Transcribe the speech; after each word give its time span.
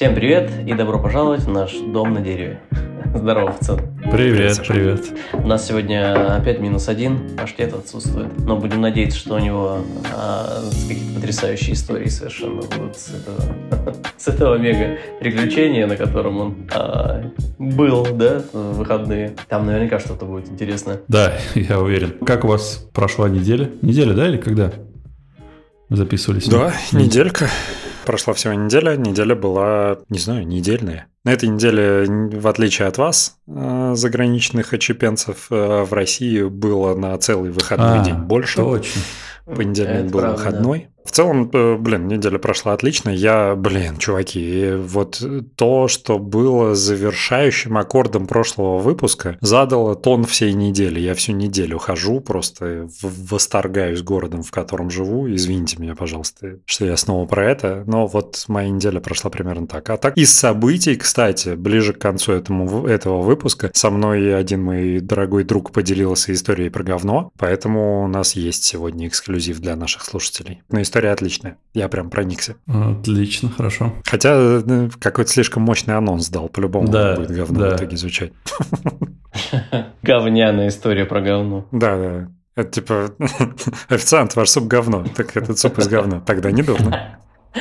Всем 0.00 0.14
привет 0.14 0.50
и 0.66 0.72
добро 0.72 0.98
пожаловать 0.98 1.42
в 1.42 1.50
наш 1.50 1.74
дом 1.74 2.14
на 2.14 2.22
дереве. 2.22 2.62
Здорово, 3.14 3.50
пацан. 3.50 3.80
Привет, 4.10 4.62
привет. 4.66 5.12
У 5.34 5.46
нас 5.46 5.68
сегодня 5.68 6.36
опять 6.36 6.58
минус 6.58 6.88
один, 6.88 7.36
Паштет 7.36 7.74
отсутствует. 7.74 8.28
Но 8.38 8.56
будем 8.56 8.80
надеяться, 8.80 9.18
что 9.18 9.34
у 9.34 9.38
него 9.38 9.84
а, 10.16 10.62
какие-то 10.88 11.16
потрясающие 11.16 11.74
истории 11.74 12.08
совершенно 12.08 12.62
будут 12.62 12.96
с 12.96 13.10
этого, 13.10 13.94
с 14.16 14.26
этого 14.26 14.56
мега 14.56 14.96
приключения, 15.20 15.86
на 15.86 15.98
котором 15.98 16.40
он 16.40 16.56
а, 16.74 17.30
был, 17.58 18.06
да, 18.14 18.42
в 18.54 18.78
выходные. 18.78 19.34
Там 19.50 19.66
наверняка 19.66 20.00
что-то 20.00 20.24
будет 20.24 20.48
интересное. 20.48 21.02
Да, 21.08 21.34
я 21.54 21.78
уверен. 21.78 22.14
Как 22.24 22.46
у 22.46 22.48
вас 22.48 22.88
прошла 22.94 23.28
неделя? 23.28 23.68
Неделя, 23.82 24.14
да, 24.14 24.28
или 24.28 24.38
когда? 24.38 24.72
записывались? 25.90 26.46
Да, 26.46 26.72
неделька. 26.92 27.50
Прошла 28.10 28.34
всего 28.34 28.54
неделя. 28.54 28.96
Неделя 28.96 29.36
была, 29.36 29.98
не 30.08 30.18
знаю, 30.18 30.44
недельная. 30.44 31.06
На 31.22 31.32
этой 31.32 31.48
неделе, 31.48 32.04
в 32.08 32.48
отличие 32.48 32.88
от 32.88 32.98
вас, 32.98 33.36
э, 33.46 33.92
заграничных 33.94 34.72
очепенцев, 34.72 35.46
э, 35.52 35.84
в 35.84 35.92
России 35.92 36.42
было 36.42 36.96
на 36.96 37.16
целый 37.18 37.52
выходной 37.52 38.00
а, 38.00 38.04
день 38.04 38.16
больше. 38.16 38.56
Точно. 38.56 39.00
Понедельник 39.46 39.94
Это 39.94 40.04
был 40.10 40.20
правда, 40.22 40.36
выходной. 40.38 40.88
Да. 40.96 40.99
В 41.10 41.12
целом, 41.12 41.50
э, 41.52 41.76
блин, 41.76 42.06
неделя 42.06 42.38
прошла 42.38 42.72
отлично. 42.72 43.10
Я, 43.10 43.56
блин, 43.56 43.96
чуваки, 43.96 44.74
вот 44.76 45.20
то, 45.56 45.88
что 45.88 46.20
было 46.20 46.76
завершающим 46.76 47.76
аккордом 47.76 48.28
прошлого 48.28 48.78
выпуска, 48.78 49.36
задало 49.40 49.96
тон 49.96 50.22
всей 50.22 50.52
недели. 50.52 51.00
Я 51.00 51.16
всю 51.16 51.32
неделю 51.32 51.78
хожу, 51.78 52.20
просто 52.20 52.88
восторгаюсь 53.02 54.02
городом, 54.02 54.44
в 54.44 54.52
котором 54.52 54.88
живу. 54.88 55.28
Извините 55.34 55.78
меня, 55.80 55.96
пожалуйста, 55.96 56.60
что 56.64 56.86
я 56.86 56.96
снова 56.96 57.26
про 57.26 57.50
это, 57.50 57.82
но 57.88 58.06
вот 58.06 58.44
моя 58.46 58.70
неделя 58.70 59.00
прошла 59.00 59.30
примерно 59.30 59.66
так. 59.66 59.90
А 59.90 59.96
так 59.96 60.16
из 60.16 60.32
событий, 60.32 60.94
кстати, 60.94 61.56
ближе 61.56 61.92
к 61.92 61.98
концу 61.98 62.34
этому, 62.34 62.86
этого 62.86 63.20
выпуска 63.22 63.72
со 63.74 63.90
мной 63.90 64.38
один 64.38 64.62
мой 64.62 65.00
дорогой 65.00 65.42
друг 65.42 65.72
поделился 65.72 66.32
историей 66.32 66.70
про 66.70 66.84
говно, 66.84 67.32
поэтому 67.36 68.04
у 68.04 68.06
нас 68.06 68.36
есть 68.36 68.62
сегодня 68.62 69.08
эксклюзив 69.08 69.58
для 69.58 69.74
наших 69.74 70.04
слушателей. 70.04 70.62
Но 70.70 70.80
история 71.00 71.12
отличная. 71.12 71.56
Я 71.72 71.88
прям 71.88 72.10
проникся. 72.10 72.56
Отлично, 72.66 73.48
хорошо. 73.48 73.94
Хотя 74.04 74.34
э, 74.34 74.90
какой-то 75.00 75.30
слишком 75.30 75.62
мощный 75.62 75.96
анонс 75.96 76.28
дал. 76.28 76.50
По-любому 76.50 76.88
да, 76.88 77.16
будет 77.16 77.30
говно 77.30 77.60
да. 77.60 77.70
в 77.70 77.76
итоге 77.76 77.96
звучать. 77.96 78.32
Говняная 80.02 80.68
история 80.68 81.06
про 81.06 81.22
говно. 81.22 81.66
Да, 81.72 81.96
да. 81.96 82.28
Это 82.54 82.70
типа 82.70 83.14
официант, 83.88 84.36
ваш 84.36 84.50
суп 84.50 84.66
говно. 84.66 85.06
Так 85.16 85.36
этот 85.36 85.58
суп 85.58 85.78
из 85.78 85.88
говна. 85.88 86.20
Тогда 86.20 86.50
не 86.50 86.62
дурно. 86.62 87.18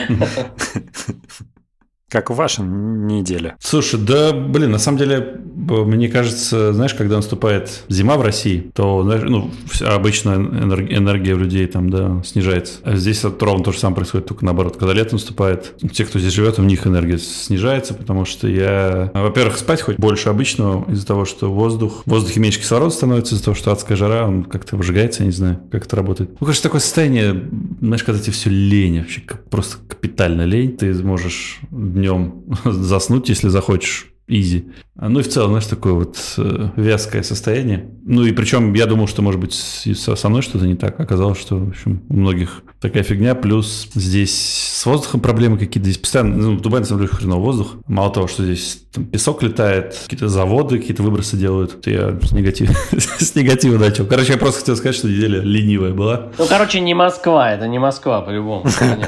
Как 2.09 2.31
ваша 2.31 2.63
неделя? 2.63 3.55
Слушай, 3.59 3.99
да, 3.99 4.33
блин, 4.33 4.71
на 4.71 4.79
самом 4.79 4.97
деле, 4.97 5.39
мне 5.55 6.09
кажется, 6.09 6.73
знаешь, 6.73 6.95
когда 6.95 7.17
наступает 7.17 7.83
зима 7.88 8.17
в 8.17 8.23
России, 8.23 8.71
то, 8.73 9.03
ну, 9.03 9.51
обычно 9.81 10.31
энергия 10.31 11.33
у 11.33 11.38
людей 11.38 11.67
там, 11.67 11.91
да, 11.91 12.23
снижается. 12.25 12.79
А 12.83 12.95
здесь 12.95 13.23
это 13.23 13.45
ровно 13.45 13.63
то 13.63 13.71
же 13.71 13.77
самое 13.77 13.97
происходит, 13.97 14.27
только 14.27 14.43
наоборот. 14.43 14.77
Когда 14.77 14.93
лето 14.93 15.13
наступает, 15.13 15.75
те, 15.91 16.03
кто 16.03 16.17
здесь 16.17 16.33
живет, 16.33 16.57
у 16.57 16.63
них 16.63 16.88
энергия 16.88 17.19
снижается, 17.19 17.93
потому 17.93 18.25
что 18.25 18.47
я, 18.47 19.11
во-первых, 19.13 19.57
спать 19.57 19.81
хоть 19.81 19.97
больше 19.97 20.29
обычного 20.29 20.91
из-за 20.91 21.05
того, 21.05 21.25
что 21.25 21.51
воздух, 21.51 22.01
в 22.05 22.09
воздухе 22.09 22.39
меньше 22.39 22.59
кислорода 22.59 22.89
становится, 22.91 23.35
из-за 23.35 23.45
того, 23.45 23.55
что 23.55 23.71
адская 23.71 23.95
жара, 23.95 24.27
он 24.27 24.45
как-то 24.45 24.77
выжигается, 24.77 25.21
я 25.21 25.27
не 25.27 25.31
знаю, 25.31 25.59
как 25.71 25.85
это 25.85 25.95
работает. 25.95 26.31
Ну, 26.39 26.45
конечно, 26.45 26.63
такое 26.63 26.81
состояние, 26.81 27.47
знаешь, 27.81 28.03
когда 28.03 28.19
тебе 28.19 28.33
все 28.33 28.49
лень, 28.49 28.99
вообще 28.99 29.21
просто 29.51 29.77
капитально 29.88 30.45
лень, 30.45 30.75
ты 30.75 30.91
можешь 31.03 31.59
днем 32.00 32.45
заснуть, 32.66 33.30
если 33.30 33.50
захочешь, 33.50 34.14
изи. 34.30 34.66
Ну 35.02 35.19
и 35.19 35.23
в 35.23 35.30
целом, 35.30 35.52
знаешь, 35.52 35.66
такое 35.66 35.94
вот 35.94 36.17
э, 36.38 36.69
вязкое 36.75 37.23
состояние. 37.23 37.89
Ну 38.05 38.25
и 38.25 38.33
причем 38.33 38.73
я 38.73 38.85
думал, 38.85 39.08
что, 39.08 39.22
может 39.22 39.39
быть, 39.39 39.53
со 39.53 40.29
мной 40.29 40.41
что-то 40.41 40.67
не 40.67 40.75
так. 40.75 41.00
Оказалось, 41.00 41.40
что, 41.40 41.56
в 41.56 41.69
общем, 41.69 42.03
у 42.09 42.16
многих 42.16 42.63
такая 42.81 43.03
фигня. 43.03 43.34
Плюс 43.34 43.90
здесь 43.94 44.35
с 44.35 44.85
воздухом 44.85 45.22
проблемы 45.22 45.57
какие-то. 45.57 45.90
Здесь 45.90 46.00
постоянно, 46.00 46.35
ну, 46.35 46.57
в 46.57 46.62
Дубае, 46.62 46.81
на 46.81 46.85
самом 46.85 47.03
деле, 47.03 47.13
хреново 47.13 47.40
воздух. 47.40 47.75
Мало 47.88 48.12
того, 48.12 48.28
что 48.28 48.44
здесь 48.44 48.84
там, 48.91 49.06
песок 49.06 49.41
летает, 49.41 49.97
какие-то 50.03 50.28
заводы 50.28 50.79
какие-то 50.79 51.03
выбросы 51.03 51.38
делают. 51.38 51.88
Я 51.88 52.19
с, 52.22 52.34
негатив... 52.34 52.72
с 52.91 53.35
негатива 53.35 53.78
начал. 53.78 54.06
Короче, 54.06 54.34
я 54.34 54.38
просто 54.38 54.59
хотел 54.59 54.75
сказать, 54.75 54.96
что 54.96 55.07
неделя 55.07 55.40
ленивая 55.40 55.94
была. 55.94 56.28
Ну, 56.38 56.46
короче, 56.46 56.81
не 56.81 56.94
Москва. 56.94 57.53
Это 57.53 57.69
не 57.69 57.79
Москва, 57.79 58.22
по-любому. 58.22 58.66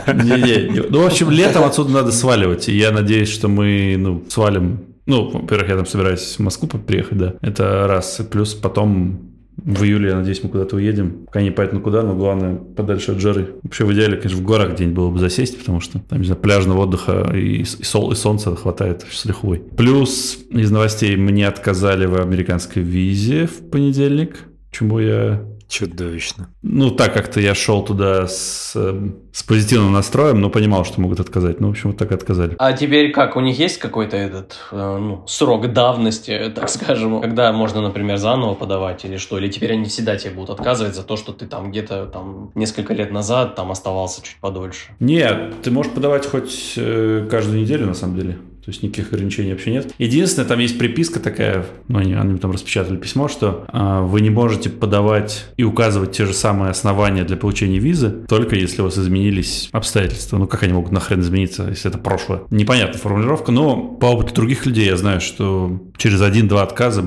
Не-не. 0.07 0.71
Ну, 0.91 1.03
в 1.03 1.05
общем, 1.05 1.29
летом 1.29 1.63
отсюда 1.63 1.91
надо 1.91 2.11
сваливать. 2.11 2.69
И 2.69 2.77
я 2.77 2.91
надеюсь, 2.91 3.29
что 3.29 3.47
мы, 3.47 3.95
ну, 3.97 4.23
свалим 4.29 4.90
ну, 5.05 5.29
во-первых, 5.29 5.69
я 5.69 5.75
там 5.75 5.85
собираюсь 5.85 6.35
в 6.37 6.39
Москву 6.39 6.67
приехать, 6.67 7.17
да. 7.17 7.33
Это 7.41 7.87
раз. 7.87 8.21
Плюс 8.29 8.53
потом 8.53 9.31
в 9.57 9.83
июле, 9.83 10.09
я 10.09 10.15
надеюсь, 10.15 10.43
мы 10.43 10.49
куда-то 10.49 10.75
уедем. 10.75 11.25
Пока 11.25 11.41
непонятно 11.41 11.79
куда, 11.79 12.01
но 12.01 12.15
главное 12.15 12.55
подальше 12.55 13.11
от 13.11 13.19
жары. 13.19 13.55
Вообще 13.63 13.85
в 13.85 13.93
идеале, 13.93 14.17
конечно, 14.17 14.39
в 14.39 14.45
горах 14.45 14.73
где-нибудь 14.73 14.95
было 14.95 15.09
бы 15.11 15.19
засесть, 15.19 15.59
потому 15.59 15.79
что 15.79 15.99
там, 15.99 16.19
не 16.19 16.25
знаю, 16.25 16.41
пляжного 16.41 16.81
отдыха 16.81 17.31
и, 17.33 17.61
и, 17.61 17.63
сол, 17.63 18.11
и 18.11 18.15
солнца 18.15 18.55
хватает 18.55 19.05
с 19.09 19.25
лихвой. 19.25 19.61
Плюс 19.77 20.39
из 20.49 20.71
новостей 20.71 21.15
мне 21.15 21.47
отказали 21.47 22.05
в 22.05 22.19
американской 22.19 22.81
визе 22.81 23.45
в 23.45 23.69
понедельник, 23.69 24.37
чему 24.71 24.99
я 24.99 25.45
Чудовищно. 25.71 26.49
Ну, 26.61 26.91
так 26.91 27.13
как-то 27.13 27.39
я 27.39 27.55
шел 27.55 27.81
туда 27.81 28.27
с, 28.27 28.73
эм, 28.75 29.21
с 29.31 29.41
позитивным 29.41 29.93
настроем, 29.93 30.41
но 30.41 30.49
понимал, 30.49 30.83
что 30.83 30.99
могут 30.99 31.21
отказать. 31.21 31.61
Ну, 31.61 31.69
в 31.69 31.71
общем, 31.71 31.91
вот 31.91 31.97
так 31.97 32.11
и 32.11 32.13
отказали. 32.13 32.55
А 32.59 32.73
теперь 32.73 33.13
как? 33.13 33.37
У 33.37 33.39
них 33.39 33.57
есть 33.57 33.77
какой-то 33.77 34.17
этот 34.17 34.57
э, 34.73 34.97
ну, 34.99 35.23
срок 35.27 35.71
давности, 35.71 36.51
так 36.55 36.67
скажем, 36.67 37.21
когда 37.21 37.53
можно, 37.53 37.79
например, 37.79 38.17
заново 38.17 38.53
подавать 38.53 39.05
или 39.05 39.15
что? 39.15 39.37
Или 39.37 39.47
теперь 39.47 39.71
они 39.71 39.85
всегда 39.85 40.17
тебе 40.17 40.31
будут 40.31 40.59
отказывать 40.59 40.93
за 40.93 41.03
то, 41.03 41.15
что 41.15 41.31
ты 41.31 41.47
там 41.47 41.71
где-то 41.71 42.05
там 42.07 42.51
несколько 42.53 42.93
лет 42.93 43.09
назад 43.11 43.55
там 43.55 43.71
оставался 43.71 44.21
чуть 44.21 44.41
подольше? 44.41 44.89
Нет, 44.99 45.61
ты 45.63 45.71
можешь 45.71 45.93
подавать 45.93 46.25
хоть 46.25 46.73
э, 46.75 47.25
каждую 47.31 47.61
неделю, 47.61 47.85
на 47.85 47.93
самом 47.93 48.17
деле. 48.17 48.39
То 48.63 48.69
есть 48.69 48.83
никаких 48.83 49.11
ограничений 49.11 49.51
вообще 49.51 49.71
нет. 49.71 49.93
Единственное, 49.97 50.47
там 50.47 50.59
есть 50.59 50.77
приписка 50.77 51.19
такая, 51.19 51.65
ну, 51.87 51.99
они, 51.99 52.13
они 52.13 52.37
там 52.37 52.51
распечатали 52.51 52.97
письмо, 52.97 53.27
что 53.27 53.65
э, 53.71 54.01
вы 54.03 54.21
не 54.21 54.29
можете 54.29 54.69
подавать 54.69 55.45
и 55.57 55.63
указывать 55.63 56.11
те 56.11 56.25
же 56.25 56.33
самые 56.33 56.71
основания 56.71 57.23
для 57.23 57.37
получения 57.37 57.79
визы, 57.79 58.25
только 58.27 58.55
если 58.55 58.81
у 58.81 58.85
вас 58.85 58.97
изменились 58.97 59.69
обстоятельства. 59.71 60.37
Ну, 60.37 60.47
как 60.47 60.63
они 60.63 60.73
могут 60.73 60.91
нахрен 60.91 61.21
измениться, 61.21 61.67
если 61.69 61.89
это 61.89 61.97
прошлое? 61.97 62.41
Непонятная 62.51 62.99
формулировка, 62.99 63.51
но 63.51 63.77
по 63.77 64.05
опыту 64.07 64.35
других 64.35 64.65
людей 64.65 64.85
я 64.85 64.97
знаю, 64.97 65.21
что 65.21 65.81
через 65.97 66.21
один-два 66.21 66.63
отказа 66.63 67.03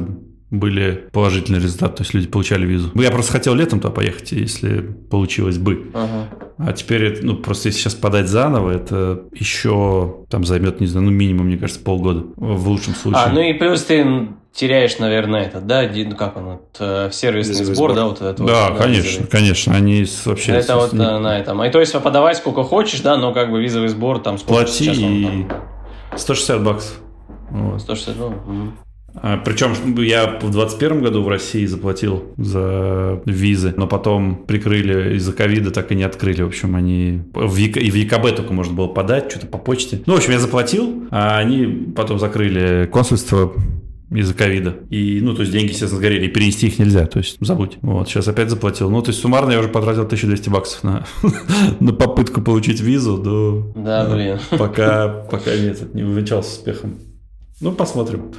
были 0.58 1.08
положительные 1.12 1.60
результаты, 1.60 1.96
то 1.96 2.02
есть 2.02 2.14
люди 2.14 2.26
получали 2.26 2.66
визу. 2.66 2.90
Я 2.94 3.10
просто 3.10 3.32
хотел 3.32 3.54
летом 3.54 3.80
туда 3.80 3.92
поехать, 3.92 4.32
если 4.32 4.80
получилось 4.80 5.58
бы. 5.58 5.90
Ага. 5.94 6.28
А 6.58 6.72
теперь, 6.72 7.20
ну, 7.22 7.36
просто 7.36 7.68
если 7.68 7.80
сейчас 7.80 7.94
подать 7.94 8.28
заново, 8.28 8.70
это 8.70 9.24
еще 9.32 10.24
там 10.30 10.44
займет, 10.44 10.80
не 10.80 10.86
знаю, 10.86 11.06
ну, 11.06 11.12
минимум, 11.12 11.46
мне 11.46 11.56
кажется, 11.56 11.82
полгода 11.82 12.24
в 12.36 12.68
лучшем 12.68 12.94
случае. 12.94 13.22
А, 13.24 13.30
ну 13.30 13.40
и 13.40 13.52
плюс 13.54 13.82
ты 13.84 14.28
теряешь, 14.52 14.98
наверное, 14.98 15.46
это, 15.46 15.60
да, 15.60 15.82
ну 15.92 16.14
как 16.14 16.36
он, 16.36 16.60
это, 16.72 17.10
сервисный 17.12 17.64
сбор, 17.64 17.74
сбор, 17.74 17.94
да, 17.94 18.04
вот 18.06 18.22
это. 18.22 18.44
Да, 18.44 18.70
вот, 18.70 18.78
конечно, 18.78 19.22
да, 19.22 19.26
конечно, 19.26 19.74
они 19.74 20.06
вообще. 20.24 20.52
Это 20.52 20.76
вот 20.76 20.92
не... 20.92 20.98
на 20.98 21.38
этом. 21.38 21.62
И 21.64 21.70
то 21.70 21.80
есть 21.80 21.92
подавай 22.00 22.34
сколько 22.36 22.62
хочешь, 22.62 23.00
да, 23.00 23.16
но 23.16 23.32
как 23.32 23.50
бы 23.50 23.60
визовый 23.60 23.88
сбор 23.88 24.20
там 24.20 24.38
сколько 24.38 24.62
Плати 24.62 24.84
сейчас 24.84 24.98
он, 24.98 25.04
и 25.04 25.46
160 26.16 26.62
баксов. 26.62 27.00
Вот. 27.50 27.80
160, 27.80 28.16
ну, 28.16 28.26
угу. 28.26 28.72
А, 29.14 29.36
Причем 29.38 29.72
я 30.02 30.26
в 30.26 30.50
2021 30.50 31.02
году 31.02 31.22
в 31.22 31.28
России 31.28 31.66
заплатил 31.66 32.24
за 32.36 33.22
визы, 33.24 33.74
но 33.76 33.86
потом 33.86 34.44
прикрыли 34.46 35.16
из-за 35.16 35.32
ковида, 35.32 35.70
так 35.70 35.92
и 35.92 35.94
не 35.94 36.02
открыли. 36.02 36.42
В 36.42 36.48
общем, 36.48 36.76
они 36.76 37.22
в 37.32 37.56
ЕК... 37.56 37.76
и 37.76 37.90
в 37.90 37.94
ЕКБ 37.94 38.36
только 38.36 38.52
можно 38.52 38.74
было 38.74 38.88
подать, 38.88 39.30
что-то 39.30 39.46
по 39.46 39.58
почте. 39.58 40.02
Ну, 40.06 40.14
в 40.14 40.16
общем, 40.16 40.32
я 40.32 40.38
заплатил, 40.38 41.04
а 41.10 41.38
они 41.38 41.92
потом 41.94 42.18
закрыли 42.18 42.88
консульство 42.90 43.52
из-за 44.10 44.34
ковида. 44.34 44.76
И, 44.90 45.20
ну, 45.22 45.34
то 45.34 45.40
есть 45.42 45.52
деньги, 45.52 45.70
естественно, 45.70 45.98
сгорели, 45.98 46.26
и 46.26 46.28
перенести 46.28 46.66
их 46.66 46.78
нельзя, 46.78 47.06
то 47.06 47.18
есть 47.18 47.36
забудь. 47.40 47.78
Вот, 47.82 48.08
сейчас 48.08 48.28
опять 48.28 48.50
заплатил. 48.50 48.90
Ну, 48.90 49.02
то 49.02 49.10
есть 49.10 49.20
суммарно 49.20 49.52
я 49.52 49.58
уже 49.60 49.68
потратил 49.68 50.02
1200 50.02 50.48
баксов 50.50 50.84
на, 50.84 51.06
на 51.80 51.92
попытку 51.92 52.40
получить 52.42 52.80
визу, 52.80 53.18
до... 53.18 53.72
Да, 53.74 54.08
блин. 54.08 54.38
Пока, 54.50 55.08
пока 55.08 55.56
нет, 55.56 55.94
не 55.94 56.02
увенчался 56.02 56.58
успехом. 56.58 56.98
Ну, 57.60 57.72
посмотрим. 57.72 58.32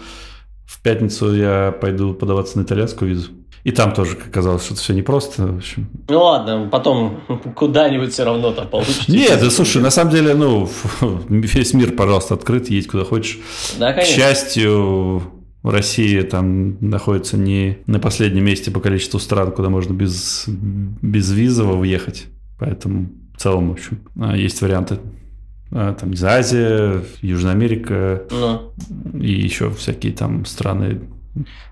В 0.65 0.81
пятницу 0.81 1.33
я 1.33 1.71
пойду 1.71 2.13
подаваться 2.13 2.57
на 2.57 2.63
итальянскую 2.63 3.11
визу. 3.11 3.31
И 3.63 3.71
там 3.71 3.93
тоже 3.93 4.15
оказалось, 4.27 4.63
что 4.63 4.75
это 4.75 4.83
все 4.83 4.93
непросто. 4.93 5.47
В 5.47 5.57
общем. 5.57 5.89
Ну 6.07 6.21
ладно, 6.21 6.69
потом 6.71 7.21
куда-нибудь 7.55 8.13
все 8.13 8.23
равно 8.23 8.51
там 8.51 8.67
получится. 8.67 9.11
Нет, 9.11 9.39
да, 9.41 9.49
слушай, 9.49 9.81
на 9.81 9.89
самом 9.89 10.11
деле, 10.11 10.35
ну, 10.35 10.69
весь 11.29 11.73
мир, 11.73 11.93
пожалуйста, 11.93 12.35
открыт, 12.35 12.69
едь 12.69 12.87
куда 12.87 13.05
хочешь. 13.05 13.39
Да, 13.79 13.91
конечно. 13.91 14.13
К 14.13 14.17
счастью, 14.17 15.23
Россия 15.63 16.21
там 16.23 16.77
находится 16.79 17.37
не 17.37 17.79
на 17.87 17.97
последнем 17.97 18.45
месте 18.45 18.69
по 18.69 18.79
количеству 18.79 19.19
стран, 19.19 19.51
куда 19.51 19.69
можно 19.69 19.93
без, 19.93 20.45
без 20.47 21.31
визово 21.31 21.75
въехать. 21.75 22.25
Поэтому 22.59 23.09
в 23.35 23.41
целом, 23.41 23.69
в 23.69 23.71
общем, 23.73 23.99
а, 24.19 24.37
есть 24.37 24.61
варианты 24.61 24.99
там, 25.75 26.11
не 26.11 26.15
знаю, 26.15 26.39
Азия, 26.39 27.01
Южная 27.21 27.51
Америка 27.51 28.23
ну. 28.31 28.71
и 29.19 29.31
еще 29.31 29.69
всякие 29.71 30.13
там 30.13 30.45
страны 30.45 31.01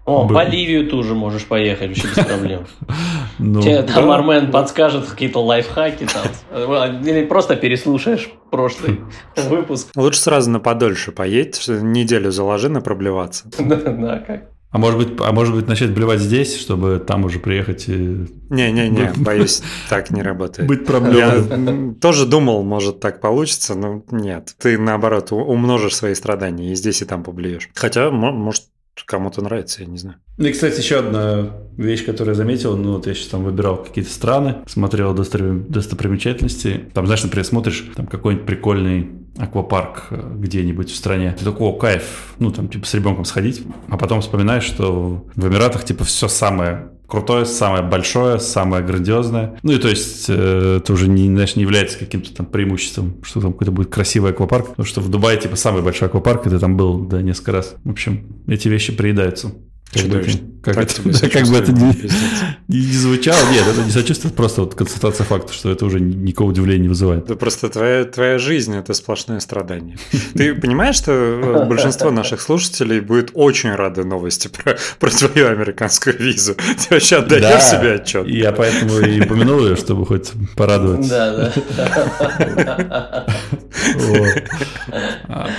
о, 0.06 0.26
Бы... 0.26 0.36
Боливию 0.36 0.90
тоже 0.90 1.14
можешь 1.14 1.46
поехать 1.46 1.88
вообще 1.90 2.08
без 2.08 2.26
проблем. 2.26 2.68
Ну, 3.40 3.62
Тебе 3.62 3.82
там 3.82 4.06
да. 4.06 4.16
Армен 4.16 4.52
подскажет 4.52 5.08
какие-то 5.08 5.44
лайфхаки 5.44 6.06
там. 6.06 7.02
Или 7.04 7.26
просто 7.26 7.56
переслушаешь 7.56 8.30
прошлый 8.52 9.00
выпуск. 9.50 9.90
Лучше 9.96 10.20
сразу 10.20 10.52
на 10.52 10.60
подольше 10.60 11.12
поедь, 11.12 11.68
неделю 11.68 12.32
заложи 12.32 12.70
на 12.70 12.82
проблеваться. 12.82 13.50
Да, 13.58 14.20
как? 14.20 14.53
А 14.74 14.80
может 14.80 14.98
быть, 14.98 15.10
а 15.20 15.32
может 15.32 15.54
быть 15.54 15.68
начать 15.68 15.92
блевать 15.92 16.20
здесь, 16.20 16.60
чтобы 16.60 17.02
там 17.06 17.26
уже 17.26 17.38
приехать 17.38 17.88
и... 17.88 18.26
Не-не-не, 18.50 19.14
боюсь, 19.18 19.62
так 19.88 20.10
не 20.10 20.24
работает. 20.24 20.68
Быть 20.68 20.84
проблемой. 20.84 21.94
Я 21.94 21.94
тоже 22.02 22.26
думал, 22.26 22.64
может 22.64 23.00
так 23.00 23.22
получится, 23.22 23.76
но 23.76 24.04
нет. 24.10 24.56
Ты 24.60 24.80
наоборот 24.80 25.32
умножишь 25.32 25.96
свои 25.96 26.16
страдания 26.16 26.72
и 26.72 26.76
здесь 26.76 27.04
и 27.04 27.06
там 27.06 27.24
поблюешь. 27.24 27.70
Хотя, 27.76 28.10
может, 28.10 28.64
кому-то 29.06 29.42
нравится, 29.42 29.82
я 29.82 29.88
не 29.88 29.98
знаю. 29.98 30.18
Ну 30.38 30.48
и, 30.48 30.52
кстати, 30.52 30.80
еще 30.80 31.00
одна 31.00 31.54
вещь, 31.78 32.06
которую 32.06 32.34
я 32.34 32.38
заметил, 32.38 32.78
ну 32.78 32.94
вот 32.94 33.08
я 33.08 33.14
сейчас 33.14 33.28
там 33.28 33.44
выбирал 33.44 33.78
какие-то 33.78 34.12
страны, 34.12 34.58
смотрел 34.68 35.14
достопримечательности, 35.14 36.86
там, 36.94 37.06
знаешь, 37.06 37.24
например, 37.24 37.46
смотришь 37.46 37.92
там 37.96 38.08
какой-нибудь 38.08 38.46
прикольный 38.46 39.10
аквапарк 39.38 40.08
э, 40.12 40.32
где-нибудь 40.36 40.92
в 40.92 40.96
стране. 40.96 41.36
Ты 41.38 41.46
такой, 41.46 41.68
о, 41.68 41.74
кайф, 41.74 42.36
ну 42.40 42.52
там 42.52 42.68
типа 42.68 42.86
с 42.86 42.94
ребенком 42.94 43.26
сходить, 43.26 43.64
а 43.90 43.98
потом 43.98 44.22
вспоминаешь, 44.22 44.64
что 44.64 45.26
в 45.36 45.48
Эмиратах 45.48 45.86
типа 45.86 46.04
все 46.04 46.28
самое 46.28 46.93
крутое, 47.08 47.46
самое 47.46 47.84
большое, 47.84 48.40
самое 48.40 48.84
грандиозное. 48.84 49.60
Ну 49.64 49.74
и 49.74 49.78
то 49.78 49.88
есть 49.88 50.26
э, 50.30 50.78
это 50.82 50.94
уже 50.94 51.08
не, 51.08 51.28
знаешь, 51.28 51.56
не 51.56 51.64
является 51.64 52.00
каким-то 52.00 52.34
там 52.34 52.46
преимуществом, 52.46 53.16
что 53.24 53.42
там 53.42 53.54
какой-то 53.54 53.72
будет 53.72 53.90
красивый 53.90 54.32
аквапарк, 54.32 54.70
потому 54.70 54.86
что 54.86 55.02
в 55.02 55.10
Дубае 55.10 55.38
типа 55.40 55.56
самый 55.56 55.82
большой 55.82 56.08
аквапарк, 56.08 56.48
и 56.48 56.50
ты 56.50 56.60
там 56.60 56.78
был, 56.78 57.00
да, 57.00 57.22
несколько 57.22 57.52
раз. 57.52 57.76
В 57.84 57.92
общем, 57.92 58.42
эти 58.48 58.68
вещи 58.68 58.94
приедаются. 58.94 59.52
Как, 60.64 60.78
это, 60.78 61.30
как 61.30 61.48
бы 61.48 61.58
это 61.58 61.74
не, 61.74 61.84
не, 62.70 62.80
не 62.88 62.94
звучало. 62.94 63.38
Нет, 63.52 63.68
это 63.68 63.84
не 63.84 63.92
сочувствие, 63.92 64.30
это 64.30 64.38
просто 64.38 64.62
вот 64.62 64.76
констатация 64.76 65.26
факта, 65.26 65.52
что 65.52 65.70
это 65.70 65.86
уже 65.86 66.00
никакого 66.00 66.52
удивления 66.52 66.84
не 66.84 66.88
вызывает. 66.88 67.26
Это 67.26 67.36
просто 67.36 67.68
твоя, 67.68 68.06
твоя 68.06 68.38
жизнь– 68.38 68.74
это 68.78 68.94
сплошное 68.94 69.42
страдание. 69.42 69.98
Ты 70.36 70.56
понимаешь, 70.56 70.96
что 70.96 71.12
э, 71.12 71.66
большинство 71.70 72.12
наших 72.12 72.40
слушателей 72.40 73.02
будет 73.02 73.32
очень 73.34 73.76
рады 73.76 74.06
новости 74.06 74.48
про, 74.48 74.78
про 75.00 75.10
твою 75.10 75.50
американскую 75.50 76.18
визу? 76.18 76.56
Ты 76.56 76.94
вообще 76.96 77.18
отдаешь 77.18 77.44
да, 77.44 77.60
себе 77.60 77.94
отчет? 77.96 78.26
Я 78.28 78.54
поэтому 78.54 79.00
и 79.00 79.20
упомянул 79.20 79.66
ее, 79.66 79.76
чтобы 79.76 80.06
хоть 80.06 80.32
порадоваться. 80.56 81.10
Да, 81.10 81.52
да. 81.76 83.26
А, 85.28 85.50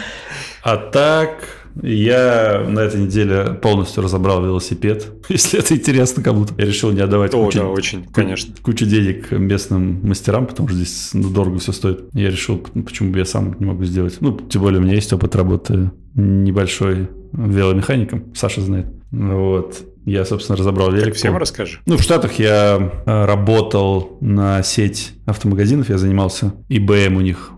а 0.63 0.77
так... 0.79 1.64
Я 1.83 2.65
на 2.69 2.81
этой 2.81 3.01
неделе 3.01 3.55
полностью 3.55 4.03
разобрал 4.03 4.45
велосипед. 4.45 5.13
Если 5.29 5.59
это 5.59 5.75
интересно 5.75 6.23
кому-то. 6.23 6.55
Я 6.57 6.67
решил 6.67 6.93
не 6.93 7.01
отдавать 7.01 7.35
О, 7.35 7.45
кучу, 7.45 7.59
да, 7.59 7.67
очень, 7.67 8.05
конечно. 8.13 8.55
кучу 8.63 8.87
денег 8.87 9.31
местным 9.33 10.07
мастерам, 10.07 10.47
потому 10.47 10.69
что 10.69 10.77
здесь 10.77 11.11
ну, 11.15 11.31
дорого 11.31 11.59
все 11.59 11.73
стоит. 11.73 12.05
Я 12.13 12.31
решил, 12.31 12.59
почему 12.59 13.13
бы 13.13 13.19
я 13.19 13.25
сам 13.25 13.57
не 13.59 13.67
могу 13.67 13.85
сделать. 13.85 14.19
Ну, 14.21 14.39
тем 14.39 14.63
более 14.63 14.81
у 14.81 14.83
меня 14.83 14.95
есть 14.95 15.13
опыт 15.13 15.35
работы 15.37 15.91
небольшой 16.15 17.09
веломехаником. 17.33 18.33
Саша 18.35 18.61
знает. 18.61 18.87
Вот. 19.11 19.83
Я, 20.07 20.25
собственно, 20.25 20.57
разобрал 20.57 20.91
велик. 20.91 21.07
Так 21.07 21.15
всем 21.15 21.37
расскажи. 21.37 21.79
Ну, 21.87 21.97
в 21.97 22.03
Штатах 22.03 22.39
я 22.39 22.93
э, 23.07 23.25
работал 23.25 24.19
на 24.21 24.63
сеть 24.63 25.13
автомагазинов, 25.25 25.89
я 25.89 25.99
занимался 25.99 26.53
ИБМ 26.69 27.17
у 27.17 27.21
них. 27.21 27.53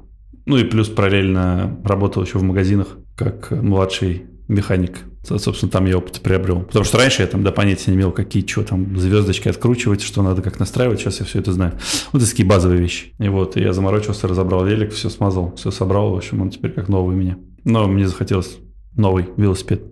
Ну 0.47 0.57
и 0.57 0.65
плюс 0.65 0.89
параллельно 0.89 1.81
работал 1.83 2.23
еще 2.23 2.39
в 2.39 2.45
магазинах 2.45 2.99
как 3.17 3.51
младший 3.51 4.27
механик. 4.49 4.99
Собственно, 5.25 5.73
там 5.73 5.87
я 5.87 5.99
опыт 5.99 6.21
приобрел. 6.21 6.61
Потому 6.61 6.85
что 6.85 6.99
раньше 6.99 7.23
я 7.23 7.29
там 7.29 7.43
до 7.43 7.51
понятия 7.51 7.91
не 7.91 7.97
имел, 7.97 8.13
какие, 8.13 8.47
что 8.47 8.63
там, 8.63 8.97
звездочки 8.97 9.49
откручивать, 9.49 10.03
что 10.03 10.23
надо, 10.23 10.41
как 10.41 10.61
настраивать. 10.61 11.01
Сейчас 11.01 11.19
я 11.19 11.27
все 11.27 11.41
это 11.41 11.53
знаю. 11.53 11.73
Вот 12.13 12.23
такие 12.25 12.47
базовые 12.47 12.81
вещи. 12.81 13.13
И 13.19 13.29
вот, 13.29 13.57
и 13.57 13.61
я 13.61 13.73
заморочился, 13.73 14.29
разобрал 14.29 14.65
велик, 14.65 14.93
все 14.93 15.11
смазал, 15.11 15.55
все 15.57 15.73
собрал. 15.73 16.13
В 16.13 16.17
общем, 16.17 16.43
он 16.43 16.51
теперь 16.51 16.71
как 16.71 16.89
новый 16.89 17.17
у 17.17 17.19
меня. 17.19 17.39
Но 17.65 17.89
мне 17.89 18.07
захотелось 18.07 18.59
новый 18.95 19.29
велосипед. 19.37 19.83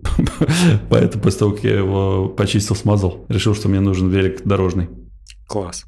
Поэтому 0.89 1.23
после 1.23 1.39
того, 1.39 1.51
как 1.51 1.63
я 1.65 1.77
его 1.77 2.29
почистил, 2.29 2.75
смазал, 2.75 3.25
решил, 3.27 3.55
что 3.55 3.67
мне 3.67 3.81
нужен 3.81 4.09
велик 4.09 4.43
дорожный. 4.43 4.89
Класс. 5.47 5.85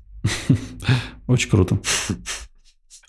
Очень 1.27 1.49
круто. 1.49 1.79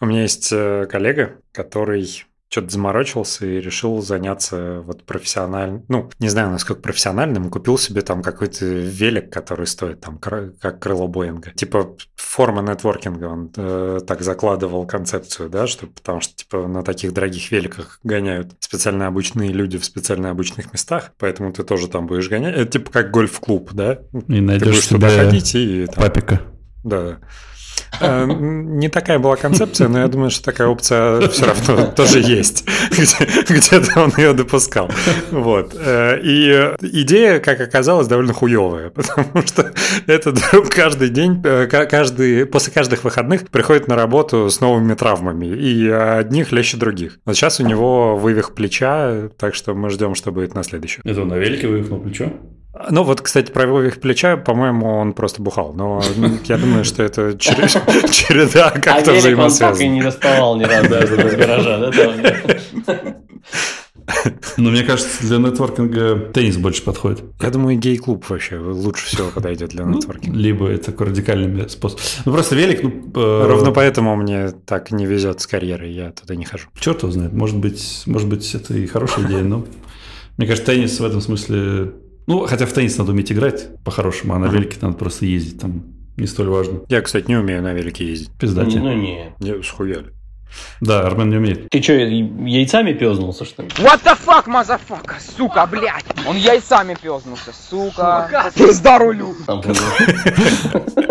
У 0.00 0.06
меня 0.06 0.22
есть 0.22 0.50
э, 0.52 0.86
коллега, 0.88 1.38
который 1.50 2.08
что-то 2.48 2.70
заморочился 2.70 3.46
и 3.46 3.60
решил 3.60 4.00
заняться 4.00 4.80
вот 4.80 5.04
профессиональным, 5.04 5.84
ну, 5.88 6.10
не 6.18 6.28
знаю, 6.28 6.50
насколько 6.50 6.80
профессиональным, 6.80 7.50
купил 7.50 7.76
себе 7.76 8.00
там 8.00 8.22
какой-то 8.22 8.64
велик, 8.64 9.30
который 9.32 9.66
стоит 9.66 10.00
там 10.00 10.18
как 10.18 10.80
крыло 10.80 11.08
Боинга. 11.08 11.50
Типа 11.50 11.96
форма 12.16 12.62
нетворкинга, 12.62 13.24
он 13.26 13.52
э, 13.56 14.00
так 14.06 14.22
закладывал 14.22 14.86
концепцию, 14.86 15.50
да, 15.50 15.66
что 15.66 15.86
потому 15.86 16.20
что 16.20 16.34
типа 16.36 16.66
на 16.66 16.82
таких 16.82 17.12
дорогих 17.12 17.50
великах 17.50 18.00
гоняют 18.02 18.54
специально 18.60 19.06
обученные 19.06 19.52
люди 19.52 19.76
в 19.78 19.84
специально 19.84 20.30
обученных 20.30 20.72
местах, 20.72 21.12
поэтому 21.18 21.52
ты 21.52 21.64
тоже 21.64 21.88
там 21.88 22.06
будешь 22.06 22.28
гонять. 22.28 22.56
Это 22.56 22.72
типа 22.72 22.90
как 22.90 23.10
гольф-клуб, 23.10 23.70
да? 23.72 23.98
И 24.28 24.40
найдешь 24.40 24.64
ты 24.64 24.70
будешь 24.70 24.86
туда 24.86 25.10
ходить 25.10 25.54
и... 25.54 25.86
Там, 25.86 26.04
папика. 26.04 26.40
Да. 26.84 26.96
Э, 26.96 27.16
не 28.00 28.88
такая 28.88 29.18
была 29.18 29.36
концепция, 29.36 29.88
но 29.88 30.00
я 30.00 30.08
думаю, 30.08 30.30
что 30.30 30.44
такая 30.44 30.68
опция 30.68 31.28
все 31.28 31.46
равно 31.46 31.86
тоже 31.86 32.20
есть. 32.20 32.64
Где-то 32.90 34.02
он 34.02 34.12
ее 34.16 34.32
допускал. 34.32 34.90
Вот. 35.30 35.74
Э, 35.78 36.18
и 36.22 36.74
идея, 36.82 37.40
как 37.40 37.60
оказалось, 37.60 38.06
довольно 38.06 38.32
хуевая, 38.32 38.90
потому 38.90 39.42
что 39.46 39.72
друг 40.06 40.68
каждый 40.74 41.08
день, 41.08 41.40
э, 41.44 41.66
каждый, 41.66 42.46
после 42.46 42.72
каждых 42.72 43.04
выходных 43.04 43.48
приходит 43.48 43.88
на 43.88 43.96
работу 43.96 44.50
с 44.50 44.60
новыми 44.60 44.94
травмами, 44.94 45.46
и 45.46 45.88
одних 45.88 46.52
легче 46.52 46.76
других. 46.76 47.18
Вот 47.24 47.36
сейчас 47.36 47.60
у 47.60 47.66
него 47.66 48.16
вывих 48.16 48.54
плеча, 48.54 49.28
так 49.36 49.54
что 49.54 49.74
мы 49.74 49.90
ждем, 49.90 50.14
что 50.14 50.32
будет 50.32 50.54
на 50.54 50.62
следующем. 50.62 51.02
Это 51.04 51.22
он 51.22 51.28
на 51.28 51.34
велике 51.34 51.68
вывихнул 51.68 52.00
плечо? 52.00 52.32
Ну 52.90 53.02
вот, 53.02 53.20
кстати, 53.20 53.50
про 53.50 53.66
вывих 53.66 54.00
плеча, 54.00 54.36
по-моему, 54.36 54.86
он 54.86 55.12
просто 55.12 55.42
бухал. 55.42 55.72
Но 55.74 56.02
я 56.44 56.58
думаю, 56.58 56.84
что 56.84 57.02
это 57.02 57.36
череда 57.38 58.70
как-то 58.70 59.12
взаимосвязана. 59.12 59.68
А 59.68 59.70
он 59.70 59.76
так 59.76 59.80
и 59.80 59.88
не 59.88 60.02
доставал 60.02 60.56
ни 60.56 60.64
разу 60.64 61.14
из 61.14 61.36
гаража, 61.36 61.90
да? 61.90 63.14
Но 64.56 64.70
мне 64.70 64.84
кажется, 64.84 65.26
для 65.26 65.38
нетворкинга 65.38 66.30
теннис 66.32 66.56
больше 66.56 66.82
подходит. 66.82 67.22
Я 67.40 67.50
думаю, 67.50 67.78
гей-клуб 67.78 68.24
вообще 68.28 68.56
лучше 68.58 69.06
всего 69.06 69.28
подойдет 69.28 69.70
для 69.70 69.84
ну, 69.84 69.96
нетворкинга. 69.96 70.36
Либо 70.36 70.68
это 70.68 70.86
такой 70.86 71.08
радикальный 71.08 71.68
способ. 71.68 72.00
Ну, 72.24 72.32
просто 72.32 72.56
велик... 72.56 72.82
Ну, 72.82 73.12
э, 73.14 73.46
Ровно 73.46 73.70
поэтому 73.70 74.16
мне 74.16 74.50
так 74.50 74.90
не 74.90 75.06
везет 75.06 75.40
с 75.40 75.46
карьерой, 75.46 75.92
я 75.92 76.10
туда 76.12 76.34
не 76.36 76.44
хожу. 76.44 76.68
Черт 76.80 77.02
его 77.02 77.12
знает. 77.12 77.32
Может 77.32 77.58
быть, 77.58 78.02
может 78.06 78.28
быть, 78.28 78.54
это 78.54 78.74
и 78.74 78.86
хорошая 78.86 79.26
идея, 79.26 79.42
но... 79.42 79.64
Мне 80.38 80.46
кажется, 80.46 80.72
теннис 80.72 80.98
в 81.00 81.04
этом 81.04 81.20
смысле 81.20 81.92
ну, 82.28 82.46
хотя 82.46 82.66
в 82.66 82.72
теннис 82.72 82.96
надо 82.98 83.12
уметь 83.12 83.32
играть 83.32 83.68
по-хорошему, 83.84 84.34
а 84.34 84.38
на 84.38 84.46
велике 84.46 84.76
надо 84.80 84.96
просто 84.96 85.26
ездить, 85.26 85.60
там 85.60 85.82
не 86.16 86.26
столь 86.26 86.48
важно. 86.48 86.80
Я, 86.88 87.00
кстати, 87.00 87.26
не 87.28 87.36
умею 87.36 87.62
на 87.62 87.72
велике 87.72 88.06
ездить. 88.06 88.30
Пиздате. 88.38 88.80
Ну, 88.80 88.92
не. 88.92 89.34
Не, 89.40 89.62
схуяли. 89.62 90.12
Да, 90.80 91.00
Армен 91.00 91.30
не 91.30 91.36
умеет. 91.36 91.68
Ты 91.70 91.82
что, 91.82 91.92
яйцами 91.92 92.92
пёзнулся, 92.92 93.44
что 93.44 93.62
ли? 93.62 93.68
What 93.78 94.02
the 94.04 94.16
fuck, 94.24 94.44
motherfucker, 94.46 95.16
сука, 95.36 95.66
блядь! 95.66 96.04
Он 96.26 96.36
яйцами 96.36 96.96
пёзнулся, 97.00 97.52
сука! 97.52 98.50
Пизда 98.54 98.98
рулю! 98.98 99.34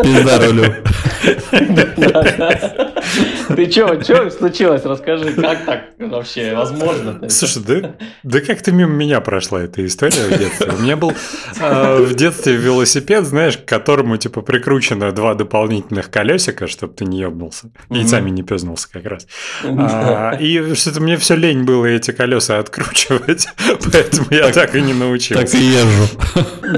Пизда 0.04 0.40
рулю. 0.46 0.74
Ты 3.56 3.72
что, 3.72 4.02
что 4.02 4.30
случилось? 4.30 4.84
Расскажи, 4.84 5.34
как 5.34 5.66
так 5.66 5.84
вообще 6.00 6.54
возможно? 6.56 7.30
Слушай, 7.30 7.64
да, 7.64 7.96
да 8.24 8.42
как 8.42 8.62
ты 8.62 8.72
мимо 8.72 8.92
меня 8.92 9.22
прошла 9.22 9.62
эта 9.62 9.86
история 9.86 10.24
в 10.28 10.38
детстве? 10.38 10.72
У 10.72 10.82
меня 10.82 10.96
был 10.98 11.14
э, 11.60 12.02
в 12.02 12.16
детстве 12.16 12.56
велосипед, 12.56 13.26
знаешь, 13.26 13.58
к 13.58 13.66
которому 13.66 14.18
типа 14.18 14.42
прикручено 14.42 15.12
два 15.12 15.34
дополнительных 15.34 16.10
колесика, 16.10 16.68
чтобы 16.68 16.94
ты 16.94 17.06
не 17.06 17.20
ебнулся. 17.20 17.70
Яйцами 17.90 18.30
не 18.30 18.44
пёзнулся 18.44 18.88
как 18.92 19.06
раз. 19.06 19.27
А, 19.88 20.36
и 20.40 20.74
что-то 20.76 21.02
мне 21.02 21.18
все 21.18 21.36
лень 21.36 21.64
было 21.64 21.86
эти 21.86 22.12
колеса 22.12 22.60
откручивать, 22.60 23.48
поэтому 23.92 24.28
я 24.32 24.52
так 24.52 24.76
и 24.76 24.82
не 24.82 24.94
научился. 24.94 25.46
Так 25.46 25.54
и 25.54 25.64
езжу. 25.64 26.18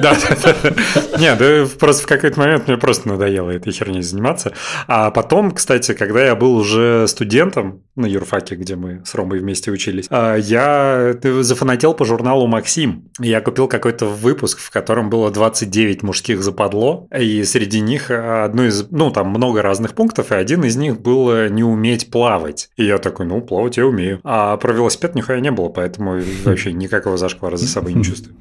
Да, 0.01 0.15
да, 0.15 0.55
да. 0.63 1.17
Не, 1.17 1.35
да 1.35 1.67
просто 1.79 2.03
в 2.03 2.07
какой-то 2.07 2.39
момент 2.39 2.67
мне 2.67 2.77
просто 2.77 3.07
надоело 3.09 3.49
этой 3.51 3.71
херней 3.71 4.01
заниматься. 4.01 4.53
А 4.87 5.11
потом, 5.11 5.51
кстати, 5.51 5.93
когда 5.93 6.23
я 6.25 6.35
был 6.35 6.55
уже 6.55 7.07
студентом 7.07 7.83
на 7.95 8.05
юрфаке, 8.05 8.55
где 8.55 8.75
мы 8.75 9.01
с 9.05 9.15
Ромой 9.15 9.39
вместе 9.39 9.71
учились, 9.71 10.07
а, 10.09 10.35
я 10.35 11.15
зафанател 11.23 11.93
по 11.93 12.05
журналу 12.05 12.47
«Максим». 12.47 13.09
Я 13.19 13.41
купил 13.41 13.67
какой-то 13.67 14.05
выпуск, 14.05 14.59
в 14.59 14.71
котором 14.71 15.09
было 15.09 15.31
29 15.31 16.03
мужских 16.03 16.43
западло, 16.43 17.07
и 17.17 17.43
среди 17.43 17.81
них 17.81 18.11
одно 18.11 18.65
из, 18.65 18.89
ну, 18.91 19.11
там 19.11 19.29
много 19.29 19.61
разных 19.61 19.93
пунктов, 19.95 20.31
и 20.31 20.35
один 20.35 20.63
из 20.63 20.75
них 20.75 21.01
был 21.01 21.49
не 21.49 21.63
уметь 21.63 22.09
плавать. 22.09 22.38
И 22.77 22.85
я 22.85 22.97
такой, 22.97 23.25
ну, 23.25 23.41
плавать 23.41 23.77
я 23.77 23.85
умею. 23.85 24.19
А 24.23 24.57
про 24.57 24.73
велосипед 24.73 25.15
нихуя 25.15 25.39
не 25.39 25.51
было, 25.51 25.69
поэтому 25.69 26.19
вообще 26.43 26.73
никакого 26.73 27.17
зашквара 27.17 27.57
за 27.57 27.67
собой 27.67 27.93
не 27.93 28.03
чувствую. 28.03 28.35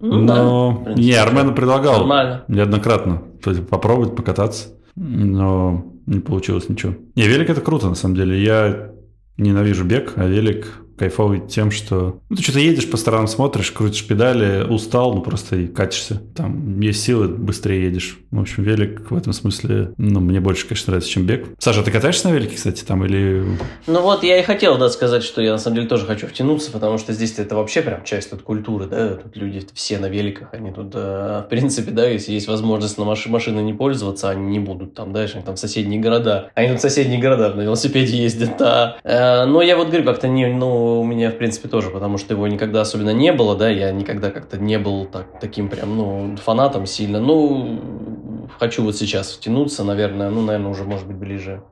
Ну, 0.00 0.22
но 0.22 0.82
да, 0.86 0.94
не, 0.94 1.12
Армен 1.12 1.54
предлагал 1.54 1.98
Нормально. 1.98 2.44
неоднократно 2.48 3.22
попробовать 3.68 4.16
покататься, 4.16 4.68
но 4.96 5.92
не 6.06 6.20
получилось 6.20 6.68
ничего. 6.70 6.94
Не, 7.16 7.24
велик 7.24 7.50
это 7.50 7.60
круто, 7.60 7.88
на 7.88 7.94
самом 7.94 8.14
деле. 8.14 8.42
Я 8.42 8.92
ненавижу 9.36 9.84
бег, 9.84 10.14
а 10.16 10.26
велик 10.26 10.79
кайфовый 11.00 11.40
тем, 11.40 11.70
что 11.70 12.20
ну, 12.28 12.36
ты 12.36 12.42
что-то 12.42 12.58
едешь 12.60 12.88
по 12.90 12.98
сторонам, 12.98 13.26
смотришь, 13.26 13.70
крутишь 13.70 14.06
педали, 14.06 14.64
устал, 14.68 15.14
ну 15.14 15.22
просто 15.22 15.56
и 15.56 15.66
катишься. 15.66 16.20
Там 16.36 16.78
есть 16.80 17.02
силы, 17.02 17.28
быстрее 17.28 17.84
едешь. 17.84 18.18
В 18.30 18.38
общем, 18.38 18.62
велик 18.62 19.10
в 19.10 19.16
этом 19.16 19.32
смысле, 19.32 19.92
ну, 19.96 20.20
мне 20.20 20.40
больше, 20.40 20.66
конечно, 20.66 20.90
нравится, 20.90 21.10
чем 21.10 21.24
бег. 21.24 21.46
Саша, 21.58 21.82
ты 21.82 21.90
катаешься 21.90 22.28
на 22.28 22.34
велике, 22.34 22.56
кстати, 22.56 22.84
там 22.84 23.04
или... 23.04 23.44
Ну 23.86 24.02
вот, 24.02 24.22
я 24.22 24.38
и 24.38 24.42
хотел, 24.42 24.76
да, 24.76 24.90
сказать, 24.90 25.22
что 25.22 25.40
я 25.40 25.52
на 25.52 25.58
самом 25.58 25.76
деле 25.76 25.88
тоже 25.88 26.04
хочу 26.04 26.26
втянуться, 26.26 26.70
потому 26.70 26.98
что 26.98 27.14
здесь 27.14 27.38
это 27.38 27.56
вообще 27.56 27.80
прям 27.80 28.04
часть 28.04 28.30
тут 28.30 28.42
культуры, 28.42 28.86
да, 28.86 29.14
тут 29.14 29.36
люди 29.36 29.66
все 29.72 29.98
на 29.98 30.06
великах, 30.06 30.48
они 30.52 30.70
тут, 30.70 30.94
в 30.94 31.46
принципе, 31.48 31.90
да, 31.92 32.06
если 32.06 32.32
есть 32.32 32.46
возможность 32.46 32.98
на 32.98 33.04
маш- 33.04 33.26
машиной 33.26 33.62
не 33.62 33.72
пользоваться, 33.72 34.28
они 34.28 34.46
не 34.46 34.58
будут 34.58 34.94
там, 34.94 35.12
да, 35.12 35.26
там 35.26 35.56
в 35.56 35.58
соседние 35.58 36.00
города. 36.00 36.50
Они 36.54 36.68
тут 36.68 36.78
в 36.78 36.82
соседние 36.82 37.20
города 37.20 37.54
на 37.54 37.62
велосипеде 37.62 38.16
ездят, 38.16 38.60
а, 38.60 38.96
э, 39.02 39.44
но 39.46 39.62
я 39.62 39.76
вот 39.76 39.88
говорю, 39.88 40.04
как-то 40.04 40.28
не, 40.28 40.46
ну, 40.46 40.89
у 40.98 41.04
меня, 41.04 41.30
в 41.30 41.36
принципе, 41.36 41.68
тоже, 41.68 41.90
потому 41.90 42.18
что 42.18 42.34
его 42.34 42.48
никогда 42.48 42.80
особенно 42.80 43.12
не 43.12 43.32
было, 43.32 43.56
да, 43.56 43.68
я 43.68 43.92
никогда 43.92 44.30
как-то 44.30 44.58
не 44.58 44.78
был 44.78 45.06
так, 45.06 45.38
таким 45.40 45.68
прям, 45.68 45.96
ну, 45.96 46.36
фанатом 46.36 46.86
сильно. 46.86 47.20
Ну, 47.20 48.48
хочу 48.58 48.82
вот 48.82 48.96
сейчас 48.96 49.32
втянуться, 49.32 49.84
наверное, 49.84 50.30
ну, 50.30 50.42
наверное, 50.42 50.70
уже, 50.70 50.84
может 50.84 51.06
быть, 51.06 51.16
ближе. 51.16 51.62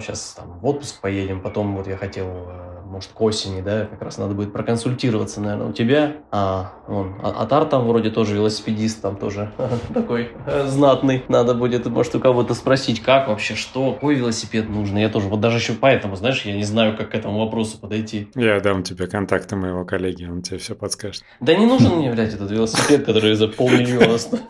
Сейчас 0.00 0.34
а, 0.36 0.42
там 0.42 0.58
в 0.60 0.66
отпуск 0.66 1.00
поедем, 1.00 1.40
потом 1.40 1.76
вот 1.76 1.86
я 1.86 1.96
хотел 1.96 2.26
э, 2.26 2.73
может, 2.94 3.10
к 3.12 3.20
осени, 3.20 3.60
да, 3.60 3.86
как 3.86 4.00
раз 4.02 4.18
надо 4.18 4.34
будет 4.34 4.52
проконсультироваться, 4.52 5.40
наверное, 5.40 5.68
у 5.68 5.72
тебя. 5.72 6.16
А, 6.30 6.72
он, 6.86 7.16
а, 7.22 7.42
Атар 7.42 7.64
там 7.64 7.86
вроде 7.88 8.10
тоже 8.10 8.34
велосипедист, 8.34 9.02
там 9.02 9.16
тоже 9.16 9.52
такой 9.94 10.30
э, 10.46 10.66
знатный. 10.68 11.24
Надо 11.28 11.54
будет, 11.54 11.86
может, 11.86 12.14
у 12.14 12.20
кого-то 12.20 12.54
спросить, 12.54 13.00
как 13.00 13.28
вообще, 13.28 13.54
что, 13.54 13.94
какой 13.94 14.14
велосипед 14.14 14.68
нужно. 14.68 14.98
Я 14.98 15.08
тоже, 15.08 15.28
вот 15.28 15.40
даже 15.40 15.58
еще 15.58 15.72
поэтому, 15.72 16.14
знаешь, 16.16 16.42
я 16.44 16.54
не 16.54 16.64
знаю, 16.64 16.96
как 16.96 17.10
к 17.10 17.14
этому 17.14 17.40
вопросу 17.40 17.78
подойти. 17.78 18.28
Я 18.34 18.60
дам 18.60 18.82
тебе 18.82 19.06
контакты 19.06 19.56
моего 19.56 19.84
коллеги, 19.84 20.24
он 20.24 20.42
тебе 20.42 20.58
все 20.58 20.74
подскажет. 20.74 21.24
Да 21.40 21.54
не 21.54 21.66
нужен 21.66 21.96
мне, 21.96 22.12
блядь, 22.12 22.34
этот 22.34 22.50
велосипед, 22.50 23.04
который 23.04 23.34
за 23.34 23.48
полмиллиона 23.48 24.18
стоит. 24.18 24.42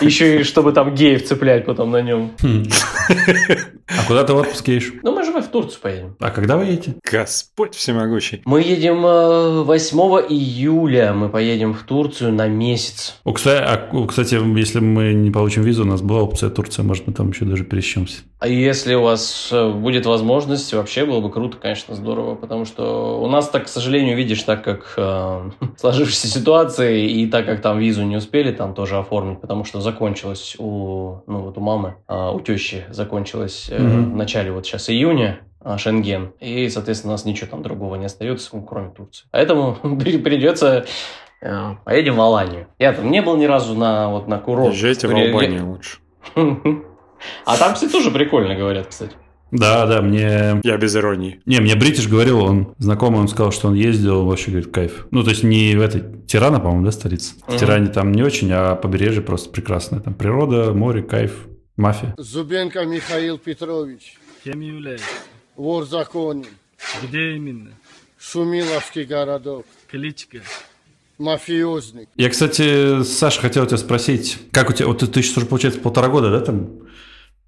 Еще 0.00 0.40
и 0.40 0.42
чтобы 0.42 0.72
там 0.72 0.94
геев 0.94 1.24
цеплять 1.24 1.64
потом 1.64 1.92
на 1.92 2.02
нем. 2.02 2.32
А 3.88 4.06
куда 4.06 4.24
ты 4.24 4.32
в 4.34 4.36
отпуск 4.36 4.68
едешь? 4.68 4.92
Ну, 5.02 5.14
мы 5.14 5.24
же 5.24 5.32
в 5.48 5.48
Турцию 5.48 5.80
поедем. 5.80 6.16
А 6.20 6.30
когда 6.30 6.56
вы 6.56 6.64
едете? 6.64 6.94
Господь 7.02 7.74
всемогущий. 7.74 8.42
Мы 8.44 8.62
едем 8.62 9.02
8 9.02 9.98
э, 9.98 10.26
июля. 10.28 11.12
Мы 11.12 11.28
поедем 11.28 11.74
в 11.74 11.82
Турцию 11.82 12.32
на 12.32 12.48
месяц. 12.48 13.18
О, 13.24 13.32
кстати, 13.32 13.62
а, 13.64 14.06
кстати, 14.06 14.34
если 14.58 14.80
мы 14.80 15.12
не 15.14 15.30
получим 15.30 15.62
визу, 15.62 15.82
у 15.82 15.86
нас 15.86 16.02
была 16.02 16.22
опция 16.22 16.50
Турция. 16.50 16.84
Может, 16.84 17.06
мы 17.06 17.12
там 17.12 17.30
еще 17.30 17.44
даже 17.44 17.64
пересечемся. 17.64 18.22
А 18.40 18.46
если 18.46 18.94
у 18.94 19.02
вас 19.02 19.48
э, 19.52 19.72
будет 19.72 20.06
возможность, 20.06 20.72
вообще 20.72 21.04
было 21.04 21.20
бы 21.20 21.30
круто, 21.30 21.56
конечно, 21.56 21.94
здорово. 21.94 22.34
Потому 22.34 22.64
что 22.64 23.20
у 23.20 23.28
нас 23.28 23.48
так, 23.48 23.64
к 23.64 23.68
сожалению, 23.68 24.16
видишь, 24.16 24.42
так 24.42 24.62
как 24.62 24.94
э, 24.96 25.50
сложившаяся 25.76 26.28
ситуация, 26.28 26.98
и 26.98 27.26
так 27.26 27.46
как 27.46 27.62
там 27.62 27.78
визу 27.78 28.04
не 28.04 28.16
успели 28.16 28.52
там 28.52 28.74
тоже 28.74 28.98
оформить, 28.98 29.40
потому 29.40 29.64
что 29.64 29.80
закончилось 29.80 30.56
у, 30.58 31.22
ну, 31.26 31.40
вот 31.40 31.58
у 31.58 31.60
мамы, 31.60 31.96
э, 32.06 32.30
у 32.32 32.40
тещи 32.40 32.84
закончилось 32.90 33.68
э, 33.70 33.77
mm-hmm. 33.80 34.12
в 34.12 34.16
начале 34.16 34.52
вот 34.52 34.66
сейчас 34.66 34.90
июня. 34.90 35.40
А, 35.60 35.76
Шенген. 35.76 36.32
И, 36.40 36.68
соответственно, 36.68 37.12
у 37.12 37.14
нас 37.14 37.24
ничего 37.24 37.48
там 37.50 37.62
другого 37.62 37.96
не 37.96 38.06
остается, 38.06 38.50
ну, 38.52 38.62
кроме 38.62 38.90
Турции. 38.90 39.26
Поэтому 39.32 39.74
придется 39.82 40.86
э, 41.42 41.74
поедем 41.84 42.16
в 42.16 42.20
Аланию. 42.20 42.68
Я 42.78 42.92
там 42.92 43.10
не 43.10 43.20
был 43.22 43.36
ни 43.36 43.44
разу 43.44 43.74
на, 43.74 44.08
вот, 44.08 44.28
на 44.28 44.38
курорт. 44.38 44.72
Езжайте 44.72 45.08
в 45.08 45.10
Албанию 45.10 45.68
лучше. 45.68 45.98
А 47.44 47.56
там, 47.56 47.74
кстати, 47.74 47.90
тоже 47.90 48.12
прикольно 48.12 48.54
говорят, 48.54 48.86
кстати. 48.86 49.12
Да, 49.50 49.86
да, 49.86 50.02
мне... 50.02 50.60
Я 50.62 50.76
без 50.76 50.94
иронии. 50.94 51.40
Не, 51.46 51.58
мне 51.58 51.74
Бритиш 51.74 52.06
говорил, 52.06 52.44
он 52.44 52.74
знакомый, 52.78 53.20
он 53.20 53.26
сказал, 53.26 53.50
что 53.50 53.66
он 53.66 53.74
ездил, 53.74 54.24
вообще 54.24 54.52
говорит, 54.52 54.70
кайф. 54.70 55.08
Ну, 55.10 55.24
то 55.24 55.30
есть 55.30 55.42
не 55.42 55.74
в 55.74 55.80
этой... 55.80 56.04
Тирана, 56.28 56.60
по-моему, 56.60 56.84
да, 56.84 56.92
столица? 56.92 57.34
В 57.46 57.56
Тиране 57.56 57.88
там 57.88 58.12
не 58.12 58.22
очень, 58.22 58.52
а 58.52 58.76
побережье 58.76 59.20
просто 59.20 59.50
прекрасное. 59.50 59.98
Там 59.98 60.14
природа, 60.14 60.72
море, 60.74 61.02
кайф, 61.02 61.48
мафия. 61.78 62.14
Зубенко 62.18 62.84
Михаил 62.84 63.38
Петрович. 63.38 64.18
Кем 64.44 64.60
является? 64.60 65.06
Вор 65.56 65.86
законен. 65.86 66.46
Где 67.02 67.36
именно? 67.36 67.70
Шумиловский 68.18 69.04
городок. 69.04 69.64
Кличка? 69.90 70.38
Мафиозник. 71.18 72.08
Я, 72.16 72.28
кстати, 72.28 73.02
Саша, 73.02 73.40
хотел 73.40 73.66
тебя 73.66 73.78
спросить, 73.78 74.38
как 74.52 74.70
у 74.70 74.72
тебя, 74.72 74.86
вот 74.86 74.98
ты, 74.98 75.06
ты 75.06 75.22
сейчас 75.22 75.38
уже, 75.38 75.46
получается, 75.46 75.80
полтора 75.80 76.08
года, 76.08 76.30
да, 76.30 76.40
там 76.40 76.68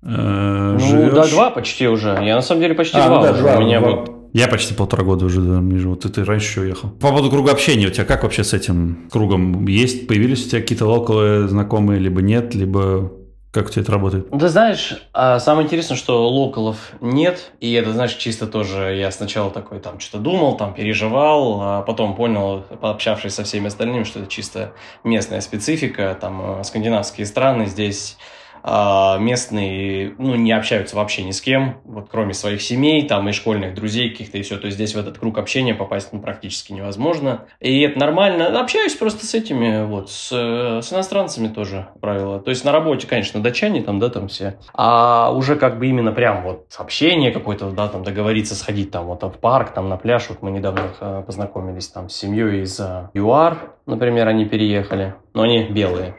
э, 0.02 0.72
Ну, 0.72 0.78
живешь? 0.80 1.12
да, 1.12 1.28
два 1.28 1.50
почти 1.50 1.86
уже. 1.86 2.08
Я, 2.08 2.34
на 2.34 2.42
самом 2.42 2.62
деле, 2.62 2.74
почти 2.74 2.96
а, 2.96 3.06
два 3.06 3.18
ну, 3.18 3.24
да, 3.24 3.32
уже. 3.32 3.42
Два, 3.42 3.58
у 3.58 3.60
меня 3.60 3.80
два. 3.80 3.90
вот 3.90 4.20
я 4.32 4.48
почти 4.48 4.74
полтора 4.74 5.04
года 5.04 5.24
уже 5.24 5.40
там 5.40 5.76
живу. 5.78 5.96
Ты, 5.96 6.08
ты 6.08 6.24
раньше 6.24 6.50
еще 6.50 6.60
уехал. 6.62 6.90
По 6.90 7.08
поводу 7.08 7.30
круга 7.30 7.52
общения 7.52 7.86
у 7.86 7.90
тебя 7.90 8.04
как 8.04 8.22
вообще 8.22 8.44
с 8.44 8.54
этим 8.54 9.08
кругом? 9.10 9.66
Есть, 9.66 10.06
появились 10.06 10.46
у 10.46 10.48
тебя 10.50 10.60
какие-то 10.60 10.86
локалы 10.86 11.48
знакомые, 11.48 12.00
либо 12.00 12.22
нет, 12.22 12.54
либо 12.54 13.12
как 13.52 13.66
у 13.66 13.68
тебя 13.70 13.82
это 13.82 13.92
работает? 13.92 14.30
Ты 14.30 14.48
знаешь, 14.48 15.02
а, 15.12 15.40
самое 15.40 15.66
интересное, 15.66 15.96
что 15.96 16.28
локалов 16.28 16.92
нет, 17.00 17.50
и 17.58 17.72
это, 17.72 17.92
знаешь, 17.92 18.14
чисто 18.14 18.46
тоже 18.46 18.94
я 18.96 19.10
сначала 19.10 19.50
такой 19.50 19.80
там 19.80 19.98
что-то 19.98 20.22
думал, 20.22 20.56
там 20.56 20.72
переживал, 20.72 21.60
а 21.60 21.82
потом 21.82 22.14
понял, 22.14 22.62
пообщавшись 22.80 23.34
со 23.34 23.42
всеми 23.42 23.66
остальными, 23.66 24.04
что 24.04 24.20
это 24.20 24.30
чисто 24.30 24.72
местная 25.02 25.40
специфика, 25.40 26.16
там 26.20 26.60
э, 26.60 26.64
скандинавские 26.64 27.26
страны, 27.26 27.66
здесь 27.66 28.18
местные, 28.64 30.14
ну, 30.18 30.34
не 30.34 30.52
общаются 30.52 30.96
вообще 30.96 31.22
ни 31.22 31.30
с 31.30 31.40
кем, 31.40 31.80
вот 31.84 32.08
кроме 32.10 32.34
своих 32.34 32.62
семей, 32.62 33.06
там, 33.06 33.28
и 33.28 33.32
школьных 33.32 33.74
друзей 33.74 34.10
каких-то, 34.10 34.38
и 34.38 34.42
все. 34.42 34.56
То 34.58 34.66
есть 34.66 34.76
здесь 34.76 34.94
в 34.94 34.98
этот 34.98 35.18
круг 35.18 35.38
общения 35.38 35.74
попасть 35.74 36.12
ну, 36.12 36.20
практически 36.20 36.72
невозможно. 36.72 37.46
И 37.60 37.80
это 37.80 37.98
нормально. 37.98 38.60
Общаюсь 38.60 38.94
просто 38.94 39.26
с 39.26 39.34
этими, 39.34 39.84
вот, 39.84 40.10
с, 40.10 40.30
с 40.30 40.92
иностранцами 40.92 41.48
тоже 41.48 41.88
правило. 42.00 42.40
То 42.40 42.50
есть 42.50 42.64
на 42.64 42.72
работе, 42.72 43.06
конечно, 43.06 43.40
датчане 43.40 43.82
там, 43.82 43.98
да, 43.98 44.08
там 44.08 44.28
все. 44.28 44.58
А 44.74 45.32
уже 45.32 45.56
как 45.56 45.78
бы 45.78 45.86
именно 45.86 46.12
прям 46.12 46.42
вот 46.42 46.66
общение 46.78 47.30
какое-то, 47.32 47.70
да, 47.70 47.88
там 47.88 48.02
договориться 48.02 48.54
сходить 48.54 48.90
там 48.90 49.06
вот 49.06 49.22
в 49.22 49.38
парк, 49.38 49.72
там 49.72 49.88
на 49.88 49.96
пляж. 49.96 50.28
Вот 50.28 50.42
мы 50.42 50.50
недавно 50.50 50.90
э, 51.00 51.22
познакомились 51.26 51.88
там 51.88 52.08
с 52.08 52.16
семьей 52.16 52.62
из 52.62 52.78
э, 52.80 53.08
ЮАР, 53.14 53.72
например, 53.86 54.28
они 54.28 54.46
переехали. 54.46 55.14
Но 55.34 55.42
они 55.42 55.64
белые. 55.64 56.16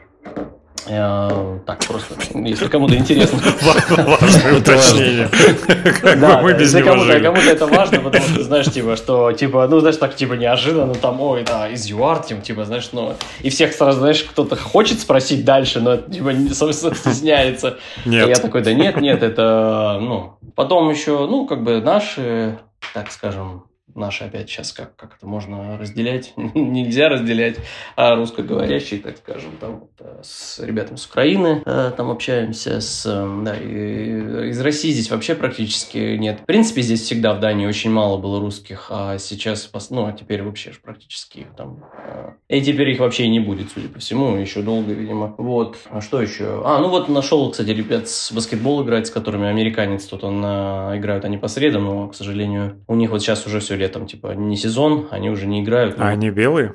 Э, 0.86 1.58
так, 1.64 1.84
просто, 1.86 2.14
если 2.34 2.66
кому-то 2.66 2.96
интересно. 2.96 3.38
Важное 3.90 4.58
уточнение. 4.58 5.28
Да, 6.16 6.40
если 6.58 6.82
кому-то 6.82 7.50
это 7.50 7.66
важно, 7.66 8.00
потому 8.00 8.24
что, 8.24 8.42
знаешь, 8.42 8.66
типа, 8.66 8.96
что, 8.96 9.32
типа, 9.32 9.66
ну, 9.68 9.80
знаешь, 9.80 9.96
так, 9.96 10.16
типа, 10.16 10.34
неожиданно, 10.34 10.94
там, 10.94 11.20
ой, 11.20 11.44
да, 11.44 11.68
из 11.68 11.86
ЮАР, 11.86 12.24
типа, 12.24 12.64
знаешь, 12.64 12.88
ну, 12.92 13.14
и 13.42 13.50
всех 13.50 13.72
сразу, 13.72 14.00
знаешь, 14.00 14.22
кто-то 14.24 14.56
хочет 14.56 14.98
спросить 14.98 15.44
дальше, 15.44 15.80
но, 15.80 15.96
типа, 15.96 16.32
собственно, 16.52 16.94
стесняется. 16.94 17.78
Нет. 18.04 18.28
Я 18.28 18.36
такой, 18.36 18.62
да 18.62 18.72
нет, 18.72 19.00
нет, 19.00 19.22
это, 19.22 19.98
ну, 20.00 20.38
потом 20.54 20.90
еще, 20.90 21.26
ну, 21.26 21.46
как 21.46 21.62
бы 21.62 21.80
наши, 21.80 22.58
так 22.92 23.12
скажем, 23.12 23.64
наши 23.94 24.24
опять 24.24 24.48
сейчас 24.48 24.72
как, 24.72 24.96
как 24.96 25.16
это 25.16 25.26
можно 25.26 25.78
разделять, 25.78 26.32
нельзя 26.36 27.08
разделять, 27.08 27.56
а 27.96 28.14
русскоговорящие, 28.16 29.00
так 29.00 29.18
скажем, 29.18 29.52
там 29.60 29.80
вот, 29.80 29.90
э, 30.00 30.20
с 30.22 30.58
ребятами 30.60 30.96
с 30.96 31.06
Украины 31.06 31.62
э, 31.64 31.92
там 31.96 32.10
общаемся, 32.10 32.80
с, 32.80 33.04
э, 33.06 33.42
да, 33.44 33.56
и, 33.56 34.50
из 34.50 34.60
России 34.60 34.90
здесь 34.90 35.10
вообще 35.10 35.34
практически 35.34 36.16
нет. 36.16 36.40
В 36.40 36.46
принципе, 36.46 36.82
здесь 36.82 37.02
всегда 37.02 37.34
в 37.34 37.40
Дании 37.40 37.66
очень 37.66 37.90
мало 37.90 38.18
было 38.18 38.40
русских, 38.40 38.86
а 38.90 39.18
сейчас, 39.18 39.70
ну, 39.90 40.06
а 40.06 40.12
теперь 40.12 40.42
вообще 40.42 40.72
практически 40.82 41.46
там, 41.56 41.84
и 42.48 42.60
теперь 42.60 42.90
их 42.90 43.00
вообще 43.00 43.24
и 43.24 43.28
не 43.28 43.40
будет, 43.40 43.70
судя 43.72 43.88
по 43.88 43.98
всему, 43.98 44.36
еще 44.36 44.62
долго, 44.62 44.92
видимо. 44.92 45.34
Вот, 45.38 45.76
а 45.90 46.00
что 46.00 46.20
еще? 46.20 46.62
А, 46.64 46.78
ну 46.78 46.88
вот 46.88 47.08
нашел, 47.08 47.50
кстати, 47.50 47.70
ребят 47.70 48.08
с 48.08 48.32
баскетбол 48.32 48.84
играть, 48.84 49.06
с 49.06 49.10
которыми 49.10 49.48
американец 49.48 50.04
тут 50.04 50.24
он 50.24 50.42
играют 50.42 51.24
они 51.24 51.38
по 51.38 51.48
средам, 51.48 51.84
но, 51.84 52.08
к 52.08 52.14
сожалению, 52.14 52.80
у 52.88 52.94
них 52.94 53.10
вот 53.10 53.22
сейчас 53.22 53.46
уже 53.46 53.60
все 53.60 53.76
летом, 53.82 54.06
типа, 54.06 54.34
не 54.34 54.56
сезон, 54.56 55.08
они 55.10 55.28
уже 55.28 55.46
не 55.46 55.62
играют. 55.62 55.98
Но... 55.98 56.04
А 56.04 56.06
ну. 56.06 56.12
они 56.12 56.30
белые? 56.30 56.74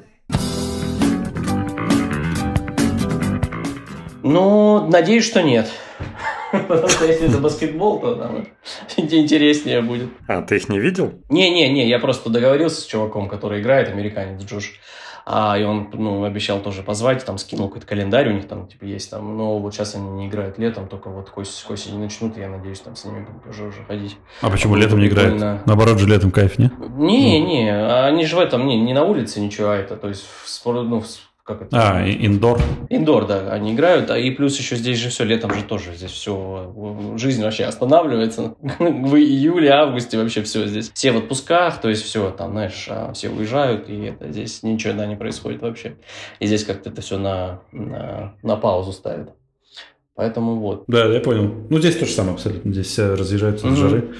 Ну, 4.23 4.87
надеюсь, 4.89 5.25
что 5.25 5.41
нет. 5.41 5.71
Потому 6.51 6.87
что 6.89 7.05
если 7.05 7.29
это 7.29 7.37
баскетбол, 7.37 7.99
то 8.01 8.15
там 8.15 8.47
интереснее 8.97 9.81
будет. 9.81 10.09
А, 10.27 10.41
ты 10.41 10.57
их 10.57 10.67
не 10.69 10.79
видел? 10.79 11.13
Не-не-не, 11.29 11.87
я 11.87 11.99
просто 11.99 12.29
договорился 12.29 12.81
с 12.81 12.85
чуваком, 12.85 13.29
который 13.29 13.61
играет, 13.61 13.87
американец 13.89 14.43
Джош. 14.43 14.73
А, 15.29 15.57
и 15.57 15.63
он, 15.65 15.89
ну, 15.91 16.23
обещал 16.23 16.61
тоже 16.61 16.83
позвать, 16.83 17.25
там, 17.25 17.37
скинул 17.37 17.67
какой-то 17.67 17.85
календарь 17.85 18.29
у 18.29 18.31
них 18.31 18.47
там, 18.47 18.65
типа, 18.65 18.85
есть 18.85 19.11
там. 19.11 19.35
Но 19.35 19.59
вот 19.59 19.73
сейчас 19.73 19.93
они 19.93 20.09
не 20.09 20.27
играют 20.27 20.57
летом, 20.57 20.87
только 20.87 21.09
вот 21.09 21.29
к 21.29 21.37
осени 21.37 21.97
начнут, 21.97 22.37
я 22.37 22.47
надеюсь, 22.47 22.79
там 22.79 22.95
с 22.95 23.03
ними 23.03 23.25
будут 23.25 23.45
уже, 23.45 23.65
уже 23.65 23.83
ходить. 23.83 24.15
А 24.41 24.49
почему 24.49 24.75
летом 24.75 24.99
не 25.01 25.07
играют? 25.07 25.65
Наоборот 25.65 25.99
же 25.99 26.07
летом 26.07 26.31
кайф, 26.31 26.57
не? 26.57 26.71
Не, 26.95 27.41
не, 27.41 27.69
они 27.69 28.25
же 28.25 28.37
в 28.37 28.39
этом, 28.39 28.65
не, 28.65 28.79
не 28.79 28.93
на 28.93 29.03
улице 29.03 29.41
ничего, 29.41 29.71
а 29.71 29.75
это, 29.75 29.97
то 29.97 30.07
есть, 30.07 30.23
в, 30.23 30.65
ну, 30.65 31.01
в 31.01 31.26
как 31.47 31.61
это? 31.61 31.69
А, 31.71 32.05
индор. 32.05 32.61
Индор, 32.89 33.25
да, 33.25 33.53
они 33.53 33.73
играют. 33.73 34.11
А 34.11 34.17
и 34.17 34.31
плюс 34.31 34.59
еще 34.59 34.75
здесь 34.75 34.99
же 34.99 35.09
все, 35.09 35.23
летом 35.23 35.53
же 35.53 35.63
тоже 35.63 35.95
здесь 35.95 36.11
все, 36.11 37.15
жизнь 37.15 37.41
вообще 37.41 37.63
останавливается. 37.63 38.55
В 38.79 39.15
июле, 39.15 39.71
августе 39.71 40.17
вообще 40.17 40.43
все 40.43 40.67
здесь. 40.67 40.91
Все 40.93 41.13
в 41.13 41.17
отпусках, 41.17 41.79
то 41.79 41.87
есть 41.87 42.03
все, 42.03 42.31
там, 42.31 42.51
знаешь, 42.51 42.87
а, 42.89 43.13
все 43.13 43.29
уезжают, 43.29 43.89
и 43.89 44.07
это 44.07 44.29
здесь 44.29 44.61
ничего 44.61 44.93
да, 44.93 45.05
не 45.05 45.15
происходит 45.15 45.61
вообще. 45.61 45.95
И 46.39 46.47
здесь 46.47 46.65
как-то 46.65 46.89
это 46.89 47.01
все 47.01 47.17
на, 47.17 47.61
на, 47.71 48.33
на 48.43 48.57
паузу 48.57 48.91
ставит. 48.91 49.29
Поэтому 50.15 50.57
вот. 50.57 50.83
Да, 50.87 51.05
я 51.05 51.21
понял. 51.21 51.53
Ну, 51.69 51.79
здесь 51.79 51.95
то 51.95 52.05
же 52.05 52.11
самое 52.11 52.33
абсолютно. 52.33 52.73
Здесь 52.73 52.87
все 52.87 53.15
разъезжаются 53.15 53.67
mm-hmm. 53.67 53.75
жары. 53.75 54.15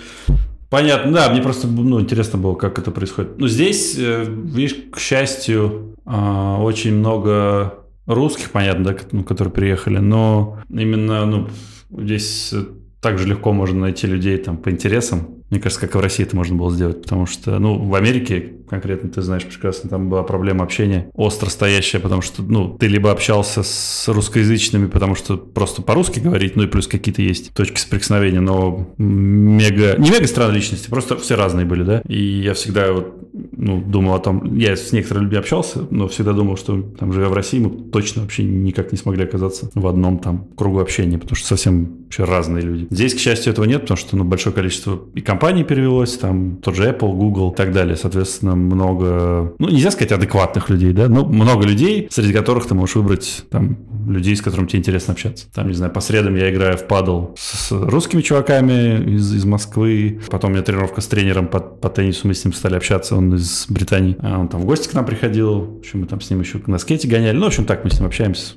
Понятно, 0.69 1.11
да, 1.11 1.29
мне 1.29 1.41
просто 1.41 1.67
ну, 1.67 1.99
интересно 1.99 2.39
было, 2.39 2.55
как 2.55 2.79
это 2.79 2.91
происходит. 2.91 3.37
Ну, 3.37 3.47
здесь, 3.47 3.97
э, 3.97 4.25
видишь, 4.27 4.77
к 4.91 4.99
счастью, 4.99 5.96
очень 6.07 6.95
много 6.95 7.75
русских, 8.05 8.51
понятно, 8.51 8.85
да, 8.85 8.95
ну, 9.11 9.23
которые 9.23 9.53
приехали, 9.53 9.97
но 9.97 10.59
именно 10.69 11.25
ну, 11.25 11.49
здесь 11.91 12.53
также 13.01 13.27
легко 13.27 13.53
можно 13.53 13.81
найти 13.81 14.07
людей 14.07 14.37
там 14.37 14.57
по 14.57 14.71
интересам. 14.71 15.37
Мне 15.49 15.61
кажется, 15.61 15.79
как 15.79 15.95
и 15.95 15.97
в 15.97 16.01
России 16.01 16.25
это 16.25 16.35
можно 16.35 16.57
было 16.57 16.71
сделать, 16.71 17.01
потому 17.01 17.25
что, 17.25 17.57
ну, 17.57 17.77
в 17.77 17.95
Америке 17.95 18.57
конкретно, 18.69 19.09
ты 19.09 19.21
знаешь 19.21 19.45
прекрасно, 19.45 19.89
там 19.89 20.09
была 20.09 20.23
проблема 20.23 20.65
общения 20.65 21.09
остро 21.13 21.49
стоящая, 21.49 21.99
потому 21.99 22.21
что, 22.21 22.43
ну, 22.43 22.77
ты 22.77 22.87
либо 22.87 23.11
общался 23.11 23.63
с 23.63 24.09
русскоязычными, 24.09 24.87
потому 24.87 25.15
что 25.15 25.37
просто 25.37 25.81
по-русски 25.81 26.19
говорить, 26.19 26.57
ну 26.57 26.63
и 26.63 26.67
плюс 26.67 26.87
какие-то 26.87 27.21
есть 27.21 27.53
точки 27.53 27.79
соприкосновения, 27.79 28.41
но 28.41 28.93
мега, 28.97 29.95
не 29.97 30.09
мега 30.09 30.27
странные 30.27 30.57
личности, 30.57 30.89
просто 30.89 31.15
все 31.15 31.35
разные 31.35 31.65
были, 31.65 31.83
да, 31.83 32.01
и 32.07 32.21
я 32.21 32.53
всегда 32.53 32.91
вот, 32.91 33.26
ну, 33.51 33.81
думал 33.81 34.15
о 34.15 34.19
том, 34.19 34.55
я 34.55 34.75
с 34.75 34.91
некоторыми 34.91 35.25
людьми 35.25 35.39
общался, 35.39 35.87
но 35.89 36.07
всегда 36.07 36.33
думал, 36.33 36.57
что 36.57 36.81
там, 36.81 37.13
живя 37.13 37.29
в 37.29 37.33
России, 37.33 37.59
мы 37.59 37.69
точно 37.69 38.23
вообще 38.23 38.43
никак 38.43 38.91
не 38.91 38.97
смогли 38.97 39.23
оказаться 39.23 39.69
в 39.73 39.87
одном 39.87 40.19
там 40.19 40.47
кругу 40.55 40.79
общения, 40.79 41.17
потому 41.17 41.35
что 41.35 41.47
совсем 41.47 41.97
вообще 42.03 42.23
разные 42.23 42.63
люди. 42.63 42.87
Здесь, 42.89 43.13
к 43.13 43.19
счастью, 43.19 43.53
этого 43.53 43.65
нет, 43.65 43.81
потому 43.81 43.97
что, 43.97 44.15
ну, 44.17 44.23
большое 44.23 44.55
количество 44.55 44.99
и 45.13 45.21
компаний 45.21 45.63
перевелось, 45.63 46.17
там 46.17 46.57
тот 46.57 46.75
же 46.75 46.89
Apple, 46.89 47.13
Google 47.13 47.51
и 47.51 47.55
так 47.55 47.73
далее. 47.73 47.95
Соответственно, 47.95 48.55
много, 48.55 49.53
ну, 49.59 49.69
нельзя 49.69 49.91
сказать 49.91 50.11
адекватных 50.11 50.69
людей, 50.69 50.93
да, 50.93 51.07
но 51.07 51.25
много 51.25 51.65
людей, 51.65 52.07
среди 52.09 52.33
которых 52.33 52.65
ты 52.67 52.75
можешь 52.75 52.95
выбрать 52.95 53.43
там 53.49 53.77
людей, 54.07 54.35
с 54.35 54.41
которыми 54.41 54.67
тебе 54.67 54.79
интересно 54.79 55.13
общаться. 55.13 55.47
Там, 55.53 55.67
не 55.67 55.73
знаю, 55.73 55.91
по 55.91 55.99
средам 55.99 56.35
я 56.35 56.49
играю 56.51 56.77
в 56.77 56.87
падл 56.87 57.27
с 57.37 57.71
русскими 57.71 58.21
чуваками 58.21 59.15
из, 59.15 59.33
из 59.33 59.45
Москвы. 59.45 60.21
Потом 60.29 60.51
у 60.51 60.53
меня 60.53 60.63
тренировка 60.63 61.01
с 61.01 61.07
тренером 61.07 61.47
по, 61.47 61.59
по 61.59 61.89
теннису, 61.89 62.27
мы 62.27 62.33
с 62.33 62.43
ним 62.45 62.53
стали 62.53 62.75
общаться, 62.75 63.15
он 63.15 63.26
из 63.35 63.65
Британии. 63.69 64.17
А 64.19 64.39
он 64.39 64.47
там 64.47 64.61
в 64.61 64.65
гости 64.65 64.87
к 64.87 64.93
нам 64.93 65.05
приходил, 65.05 65.59
в 65.61 65.79
общем, 65.79 66.01
мы 66.01 66.07
там 66.07 66.21
с 66.21 66.29
ним 66.29 66.41
еще 66.41 66.61
на 66.67 66.77
скейте 66.77 67.07
гоняли. 67.07 67.35
Ну, 67.35 67.43
в 67.43 67.47
общем, 67.47 67.65
так 67.65 67.83
мы 67.83 67.89
с 67.89 67.99
ним 67.99 68.07
общаемся. 68.07 68.53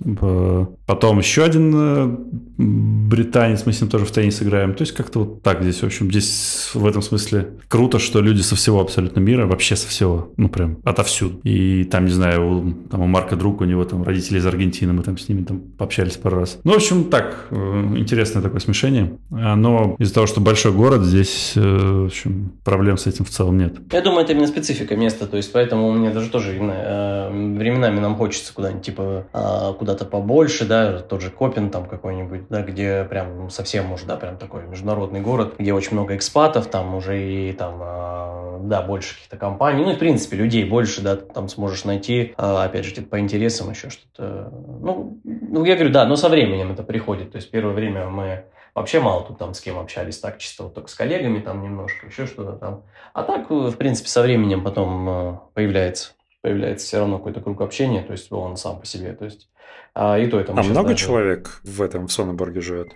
Потом 0.86 1.18
еще 1.18 1.44
один 1.44 1.72
э, 1.74 2.16
британец, 2.58 3.64
мы 3.66 3.72
с 3.72 3.80
ним 3.80 3.90
тоже 3.90 4.04
в 4.04 4.10
теннис 4.10 4.42
играем. 4.42 4.74
То 4.74 4.82
есть 4.82 4.92
как-то 4.92 5.20
вот 5.20 5.42
так 5.42 5.62
здесь, 5.62 5.80
в 5.82 5.84
общем, 5.84 6.10
здесь 6.10 6.70
в 6.74 6.86
этом 6.86 7.02
смысле 7.02 7.50
круто, 7.68 7.98
что 7.98 8.20
люди 8.20 8.42
со 8.42 8.56
всего 8.56 8.80
абсолютно 8.80 9.20
мира, 9.20 9.46
вообще 9.46 9.76
со 9.76 9.88
всего, 9.88 10.32
ну 10.36 10.48
прям 10.48 10.78
отовсюду. 10.84 11.40
И 11.44 11.84
там, 11.84 12.06
не 12.06 12.12
знаю, 12.12 12.50
у, 12.50 12.72
там 12.88 13.02
у 13.02 13.06
Марка 13.06 13.36
друг, 13.36 13.60
у 13.60 13.64
него 13.64 13.84
там 13.84 14.02
родители 14.02 14.38
из 14.38 14.46
Аргентины, 14.46 14.92
мы 14.92 15.02
там 15.02 15.18
с 15.18 15.28
ними 15.28 15.44
там 15.44 15.60
пообщались 15.60 16.16
пару 16.16 16.38
раз. 16.38 16.58
Ну, 16.64 16.72
в 16.72 16.76
общем, 16.76 17.04
так, 17.04 17.46
э, 17.50 17.94
интересное 17.96 18.42
такое 18.42 18.60
смешение. 18.60 19.18
Но 19.30 19.96
из-за 19.98 20.14
того, 20.14 20.26
что 20.26 20.40
большой 20.40 20.72
город, 20.72 21.04
здесь, 21.04 21.52
э, 21.56 21.60
в 21.60 22.06
общем, 22.06 22.52
проблем 22.64 22.98
с 22.98 23.06
этим 23.06 23.24
в 23.24 23.30
целом 23.30 23.58
нет. 23.58 23.76
Я 23.92 24.02
думаю, 24.02 24.24
это 24.24 24.32
именно 24.32 24.46
специфика 24.60 24.94
места, 24.94 25.26
то 25.26 25.36
есть 25.36 25.52
поэтому 25.52 25.90
мне 25.90 26.10
даже 26.10 26.30
тоже 26.30 26.54
э, 26.54 27.30
временами 27.30 27.98
нам 27.98 28.16
хочется 28.16 28.52
куда-нибудь, 28.54 28.84
типа, 28.84 29.26
а, 29.32 29.72
куда-то 29.72 30.04
побольше, 30.04 30.66
да, 30.66 30.98
тот 30.98 31.22
же 31.22 31.30
Копен 31.30 31.70
там 31.70 31.86
какой-нибудь, 31.86 32.48
да, 32.50 32.62
где 32.62 33.04
прям 33.04 33.48
совсем, 33.48 33.86
может, 33.86 34.06
да, 34.06 34.16
прям 34.16 34.36
такой 34.36 34.66
международный 34.66 35.20
город, 35.20 35.54
где 35.58 35.72
очень 35.72 35.92
много 35.92 36.14
экспатов, 36.14 36.66
там 36.66 36.94
уже 36.94 37.18
и 37.22 37.52
там, 37.52 37.78
а, 37.80 38.60
да, 38.62 38.82
больше 38.82 39.14
каких-то 39.14 39.38
компаний, 39.38 39.84
ну 39.84 39.92
и 39.92 39.96
в 39.96 39.98
принципе 39.98 40.36
людей 40.36 40.64
больше, 40.64 41.00
да, 41.00 41.16
там 41.16 41.48
сможешь 41.48 41.84
найти, 41.84 42.34
а, 42.36 42.64
опять 42.64 42.84
же, 42.84 43.00
по 43.02 43.18
интересам 43.18 43.70
еще 43.70 43.88
что-то. 43.88 44.52
Ну, 44.82 45.18
ну, 45.24 45.64
я 45.64 45.74
говорю, 45.74 45.92
да, 45.92 46.04
но 46.04 46.16
со 46.16 46.28
временем 46.28 46.72
это 46.72 46.82
приходит, 46.82 47.32
то 47.32 47.36
есть 47.36 47.50
первое 47.50 47.72
время 47.72 48.08
мы 48.08 48.44
вообще 48.74 49.00
мало 49.00 49.24
тут 49.24 49.38
там 49.38 49.54
с 49.54 49.60
кем 49.60 49.78
общались, 49.78 50.18
так 50.18 50.38
чисто 50.38 50.64
вот 50.64 50.74
только 50.74 50.88
с 50.88 50.94
коллегами 50.94 51.40
там 51.40 51.62
немножко, 51.62 52.06
еще 52.06 52.26
что-то 52.26 52.52
там. 52.52 52.84
А 53.12 53.22
так, 53.22 53.50
в 53.50 53.76
принципе, 53.76 54.08
со 54.08 54.22
временем 54.22 54.62
потом 54.62 55.08
а, 55.08 55.42
появляется 55.54 56.12
появляется 56.42 56.86
все 56.86 56.98
равно 56.98 57.18
какой-то 57.18 57.40
круг 57.40 57.60
общения, 57.60 58.02
то 58.02 58.12
есть 58.12 58.32
он 58.32 58.56
сам 58.56 58.80
по 58.80 58.86
себе, 58.86 59.12
то 59.12 59.24
есть 59.24 59.50
а, 59.94 60.18
и 60.18 60.26
то 60.26 60.38
это. 60.38 60.52
А 60.52 60.62
много 60.62 60.90
даже... 60.90 61.04
человек 61.04 61.60
в 61.64 61.82
этом 61.82 62.06
в 62.06 62.12
Соннеборге 62.12 62.60
живет? 62.60 62.92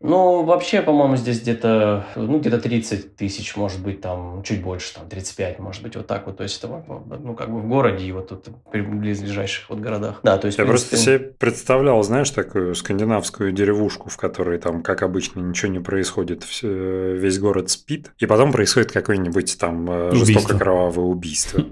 Ну, 0.00 0.44
вообще, 0.44 0.82
по-моему, 0.82 1.16
здесь 1.16 1.40
где-то, 1.40 2.04
ну, 2.16 2.38
где-то 2.38 2.60
30 2.60 3.16
тысяч, 3.16 3.56
может 3.56 3.82
быть, 3.82 4.02
там, 4.02 4.42
чуть 4.42 4.62
больше, 4.62 4.94
там, 4.94 5.08
35, 5.08 5.58
может 5.58 5.82
быть, 5.82 5.96
вот 5.96 6.06
так 6.06 6.26
вот. 6.26 6.36
То 6.36 6.42
есть, 6.42 6.62
это, 6.62 6.82
ну, 7.18 7.34
как 7.34 7.50
бы 7.50 7.60
в 7.60 7.66
городе 7.66 8.04
и 8.04 8.12
вот 8.12 8.28
тут 8.28 8.48
в 8.48 8.70
близлежащих 8.72 9.70
вот 9.70 9.78
городах. 9.78 10.20
Да, 10.22 10.36
то 10.36 10.46
есть, 10.46 10.58
Я 10.58 10.64
принципе... 10.64 10.90
просто 10.90 11.02
себе 11.02 11.18
представлял, 11.18 12.02
знаешь, 12.02 12.30
такую 12.30 12.74
скандинавскую 12.74 13.52
деревушку, 13.52 14.10
в 14.10 14.18
которой 14.18 14.58
там, 14.58 14.82
как 14.82 15.02
обычно, 15.02 15.40
ничего 15.40 15.72
не 15.72 15.80
происходит, 15.80 16.44
весь 16.62 17.38
город 17.38 17.70
спит, 17.70 18.12
и 18.18 18.26
потом 18.26 18.52
происходит 18.52 18.92
какое-нибудь 18.92 19.58
там 19.58 19.90
э, 19.90 20.10
жестоко 20.12 20.58
кровавое 20.58 21.06
убийство. 21.06 21.64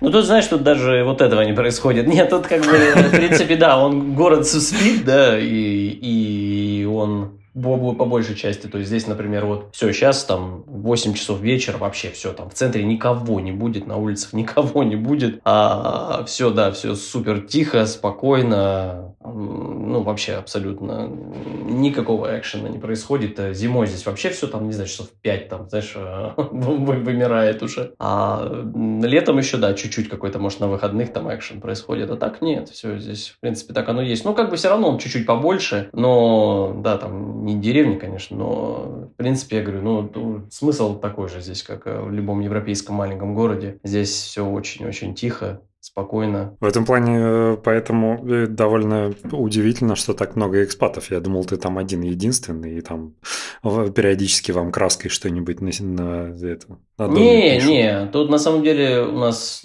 Ну, 0.00 0.10
тут, 0.10 0.26
знаешь, 0.26 0.46
тут 0.46 0.62
даже 0.62 1.04
вот 1.04 1.22
этого 1.22 1.42
не 1.42 1.52
происходит. 1.52 2.06
Нет, 2.06 2.28
тут 2.28 2.46
как 2.48 2.60
бы, 2.60 2.72
в 2.72 3.10
принципе, 3.10 3.56
да, 3.56 3.78
он 3.78 4.14
город 4.14 4.46
спит, 4.46 5.04
да, 5.04 5.38
и, 5.38 5.46
и 5.46 6.71
он 6.96 7.38
по 7.54 8.06
большей 8.06 8.34
части. 8.34 8.66
То 8.66 8.78
есть 8.78 8.88
здесь, 8.88 9.06
например, 9.06 9.44
вот 9.44 9.68
все, 9.72 9.92
сейчас 9.92 10.24
там 10.24 10.64
8 10.66 11.14
часов 11.14 11.40
вечера, 11.40 11.76
вообще 11.76 12.10
все, 12.10 12.32
там 12.32 12.48
в 12.48 12.54
центре 12.54 12.82
никого 12.82 13.40
не 13.40 13.52
будет, 13.52 13.86
на 13.86 13.96
улицах 13.96 14.32
никого 14.32 14.82
не 14.82 14.96
будет. 14.96 15.40
А 15.44 16.24
все, 16.26 16.50
да, 16.50 16.72
все 16.72 16.94
супер 16.94 17.40
тихо, 17.40 17.86
спокойно, 17.86 19.01
ну, 19.24 20.02
вообще 20.02 20.34
абсолютно 20.34 21.08
никакого 21.08 22.38
экшена 22.38 22.68
не 22.68 22.78
происходит. 22.78 23.38
Зимой 23.54 23.86
здесь 23.86 24.04
вообще 24.06 24.30
все 24.30 24.46
там, 24.46 24.66
не 24.66 24.72
знаю, 24.72 24.88
часов 24.88 25.08
5 25.22 25.48
там, 25.48 25.68
знаешь, 25.68 25.94
вымирает 26.36 27.62
уже. 27.62 27.94
А 27.98 28.64
летом 29.02 29.38
еще, 29.38 29.56
да, 29.56 29.74
чуть-чуть 29.74 30.08
какой-то, 30.08 30.38
может, 30.38 30.60
на 30.60 30.68
выходных 30.68 31.12
там 31.12 31.32
экшен 31.34 31.60
происходит. 31.60 32.10
А 32.10 32.16
так 32.16 32.42
нет, 32.42 32.68
все 32.68 32.98
здесь, 32.98 33.28
в 33.28 33.40
принципе, 33.40 33.74
так 33.74 33.88
оно 33.88 34.02
есть. 34.02 34.24
Ну, 34.24 34.34
как 34.34 34.50
бы 34.50 34.56
все 34.56 34.68
равно 34.68 34.88
он 34.88 34.98
чуть-чуть 34.98 35.26
побольше, 35.26 35.88
но, 35.92 36.74
да, 36.82 36.98
там 36.98 37.44
не 37.44 37.60
деревни, 37.60 37.96
конечно, 37.96 38.36
но, 38.36 39.08
в 39.12 39.16
принципе, 39.16 39.56
я 39.56 39.62
говорю, 39.62 39.82
ну, 39.82 40.46
смысл 40.50 40.98
такой 40.98 41.28
же 41.28 41.40
здесь, 41.40 41.62
как 41.62 41.86
в 41.86 42.10
любом 42.10 42.40
европейском 42.40 42.96
маленьком 42.96 43.34
городе. 43.34 43.78
Здесь 43.84 44.10
все 44.10 44.44
очень-очень 44.46 45.14
тихо, 45.14 45.62
спокойно. 45.82 46.56
В 46.60 46.64
этом 46.64 46.84
плане, 46.84 47.18
э, 47.18 47.56
поэтому 47.62 48.24
э, 48.26 48.46
довольно 48.46 49.12
удивительно, 49.32 49.96
что 49.96 50.14
так 50.14 50.36
много 50.36 50.62
экспатов. 50.62 51.10
Я 51.10 51.20
думал, 51.20 51.44
ты 51.44 51.56
там 51.56 51.76
один 51.76 52.02
единственный, 52.02 52.78
и 52.78 52.80
там 52.80 53.14
периодически 53.62 54.52
вам 54.52 54.70
краской 54.70 55.10
что-нибудь 55.10 55.60
на, 55.60 55.70
на 55.80 56.46
это. 56.46 56.78
На 56.98 57.08
не, 57.08 57.54
пишут. 57.54 57.68
не, 57.68 58.06
тут 58.12 58.30
на 58.30 58.38
самом 58.38 58.62
деле 58.62 59.02
у 59.02 59.18
нас 59.18 59.64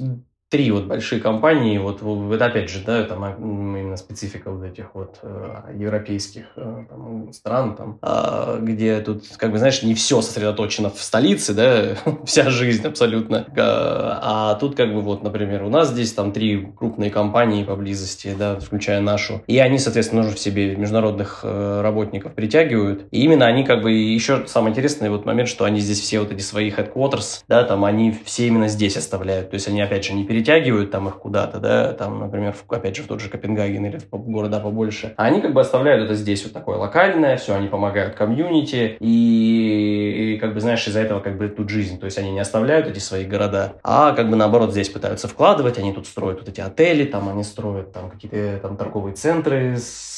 три 0.49 0.71
вот 0.71 0.85
большие 0.85 1.19
компании, 1.19 1.77
вот, 1.77 2.01
вот 2.01 2.41
опять 2.41 2.69
же, 2.69 2.79
да, 2.85 3.03
там 3.03 3.25
именно 3.37 3.97
специфика 3.97 4.49
вот 4.49 4.63
этих 4.63 4.95
вот 4.95 5.19
э, 5.21 5.73
европейских 5.75 6.45
э, 6.55 6.85
там, 6.89 7.33
стран, 7.33 7.75
там, 7.75 7.99
э, 8.01 8.59
где 8.61 9.01
тут, 9.01 9.25
как 9.35 9.51
бы, 9.51 9.57
знаешь, 9.57 9.83
не 9.83 9.93
все 9.93 10.21
сосредоточено 10.21 10.89
в 10.89 11.01
столице, 11.01 11.53
да, 11.53 11.97
вся 12.25 12.49
жизнь 12.49 12.87
абсолютно, 12.87 13.45
а 13.57 14.55
тут, 14.55 14.77
как 14.77 14.93
бы, 14.93 15.01
вот, 15.01 15.21
например, 15.21 15.63
у 15.63 15.69
нас 15.69 15.89
здесь 15.89 16.13
там 16.13 16.31
три 16.31 16.65
крупные 16.77 17.11
компании 17.11 17.65
поблизости, 17.65 18.33
да, 18.37 18.57
включая 18.57 19.01
нашу, 19.01 19.43
и 19.47 19.57
они, 19.57 19.79
соответственно, 19.79 20.21
уже 20.21 20.33
в 20.33 20.39
себе 20.39 20.77
международных 20.77 21.41
э, 21.43 21.81
работников 21.81 22.33
притягивают, 22.33 23.07
и 23.11 23.21
именно 23.21 23.47
они, 23.47 23.65
как 23.65 23.81
бы, 23.81 23.91
еще 23.91 24.47
самый 24.47 24.69
интересный 24.69 25.09
вот 25.09 25.25
момент, 25.25 25.49
что 25.49 25.65
они 25.65 25.81
здесь 25.81 25.99
все 25.99 26.21
вот 26.21 26.31
эти 26.31 26.41
свои 26.41 26.71
headquarters, 26.71 27.41
да, 27.49 27.65
там, 27.65 27.83
они 27.83 28.15
все 28.23 28.47
именно 28.47 28.69
здесь 28.69 28.95
оставляют, 28.95 29.49
то 29.49 29.55
есть 29.55 29.67
они, 29.67 29.81
опять 29.81 30.05
же, 30.05 30.13
не 30.13 30.23
переезжают 30.23 30.36
перетягивают 30.37 30.91
там 30.91 31.07
их 31.07 31.15
куда-то, 31.15 31.59
да, 31.59 31.93
там, 31.93 32.19
например, 32.19 32.53
в, 32.53 32.71
опять 32.71 32.95
же, 32.95 33.01
в 33.01 33.07
тот 33.07 33.19
же 33.21 33.29
Копенгаген 33.29 33.83
или 33.87 33.97
в 33.97 34.07
города 34.11 34.59
побольше, 34.59 35.15
а 35.17 35.25
они 35.25 35.41
как 35.41 35.53
бы 35.53 35.61
оставляют 35.61 36.03
это 36.03 36.13
здесь 36.13 36.43
вот 36.43 36.53
такое 36.53 36.77
локальное, 36.77 37.37
все, 37.37 37.55
они 37.55 37.67
помогают 37.67 38.13
комьюнити, 38.13 38.97
и, 38.99 40.35
и 40.35 40.37
как 40.37 40.53
бы, 40.53 40.59
знаешь, 40.59 40.87
из-за 40.87 40.99
этого 40.99 41.21
как 41.21 41.37
бы 41.39 41.47
тут 41.47 41.69
жизнь, 41.69 41.99
то 41.99 42.05
есть 42.05 42.19
они 42.19 42.29
не 42.29 42.39
оставляют 42.39 42.87
эти 42.87 42.99
свои 42.99 43.25
города, 43.25 43.77
а 43.83 44.11
как 44.13 44.29
бы 44.29 44.35
наоборот 44.35 44.71
здесь 44.71 44.89
пытаются 44.89 45.27
вкладывать, 45.27 45.79
они 45.79 45.91
тут 45.91 46.05
строят 46.05 46.39
вот 46.39 46.49
эти 46.49 46.61
отели, 46.61 47.05
там 47.05 47.29
они 47.29 47.43
строят 47.43 47.91
там 47.91 48.11
какие-то 48.11 48.59
там 48.61 48.77
торговые 48.77 49.15
центры 49.15 49.77
с 49.77 50.17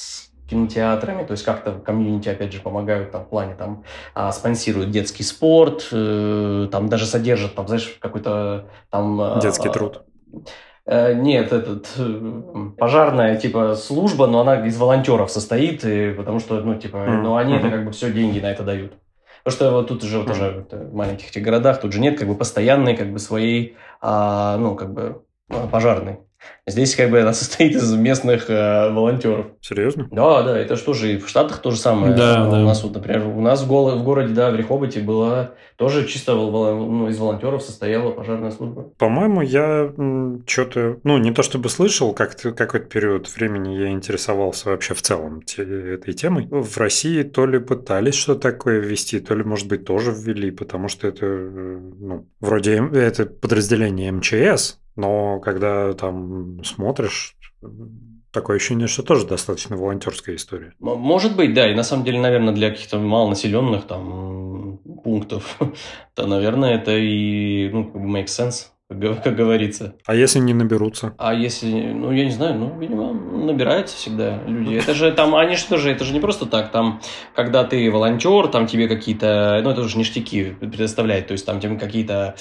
кинотеатрами, 0.50 1.24
то 1.26 1.32
есть 1.32 1.46
как-то 1.46 1.74
комьюнити, 1.74 2.30
опять 2.30 2.52
же, 2.52 2.60
помогают 2.60 3.12
там 3.12 3.24
в 3.24 3.30
плане, 3.30 3.56
там, 3.56 3.84
а, 4.16 4.32
спонсируют 4.32 4.90
детский 4.92 5.24
спорт, 5.24 5.88
э, 5.92 6.68
там 6.72 6.90
даже 6.90 7.06
содержат, 7.06 7.56
там, 7.56 7.68
знаешь, 7.68 7.98
какой-то 8.00 8.66
там... 8.90 9.22
А, 9.22 9.40
детский 9.40 9.70
труд. 9.70 10.04
Э, 10.86 11.14
нет, 11.14 11.54
этот 11.54 11.88
э, 11.98 12.72
пожарная 12.78 13.38
типа 13.38 13.76
служба, 13.76 14.26
но 14.26 14.42
она 14.42 14.66
из 14.66 14.78
волонтеров 14.78 15.30
состоит, 15.30 15.86
и, 15.86 16.14
потому 16.14 16.40
что, 16.40 16.60
ну, 16.62 16.76
типа, 16.76 16.98
mm-hmm. 16.98 17.22
ну, 17.22 17.36
они 17.36 17.56
это 17.56 17.70
как 17.70 17.86
бы 17.86 17.92
все 17.92 18.12
деньги 18.12 18.40
на 18.40 18.48
это 18.48 18.64
дают. 18.64 18.94
Потому 19.44 19.56
что 19.56 19.72
вот 19.72 19.88
тут 19.88 20.04
уже 20.04 20.20
вот 20.20 20.32
уже 20.32 20.66
в 20.72 20.94
маленьких 20.94 21.30
этих 21.30 21.44
городах 21.44 21.80
тут 21.80 21.94
же 21.94 22.00
нет 22.00 22.18
как 22.18 22.28
бы 22.28 22.36
постоянной 22.36 22.98
как 22.98 23.12
бы 23.12 23.20
своей, 23.20 23.78
а, 24.02 24.58
ну, 24.58 24.76
как 24.76 24.92
бы 24.92 25.22
пожарной. 25.72 26.20
Здесь 26.68 26.96
как 26.96 27.10
бы 27.10 27.20
она 27.20 27.34
состоит 27.34 27.76
из 27.76 27.94
местных 27.94 28.50
э, 28.50 28.90
волонтеров. 28.92 29.48
Серьезно? 29.62 30.08
Да, 30.12 30.44
да, 30.44 30.58
это 30.58 30.76
что 30.76 30.94
же 30.94 31.14
и 31.14 31.18
в 31.18 31.28
Штатах 31.28 31.62
то 31.62 31.72
же 31.72 31.78
самое. 31.78 32.16
Да, 32.16 32.48
у 32.48 32.52
да. 32.52 32.60
нас 32.60 32.84
вот, 32.84 32.94
например, 32.94 33.26
у 33.28 33.42
нас 33.42 33.62
в, 33.62 33.68
гол- 33.68 33.98
в 33.98 34.04
городе, 34.04 34.34
да, 34.34 34.52
в 34.52 34.56
Рехоботе 34.56 35.00
была 35.02 35.52
тоже 35.80 36.06
чисто 36.06 36.36
ну, 36.36 37.08
из 37.08 37.18
волонтеров 37.18 37.64
состояла 37.64 38.12
пожарная 38.12 38.52
служба. 38.52 38.92
По-моему, 38.98 39.42
я 39.42 39.92
что-то, 40.46 40.98
ну, 41.04 41.18
не 41.18 41.32
то 41.32 41.42
чтобы 41.42 41.70
слышал, 41.70 42.14
как 42.14 42.36
какой-то 42.36 42.86
период 42.86 43.34
времени 43.34 43.76
я 43.76 43.90
интересовался 43.90 44.70
вообще 44.70 44.94
в 44.94 45.02
целом 45.02 45.42
те, 45.42 45.64
этой 45.64 46.14
темой. 46.14 46.48
В 46.52 46.78
России 46.78 47.24
то 47.24 47.46
ли 47.46 47.60
пытались 47.60 48.16
что-то 48.16 48.52
такое 48.52 48.80
ввести, 48.80 49.20
то 49.22 49.36
ли, 49.36 49.44
может 49.44 49.68
быть, 49.68 49.86
тоже 49.86 50.12
ввели, 50.12 50.52
потому 50.52 50.90
что 50.90 51.08
это, 51.08 51.26
э, 51.26 51.80
ну, 52.00 52.28
вроде 52.42 52.84
это 52.94 53.26
подразделение 53.26 54.12
МЧС, 54.12 54.80
но 55.00 55.40
когда 55.40 55.94
там 55.94 56.64
смотришь, 56.64 57.36
такое 58.32 58.58
ощущение, 58.58 58.88
что 58.88 59.04
тоже 59.04 59.26
достаточно 59.26 59.76
волонтерская 59.78 60.36
история. 60.36 60.74
Может 60.80 61.36
быть, 61.36 61.54
да. 61.54 61.72
И 61.72 61.76
на 61.76 61.84
самом 61.84 62.04
деле, 62.04 62.20
наверное, 62.20 62.54
для 62.54 62.70
каких-то 62.70 63.00
малонаселенных 63.00 63.88
там 63.88 64.78
пунктов, 65.04 65.58
то, 66.16 66.28
наверное, 66.28 66.76
это 66.76 66.92
и 66.98 67.70
ну, 67.70 67.92
make 67.96 68.26
sense 68.26 68.68
как 68.90 69.36
говорится. 69.36 69.94
А 70.06 70.16
если 70.16 70.40
не 70.40 70.54
наберутся? 70.54 71.14
А 71.18 71.34
если, 71.34 71.68
ну, 71.70 72.12
я 72.12 72.26
не 72.26 72.32
знаю, 72.32 72.56
ну, 72.56 72.80
видимо, 72.80 73.14
набираются 73.14 73.96
всегда 73.96 74.40
люди. 74.48 74.76
Это 74.76 74.96
же 74.96 75.12
там, 75.12 75.36
они 75.36 75.56
что 75.56 75.78
же, 75.78 75.92
это 75.92 76.04
же 76.04 76.14
не 76.14 76.20
просто 76.20 76.48
так, 76.48 76.72
там, 76.72 77.00
когда 77.36 77.64
ты 77.64 77.92
волонтер, 77.92 78.48
там 78.48 78.66
тебе 78.66 78.88
какие-то, 78.88 79.62
ну, 79.64 79.70
это 79.70 79.82
уже 79.82 79.98
ништяки 79.98 80.56
предоставляет, 80.60 81.28
то 81.28 81.34
есть 81.34 81.46
там 81.46 81.60
тебе 81.60 81.78
какие-то 81.78 82.36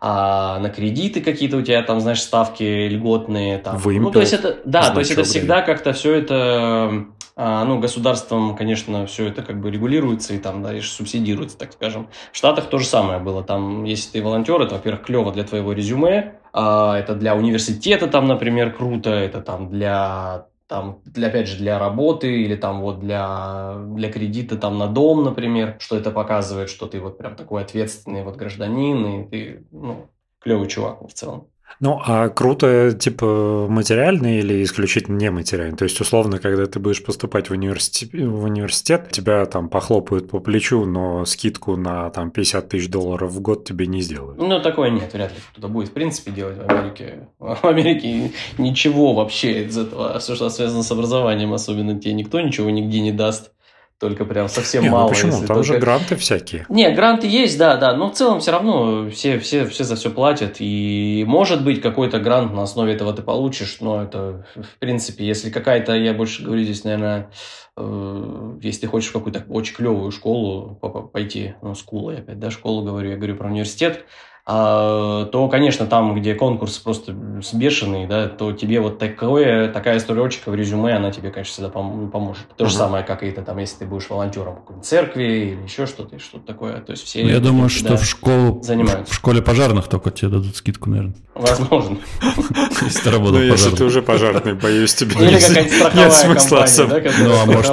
а 0.00 0.60
на 0.60 0.70
кредиты 0.70 1.20
какие-то 1.20 1.56
у 1.56 1.62
тебя 1.62 1.82
там, 1.82 2.00
знаешь, 2.00 2.22
ставки 2.22 2.86
льготные. 2.86 3.58
Там. 3.58 3.78
Вымпел. 3.78 4.04
Ну, 4.04 4.10
то 4.12 4.20
есть 4.20 4.32
это, 4.32 4.58
да, 4.64 4.90
то 4.90 5.00
есть 5.00 5.10
это 5.10 5.24
всегда 5.24 5.62
как-то 5.62 5.92
все 5.92 6.14
это, 6.14 7.06
а, 7.40 7.64
ну, 7.64 7.78
государством, 7.78 8.56
конечно, 8.56 9.06
все 9.06 9.28
это 9.28 9.42
как 9.42 9.60
бы 9.60 9.70
регулируется 9.70 10.34
и 10.34 10.38
там, 10.38 10.60
да, 10.60 10.76
и 10.76 10.80
субсидируется, 10.80 11.56
так 11.56 11.72
скажем. 11.72 12.08
В 12.32 12.36
Штатах 12.36 12.68
то 12.68 12.78
же 12.78 12.84
самое 12.84 13.20
было. 13.20 13.44
Там, 13.44 13.84
если 13.84 14.10
ты 14.10 14.24
волонтер, 14.24 14.60
это, 14.60 14.74
во-первых, 14.74 15.02
клево 15.04 15.30
для 15.30 15.44
твоего 15.44 15.72
резюме, 15.72 16.40
а 16.52 16.98
это 16.98 17.14
для 17.14 17.36
университета 17.36 18.08
там, 18.08 18.26
например, 18.26 18.74
круто, 18.74 19.10
это 19.10 19.40
там 19.40 19.70
для 19.70 20.48
там, 20.66 21.00
для, 21.04 21.28
опять 21.28 21.46
же, 21.46 21.58
для 21.58 21.78
работы 21.78 22.42
или 22.42 22.56
там 22.56 22.80
вот 22.80 22.98
для, 22.98 23.76
для 23.94 24.10
кредита 24.10 24.56
там 24.56 24.76
на 24.76 24.88
дом, 24.88 25.22
например, 25.22 25.76
что 25.78 25.96
это 25.96 26.10
показывает, 26.10 26.68
что 26.68 26.86
ты 26.86 27.00
вот 27.00 27.18
прям 27.18 27.36
такой 27.36 27.62
ответственный 27.62 28.24
вот 28.24 28.34
гражданин, 28.34 29.06
и 29.06 29.28
ты, 29.30 29.66
ну, 29.70 30.10
клевый 30.40 30.66
чувак 30.66 31.02
в 31.02 31.12
целом. 31.12 31.46
Ну, 31.80 32.00
а 32.04 32.28
круто, 32.28 32.92
типа, 32.92 33.66
материально 33.68 34.38
или 34.38 34.62
исключительно 34.64 35.16
нематериально? 35.16 35.76
То 35.76 35.84
есть, 35.84 36.00
условно, 36.00 36.38
когда 36.38 36.66
ты 36.66 36.80
будешь 36.80 37.04
поступать 37.04 37.50
в 37.50 37.52
университет, 37.52 38.12
в 38.12 38.44
университет, 38.44 39.10
тебя 39.10 39.46
там 39.46 39.68
похлопают 39.68 40.28
по 40.28 40.40
плечу, 40.40 40.84
но 40.84 41.24
скидку 41.24 41.76
на 41.76 42.10
там 42.10 42.30
50 42.30 42.68
тысяч 42.68 42.88
долларов 42.88 43.30
в 43.30 43.40
год 43.40 43.64
тебе 43.64 43.86
не 43.86 44.00
сделают. 44.00 44.38
Ну, 44.38 44.60
такое 44.60 44.90
нет, 44.90 45.12
вряд 45.12 45.30
ли 45.30 45.38
кто-то 45.52 45.68
будет, 45.68 45.90
в 45.90 45.92
принципе, 45.92 46.32
делать 46.32 46.56
в 46.56 46.68
Америке. 46.68 47.28
В 47.38 47.64
Америке 47.64 48.32
ничего 48.58 49.14
вообще 49.14 49.64
из 49.64 49.78
этого, 49.78 50.18
все, 50.18 50.34
что 50.34 50.50
связано 50.50 50.82
с 50.82 50.90
образованием, 50.90 51.52
особенно 51.52 51.98
тебе 51.98 52.14
никто 52.14 52.40
ничего 52.40 52.70
нигде 52.70 53.00
не 53.00 53.12
даст 53.12 53.52
только 53.98 54.24
прям 54.24 54.48
совсем 54.48 54.82
не, 54.82 54.90
ну 54.90 54.96
мало. 54.96 55.08
Ну 55.08 55.10
почему? 55.10 55.32
Там 55.32 55.46
только... 55.46 55.62
же 55.64 55.78
гранты 55.78 56.16
всякие. 56.16 56.66
Не, 56.68 56.90
гранты 56.92 57.26
есть, 57.26 57.58
да, 57.58 57.76
да, 57.76 57.96
но 57.96 58.10
в 58.10 58.14
целом 58.14 58.40
все 58.40 58.52
равно 58.52 59.10
все, 59.10 59.38
все, 59.38 59.66
все 59.66 59.84
за 59.84 59.96
все 59.96 60.10
платят, 60.10 60.56
и 60.60 61.24
может 61.26 61.64
быть 61.64 61.80
какой-то 61.82 62.20
грант 62.20 62.52
на 62.52 62.62
основе 62.62 62.92
этого 62.92 63.12
ты 63.12 63.22
получишь, 63.22 63.78
но 63.80 64.02
это, 64.02 64.46
в 64.54 64.78
принципе, 64.78 65.26
если 65.26 65.50
какая-то, 65.50 65.94
я 65.94 66.14
больше 66.14 66.44
говорю 66.44 66.62
здесь, 66.62 66.84
наверное, 66.84 67.30
э, 67.76 68.58
если 68.62 68.82
ты 68.82 68.86
хочешь 68.86 69.10
в 69.10 69.12
какую-то 69.12 69.44
очень 69.48 69.74
клевую 69.74 70.12
школу 70.12 70.78
пойти, 71.12 71.54
ну, 71.62 71.74
скулы 71.74 72.16
опять, 72.16 72.38
да, 72.38 72.50
школу 72.50 72.84
говорю, 72.84 73.10
я 73.10 73.16
говорю 73.16 73.36
про 73.36 73.48
университет, 73.48 74.04
а, 74.50 75.26
то, 75.26 75.46
конечно, 75.48 75.84
там, 75.84 76.18
где 76.18 76.34
конкурс 76.34 76.78
просто 76.78 77.12
бешеный, 77.52 78.06
да, 78.06 78.28
то 78.28 78.52
тебе 78.52 78.80
вот 78.80 78.98
такое, 78.98 79.70
такая 79.70 79.98
строчка 79.98 80.50
в 80.50 80.54
резюме, 80.54 80.94
она 80.94 81.10
тебе, 81.10 81.30
конечно, 81.30 81.52
всегда 81.52 81.68
пом- 81.68 82.10
поможет. 82.10 82.44
То 82.56 82.64
же 82.64 82.72
самое, 82.72 83.04
как 83.04 83.22
и 83.22 83.26
это, 83.26 83.42
там, 83.42 83.58
если 83.58 83.80
ты 83.80 83.84
будешь 83.84 84.08
волонтером 84.08 84.54
в 84.54 84.60
какой-нибудь 84.60 84.86
церкви 84.88 85.22
или 85.22 85.62
еще 85.64 85.84
что-то, 85.84 86.18
что-то 86.18 86.46
такое. 86.46 86.80
То 86.80 86.92
есть 86.92 87.04
все 87.04 87.24
ну, 87.24 87.28
Я 87.28 87.40
думаю, 87.40 87.68
что 87.68 87.98
в 87.98 88.04
школу 88.06 88.62
занимаются. 88.62 89.12
в 89.12 89.14
школе 89.14 89.42
пожарных 89.42 89.86
только 89.86 90.10
тебе 90.10 90.30
дадут 90.30 90.56
скидку, 90.56 90.88
наверное. 90.88 91.14
Возможно. 91.34 91.98
Если 92.82 93.02
ты 93.02 93.10
работал 93.10 93.38
Ну, 93.38 93.44
если 93.44 93.76
ты 93.76 93.84
уже 93.84 94.02
пожарный, 94.02 94.54
боюсь, 94.54 94.94
тебе 94.94 95.14
Или 95.14 95.38
какая-то 95.38 95.70
страховая 95.70 96.34
компания, 96.34 97.12
Ну, 97.22 97.34
а 97.38 97.46
может, 97.46 97.70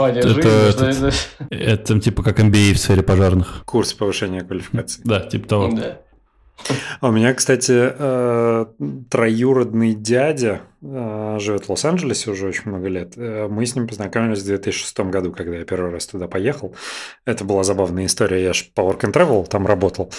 это 1.50 2.00
типа 2.00 2.22
как 2.22 2.40
MBA 2.40 2.74
в 2.74 2.78
сфере 2.78 3.02
пожарных. 3.02 3.64
Курс 3.66 3.94
повышения 3.94 4.42
квалификации. 4.42 5.02
Да, 5.06 5.22
типа 5.22 5.48
того. 5.48 5.70
Да. 5.70 6.00
А 7.00 7.10
у 7.10 7.12
меня, 7.12 7.34
кстати, 7.34 7.74
э, 7.74 8.65
троюродный 9.10 9.94
дядя 9.94 10.62
э, 10.82 11.38
живет 11.39 11.65
в 11.65 11.70
Лос-Анджелесе 11.70 12.32
уже 12.32 12.48
очень 12.48 12.70
много 12.70 12.88
лет. 12.88 13.13
Э, 13.18 13.48
мы 13.50 13.65
с 13.65 13.76
ним 13.76 13.88
познакомились 13.88 14.41
в 14.41 14.46
2006 14.46 15.00
году, 15.02 15.32
когда 15.32 15.58
я 15.58 15.65
первый 15.65 15.91
раз 15.91 16.08
туда 16.08 16.28
поехал. 16.28 16.76
Это 17.26 17.44
была 17.44 17.63
забавная 17.63 18.06
история. 18.06 18.44
Я 18.44 18.54
же 18.54 18.65
по 18.74 18.82
Work 18.82 19.02
and 19.02 19.13
Travel 19.13 19.48
там 19.48 19.68
работал. 19.68 20.12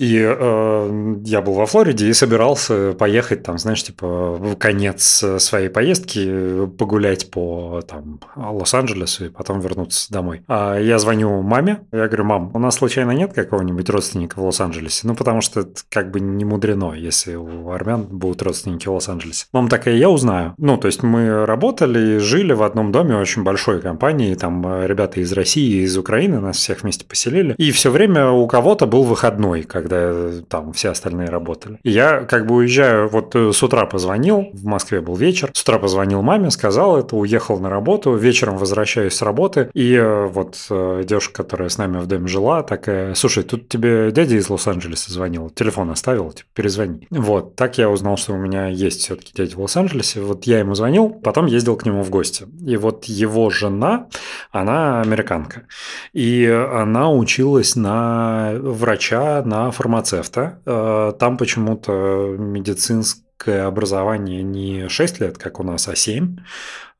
И 0.00 0.18
э, 0.18 1.16
я 1.26 1.42
был 1.42 1.52
во 1.52 1.66
Флориде 1.66 2.08
и 2.08 2.14
собирался 2.14 2.92
поехать 2.92 3.42
там, 3.42 3.58
знаешь, 3.58 3.84
типа 3.84 4.32
в 4.32 4.56
конец 4.56 5.22
своей 5.38 5.68
поездки 5.68 6.66
погулять 6.78 7.30
по 7.30 7.82
там 7.86 8.18
Лос-Анджелесу 8.34 9.26
и 9.26 9.28
потом 9.28 9.60
вернуться 9.60 10.10
домой. 10.10 10.40
А 10.48 10.78
я 10.78 10.98
звоню 10.98 11.42
маме, 11.42 11.80
я 11.92 12.06
говорю, 12.06 12.24
мам, 12.24 12.50
у 12.54 12.58
нас 12.58 12.76
случайно 12.76 13.10
нет 13.10 13.34
какого-нибудь 13.34 13.90
родственника 13.90 14.38
в 14.38 14.44
Лос-Анджелесе? 14.46 15.06
Ну, 15.06 15.14
потому 15.14 15.42
что 15.42 15.60
это 15.60 15.82
как 15.90 16.10
бы 16.10 16.20
не 16.20 16.46
мудрено, 16.46 16.94
если 16.94 17.34
у 17.34 17.70
армян 17.70 18.04
будут 18.04 18.40
родственники 18.40 18.88
в 18.88 18.94
Лос-Анджелесе. 18.94 19.48
Мама 19.52 19.68
такая, 19.68 19.96
я 19.96 20.08
узнаю. 20.08 20.54
Ну, 20.56 20.78
то 20.78 20.86
есть 20.86 21.02
мы 21.02 21.44
работали 21.44 22.16
и 22.16 22.18
жили 22.20 22.54
в 22.54 22.62
одном 22.62 22.90
доме 22.90 23.16
очень 23.16 23.42
большой 23.42 23.82
компании, 23.82 24.34
там 24.34 24.64
ребята 24.86 25.20
из 25.20 25.30
России 25.34 25.80
и 25.80 25.82
из 25.82 25.98
Украины 25.98 26.40
нас 26.40 26.56
всех 26.56 26.84
вместе 26.84 27.04
поселили. 27.04 27.54
И 27.58 27.70
все 27.70 27.90
время 27.90 28.30
у 28.30 28.46
кого-то 28.46 28.86
был 28.86 29.02
выходной, 29.02 29.64
когда 29.64 29.89
когда 29.90 30.42
там 30.48 30.72
все 30.72 30.90
остальные 30.90 31.28
работали. 31.28 31.78
И 31.82 31.90
я 31.90 32.20
как 32.20 32.46
бы 32.46 32.56
уезжаю, 32.56 33.08
вот 33.08 33.34
э, 33.34 33.52
с 33.52 33.62
утра 33.62 33.86
позвонил, 33.86 34.50
в 34.52 34.64
Москве 34.64 35.00
был 35.00 35.16
вечер, 35.16 35.50
с 35.52 35.62
утра 35.62 35.78
позвонил 35.78 36.22
маме, 36.22 36.50
сказал 36.50 36.98
это, 36.98 37.16
уехал 37.16 37.58
на 37.58 37.68
работу, 37.68 38.14
вечером 38.14 38.56
возвращаюсь 38.56 39.14
с 39.14 39.22
работы, 39.22 39.70
и 39.74 39.94
э, 39.94 40.26
вот 40.26 40.66
э, 40.70 41.02
девушка, 41.04 41.42
которая 41.42 41.68
с 41.68 41.78
нами 41.78 41.98
в 41.98 42.06
доме 42.06 42.28
жила, 42.28 42.62
такая, 42.62 43.14
слушай, 43.14 43.42
тут 43.42 43.68
тебе 43.68 44.10
дядя 44.12 44.36
из 44.36 44.48
Лос-Анджелеса 44.48 45.12
звонил, 45.12 45.50
телефон 45.50 45.90
оставил, 45.90 46.30
типа, 46.30 46.48
перезвони. 46.54 47.06
Вот, 47.10 47.56
так 47.56 47.78
я 47.78 47.90
узнал, 47.90 48.16
что 48.16 48.34
у 48.34 48.38
меня 48.38 48.68
есть 48.68 49.00
все-таки 49.00 49.32
дядя 49.34 49.56
в 49.56 49.60
Лос-Анджелесе, 49.60 50.20
вот 50.20 50.44
я 50.44 50.60
ему 50.60 50.74
звонил, 50.74 51.10
потом 51.10 51.46
ездил 51.46 51.76
к 51.76 51.84
нему 51.84 52.02
в 52.02 52.10
гости. 52.10 52.46
И 52.64 52.76
вот 52.76 53.04
его 53.04 53.50
жена, 53.50 54.06
она 54.52 55.00
американка, 55.00 55.66
и 56.12 56.46
она 56.46 57.10
училась 57.10 57.76
на 57.76 58.52
врача 58.60 59.42
на 59.44 59.70
фармацевта. 59.80 60.60
Э, 60.66 61.12
там 61.18 61.38
почему-то 61.38 62.36
медицинское 62.38 63.62
образование 63.62 64.42
не 64.42 64.88
6 64.88 65.20
лет, 65.20 65.38
как 65.38 65.58
у 65.58 65.62
нас, 65.62 65.88
а 65.88 65.96
7. 65.96 66.36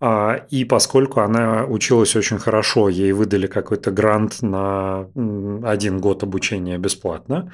А, 0.03 0.47
и 0.49 0.65
поскольку 0.65 1.21
она 1.21 1.67
училась 1.67 2.17
очень 2.17 2.39
хорошо, 2.39 2.89
ей 2.89 3.13
выдали 3.13 3.47
какой-то 3.47 3.91
грант 3.91 4.41
на 4.41 5.11
один 5.63 5.99
год 5.99 6.23
обучения 6.23 6.79
бесплатно. 6.79 7.53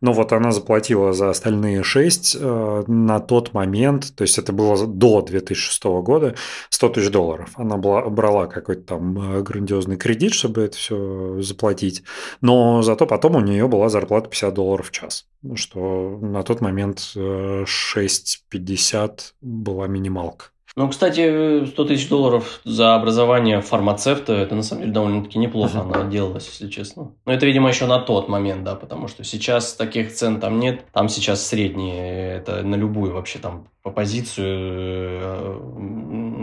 Но 0.00 0.12
вот 0.12 0.32
она 0.32 0.52
заплатила 0.52 1.12
за 1.12 1.30
остальные 1.30 1.82
шесть 1.82 2.36
э, 2.38 2.84
на 2.86 3.18
тот 3.18 3.52
момент, 3.52 4.14
то 4.14 4.22
есть 4.22 4.38
это 4.38 4.52
было 4.52 4.86
до 4.86 5.22
2006 5.22 5.84
года, 5.84 6.36
100 6.70 6.88
тысяч 6.90 7.10
долларов. 7.10 7.50
Она 7.56 7.76
брала 7.76 8.46
какой-то 8.46 8.82
там 8.82 9.38
э, 9.38 9.42
грандиозный 9.42 9.96
кредит, 9.96 10.34
чтобы 10.34 10.62
это 10.62 10.76
все 10.76 11.40
заплатить. 11.42 12.04
Но 12.40 12.82
зато 12.82 13.06
потом 13.06 13.34
у 13.34 13.40
нее 13.40 13.66
была 13.66 13.88
зарплата 13.88 14.28
50 14.28 14.54
долларов 14.54 14.88
в 14.88 14.92
час. 14.92 15.26
Что 15.54 16.18
на 16.22 16.44
тот 16.44 16.60
момент 16.60 16.98
6,50 16.98 18.94
э, 18.94 19.08
была 19.40 19.88
минималка. 19.88 20.46
Ну, 20.78 20.88
кстати, 20.88 21.66
100 21.66 21.84
тысяч 21.86 22.08
долларов 22.08 22.60
за 22.62 22.94
образование 22.94 23.60
фармацевта, 23.60 24.34
это 24.34 24.54
на 24.54 24.62
самом 24.62 24.82
деле 24.82 24.92
довольно-таки 24.92 25.36
неплохо 25.36 25.80
она 25.80 26.04
делалась, 26.04 26.46
если 26.46 26.68
честно. 26.68 27.10
Но 27.26 27.32
это, 27.32 27.46
видимо, 27.46 27.68
еще 27.68 27.86
на 27.86 27.98
тот 27.98 28.28
момент, 28.28 28.62
да, 28.62 28.76
потому 28.76 29.08
что 29.08 29.24
сейчас 29.24 29.74
таких 29.74 30.14
цен 30.14 30.38
там 30.38 30.60
нет. 30.60 30.84
Там 30.92 31.08
сейчас 31.08 31.44
средние, 31.44 32.36
это 32.36 32.62
на 32.62 32.76
любую 32.76 33.12
вообще 33.12 33.40
там 33.40 33.66
по 33.82 33.90
позицию, 33.90 35.20
э, 35.20 35.60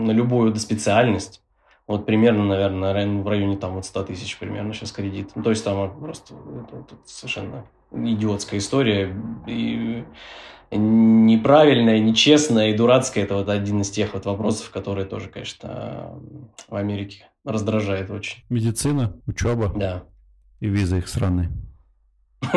на 0.04 0.10
любую 0.10 0.54
специальность. 0.56 1.40
Вот 1.86 2.04
примерно, 2.04 2.44
наверное, 2.44 3.22
в 3.22 3.26
районе 3.26 3.56
там 3.56 3.76
вот 3.76 3.86
100 3.86 4.02
тысяч 4.02 4.36
примерно 4.36 4.74
сейчас 4.74 4.92
кредит. 4.92 5.30
Ну, 5.34 5.42
то 5.44 5.48
есть 5.48 5.64
там 5.64 5.98
просто 5.98 6.34
это, 6.34 6.76
это 6.76 6.96
совершенно 7.06 7.64
идиотская 7.90 8.60
история. 8.60 9.16
И 9.46 10.04
неправильное, 10.70 11.98
нечестное 11.98 12.70
и 12.70 12.74
дурацкое. 12.74 13.24
Это 13.24 13.34
вот 13.36 13.48
один 13.48 13.80
из 13.80 13.90
тех 13.90 14.14
вот 14.14 14.24
вопросов, 14.24 14.70
которые 14.70 15.06
тоже, 15.06 15.28
конечно, 15.28 16.18
в 16.68 16.74
Америке 16.74 17.28
раздражает 17.44 18.10
очень. 18.10 18.42
Медицина, 18.48 19.14
учеба. 19.26 19.72
Да. 19.74 20.04
И 20.60 20.68
виза 20.68 20.98
их 20.98 21.08
страны. 21.08 21.50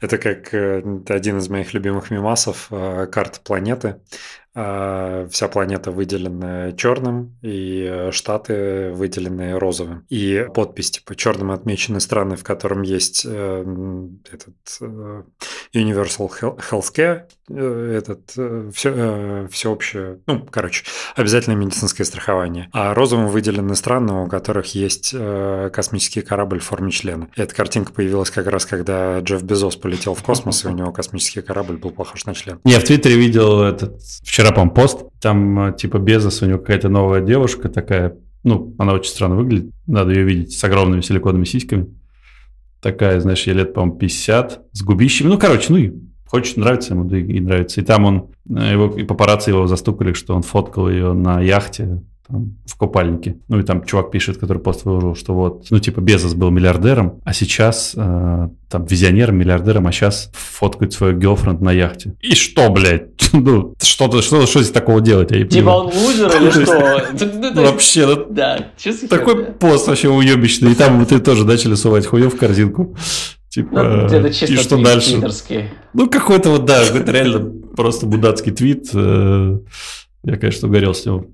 Это 0.00 0.18
как 0.18 0.52
э, 0.52 0.82
один 1.08 1.38
из 1.38 1.48
моих 1.48 1.74
любимых 1.74 2.10
мемасов 2.10 2.68
э, 2.70 3.06
карта 3.06 3.40
планеты. 3.40 4.00
А, 4.54 5.26
вся 5.30 5.48
планета 5.48 5.90
выделена 5.90 6.72
черным, 6.72 7.38
и 7.40 7.88
э, 7.90 8.10
штаты 8.12 8.92
выделены 8.92 9.58
розовым. 9.58 10.04
И 10.10 10.46
подпись, 10.54 10.90
типа, 10.90 11.14
черным 11.14 11.52
отмечены 11.52 12.00
страны, 12.00 12.36
в 12.36 12.44
котором 12.44 12.82
есть 12.82 13.24
э, 13.24 13.64
этот 14.30 14.78
э, 14.82 15.22
Universal 15.74 16.30
Healthcare, 16.70 17.22
э, 17.48 17.94
этот 17.98 18.32
э, 18.36 18.70
все, 18.74 18.92
э, 18.94 19.48
всеобщее, 19.50 20.18
ну, 20.26 20.46
короче, 20.50 20.84
обязательное 21.16 21.56
медицинское 21.56 22.04
страхование. 22.04 22.68
А 22.72 22.92
розовым 22.92 23.28
выделены 23.28 23.74
страны, 23.74 24.24
у 24.24 24.28
которых 24.28 24.74
есть 24.74 25.14
космический 25.72 26.20
корабль 26.20 26.60
в 26.60 26.64
форме 26.64 26.90
члена. 26.90 27.28
Эта 27.36 27.54
картинка 27.54 27.92
появилась 27.92 28.30
как 28.30 28.46
раз, 28.46 28.66
когда 28.66 29.20
Джефф 29.20 29.42
Безос 29.42 29.76
полетел 29.76 30.14
в 30.14 30.22
космос, 30.22 30.64
и 30.64 30.68
у 30.68 30.72
него 30.72 30.92
космический 30.92 31.40
корабль 31.40 31.76
был 31.76 31.90
похож 31.90 32.24
на 32.26 32.34
член. 32.34 32.60
Я 32.64 32.78
в 32.78 32.84
Твиттере 32.84 33.16
видел 33.16 33.62
этот 33.62 34.00
вчера 34.22 34.52
по 34.52 34.68
пост, 34.68 35.04
там 35.20 35.74
типа 35.74 35.98
Безос, 35.98 36.42
у 36.42 36.46
него 36.46 36.58
какая-то 36.58 36.88
новая 36.88 37.20
девушка 37.20 37.68
такая, 37.68 38.16
ну, 38.44 38.74
она 38.78 38.92
очень 38.92 39.10
странно 39.10 39.36
выглядит, 39.36 39.72
надо 39.86 40.12
ее 40.12 40.24
видеть, 40.24 40.58
с 40.58 40.64
огромными 40.64 41.00
силиконовыми 41.00 41.44
сиськами. 41.44 41.88
Такая, 42.82 43.20
знаешь, 43.20 43.46
ей 43.46 43.54
лет, 43.54 43.74
по-моему, 43.74 43.96
50, 43.96 44.60
с 44.72 44.82
губищами. 44.82 45.28
Ну, 45.28 45.38
короче, 45.38 45.66
ну, 45.70 45.76
и 45.76 45.92
хочет, 46.26 46.56
нравится 46.56 46.94
ему, 46.94 47.04
да 47.04 47.16
и, 47.16 47.38
нравится. 47.38 47.80
И 47.80 47.84
там 47.84 48.04
он, 48.04 48.30
э, 48.50 48.72
его, 48.72 48.86
и 48.98 49.04
папарацци 49.04 49.50
его 49.50 49.68
застукали, 49.68 50.14
что 50.14 50.34
он 50.34 50.42
фоткал 50.42 50.90
ее 50.90 51.12
на 51.12 51.40
яхте, 51.40 52.02
там, 52.32 52.56
в 52.64 52.76
купальнике. 52.76 53.36
Ну 53.48 53.60
и 53.60 53.62
там 53.62 53.84
чувак 53.84 54.10
пишет, 54.10 54.38
который 54.38 54.58
пост 54.58 54.84
выложил, 54.84 55.14
что 55.14 55.34
вот, 55.34 55.66
ну 55.70 55.78
типа 55.78 56.00
Безос 56.00 56.32
был 56.32 56.50
миллиардером, 56.50 57.20
а 57.24 57.34
сейчас 57.34 57.92
э, 57.94 58.48
там 58.70 58.84
визионером, 58.86 59.36
миллиардером, 59.36 59.86
а 59.86 59.92
сейчас 59.92 60.30
фоткает 60.32 60.94
свою 60.94 61.16
гелфренд 61.18 61.60
на 61.60 61.72
яхте. 61.72 62.14
И 62.20 62.34
что, 62.34 62.70
блядь? 62.70 63.08
ну, 63.34 63.74
что, 63.80 64.22
что, 64.22 64.46
что 64.46 64.60
здесь 64.60 64.72
такого 64.72 65.02
делать? 65.02 65.30
Я 65.30 65.46
типа 65.46 65.68
он 65.68 65.86
лузер 65.92 66.30
или 66.40 66.50
что? 66.64 67.52
Вообще, 67.62 68.06
ну, 68.06 68.26
да, 68.30 68.70
такой 69.10 69.44
пост 69.52 69.86
вообще 69.86 70.08
уебищный. 70.08 70.72
И 70.72 70.74
там 70.74 71.04
ты 71.04 71.18
тоже 71.18 71.44
начали 71.44 71.74
сувать 71.74 72.06
хуев 72.06 72.34
в 72.34 72.38
корзинку. 72.38 72.96
Типа, 73.50 74.08
ну, 74.10 74.26
и 74.26 74.56
что 74.56 74.82
дальше? 74.82 75.22
Ну, 75.92 76.08
какой-то 76.08 76.48
вот, 76.48 76.64
да, 76.64 76.86
какой-то 76.86 77.12
реально 77.12 77.52
просто 77.76 78.06
будацкий 78.06 78.52
твит. 78.52 78.88
Э, 78.94 79.58
я, 80.24 80.36
конечно, 80.38 80.68
угорел 80.68 80.94
с 80.94 81.04
него. 81.04 81.26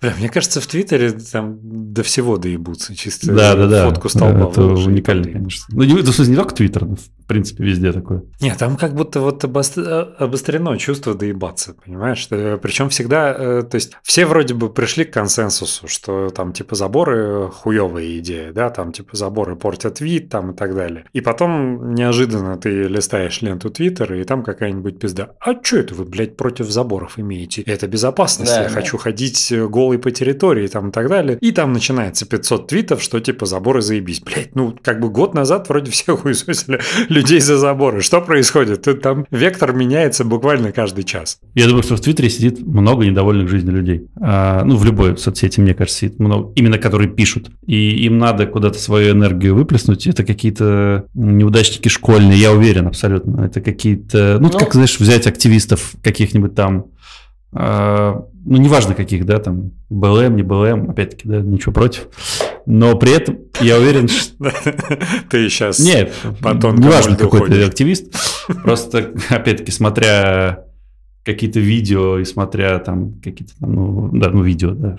Бля, 0.00 0.14
мне 0.18 0.28
кажется, 0.28 0.60
в 0.60 0.66
Твиттере 0.66 1.12
там 1.12 1.58
до 1.62 2.02
всего 2.02 2.36
доебутся, 2.36 2.94
чисто 2.96 3.32
да, 3.32 3.54
да, 3.54 3.66
да. 3.66 3.88
фотку 3.88 4.08
столба. 4.08 4.50
Это 4.50 4.62
уникально, 4.62 5.24
конечно. 5.24 5.66
Ну, 5.70 5.84
не, 5.84 6.00
это, 6.00 6.22
не 6.22 6.36
только 6.36 6.54
Твиттер, 6.54 6.86
в 7.24 7.26
принципе 7.26 7.64
везде 7.64 7.90
такое. 7.92 8.22
Нет, 8.40 8.58
там 8.58 8.76
как 8.76 8.94
будто 8.94 9.20
вот 9.20 9.44
обострено 9.44 10.76
чувство 10.76 11.14
доебаться, 11.14 11.74
понимаешь? 11.84 12.28
Причем 12.28 12.90
всегда, 12.90 13.34
э, 13.36 13.62
то 13.62 13.76
есть 13.76 13.92
все 14.02 14.26
вроде 14.26 14.52
бы 14.52 14.68
пришли 14.68 15.04
к 15.04 15.12
консенсусу, 15.12 15.88
что 15.88 16.28
там 16.28 16.52
типа 16.52 16.74
заборы 16.74 17.48
хуевая 17.50 18.18
идея, 18.18 18.52
да, 18.52 18.68
там 18.68 18.92
типа 18.92 19.16
заборы 19.16 19.56
портят 19.56 20.00
вид 20.00 20.28
там 20.28 20.50
и 20.50 20.54
так 20.54 20.74
далее. 20.74 21.06
И 21.14 21.22
потом 21.22 21.94
неожиданно 21.94 22.58
ты 22.58 22.88
листаешь 22.88 23.40
ленту 23.40 23.70
Твиттера, 23.70 24.20
и 24.20 24.24
там 24.24 24.42
какая-нибудь 24.42 24.98
пизда. 24.98 25.30
А 25.40 25.54
что 25.62 25.78
это 25.78 25.94
вы, 25.94 26.04
блядь, 26.04 26.36
против 26.36 26.70
заборов 26.70 27.18
имеете? 27.18 27.62
Это 27.62 27.88
безопасность, 27.88 28.52
да, 28.52 28.64
я 28.64 28.68
да. 28.68 28.74
хочу 28.74 28.98
ходить 28.98 29.50
голый 29.70 29.98
по 29.98 30.10
территории 30.10 30.66
там 30.68 30.90
и 30.90 30.92
так 30.92 31.08
далее. 31.08 31.38
И 31.40 31.52
там 31.52 31.72
начинается 31.72 32.26
500 32.26 32.66
твитов, 32.66 33.02
что 33.02 33.18
типа 33.18 33.46
заборы 33.46 33.80
заебись. 33.80 34.20
Блять, 34.20 34.54
ну 34.54 34.76
как 34.82 35.00
бы 35.00 35.08
год 35.08 35.32
назад 35.32 35.70
вроде 35.70 35.90
все 35.90 36.16
хуесосили 36.16 36.80
людей 37.14 37.40
за 37.40 37.56
заборы. 37.56 38.02
Что 38.02 38.20
происходит? 38.20 38.82
Тут 38.82 39.00
там 39.00 39.26
вектор 39.30 39.72
меняется 39.72 40.24
буквально 40.24 40.72
каждый 40.72 41.04
час. 41.04 41.38
Я 41.54 41.66
думаю, 41.66 41.82
что 41.82 41.96
в 41.96 42.00
Твиттере 42.00 42.28
сидит 42.28 42.60
много 42.60 43.06
недовольных 43.06 43.48
жизнью 43.48 43.76
людей. 43.76 44.08
А, 44.20 44.64
ну, 44.64 44.76
в 44.76 44.84
любой 44.84 45.16
соцсети, 45.16 45.60
мне 45.60 45.74
кажется, 45.74 46.00
сидит 46.00 46.18
много. 46.18 46.52
Именно 46.56 46.78
которые 46.78 47.08
пишут. 47.08 47.50
И 47.66 48.04
им 48.04 48.18
надо 48.18 48.46
куда-то 48.46 48.78
свою 48.78 49.12
энергию 49.12 49.54
выплеснуть. 49.54 50.06
Это 50.06 50.24
какие-то 50.24 51.06
неудачники 51.14 51.88
школьные, 51.88 52.38
я 52.38 52.52
уверен 52.52 52.86
абсолютно. 52.86 53.42
Это 53.42 53.60
какие-то... 53.60 54.38
Ну, 54.40 54.50
ну, 54.52 54.58
как, 54.58 54.74
знаешь, 54.74 54.98
взять 54.98 55.26
активистов 55.26 55.94
каких-нибудь 56.02 56.54
там 56.54 56.86
а, 57.52 58.24
ну, 58.44 58.58
неважно 58.58 58.94
каких, 58.94 59.24
да, 59.24 59.38
там, 59.38 59.72
БЛМ, 59.90 60.36
не 60.36 60.42
БЛМ, 60.42 60.90
опять-таки, 60.90 61.28
да, 61.28 61.40
ничего 61.40 61.72
против. 61.72 62.08
Но 62.66 62.96
при 62.96 63.12
этом 63.12 63.38
я 63.60 63.78
уверен, 63.78 64.08
что... 64.08 64.52
Ты 65.30 65.48
сейчас 65.48 65.78
Нет, 65.78 66.12
неважно 66.42 67.16
какой 67.16 67.48
ты 67.48 67.62
активист. 67.62 68.14
Просто, 68.62 69.12
опять-таки, 69.30 69.70
смотря 69.70 70.64
какие-то 71.24 71.58
видео 71.58 72.18
и 72.18 72.24
смотря 72.24 72.78
там 72.78 73.14
какие-то, 73.22 73.54
ну, 73.60 74.10
да, 74.12 74.30
ну, 74.30 74.42
видео, 74.42 74.72
да, 74.72 74.98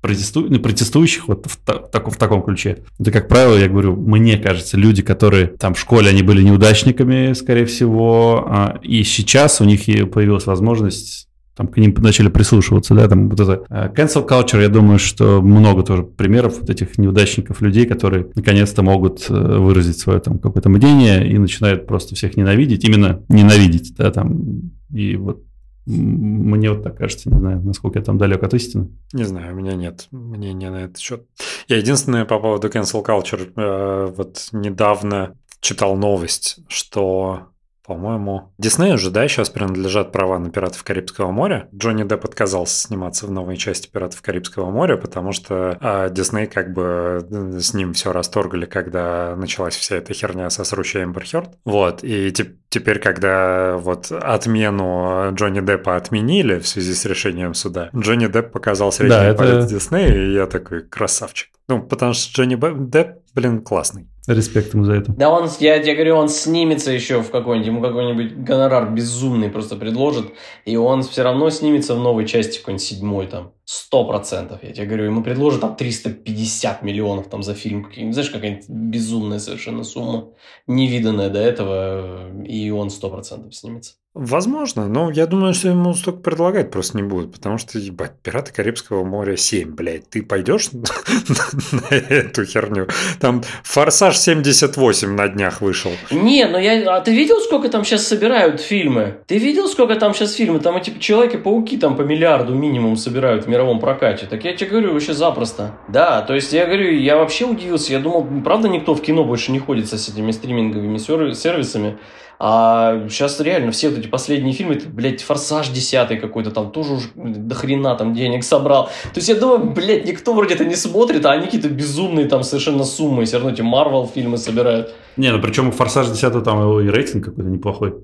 протесту... 0.00 0.46
ну, 0.48 0.58
протестующих 0.58 1.28
вот 1.28 1.46
в, 1.46 1.58
так, 1.58 2.10
в 2.10 2.16
таком 2.16 2.42
ключе. 2.42 2.78
Это, 2.98 3.12
как 3.12 3.28
правило, 3.28 3.56
я 3.56 3.68
говорю, 3.68 3.94
мне 3.94 4.38
кажется, 4.38 4.78
люди, 4.78 5.02
которые 5.02 5.48
там 5.48 5.74
в 5.74 5.80
школе, 5.80 6.08
они 6.08 6.22
были 6.22 6.42
неудачниками, 6.42 7.34
скорее 7.34 7.66
всего, 7.66 8.46
а, 8.48 8.78
и 8.82 9.02
сейчас 9.04 9.60
у 9.60 9.64
них 9.64 9.84
появилась 9.84 10.46
возможность 10.46 11.29
там 11.60 11.68
к 11.68 11.76
ним 11.76 11.94
начали 11.98 12.28
прислушиваться, 12.28 12.94
да, 12.94 13.06
там 13.06 13.28
вот 13.28 13.38
это 13.38 13.64
э, 13.68 13.92
cancel 13.94 14.26
culture, 14.26 14.62
я 14.62 14.70
думаю, 14.70 14.98
что 14.98 15.42
много 15.42 15.82
тоже 15.82 16.04
примеров 16.04 16.58
вот 16.58 16.70
этих 16.70 16.96
неудачников 16.96 17.60
людей, 17.60 17.84
которые 17.84 18.28
наконец-то 18.34 18.82
могут 18.82 19.28
э, 19.28 19.34
выразить 19.34 19.98
свое 19.98 20.20
там 20.20 20.38
какое-то 20.38 20.70
мнение 20.70 21.30
и 21.30 21.36
начинают 21.36 21.86
просто 21.86 22.14
всех 22.14 22.38
ненавидеть, 22.38 22.82
именно 22.84 23.22
ненавидеть, 23.28 23.94
да, 23.94 24.10
там, 24.10 24.70
и 24.90 25.16
вот 25.16 25.42
мне 25.84 26.70
вот 26.70 26.82
так 26.82 26.96
кажется, 26.96 27.28
не 27.28 27.38
знаю, 27.38 27.60
насколько 27.60 27.98
я 27.98 28.04
там 28.06 28.16
далек 28.16 28.42
от 28.42 28.54
истины. 28.54 28.88
Не 29.12 29.24
знаю, 29.24 29.54
у 29.54 29.58
меня 29.58 29.74
нет 29.74 30.08
мнения 30.12 30.70
на 30.70 30.84
этот 30.84 30.96
счет. 30.96 31.26
Я 31.68 31.76
единственное 31.76 32.24
по 32.24 32.38
поводу 32.38 32.68
cancel 32.68 33.04
culture, 33.04 33.52
э, 33.54 34.14
вот 34.16 34.48
недавно 34.52 35.34
читал 35.60 35.94
новость, 35.94 36.60
что 36.68 37.49
по-моему, 37.90 38.52
Диснею 38.56 38.98
же, 38.98 39.10
да, 39.10 39.26
сейчас 39.26 39.50
принадлежат 39.50 40.12
права 40.12 40.38
на 40.38 40.48
«Пиратов 40.48 40.84
Карибского 40.84 41.32
моря». 41.32 41.68
Джонни 41.74 42.04
Депп 42.04 42.24
отказался 42.24 42.86
сниматься 42.86 43.26
в 43.26 43.32
новой 43.32 43.56
части 43.56 43.88
«Пиратов 43.88 44.22
Карибского 44.22 44.70
моря», 44.70 44.96
потому 44.96 45.32
что 45.32 45.76
а, 45.80 46.08
Дисней 46.08 46.46
как 46.46 46.72
бы 46.72 47.26
э, 47.28 47.58
с 47.58 47.74
ним 47.74 47.92
все 47.94 48.12
расторгли, 48.12 48.66
когда 48.66 49.34
началась 49.34 49.74
вся 49.74 49.96
эта 49.96 50.14
херня 50.14 50.50
со 50.50 50.62
срущей 50.62 51.02
Эмбер 51.02 51.24
Хёрд. 51.26 51.50
Вот, 51.64 52.04
и 52.04 52.32
теперь, 52.68 53.00
когда 53.00 53.76
вот 53.76 54.12
отмену 54.12 55.32
Джонни 55.32 55.60
Деппа 55.60 55.96
отменили 55.96 56.60
в 56.60 56.68
связи 56.68 56.94
с 56.94 57.04
решением 57.06 57.54
суда, 57.54 57.90
Джонни 57.92 58.28
Депп 58.28 58.52
показал 58.52 58.92
средний 58.92 59.16
да, 59.16 59.34
палец 59.34 59.64
это... 59.64 59.74
Диснея, 59.74 60.14
и 60.14 60.32
я 60.34 60.46
такой, 60.46 60.82
красавчик. 60.82 61.50
Ну, 61.70 61.80
потому 61.80 62.14
что 62.14 62.32
Джонни 62.32 62.56
Депп, 62.90 63.18
блин, 63.32 63.62
классный. 63.62 64.08
Респект 64.26 64.74
ему 64.74 64.84
за 64.84 64.94
это. 64.94 65.12
Да 65.12 65.30
он, 65.30 65.48
я 65.60 65.78
тебе 65.78 65.94
говорю, 65.94 66.16
он 66.16 66.28
снимется 66.28 66.90
еще 66.90 67.22
в 67.22 67.30
какой-нибудь, 67.30 67.66
ему 67.68 67.80
какой-нибудь 67.80 68.36
гонорар 68.38 68.90
безумный 68.90 69.48
просто 69.48 69.76
предложит, 69.76 70.32
и 70.64 70.76
он 70.76 71.02
все 71.04 71.22
равно 71.22 71.48
снимется 71.50 71.94
в 71.94 72.00
новой 72.00 72.26
части 72.26 72.58
какой-нибудь 72.58 72.84
седьмой 72.84 73.26
там. 73.28 73.52
Сто 73.64 74.04
процентов, 74.04 74.64
я 74.64 74.72
тебе 74.72 74.86
говорю. 74.86 75.04
Ему 75.04 75.22
предложат 75.22 75.60
там 75.60 75.76
350 75.76 76.82
миллионов 76.82 77.28
там 77.28 77.44
за 77.44 77.54
фильм. 77.54 77.88
Знаешь, 77.94 78.30
какая-нибудь 78.30 78.68
безумная 78.68 79.38
совершенно 79.38 79.84
сумма, 79.84 80.30
невиданная 80.66 81.30
до 81.30 81.38
этого, 81.38 82.42
и 82.42 82.68
он 82.70 82.90
сто 82.90 83.10
процентов 83.10 83.54
снимется. 83.54 83.94
Возможно, 84.12 84.88
но 84.88 85.08
я 85.12 85.26
думаю, 85.26 85.54
что 85.54 85.68
ему 85.68 85.94
столько 85.94 86.18
предлагать 86.18 86.72
просто 86.72 86.96
не 86.96 87.04
будет, 87.04 87.32
потому 87.32 87.58
что, 87.58 87.78
ебать, 87.78 88.10
«Пираты 88.24 88.52
Карибского 88.52 89.04
моря 89.04 89.34
7», 89.34 89.66
блядь, 89.66 90.10
ты 90.10 90.24
пойдешь 90.24 90.70
на 90.72 91.94
эту 91.94 92.44
херню? 92.44 92.88
Там 93.20 93.44
«Форсаж 93.62 94.16
78» 94.16 95.06
на 95.10 95.28
днях 95.28 95.60
вышел. 95.60 95.92
Не, 96.10 96.46
ну 96.46 96.58
я... 96.58 96.96
А 96.96 97.00
ты 97.02 97.14
видел, 97.14 97.36
сколько 97.40 97.68
там 97.68 97.84
сейчас 97.84 98.04
собирают 98.04 98.60
фильмы? 98.60 99.18
Ты 99.28 99.38
видел, 99.38 99.68
сколько 99.68 99.94
там 99.94 100.12
сейчас 100.12 100.34
фильмы? 100.34 100.58
Там 100.58 100.76
эти 100.76 100.90
Человеки-пауки 100.98 101.76
там 101.76 101.96
по 101.96 102.02
миллиарду 102.02 102.52
минимум 102.52 102.96
собирают 102.96 103.44
в 103.44 103.48
мировом 103.48 103.78
прокате. 103.78 104.26
Так 104.26 104.42
я 104.42 104.56
тебе 104.56 104.70
говорю, 104.70 104.92
вообще 104.92 105.14
запросто. 105.14 105.78
Да, 105.86 106.22
то 106.22 106.34
есть 106.34 106.52
я 106.52 106.66
говорю, 106.66 106.90
я 106.90 107.16
вообще 107.16 107.44
удивился. 107.44 107.92
Я 107.92 108.00
думал, 108.00 108.26
правда 108.42 108.68
никто 108.68 108.96
в 108.96 109.02
кино 109.02 109.22
больше 109.22 109.52
не 109.52 109.60
ходит 109.60 109.88
с 109.88 110.08
этими 110.08 110.32
стриминговыми 110.32 110.98
сервисами. 110.98 111.96
А 112.42 113.06
сейчас 113.10 113.38
реально 113.38 113.70
все 113.70 113.90
вот 113.90 113.98
эти 113.98 114.06
последние 114.06 114.54
фильмы, 114.54 114.76
это, 114.76 114.88
блядь, 114.88 115.22
«Форсаж» 115.22 115.68
десятый 115.68 116.16
какой-то 116.16 116.50
там 116.50 116.70
тоже 116.70 116.94
уж 116.94 117.02
до 117.14 117.54
хрена 117.54 117.94
там 117.96 118.14
денег 118.14 118.44
собрал. 118.44 118.86
То 118.86 119.16
есть 119.16 119.28
я 119.28 119.34
думаю, 119.34 119.74
блядь, 119.74 120.06
никто 120.06 120.32
вроде 120.32 120.54
это 120.54 120.64
не 120.64 120.74
смотрит, 120.74 121.26
а 121.26 121.32
они 121.32 121.44
какие-то 121.44 121.68
безумные 121.68 122.26
там 122.28 122.42
совершенно 122.42 122.84
суммы. 122.84 123.26
Все 123.26 123.36
равно 123.36 123.50
эти 123.50 123.60
Марвел 123.60 124.06
фильмы 124.06 124.38
собирают. 124.38 124.94
Не, 125.18 125.32
ну 125.32 125.42
причем 125.42 125.68
у 125.68 125.70
«Форсаж» 125.70 126.08
десятого 126.08 126.42
там 126.42 126.62
его 126.62 126.80
и 126.80 126.88
рейтинг 126.88 127.26
какой-то 127.26 127.50
неплохой. 127.50 127.94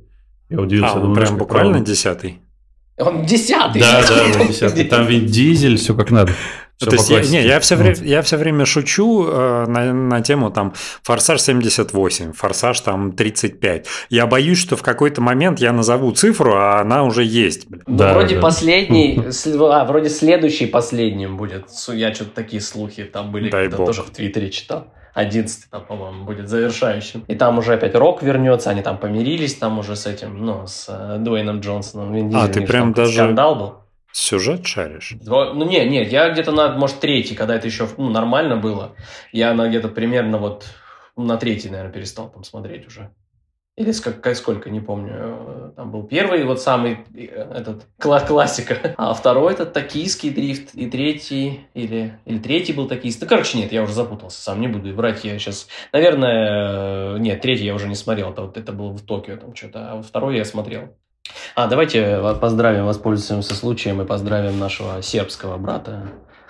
Я 0.50 0.60
удивился. 0.60 0.92
А, 0.92 0.96
он 0.96 1.00
думаю, 1.00 1.16
прям 1.16 1.38
буквально 1.38 1.80
десятый? 1.80 2.42
Он 2.98 3.24
десятый. 3.24 3.80
Да, 3.80 4.02
да, 4.06 4.22
он 4.40 4.48
десятый. 4.48 4.84
Там 4.84 5.06
ведь 5.06 5.30
дизель, 5.30 5.78
все 5.78 5.94
как 5.94 6.10
надо. 6.10 6.32
Все 6.78 6.90
То 6.90 6.96
есть 6.96 7.08
я, 7.08 7.22
не, 7.22 7.46
я, 7.46 7.58
все 7.58 7.74
время, 7.74 7.96
я 8.02 8.20
все 8.20 8.36
время 8.36 8.66
шучу 8.66 9.26
э, 9.26 9.66
на, 9.66 9.94
на 9.94 10.20
тему 10.20 10.50
там 10.50 10.74
«Форсаж 11.04 11.40
78», 11.40 12.34
«Форсаж 12.34 12.80
там 12.82 13.12
35». 13.12 13.86
Я 14.10 14.26
боюсь, 14.26 14.58
что 14.58 14.76
в 14.76 14.82
какой-то 14.82 15.22
момент 15.22 15.58
я 15.58 15.72
назову 15.72 16.12
цифру, 16.12 16.54
а 16.54 16.80
она 16.80 17.04
уже 17.04 17.24
есть. 17.24 17.66
Ну, 17.70 17.78
да, 17.86 18.12
вроде 18.12 18.34
да. 18.34 18.42
последний, 18.42 19.18
а, 19.58 19.86
вроде 19.86 20.10
следующий 20.10 20.66
последним 20.66 21.38
будет. 21.38 21.64
Я 21.88 22.12
что-то 22.12 22.32
такие 22.32 22.60
слухи 22.60 23.04
там 23.04 23.32
были, 23.32 23.48
Дай 23.48 23.70
когда 23.70 23.78
тоже 23.86 24.02
в 24.02 24.10
Твиттере 24.10 24.50
читал. 24.50 24.92
11 25.14 25.70
там, 25.70 25.82
по-моему, 25.82 26.26
будет 26.26 26.46
завершающим. 26.46 27.24
И 27.26 27.34
там 27.36 27.56
уже 27.56 27.72
опять 27.72 27.94
Рок 27.94 28.22
вернется, 28.22 28.68
они 28.68 28.82
там 28.82 28.98
помирились 28.98 29.54
там 29.54 29.78
уже 29.78 29.96
с 29.96 30.06
этим, 30.06 30.44
ну, 30.44 30.66
с 30.66 30.88
э, 30.90 31.16
Дуэйном 31.20 31.60
Джонсоном. 31.60 32.12
Вин 32.12 32.36
а, 32.36 32.48
ты 32.48 32.60
прям 32.60 32.92
даже... 32.92 33.14
Скандал 33.14 33.54
был. 33.54 33.85
Сюжет 34.18 34.66
шаришь? 34.66 35.14
Ну, 35.26 35.64
не, 35.66 35.84
не, 35.84 36.02
я 36.04 36.30
где-то 36.30 36.50
на, 36.50 36.72
может, 36.72 37.00
третий, 37.00 37.34
когда 37.34 37.54
это 37.54 37.66
еще 37.66 37.86
ну, 37.98 38.08
нормально 38.08 38.56
было. 38.56 38.96
Я 39.30 39.52
на 39.52 39.68
где-то 39.68 39.88
примерно 39.88 40.38
вот 40.38 40.64
на 41.16 41.36
третий, 41.36 41.68
наверное, 41.68 41.92
перестал 41.92 42.30
там 42.30 42.42
смотреть 42.42 42.86
уже. 42.86 43.10
Или 43.76 43.92
сколько, 43.92 44.34
сколько, 44.34 44.70
не 44.70 44.80
помню. 44.80 45.74
Там 45.76 45.90
был 45.90 46.04
первый, 46.04 46.44
вот 46.44 46.62
самый 46.62 47.00
этот 47.14 47.84
классика, 47.98 48.94
а 48.96 49.12
второй 49.12 49.52
этот 49.52 49.74
токийский 49.74 50.30
дрифт, 50.30 50.74
и 50.74 50.88
третий, 50.88 51.66
или, 51.74 52.18
или 52.24 52.38
третий 52.38 52.72
был 52.72 52.88
токийский. 52.88 53.24
Ну, 53.24 53.28
короче, 53.28 53.58
нет, 53.58 53.70
я 53.70 53.82
уже 53.82 53.92
запутался 53.92 54.40
сам, 54.40 54.62
не 54.62 54.68
буду 54.68 54.94
врать, 54.94 55.24
я 55.24 55.38
сейчас... 55.38 55.68
Наверное, 55.92 57.18
нет, 57.18 57.42
третий 57.42 57.66
я 57.66 57.74
уже 57.74 57.86
не 57.86 57.94
смотрел, 57.94 58.30
это, 58.32 58.42
вот, 58.42 58.56
это 58.56 58.72
был 58.72 58.92
в 58.92 59.02
Токио 59.02 59.36
там 59.36 59.54
что-то, 59.54 59.92
а 59.92 60.02
второй 60.02 60.38
я 60.38 60.46
смотрел. 60.46 60.96
А, 61.54 61.66
давайте 61.66 62.20
поздравим, 62.40 62.86
воспользуемся 62.86 63.54
случаем 63.54 64.02
и 64.02 64.04
поздравим 64.04 64.58
нашего 64.58 65.02
сербского 65.02 65.56
брата. 65.56 66.02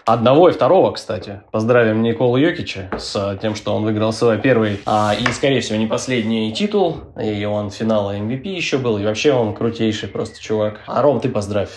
Одного 0.04 0.48
и 0.48 0.52
второго, 0.52 0.92
кстати. 0.92 1.40
Поздравим 1.50 2.00
Николу 2.02 2.36
Йокича 2.36 2.90
с 2.96 3.38
тем, 3.42 3.56
что 3.56 3.74
он 3.74 3.82
выиграл 3.82 4.12
свой 4.12 4.38
первый 4.38 4.80
а, 4.86 5.14
и, 5.18 5.32
скорее 5.32 5.60
всего, 5.60 5.78
не 5.78 5.86
последний 5.86 6.52
титул. 6.52 6.98
И 7.20 7.44
он 7.44 7.70
финала 7.70 8.16
MVP 8.16 8.46
еще 8.46 8.78
был. 8.78 8.98
И 8.98 9.04
вообще 9.04 9.32
он 9.32 9.52
крутейший 9.52 10.08
просто 10.08 10.40
чувак. 10.40 10.78
А, 10.86 11.02
Ром, 11.02 11.18
ты 11.20 11.28
поздравь. 11.28 11.70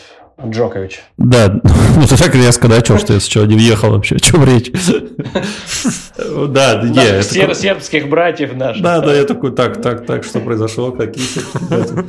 Джокович. 0.45 1.01
Да, 1.17 1.47
ну 1.95 2.07
ты 2.07 2.17
так 2.17 2.33
резко 2.35 2.67
начал, 2.67 2.97
что 2.97 3.13
я 3.13 3.19
сначала 3.19 3.45
не 3.45 3.55
въехал 3.55 3.91
вообще. 3.91 4.15
О 4.15 4.19
чем 4.19 4.43
речь? 4.45 4.71
Да, 6.49 6.81
не. 6.83 7.23
Сербских 7.23 8.09
братьев 8.09 8.53
наших. 8.53 8.83
Да, 8.83 8.99
да, 8.99 9.15
я 9.15 9.23
такой, 9.23 9.51
так, 9.55 9.81
так, 9.81 10.05
так, 10.05 10.23
что 10.23 10.39
произошло, 10.39 10.91
какие 10.91 11.25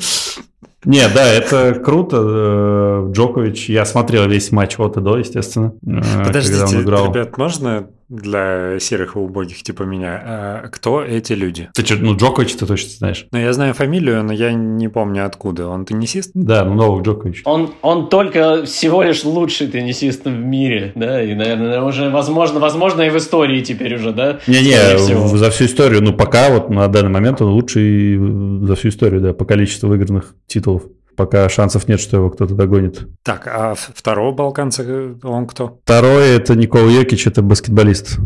не, 0.84 1.08
да, 1.14 1.26
это 1.26 1.74
круто. 1.74 2.16
Э, 2.20 3.12
Джокович, 3.12 3.68
я 3.68 3.84
смотрел 3.84 4.26
весь 4.28 4.50
матч 4.50 4.78
от 4.78 4.96
и 4.96 5.00
до, 5.00 5.18
естественно. 5.18 5.74
Э, 5.86 6.24
Подождите, 6.24 6.80
ребят, 6.82 7.36
можно 7.36 7.90
для 8.10 8.78
серых 8.80 9.16
и 9.16 9.18
убогих 9.18 9.62
типа 9.62 9.84
меня. 9.84 10.20
А 10.22 10.68
кто 10.68 11.02
эти 11.02 11.32
люди? 11.32 11.70
Ты 11.74 11.86
что, 11.86 11.96
ну 11.96 12.16
Джокович 12.16 12.54
ты 12.54 12.66
точно 12.66 12.90
знаешь. 12.90 13.26
Ну, 13.30 13.38
я 13.38 13.52
знаю 13.52 13.72
фамилию, 13.72 14.22
но 14.24 14.32
я 14.32 14.52
не 14.52 14.88
помню 14.88 15.24
откуда. 15.24 15.68
Он 15.68 15.84
теннисист? 15.84 16.32
Да, 16.34 16.64
ну 16.64 16.74
Новак 16.74 17.04
Джокович. 17.04 17.42
Он, 17.44 17.70
он 17.82 18.08
только 18.08 18.64
всего 18.64 19.02
лишь 19.02 19.24
лучший 19.24 19.68
теннисист 19.68 20.24
в 20.24 20.30
мире, 20.30 20.92
да, 20.94 21.22
и, 21.22 21.34
наверное, 21.34 21.82
уже, 21.82 22.10
возможно, 22.10 22.60
возможно, 22.60 23.02
и 23.02 23.10
в 23.10 23.16
истории 23.16 23.62
теперь 23.62 23.94
уже, 23.94 24.12
да? 24.12 24.40
Не-не, 24.46 24.98
за 24.98 25.50
всю 25.50 25.66
историю, 25.66 26.02
ну, 26.02 26.12
пока 26.12 26.50
вот 26.50 26.68
на 26.68 26.88
данный 26.88 27.10
момент 27.10 27.40
он 27.40 27.52
лучший 27.52 28.18
за 28.66 28.74
всю 28.74 28.88
историю, 28.88 29.20
да, 29.20 29.32
по 29.32 29.44
количеству 29.44 29.88
выигранных 29.88 30.34
титулов 30.46 30.82
пока 31.16 31.48
шансов 31.48 31.88
нет, 31.88 32.00
что 32.00 32.16
его 32.16 32.30
кто-то 32.30 32.54
догонит. 32.54 33.08
Так, 33.22 33.46
а 33.46 33.74
второго 33.74 34.32
балканца 34.32 34.82
э, 34.86 35.14
он 35.22 35.46
кто? 35.46 35.80
Второй 35.84 36.28
это 36.28 36.54
Никол 36.54 36.88
Йокич, 36.88 37.26
это 37.26 37.42
баскетболист. 37.42 38.18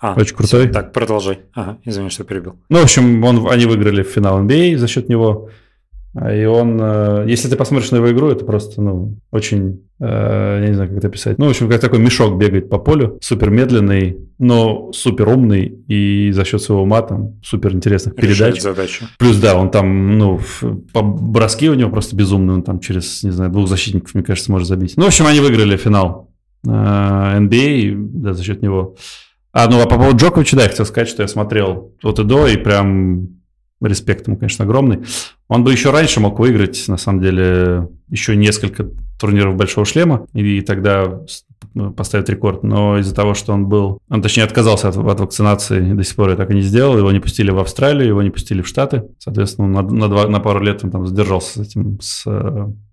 А, 0.00 0.14
Очень 0.14 0.36
крутой. 0.36 0.68
Так, 0.68 0.92
продолжай. 0.92 1.40
Ага, 1.54 1.78
извини, 1.84 2.10
что 2.10 2.24
перебил. 2.24 2.56
Ну, 2.68 2.78
в 2.80 2.82
общем, 2.82 3.24
он, 3.24 3.48
они 3.50 3.64
выиграли 3.64 4.02
в 4.02 4.08
финал 4.08 4.42
NBA 4.44 4.76
за 4.76 4.86
счет 4.86 5.08
него. 5.08 5.48
А, 6.14 6.32
и 6.32 6.44
он, 6.44 6.78
э, 6.80 7.24
если 7.28 7.48
ты 7.48 7.56
посмотришь 7.56 7.90
на 7.90 7.96
его 7.96 8.10
игру, 8.12 8.28
это 8.28 8.44
просто, 8.44 8.80
ну, 8.80 9.16
очень, 9.32 9.82
э, 9.98 10.60
я 10.62 10.68
не 10.68 10.74
знаю, 10.74 10.88
как 10.88 10.98
это 10.98 11.08
описать. 11.08 11.38
Ну, 11.38 11.46
в 11.46 11.50
общем, 11.50 11.68
как 11.68 11.80
такой 11.80 11.98
мешок 11.98 12.38
бегает 12.38 12.68
по 12.70 12.78
полю, 12.78 13.18
супер 13.20 13.50
медленный, 13.50 14.18
но 14.38 14.92
супер 14.92 15.28
умный 15.28 15.64
и 15.88 16.30
за 16.30 16.44
счет 16.44 16.62
своего 16.62 16.84
ума 16.84 17.02
там 17.02 17.40
супер 17.42 17.74
интересных 17.74 18.14
передач. 18.14 18.60
задачу. 18.60 19.06
Плюс, 19.18 19.38
да, 19.38 19.56
он 19.58 19.70
там, 19.70 20.16
ну, 20.16 20.40
по 20.92 21.02
броски 21.02 21.68
у 21.68 21.74
него 21.74 21.90
просто 21.90 22.14
безумные, 22.14 22.54
он 22.54 22.62
там 22.62 22.78
через, 22.78 23.24
не 23.24 23.32
знаю, 23.32 23.50
двух 23.50 23.68
защитников, 23.68 24.14
мне 24.14 24.22
кажется, 24.22 24.52
может 24.52 24.68
забить. 24.68 24.94
Ну, 24.96 25.04
в 25.04 25.08
общем, 25.08 25.26
они 25.26 25.40
выиграли 25.40 25.76
финал 25.76 26.30
NBA, 26.64 27.92
э, 27.92 27.94
да, 27.96 28.34
за 28.34 28.44
счет 28.44 28.62
него. 28.62 28.96
А, 29.52 29.68
ну, 29.68 29.80
а 29.80 29.86
по 29.86 29.96
поводу 29.96 30.16
Джоковича, 30.16 30.56
да, 30.56 30.62
я 30.62 30.68
хотел 30.68 30.86
сказать, 30.86 31.08
что 31.08 31.22
я 31.22 31.28
смотрел 31.28 31.92
от 32.02 32.18
и 32.20 32.24
до, 32.24 32.46
и 32.46 32.56
прям 32.56 33.28
респект 33.88 34.26
ему, 34.26 34.36
конечно, 34.36 34.64
огромный. 34.64 35.00
Он 35.48 35.64
бы 35.64 35.72
еще 35.72 35.90
раньше 35.90 36.20
мог 36.20 36.38
выиграть, 36.38 36.84
на 36.88 36.96
самом 36.96 37.20
деле, 37.20 37.88
еще 38.08 38.36
несколько 38.36 38.88
турниров 39.20 39.56
Большого 39.56 39.86
Шлема, 39.86 40.26
и 40.34 40.60
тогда 40.60 41.20
ну, 41.74 41.92
поставить 41.92 42.28
рекорд. 42.28 42.62
Но 42.62 42.98
из-за 42.98 43.14
того, 43.14 43.34
что 43.34 43.52
он 43.52 43.66
был... 43.66 43.98
Он, 44.08 44.22
точнее, 44.22 44.44
отказался 44.44 44.88
от, 44.88 44.96
от 44.96 45.20
вакцинации, 45.20 45.92
до 45.92 46.04
сих 46.04 46.16
пор 46.16 46.30
я 46.30 46.36
так 46.36 46.50
и 46.50 46.54
не 46.54 46.60
сделал. 46.60 46.96
Его 46.96 47.10
не 47.10 47.20
пустили 47.20 47.50
в 47.50 47.58
Австралию, 47.58 48.08
его 48.08 48.22
не 48.22 48.30
пустили 48.30 48.62
в 48.62 48.68
Штаты. 48.68 49.04
Соответственно, 49.18 49.68
на, 49.68 49.82
на, 49.82 50.08
два, 50.08 50.28
на 50.28 50.40
пару 50.40 50.60
лет 50.60 50.84
он 50.84 50.90
там 50.90 51.06
задержался 51.06 51.64
с 51.64 51.68
этим, 51.68 51.98
с, 52.00 52.24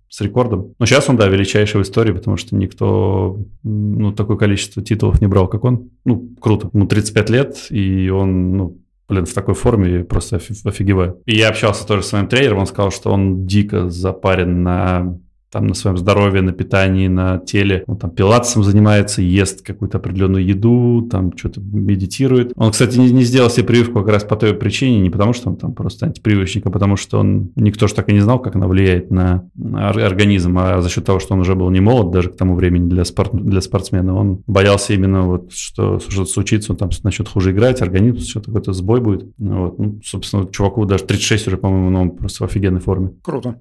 с 0.08 0.20
рекордом. 0.20 0.74
Но 0.78 0.86
сейчас 0.86 1.08
он, 1.08 1.16
да, 1.16 1.28
величайший 1.28 1.80
в 1.80 1.84
истории, 1.84 2.12
потому 2.12 2.36
что 2.36 2.56
никто, 2.56 3.38
ну, 3.62 4.12
такое 4.12 4.36
количество 4.36 4.82
титулов 4.82 5.20
не 5.20 5.26
брал, 5.26 5.48
как 5.48 5.64
он. 5.64 5.90
Ну, 6.04 6.30
круто. 6.40 6.68
Ему 6.72 6.86
35 6.86 7.30
лет, 7.30 7.66
и 7.70 8.10
он, 8.10 8.56
ну, 8.56 8.81
блин, 9.08 9.26
в 9.26 9.34
такой 9.34 9.54
форме 9.54 10.04
просто 10.04 10.36
офигеваю. 10.36 11.20
И 11.26 11.36
я 11.36 11.48
общался 11.48 11.86
тоже 11.86 12.02
с 12.02 12.08
своим 12.08 12.28
тренером, 12.28 12.60
он 12.60 12.66
сказал, 12.66 12.90
что 12.90 13.10
он 13.10 13.46
дико 13.46 13.90
запарен 13.90 14.62
на 14.62 15.18
там 15.52 15.66
на 15.66 15.74
своем 15.74 15.98
здоровье, 15.98 16.40
на 16.40 16.52
питании, 16.52 17.08
на 17.08 17.38
теле. 17.38 17.84
Он 17.86 17.98
там 17.98 18.10
пилатесом 18.10 18.64
занимается, 18.64 19.20
ест 19.20 19.64
какую-то 19.64 19.98
определенную 19.98 20.44
еду, 20.44 21.06
там 21.10 21.36
что-то 21.36 21.60
медитирует. 21.60 22.52
Он, 22.56 22.72
кстати, 22.72 22.98
не, 22.98 23.10
не 23.10 23.22
сделал 23.22 23.50
себе 23.50 23.66
прививку 23.66 24.00
как 24.00 24.08
раз 24.08 24.24
по 24.24 24.34
той 24.36 24.54
причине, 24.54 25.00
не 25.00 25.10
потому 25.10 25.34
что 25.34 25.50
он 25.50 25.56
там 25.56 25.74
просто 25.74 26.06
антипрививочник, 26.06 26.66
а 26.66 26.70
потому 26.70 26.96
что 26.96 27.18
он, 27.18 27.50
никто 27.54 27.86
же 27.86 27.94
так 27.94 28.08
и 28.08 28.14
не 28.14 28.20
знал, 28.20 28.38
как 28.38 28.56
она 28.56 28.66
влияет 28.66 29.10
на 29.10 29.46
организм, 29.60 30.58
а 30.58 30.80
за 30.80 30.88
счет 30.88 31.04
того, 31.04 31.20
что 31.20 31.34
он 31.34 31.40
уже 31.40 31.54
был 31.54 31.68
не 31.68 31.80
молод 31.80 32.10
даже 32.10 32.30
к 32.30 32.36
тому 32.36 32.54
времени 32.54 32.88
для, 32.88 33.04
спорт, 33.04 33.34
для 33.34 33.60
спортсмена, 33.60 34.16
он 34.16 34.42
боялся 34.46 34.94
именно 34.94 35.22
вот, 35.22 35.52
что 35.52 35.98
что-то 35.98 36.30
случится, 36.30 36.72
он 36.72 36.78
там 36.78 36.90
начнет 37.04 37.28
хуже 37.28 37.52
играть, 37.52 37.82
организм 37.82 38.20
что-то 38.20 38.46
какой-то 38.46 38.72
сбой 38.72 39.00
будет. 39.00 39.30
Вот. 39.38 39.78
Ну, 39.78 40.00
собственно, 40.02 40.46
чуваку 40.46 40.86
даже 40.86 41.04
36 41.04 41.48
уже, 41.48 41.56
по-моему, 41.58 41.90
но 41.90 42.00
он 42.02 42.10
просто 42.12 42.44
в 42.44 42.46
офигенной 42.46 42.80
форме. 42.80 43.10
Круто. 43.22 43.56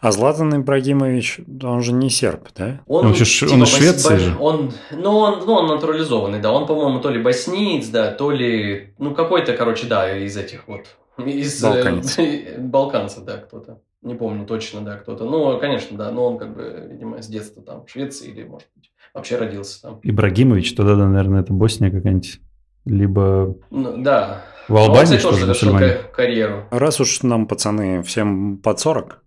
А 0.00 0.12
Златан 0.12 0.54
Ибрагимович, 0.60 1.40
он 1.62 1.82
же 1.82 1.92
не 1.92 2.10
серб, 2.10 2.48
да? 2.56 2.80
Он, 2.86 3.06
Он 3.06 3.14
же 3.14 3.24
ш- 3.24 3.46
он 3.46 3.54
из 3.54 3.60
бас- 3.60 3.70
Швеции 3.76 4.10
бас- 4.10 4.20
же. 4.20 4.36
Он, 4.40 4.72
ну, 4.90 5.16
он, 5.16 5.44
ну, 5.46 5.52
он 5.52 5.66
натурализованный, 5.66 6.40
да. 6.40 6.52
Он, 6.52 6.66
по-моему, 6.66 7.00
то 7.00 7.10
ли 7.10 7.20
босниец, 7.22 7.88
да, 7.88 8.10
то 8.12 8.30
ли... 8.30 8.94
Ну, 8.98 9.14
какой-то, 9.14 9.52
короче, 9.56 9.86
да, 9.86 10.16
из 10.16 10.36
этих 10.36 10.66
вот... 10.68 10.86
Из, 11.24 11.64
э, 11.64 11.70
Балканец. 11.72 12.18
балканцев, 12.58 13.24
да, 13.24 13.38
кто-то. 13.38 13.80
Не 14.02 14.14
помню 14.14 14.46
точно, 14.46 14.82
да, 14.82 14.96
кто-то. 14.96 15.24
Ну, 15.24 15.58
конечно, 15.58 15.96
да, 15.96 16.10
но 16.10 16.26
он, 16.26 16.38
как 16.38 16.54
бы, 16.54 16.88
видимо, 16.92 17.22
с 17.22 17.26
детства 17.26 17.62
там 17.62 17.84
в 17.86 17.90
Швеции 17.90 18.28
или, 18.30 18.44
может 18.44 18.68
быть, 18.76 18.90
вообще 19.14 19.36
родился 19.36 19.80
там. 19.82 20.00
Ибрагимович, 20.02 20.74
тогда, 20.74 20.94
да, 20.94 21.06
наверное, 21.08 21.40
это 21.40 21.52
Босния 21.52 21.90
какая-нибудь. 21.90 22.40
Либо 22.84 23.56
Ну, 23.70 23.96
да. 23.96 24.44
в 24.68 24.74
он, 24.74 24.82
Албании, 24.82 25.16
кстати, 25.16 25.20
что 25.20 25.30
тоже 25.30 25.46
ли, 25.46 25.96
карьеру. 26.14 26.66
Раз 26.70 27.00
уж 27.00 27.22
нам, 27.22 27.46
пацаны, 27.48 28.02
всем 28.04 28.58
под 28.58 28.78
40, 28.78 29.24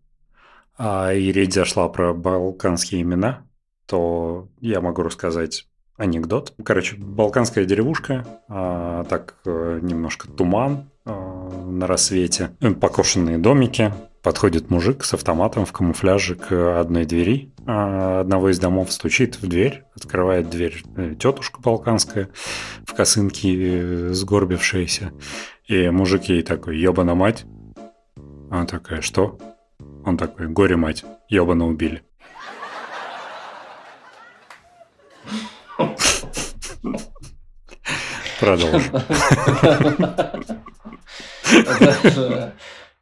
а 0.79 1.13
и 1.13 1.31
речь 1.31 1.53
зашла 1.53 1.89
про 1.89 2.13
балканские 2.13 3.01
имена, 3.01 3.43
то 3.85 4.47
я 4.61 4.79
могу 4.79 5.03
рассказать 5.03 5.67
анекдот. 5.97 6.53
Короче, 6.63 6.95
балканская 6.95 7.65
деревушка, 7.65 8.25
а, 8.47 9.03
так 9.03 9.35
э, 9.45 9.79
немножко 9.81 10.29
туман 10.29 10.89
а, 11.03 11.49
на 11.67 11.85
рассвете, 11.85 12.51
покошенные 12.79 13.37
домики, 13.37 13.93
подходит 14.23 14.69
мужик 14.69 15.03
с 15.03 15.13
автоматом 15.13 15.65
в 15.65 15.73
камуфляже 15.73 16.35
к 16.35 16.79
одной 16.79 17.03
двери 17.05 17.51
а, 17.65 18.21
одного 18.21 18.49
из 18.49 18.59
домов, 18.59 18.93
стучит 18.93 19.41
в 19.41 19.47
дверь, 19.47 19.83
открывает 19.93 20.49
дверь 20.49 20.81
э, 20.95 21.15
тетушка 21.19 21.59
балканская 21.59 22.29
в 22.85 22.93
косынке 22.93 23.49
э, 23.57 24.13
сгорбившаяся, 24.13 25.11
и 25.67 25.89
мужик 25.89 26.23
ей 26.25 26.43
такой, 26.43 26.77
ебана 26.77 27.15
мать. 27.15 27.45
Она 28.49 28.65
такая, 28.65 29.01
что? 29.01 29.37
Он 30.05 30.17
такой, 30.17 30.47
горе 30.47 30.75
мать, 30.75 31.03
ебано 31.27 31.67
убили. 31.67 32.03
Продолжим. 38.39 38.81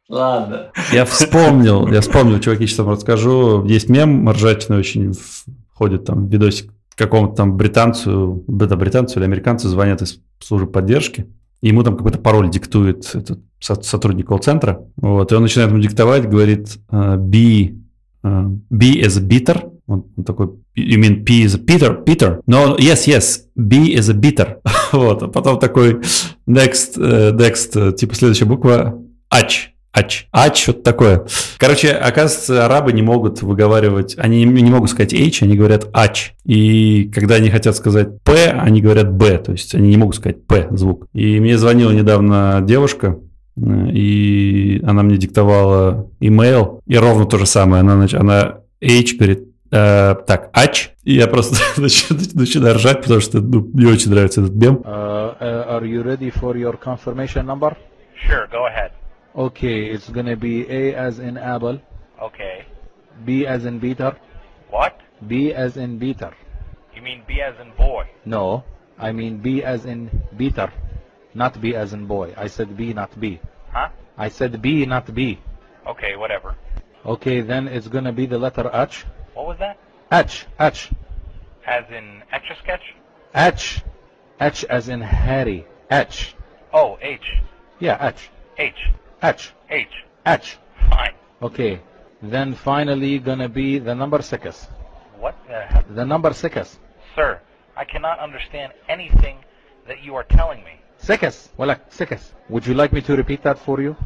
Ладно. 0.08 0.72
Я 0.90 1.04
вспомнил, 1.04 1.86
я 1.88 2.00
вспомнил, 2.00 2.40
чуваки, 2.40 2.66
сейчас 2.66 2.78
вам 2.78 2.90
расскажу. 2.90 3.64
Есть 3.64 3.88
мем 3.88 4.28
ржачный 4.28 4.78
очень, 4.78 5.12
ходит 5.74 6.06
там 6.06 6.28
видосик 6.28 6.72
какому-то 6.96 7.36
там 7.36 7.56
британцу, 7.56 8.44
это 8.60 8.76
британцу 8.76 9.18
или 9.18 9.24
американцу 9.24 9.68
звонят 9.68 10.02
из 10.02 10.20
службы 10.40 10.70
поддержки, 10.70 11.32
ему 11.60 11.82
там 11.82 11.96
какой-то 11.96 12.18
пароль 12.18 12.50
диктует 12.50 13.14
этот 13.14 13.40
со- 13.60 13.80
сотрудник 13.82 14.26
колл-центра, 14.26 14.84
вот, 14.96 15.32
и 15.32 15.34
он 15.34 15.42
начинает 15.42 15.70
ему 15.70 15.80
диктовать, 15.80 16.28
говорит 16.28 16.78
э, 16.90 17.16
be, 17.16 17.76
э, 18.22 18.28
be 18.70 19.00
as 19.02 19.18
a 19.18 19.22
bitter, 19.22 19.72
он, 19.86 20.04
такой, 20.24 20.48
you 20.76 20.98
mean 20.98 21.24
P 21.24 21.44
is 21.44 21.56
a 21.56 21.58
Peter, 21.58 22.04
Peter? 22.04 22.40
No, 22.46 22.76
yes, 22.76 23.06
yes, 23.06 23.44
B 23.56 23.94
is 23.94 24.10
a 24.10 24.14
bitter. 24.14 24.58
вот, 24.92 25.22
а 25.22 25.28
потом 25.28 25.58
такой 25.58 26.02
next, 26.46 26.98
э, 26.98 27.32
next, 27.32 27.92
типа 27.94 28.14
следующая 28.14 28.44
буква 28.44 29.02
H. 29.30 29.72
Ач. 29.98 30.28
Ач, 30.30 30.62
что-то 30.62 30.82
такое. 30.82 31.26
Короче, 31.58 31.90
оказывается, 31.90 32.64
арабы 32.64 32.92
не 32.92 33.02
могут 33.02 33.42
выговаривать, 33.42 34.14
они 34.16 34.44
не, 34.44 34.70
могут 34.70 34.90
сказать 34.90 35.12
H, 35.12 35.42
они 35.42 35.56
говорят 35.56 35.88
ач. 35.92 36.34
И 36.44 37.10
когда 37.12 37.36
они 37.36 37.50
хотят 37.50 37.74
сказать 37.74 38.22
П, 38.22 38.50
они 38.50 38.80
говорят 38.80 39.12
Б, 39.12 39.38
то 39.38 39.52
есть 39.52 39.74
они 39.74 39.88
не 39.88 39.96
могут 39.96 40.14
сказать 40.14 40.46
П 40.46 40.68
звук. 40.70 41.06
И 41.14 41.40
мне 41.40 41.58
звонила 41.58 41.90
недавно 41.90 42.60
девушка, 42.62 43.18
э, 43.56 43.90
и 43.90 44.80
она 44.86 45.02
мне 45.02 45.16
диктовала 45.16 46.08
имейл, 46.20 46.80
и 46.86 46.96
ровно 46.96 47.26
то 47.26 47.36
же 47.38 47.46
самое. 47.46 47.80
Она, 47.80 48.06
она 48.12 48.58
H 48.80 49.16
говорит, 49.18 49.48
э, 49.72 50.14
так, 50.28 50.50
ач, 50.52 50.90
и 51.02 51.14
я 51.14 51.26
просто 51.26 51.56
начинаю, 51.80 52.24
начинаю 52.34 52.74
ржать, 52.76 53.02
потому 53.02 53.20
что 53.20 53.40
ну, 53.40 53.68
мне 53.74 53.88
очень 53.88 54.12
нравится 54.12 54.42
этот 54.42 54.54
мем. 54.54 54.76
Uh, 54.84 55.34
uh, 55.40 55.68
are 55.70 55.84
you 55.84 56.04
ready 56.04 56.30
for 56.30 56.56
your 56.56 56.78
confirmation 56.78 57.46
number? 57.46 57.76
Sure, 58.14 58.46
go 58.52 58.66
ahead. 58.66 58.92
Okay, 59.38 59.84
it's 59.86 60.10
gonna 60.10 60.34
be 60.34 60.68
A 60.68 60.96
as 60.96 61.20
in 61.20 61.38
apple, 61.38 61.80
Okay. 62.20 62.66
B 63.24 63.46
as 63.46 63.66
in 63.66 63.78
Peter, 63.80 64.16
What? 64.68 64.98
B 65.28 65.54
as 65.54 65.76
in 65.76 66.00
Peter. 66.00 66.32
You 66.92 67.02
mean 67.02 67.22
B 67.24 67.40
as 67.40 67.54
in 67.60 67.70
boy? 67.76 68.08
No, 68.24 68.64
I 68.98 69.12
mean 69.12 69.38
B 69.38 69.62
as 69.62 69.84
in 69.86 70.10
Peter, 70.36 70.72
not 71.34 71.60
B 71.60 71.76
as 71.76 71.92
in 71.92 72.06
boy. 72.06 72.34
I 72.36 72.48
said 72.48 72.76
B, 72.76 72.92
not 72.92 73.14
B. 73.20 73.38
Huh? 73.70 73.90
I 74.16 74.28
said 74.28 74.60
B, 74.60 74.84
not 74.84 75.14
B. 75.14 75.38
Okay, 75.86 76.16
whatever. 76.16 76.56
Okay, 77.06 77.40
then 77.40 77.68
it's 77.68 77.86
gonna 77.86 78.12
be 78.12 78.26
the 78.26 78.38
letter 78.38 78.68
H. 78.74 79.04
What 79.34 79.46
was 79.46 79.58
that? 79.60 79.78
H, 80.10 80.46
H, 80.58 80.90
As 81.64 81.84
in 81.92 82.24
Etch 82.32 82.50
a 82.50 82.56
Sketch? 82.56 82.94
H, 83.36 83.82
H 84.40 84.64
as 84.64 84.88
in 84.88 85.00
Harry. 85.00 85.64
H. 85.92 86.34
Oh, 86.72 86.98
H. 87.00 87.36
Yeah, 87.78 88.04
H, 88.04 88.30
H. 88.58 88.90
H, 89.22 89.52
H. 89.70 90.04
H. 90.26 90.58
Fine. 90.90 91.14
Okay, 91.42 91.80
then 92.22 92.54
finally 92.54 93.18
gonna 93.18 93.48
be 93.48 93.78
the 93.78 93.94
number 93.94 94.22
six. 94.22 94.68
What 95.18 95.34
the 95.48 95.62
hell? 95.62 95.84
The 95.90 96.04
number 96.04 96.32
six. 96.32 96.78
Sir, 97.14 97.40
I 97.76 97.84
cannot 97.84 98.18
understand 98.20 98.72
anything 98.88 99.38
that 99.86 100.02
you 100.04 100.14
are 100.14 100.24
telling 100.24 100.62
me. 100.64 100.80
Six. 100.98 101.50
Well, 101.56 101.74
six. 101.88 102.34
Would 102.48 102.66
you 102.66 102.74
like 102.74 102.92
me 102.92 103.00
to 103.02 103.16
repeat 103.16 103.42
that 103.42 103.58
for 103.58 103.80
you? 103.80 103.96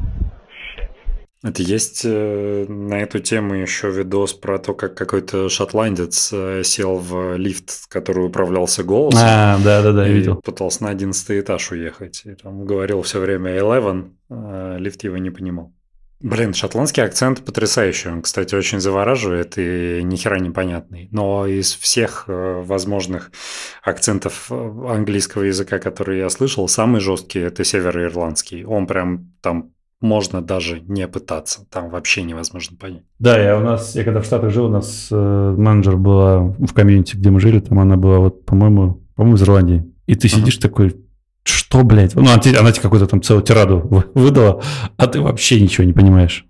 Это 1.43 1.61
есть 1.61 2.03
э, 2.05 2.65
на 2.69 3.01
эту 3.01 3.19
тему 3.19 3.53
еще 3.53 3.91
видос 3.91 4.33
про 4.33 4.59
то, 4.59 4.73
как 4.73 4.95
какой-то 4.95 5.49
шотландец 5.49 6.29
э, 6.31 6.63
сел 6.63 6.97
в 6.97 7.35
лифт, 7.35 7.87
который 7.89 8.25
управлялся 8.25 8.85
голосом. 8.85 9.19
А, 9.21 9.59
да-да-да, 9.61 10.05
я 10.07 10.13
и 10.13 10.15
видел. 10.15 10.37
пытался 10.37 10.83
на 10.83 10.89
одиннадцатый 10.89 11.41
этаж 11.41 11.71
уехать. 11.71 12.21
И 12.23 12.33
там 12.35 12.63
говорил 12.65 13.01
все 13.01 13.19
время 13.19 13.57
Eleven, 13.57 14.11
а 14.29 14.77
лифт 14.77 15.03
его 15.03 15.17
не 15.17 15.31
понимал. 15.31 15.73
Блин, 16.21 16.53
шотландский 16.53 17.03
акцент 17.03 17.43
потрясающий. 17.43 18.07
Он, 18.07 18.21
кстати, 18.21 18.55
очень 18.55 18.79
завораживает 18.79 19.57
и 19.57 19.99
ни 20.01 20.15
хера 20.15 20.39
непонятный. 20.39 21.09
Но 21.11 21.45
из 21.45 21.75
всех 21.75 22.23
возможных 22.27 23.33
акцентов 23.83 24.49
английского 24.49 25.43
языка, 25.43 25.79
которые 25.79 26.19
я 26.19 26.29
слышал, 26.29 26.69
самый 26.69 27.01
жесткий– 27.01 27.39
это 27.41 27.65
североирландский. 27.65 28.63
Он 28.63 28.87
прям 28.87 29.33
там 29.41 29.73
можно 30.03 30.41
даже 30.41 30.81
не 30.81 31.07
пытаться. 31.07 31.65
Там 31.71 31.89
вообще 31.89 32.23
невозможно 32.23 32.77
понять. 32.77 33.03
Да, 33.19 33.39
я 33.39 33.57
у 33.57 33.61
нас, 33.61 33.95
я 33.95 34.03
когда 34.03 34.19
в 34.21 34.25
Штатах 34.25 34.51
жил, 34.51 34.65
у 34.65 34.69
нас 34.69 35.07
э, 35.09 35.55
менеджер 35.57 35.95
была 35.95 36.39
в 36.41 36.73
комьюнити, 36.73 37.15
где 37.15 37.29
мы 37.31 37.39
жили, 37.39 37.59
там 37.59 37.79
она 37.79 37.95
была 37.95 38.19
вот, 38.19 38.45
по-моему, 38.45 39.01
по-моему, 39.15 39.37
из 39.37 39.43
Ирландии. 39.43 39.89
И 40.05 40.15
ты 40.15 40.27
сидишь 40.27 40.57
такой, 40.57 40.95
что, 41.43 41.83
блядь? 41.83 42.15
Ну, 42.15 42.21
она, 42.21 42.39
тебе- 42.39 42.57
она 42.57 42.71
тебе 42.71 42.83
какую-то 42.83 43.07
там 43.07 43.21
целую 43.21 43.43
тираду 43.43 43.79
вы- 43.79 44.05
выдала, 44.13 44.61
а 44.97 45.07
ты 45.07 45.19
вообще 45.21 45.59
ничего 45.59 45.83
не 45.83 45.93
понимаешь. 45.93 46.45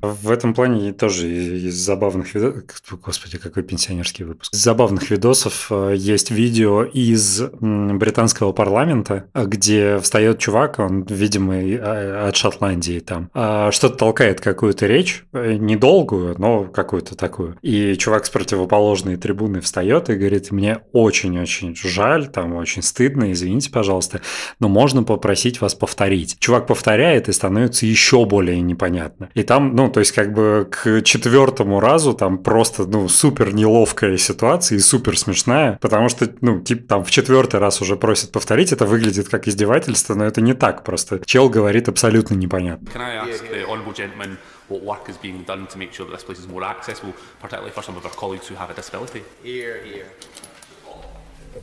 В 0.00 0.30
этом 0.30 0.54
плане 0.54 0.92
тоже 0.92 1.28
из 1.28 1.74
забавных 1.74 2.34
видосов... 2.34 2.64
Господи, 3.04 3.38
какой 3.38 3.62
пенсионерский 3.62 4.24
выпуск. 4.24 4.52
Из 4.54 4.58
забавных 4.58 5.10
видосов 5.10 5.68
э, 5.70 5.94
есть 5.96 6.30
видео 6.30 6.84
из 6.84 7.40
британского 7.40 8.52
парламента, 8.52 9.24
где 9.34 9.98
встает 9.98 10.38
чувак, 10.38 10.78
он, 10.78 11.02
видимо, 11.08 11.56
э, 11.56 12.28
от 12.28 12.36
Шотландии 12.36 13.00
там, 13.00 13.30
а, 13.34 13.70
что-то 13.72 13.96
толкает 13.96 14.40
какую-то 14.40 14.86
речь, 14.86 15.24
э, 15.32 15.54
недолгую, 15.54 16.34
но 16.38 16.64
какую-то 16.64 17.16
такую. 17.16 17.56
И 17.62 17.94
чувак 17.96 18.26
с 18.26 18.30
противоположной 18.30 19.16
трибуны 19.16 19.60
встает 19.60 20.10
и 20.10 20.14
говорит, 20.14 20.50
мне 20.50 20.78
очень-очень 20.92 21.74
жаль, 21.74 22.28
там 22.28 22.54
очень 22.54 22.82
стыдно, 22.82 23.32
извините, 23.38 23.70
пожалуйста, 23.70 24.20
но 24.60 24.68
можно 24.68 25.02
попросить 25.02 25.60
вас 25.60 25.74
повторить. 25.74 26.38
Чувак 26.38 26.66
повторяет 26.66 27.28
и 27.28 27.32
становится 27.32 27.86
еще 27.86 28.24
более 28.24 28.60
непонятно. 28.60 29.30
И 29.34 29.42
там, 29.42 29.74
ну, 29.74 29.88
то 29.88 30.00
есть 30.00 30.12
как 30.12 30.32
бы 30.32 30.68
к 30.70 31.02
четвертому 31.02 31.80
разу 31.80 32.14
там 32.14 32.38
просто, 32.38 32.86
ну, 32.86 33.08
супер 33.08 33.54
неловкая 33.54 34.16
ситуация 34.18 34.76
и 34.76 34.80
супер 34.80 35.18
смешная, 35.18 35.78
потому 35.80 36.08
что, 36.08 36.28
ну, 36.40 36.60
типа 36.60 36.88
там 36.88 37.04
в 37.04 37.10
четвертый 37.10 37.60
раз 37.60 37.80
уже 37.80 37.96
просят 37.96 38.32
повторить, 38.32 38.72
это 38.72 38.86
выглядит 38.86 39.28
как 39.28 39.48
издевательство, 39.48 40.14
но 40.14 40.24
это 40.24 40.40
не 40.40 40.54
так 40.54 40.84
просто. 40.84 41.20
Чел 41.24 41.48
говорит 41.48 41.88
абсолютно 41.88 42.34
непонятно. 42.34 42.88
Can 42.88 43.00
I 43.00 43.28
ask 43.28 43.44
the 43.50 43.64
honourable 43.66 43.94
gentleman 43.94 44.36
what 44.68 44.82
work 44.82 45.08
is 45.08 45.16
being 45.16 45.44
done 45.44 45.66
to 45.66 45.78
make 45.78 45.92
sure 45.92 46.06
that 46.06 46.12
this 46.12 46.24
place 46.24 46.38
is 46.38 46.48
more 46.48 46.64
accessible, 46.64 47.14
particularly 47.40 47.72
for 47.72 47.82
some 47.82 47.96
of 47.96 48.04
our 48.04 48.12
colleagues 48.12 48.46
who 48.48 48.54
have 48.54 48.70
a 48.70 48.74
disability? 48.74 49.22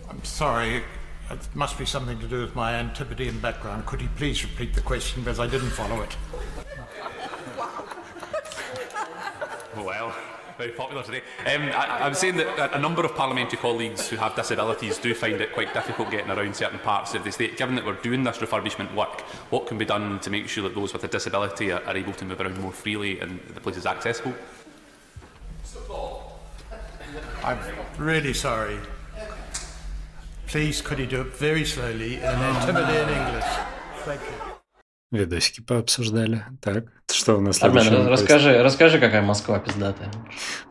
I'm 0.10 0.24
sorry. 0.24 0.84
It 1.32 1.40
must 1.56 1.78
be 1.78 1.86
something 1.86 2.20
to 2.20 2.28
do 2.28 2.42
with 2.42 2.56
my 2.56 2.76
antipathy 2.76 3.28
and 3.28 3.42
background. 3.42 3.86
Could 3.86 4.02
you 4.02 4.10
please 4.16 4.44
repeat 4.44 4.74
the 4.76 4.82
question 4.82 5.24
because 5.24 5.40
I 5.40 5.48
didn't 5.48 5.72
follow 5.72 6.02
it? 6.02 6.16
Well, 9.76 10.16
very 10.58 10.72
popular 10.72 11.04
today. 11.04 11.22
Um, 11.54 11.64
I, 11.74 12.08
was 12.08 12.18
saying 12.18 12.38
that 12.38 12.74
a 12.74 12.80
number 12.80 13.04
of 13.04 13.14
parliamentary 13.14 13.58
colleagues 13.58 14.08
who 14.08 14.16
have 14.16 14.36
disabilities 14.36 14.98
do 14.98 15.14
find 15.14 15.42
it 15.42 15.54
quite 15.54 15.74
difficult 15.74 16.12
getting 16.12 16.32
around 16.32 16.56
certain 16.56 16.80
parts 16.80 17.14
of 17.14 17.26
the 17.26 17.32
state. 17.34 17.58
Given 17.58 17.76
that 17.76 17.86
we're 17.86 17.96
doing 17.96 18.24
this 18.24 18.38
refurbishment 18.38 18.96
work, 18.96 19.20
what 19.50 19.68
can 19.68 19.78
be 19.78 19.84
done 19.84 20.20
to 20.22 20.30
make 20.30 20.48
sure 20.48 20.64
that 20.64 20.74
those 20.74 20.94
with 20.94 21.04
a 21.04 21.10
disability 21.10 21.74
are, 21.74 21.84
are 21.84 21.98
able 21.98 22.14
to 22.14 22.24
move 22.24 22.40
around 22.40 22.58
more 22.62 22.72
freely 22.72 23.20
and 23.20 23.42
the 23.54 23.60
place 23.60 23.76
is 23.76 23.86
accessible? 23.86 24.34
I'm 27.44 27.60
really 27.98 28.34
sorry. 28.34 28.80
Please, 30.47 30.83
could 30.83 30.99
you 30.99 31.07
do 31.07 31.21
it 31.21 31.37
very 31.39 31.65
slowly 31.65 32.15
in 32.15 32.23
an 32.23 32.57
intimidating 32.57 33.17
English? 33.17 33.51
Thank 34.05 34.21
you. 34.21 34.51
Видосики 35.13 35.61
пообсуждали. 35.61 36.45
Так, 36.61 36.94
Что 37.12 37.38
у 37.38 37.42
нас 37.42 37.62
Армен, 37.62 38.08
расскажи, 38.08 38.62
расскажи, 38.62 39.00
какая 39.00 39.22
Москва 39.22 39.60
пиздатая. 39.60 40.12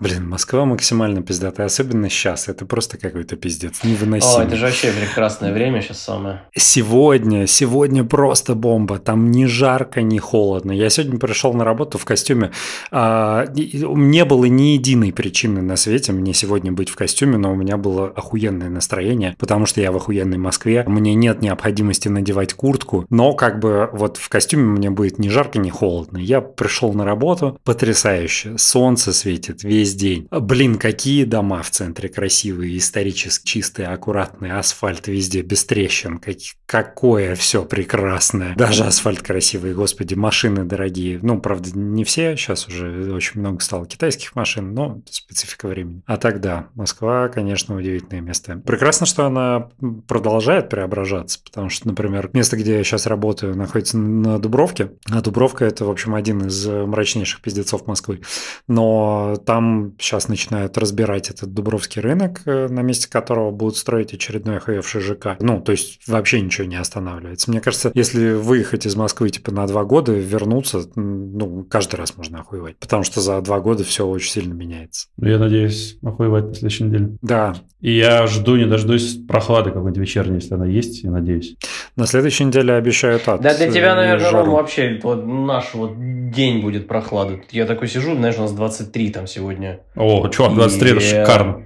Блин, 0.01 0.29
Москва 0.29 0.65
максимально 0.65 1.23
пиздатая, 1.23 1.67
особенно 1.67 2.09
сейчас. 2.09 2.49
Это 2.49 2.67
просто 2.67 2.99
какой-то 2.99 3.37
пиздец, 3.37 3.81
О, 3.83 3.87
невыносимый. 3.87 4.47
это 4.47 4.57
же 4.57 4.67
вообще 4.67 4.93
прекрасное 4.93 5.53
время 5.53 5.81
сейчас 5.81 6.01
самое. 6.01 6.43
Сегодня, 6.57 7.47
сегодня 7.47 8.05
просто 8.05 8.55
бомба. 8.55 8.99
Там 8.99 9.31
ни 9.31 9.45
жарко, 9.47 10.03
ни 10.03 10.19
холодно. 10.19 10.73
Я 10.73 10.91
сегодня 10.91 11.19
пришел 11.19 11.55
на 11.55 11.65
работу 11.65 11.99
в 11.99 12.05
костюме. 12.05 12.51
А, 12.91 13.47
не 13.55 14.25
было 14.25 14.47
ни 14.47 14.75
единой 14.75 15.13
причины 15.13 15.63
на 15.63 15.77
свете 15.77 16.13
мне 16.13 16.35
сегодня 16.35 16.73
быть 16.73 16.91
в 16.91 16.97
костюме, 16.97 17.37
но 17.37 17.53
у 17.53 17.55
меня 17.55 17.77
было 17.77 18.09
охуенное 18.09 18.71
настроение, 18.71 19.37
потому 19.39 19.67
что 19.67 19.81
я 19.81 19.93
в 19.93 19.97
охуенной 19.97 20.39
Москве. 20.39 20.85
Мне 20.87 21.15
нет 21.15 21.43
необходимости 21.43 22.09
надевать 22.09 22.55
куртку, 22.55 23.07
но 23.11 23.35
как 23.35 23.61
бы 23.61 23.89
вот 23.93 24.17
в 24.17 24.29
костюме 24.29 24.65
мне 24.65 24.91
будет 24.91 25.19
ни 25.19 25.29
жарко, 25.29 25.59
ни 25.59 25.71
холодно. 25.71 26.19
Я 26.25 26.41
пришел 26.41 26.93
на 26.93 27.05
работу, 27.05 27.59
потрясающе. 27.65 28.57
Солнце 28.59 29.13
светит 29.13 29.63
весь 29.63 29.95
день. 29.95 30.27
Блин, 30.31 30.77
какие 30.77 31.25
дома 31.25 31.63
в 31.63 31.71
центре 31.71 32.09
красивые, 32.09 32.77
исторически 32.79 33.45
чистые, 33.47 33.89
аккуратные, 33.89 34.55
асфальт 34.55 35.07
везде 35.07 35.43
без 35.43 35.65
трещин. 35.65 36.19
Как- 36.19 36.35
какое 36.67 37.35
все 37.35 37.65
прекрасное. 37.65 38.55
Даже 38.57 38.85
асфальт 38.85 39.23
красивый, 39.23 39.75
господи, 39.75 40.15
машины 40.15 40.65
дорогие. 40.65 41.19
Ну, 41.23 41.41
правда, 41.41 41.71
не 41.79 42.05
все, 42.05 42.37
сейчас 42.37 42.67
уже 42.67 43.13
очень 43.13 43.41
много 43.41 43.61
стало 43.61 43.87
китайских 43.87 44.35
машин, 44.35 44.75
но 44.75 45.01
специфика 45.11 45.69
времени. 45.69 46.03
А 46.07 46.17
тогда 46.17 46.69
Москва, 46.75 47.29
конечно, 47.29 47.77
удивительное 47.77 48.21
место. 48.21 48.57
Прекрасно, 48.65 49.07
что 49.07 49.27
она 49.27 49.69
продолжает 50.09 50.69
преображаться, 50.69 51.39
потому 51.45 51.69
что, 51.71 51.87
например, 51.89 52.31
место, 52.33 52.57
где 52.57 52.79
я 52.79 52.85
сейчас 52.85 53.07
работаю, 53.07 53.57
находится 53.57 53.99
на 53.99 54.39
Дубровке, 54.39 54.93
а 55.11 55.21
Дубровка 55.21 55.65
это, 55.65 55.85
в 55.85 55.91
общем, 55.91 56.14
один 56.15 56.47
из 56.47 56.67
э, 56.67 56.85
мрачнейших 56.87 57.41
пиздецов 57.41 57.87
Москвы. 57.87 58.21
Но 58.69 59.37
там 59.45 59.95
сейчас 59.99 60.29
начинают 60.29 60.79
разбирать 60.79 61.31
этот 61.31 61.53
Дубровский 61.53 62.01
рынок, 62.01 62.43
э, 62.47 62.69
на 62.69 62.81
месте 62.81 63.09
которого 63.09 63.51
будут 63.51 63.77
строить 63.77 64.13
очередной 64.15 64.59
охуевший 64.59 65.01
ЖК. 65.01 65.37
Ну, 65.41 65.61
то 65.61 65.73
есть 65.73 66.01
вообще 66.07 66.41
ничего 66.41 66.67
не 66.67 66.77
останавливается. 66.77 67.51
Мне 67.51 67.61
кажется, 67.61 67.91
если 67.95 68.33
выехать 68.33 68.87
из 68.87 68.97
Москвы 68.97 69.31
типа 69.31 69.53
на 69.53 69.67
два 69.67 69.85
года, 69.85 70.13
вернуться, 70.13 70.85
ну, 70.95 71.65
каждый 71.65 71.97
раз 71.97 72.17
можно 72.17 72.41
охуевать. 72.41 72.77
Потому 72.79 73.03
что 73.05 73.21
за 73.21 73.41
два 73.41 73.61
года 73.61 73.85
все 73.85 74.07
очень 74.07 74.31
сильно 74.31 74.53
меняется. 74.55 75.09
Я 75.19 75.39
надеюсь 75.39 75.99
охуевать 76.03 76.47
на 76.47 76.55
следующей 76.55 76.85
неделе. 76.85 77.17
Да, 77.23 77.55
И 77.81 77.97
я 77.97 78.27
жду, 78.27 78.57
не 78.57 78.67
дождусь 78.67 79.17
прохлады 79.27 79.71
какой-нибудь 79.71 79.99
вечерней, 79.99 80.37
если 80.37 80.55
она 80.55 80.67
есть, 80.67 81.03
я 81.03 81.11
надеюсь. 81.11 81.57
на 81.97 82.07
следующей 82.07 82.45
неделе 82.45 82.75
обещают 82.75 83.29
ад. 83.29 83.41
Да, 83.41 83.57
для 83.57 83.71
тебя, 83.71 83.93
э, 83.93 83.95
наверное, 83.95 84.31
жару. 84.31 84.47
Ром, 84.47 84.55
вообще 84.55 85.01
вот 85.03 85.25
наш 85.27 85.75
вот 85.75 85.97
день 86.31 86.61
будет 86.61 86.89
прохлады. 86.89 87.43
Я 87.51 87.67
такой 87.67 87.89
сижу, 87.89 88.15
знаешь, 88.15 88.37
у 88.39 88.43
нас 88.43 88.53
23 88.53 89.11
там 89.11 89.27
сегодня. 89.27 89.81
О, 89.97 90.29
чувак, 90.29 90.55
23 90.55 90.91
это 90.91 91.01
И, 91.01 91.05
э, 91.05 91.09
шикарно. 91.11 91.63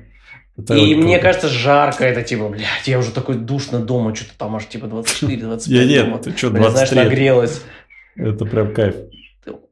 Это 0.57 0.75
И 0.75 0.95
мне 0.95 1.19
круто. 1.19 1.21
кажется, 1.21 1.49
жарко 1.49 2.05
это 2.05 2.23
типа, 2.23 2.49
блядь, 2.49 2.87
я 2.87 2.99
уже 2.99 3.13
такой 3.13 3.37
душно 3.37 3.79
дома, 3.79 4.15
что-то 4.15 4.33
там 4.39 4.57
аж 4.57 4.67
типа 4.67 4.87
24-25 4.87 5.61
Я 5.67 5.85
нет, 5.85 6.23
ты 6.23 6.37
что, 6.37 6.51
Блядь, 6.51 6.71
знаешь, 6.73 6.91
23? 6.91 7.05
нагрелось. 7.05 7.63
Это 8.17 8.45
прям 8.45 8.75
кайф. 8.75 8.97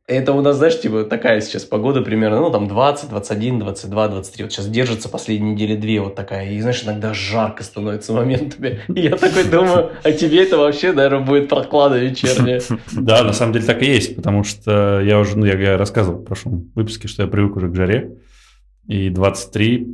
Это 0.08 0.34
у 0.34 0.40
нас, 0.40 0.58
знаешь, 0.58 0.80
типа 0.80 1.02
такая 1.02 1.40
сейчас 1.40 1.64
погода 1.64 2.00
примерно, 2.00 2.38
ну 2.38 2.50
там 2.50 2.68
20, 2.68 3.10
21, 3.10 3.58
22, 3.58 4.08
23. 4.08 4.44
Вот 4.44 4.52
сейчас 4.52 4.68
держится 4.68 5.08
последние 5.08 5.54
недели 5.54 5.74
две 5.74 6.00
вот 6.00 6.14
такая. 6.14 6.52
И 6.52 6.60
знаешь, 6.60 6.84
иногда 6.84 7.12
жарко 7.12 7.64
становится 7.64 8.12
моментами. 8.12 8.82
И 8.94 9.00
я 9.00 9.16
такой 9.16 9.42
думаю, 9.44 9.90
а 10.04 10.12
тебе 10.12 10.44
это 10.44 10.58
вообще, 10.58 10.92
наверное, 10.92 11.26
будет 11.26 11.48
прохлада 11.48 11.98
вечерняя. 11.98 12.60
Да, 12.92 13.24
на 13.24 13.32
самом 13.32 13.52
деле 13.52 13.64
так 13.64 13.82
и 13.82 13.86
есть, 13.86 14.14
потому 14.14 14.44
что 14.44 15.00
я 15.00 15.18
уже, 15.18 15.36
ну, 15.36 15.44
я, 15.44 15.76
рассказывал 15.76 16.20
в 16.20 16.24
прошлом 16.24 16.70
выпуске, 16.74 17.08
что 17.08 17.22
я 17.22 17.28
привык 17.28 17.56
уже 17.56 17.68
к 17.68 17.74
жаре, 17.74 18.18
и 18.86 19.10
23 19.10 19.88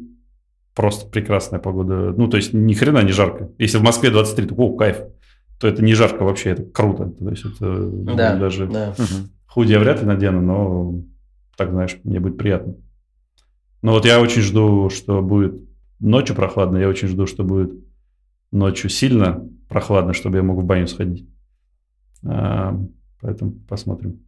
просто 0.75 1.07
прекрасная 1.07 1.59
погода. 1.59 2.13
Ну, 2.17 2.29
то 2.29 2.37
есть 2.37 2.53
ни 2.53 2.75
хрена 2.75 3.03
не 3.03 3.13
жарко. 3.13 3.51
Если 3.59 3.79
в 3.79 3.83
Москве 3.83 4.11
23, 4.11 4.47
то 4.47 4.55
о, 4.57 4.77
кайф. 4.77 4.99
То 5.59 5.69
это 5.69 5.83
не 5.83 5.95
жарко 5.95 6.25
вообще, 6.25 6.51
это 6.51 6.65
круто. 6.65 7.13
То 7.19 7.31
есть 7.31 7.45
это 7.45 7.65
ну, 7.65 8.15
Да, 8.15 8.37
даже 8.37 8.67
да. 8.67 8.95
Мгм. 8.99 9.31
Худи 9.53 9.73
я 9.73 9.79
вряд 9.79 10.01
ли 10.01 10.07
надену, 10.07 10.41
но 10.41 11.03
так, 11.57 11.71
знаешь, 11.71 11.99
мне 12.05 12.21
будет 12.21 12.39
приятно. 12.39 12.77
Но 13.83 13.93
вот 13.93 14.07
я 14.07 14.19
очень 14.21 14.41
жду, 14.41 14.89
что 14.89 15.21
будет 15.21 15.61
ночью 16.01 16.35
прохладно, 16.35 16.79
я 16.79 16.89
очень 16.89 17.09
жду, 17.09 17.27
что 17.27 17.45
будет 17.45 17.73
ночью 18.51 18.89
сильно 18.89 19.47
прохладно, 19.69 20.15
чтобы 20.15 20.39
я 20.39 20.43
мог 20.43 20.59
в 20.59 20.65
баню 20.65 20.87
сходить. 20.87 21.29
А, 22.25 22.79
поэтому 23.21 23.53
посмотрим. 23.69 24.21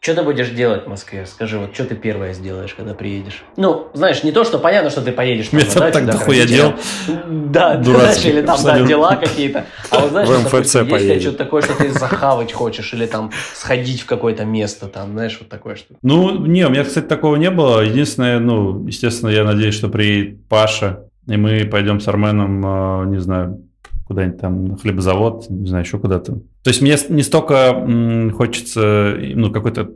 Что 0.00 0.14
ты 0.14 0.22
будешь 0.22 0.50
делать 0.50 0.84
в 0.84 0.88
Москве? 0.88 1.26
Скажи, 1.26 1.58
вот 1.58 1.74
что 1.74 1.84
ты 1.84 1.96
первое 1.96 2.32
сделаешь, 2.32 2.72
когда 2.72 2.94
приедешь? 2.94 3.42
Ну, 3.56 3.88
знаешь, 3.94 4.22
не 4.22 4.30
то, 4.30 4.44
что 4.44 4.58
понятно, 4.60 4.90
что 4.90 5.02
ты 5.02 5.10
поедешь 5.10 5.52
Мне 5.52 5.64
там 5.64 5.90
так 5.90 6.06
дохуя 6.06 6.42
родителям. 6.42 6.76
Да, 7.50 7.74
Дурацких, 7.74 8.20
знаешь, 8.20 8.24
или 8.24 8.42
там 8.42 8.62
да, 8.62 8.80
дела 8.80 9.16
какие-то. 9.16 9.66
А 9.90 9.98
вот 9.98 10.10
знаешь, 10.10 10.28
В 10.28 10.44
МФЦ 10.44 10.74
есть 10.76 11.22
что-то 11.22 11.38
такое, 11.38 11.62
что 11.62 11.74
ты 11.74 11.90
захавать 11.90 12.52
хочешь, 12.52 12.94
или 12.94 13.06
там 13.06 13.32
сходить 13.54 14.02
в 14.02 14.06
какое-то 14.06 14.44
место, 14.44 14.86
там, 14.86 15.12
знаешь, 15.12 15.36
вот 15.40 15.48
такое 15.48 15.74
что 15.74 15.94
Ну, 16.02 16.46
не, 16.46 16.64
у 16.64 16.70
меня, 16.70 16.84
кстати, 16.84 17.06
такого 17.06 17.34
не 17.34 17.50
было. 17.50 17.80
Единственное, 17.80 18.38
ну, 18.38 18.86
естественно, 18.86 19.30
я 19.30 19.42
надеюсь, 19.42 19.74
что 19.74 19.88
приедет 19.88 20.46
Паша, 20.48 21.08
и 21.26 21.36
мы 21.36 21.64
пойдем 21.64 22.00
с 22.00 22.06
Арменом, 22.06 22.64
э, 22.64 23.06
не 23.06 23.18
знаю, 23.18 23.67
куда-нибудь 24.08 24.40
там 24.40 24.64
на 24.64 24.76
хлебозавод, 24.76 25.48
не 25.50 25.68
знаю, 25.68 25.84
еще 25.84 25.98
куда-то. 25.98 26.32
То 26.62 26.70
есть 26.70 26.80
мне 26.82 26.96
не 27.10 27.22
столько 27.22 27.54
м, 27.54 28.32
хочется, 28.32 29.16
ну, 29.34 29.52
какой-то 29.52 29.90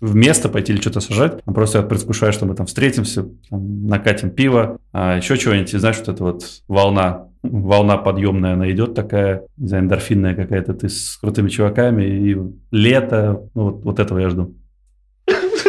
в 0.00 0.14
место 0.14 0.48
пойти 0.48 0.72
или 0.72 0.80
что-то 0.80 1.00
сажать, 1.00 1.40
а 1.44 1.52
просто 1.52 1.78
я 1.78 1.84
предвкушаю, 1.84 2.32
что 2.32 2.46
мы 2.46 2.54
там 2.54 2.66
встретимся, 2.66 3.26
там, 3.50 3.86
накатим 3.86 4.30
пиво, 4.30 4.78
а 4.92 5.16
еще 5.16 5.36
чего-нибудь, 5.36 5.74
и 5.74 5.78
знаешь, 5.78 5.96
вот 5.98 6.08
эта 6.08 6.22
вот 6.22 6.44
волна, 6.68 7.28
волна 7.42 7.96
подъемная, 7.96 8.54
она 8.54 8.70
идет 8.70 8.94
такая, 8.94 9.42
не 9.56 9.68
знаю, 9.68 9.84
эндорфинная 9.84 10.34
какая-то, 10.34 10.74
ты 10.74 10.88
с 10.88 11.16
крутыми 11.16 11.48
чуваками, 11.48 12.04
и 12.04 12.36
лето, 12.70 13.42
ну, 13.54 13.64
вот, 13.64 13.84
вот 13.84 13.98
этого 13.98 14.18
я 14.18 14.28
жду. 14.30 14.54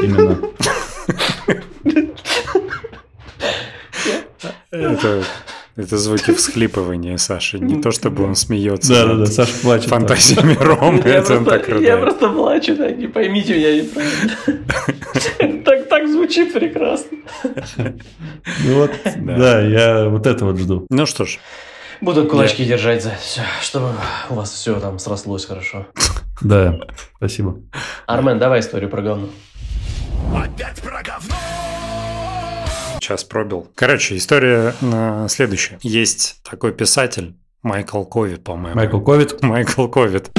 Именно. 0.02 0.38
Это, 4.70 5.24
это 5.78 5.98
звуки 5.98 6.34
всхлипывания 6.34 7.18
Саши. 7.18 7.60
Не 7.60 7.82
то, 7.82 7.92
чтобы 7.92 8.24
он 8.24 8.36
смеется. 8.36 8.94
Да, 8.94 9.06
да, 9.06 9.16
да, 9.16 9.26
Саша 9.28 9.54
плачет. 9.62 9.90
Фантазиями 9.90 10.56
Ромы. 10.60 11.02
Я 11.06 11.16
Это 11.18 11.38
он 11.38 11.46
просто- 11.46 11.78
Я 11.78 11.98
плачу, 11.98 12.76
да, 12.76 12.92
не 12.92 13.08
поймите 13.08 13.54
меня 13.56 13.82
неправильно. 13.84 15.64
Так, 15.64 15.88
так 15.90 16.08
звучит 16.08 16.54
прекрасно. 16.54 17.18
Ну 17.78 18.74
вот, 18.76 18.92
да, 19.18 19.62
я 19.62 20.10
вот 20.10 20.26
это 20.26 20.46
вот 20.46 20.58
жду. 20.58 20.86
Ну 20.90 21.06
что 21.06 21.26
ж, 21.26 21.40
Буду 22.02 22.26
кулачки 22.26 22.64
держать 22.66 23.04
за 23.04 23.12
все, 23.20 23.42
чтобы 23.62 23.90
у 24.30 24.36
вас 24.36 24.52
все 24.52 24.80
там 24.80 25.00
срослось 25.00 25.46
хорошо. 25.46 25.88
Да, 26.42 26.80
спасибо. 27.18 27.58
Армен, 28.06 28.38
давай 28.40 28.60
историю 28.60 28.90
про 28.90 29.02
говно. 29.02 29.30
Час 33.08 33.24
пробил. 33.24 33.68
Короче, 33.76 34.18
история 34.18 34.74
э, 34.82 35.28
следующая. 35.30 35.80
Есть 35.82 36.42
такой 36.44 36.74
писатель 36.74 37.36
Майкл 37.64 38.04
Ковид, 38.04 38.44
по-моему. 38.44 38.76
Майкл 38.76 39.00
Ковид. 39.00 39.42
Майкл 39.42 39.88
Ковид. 39.88 40.30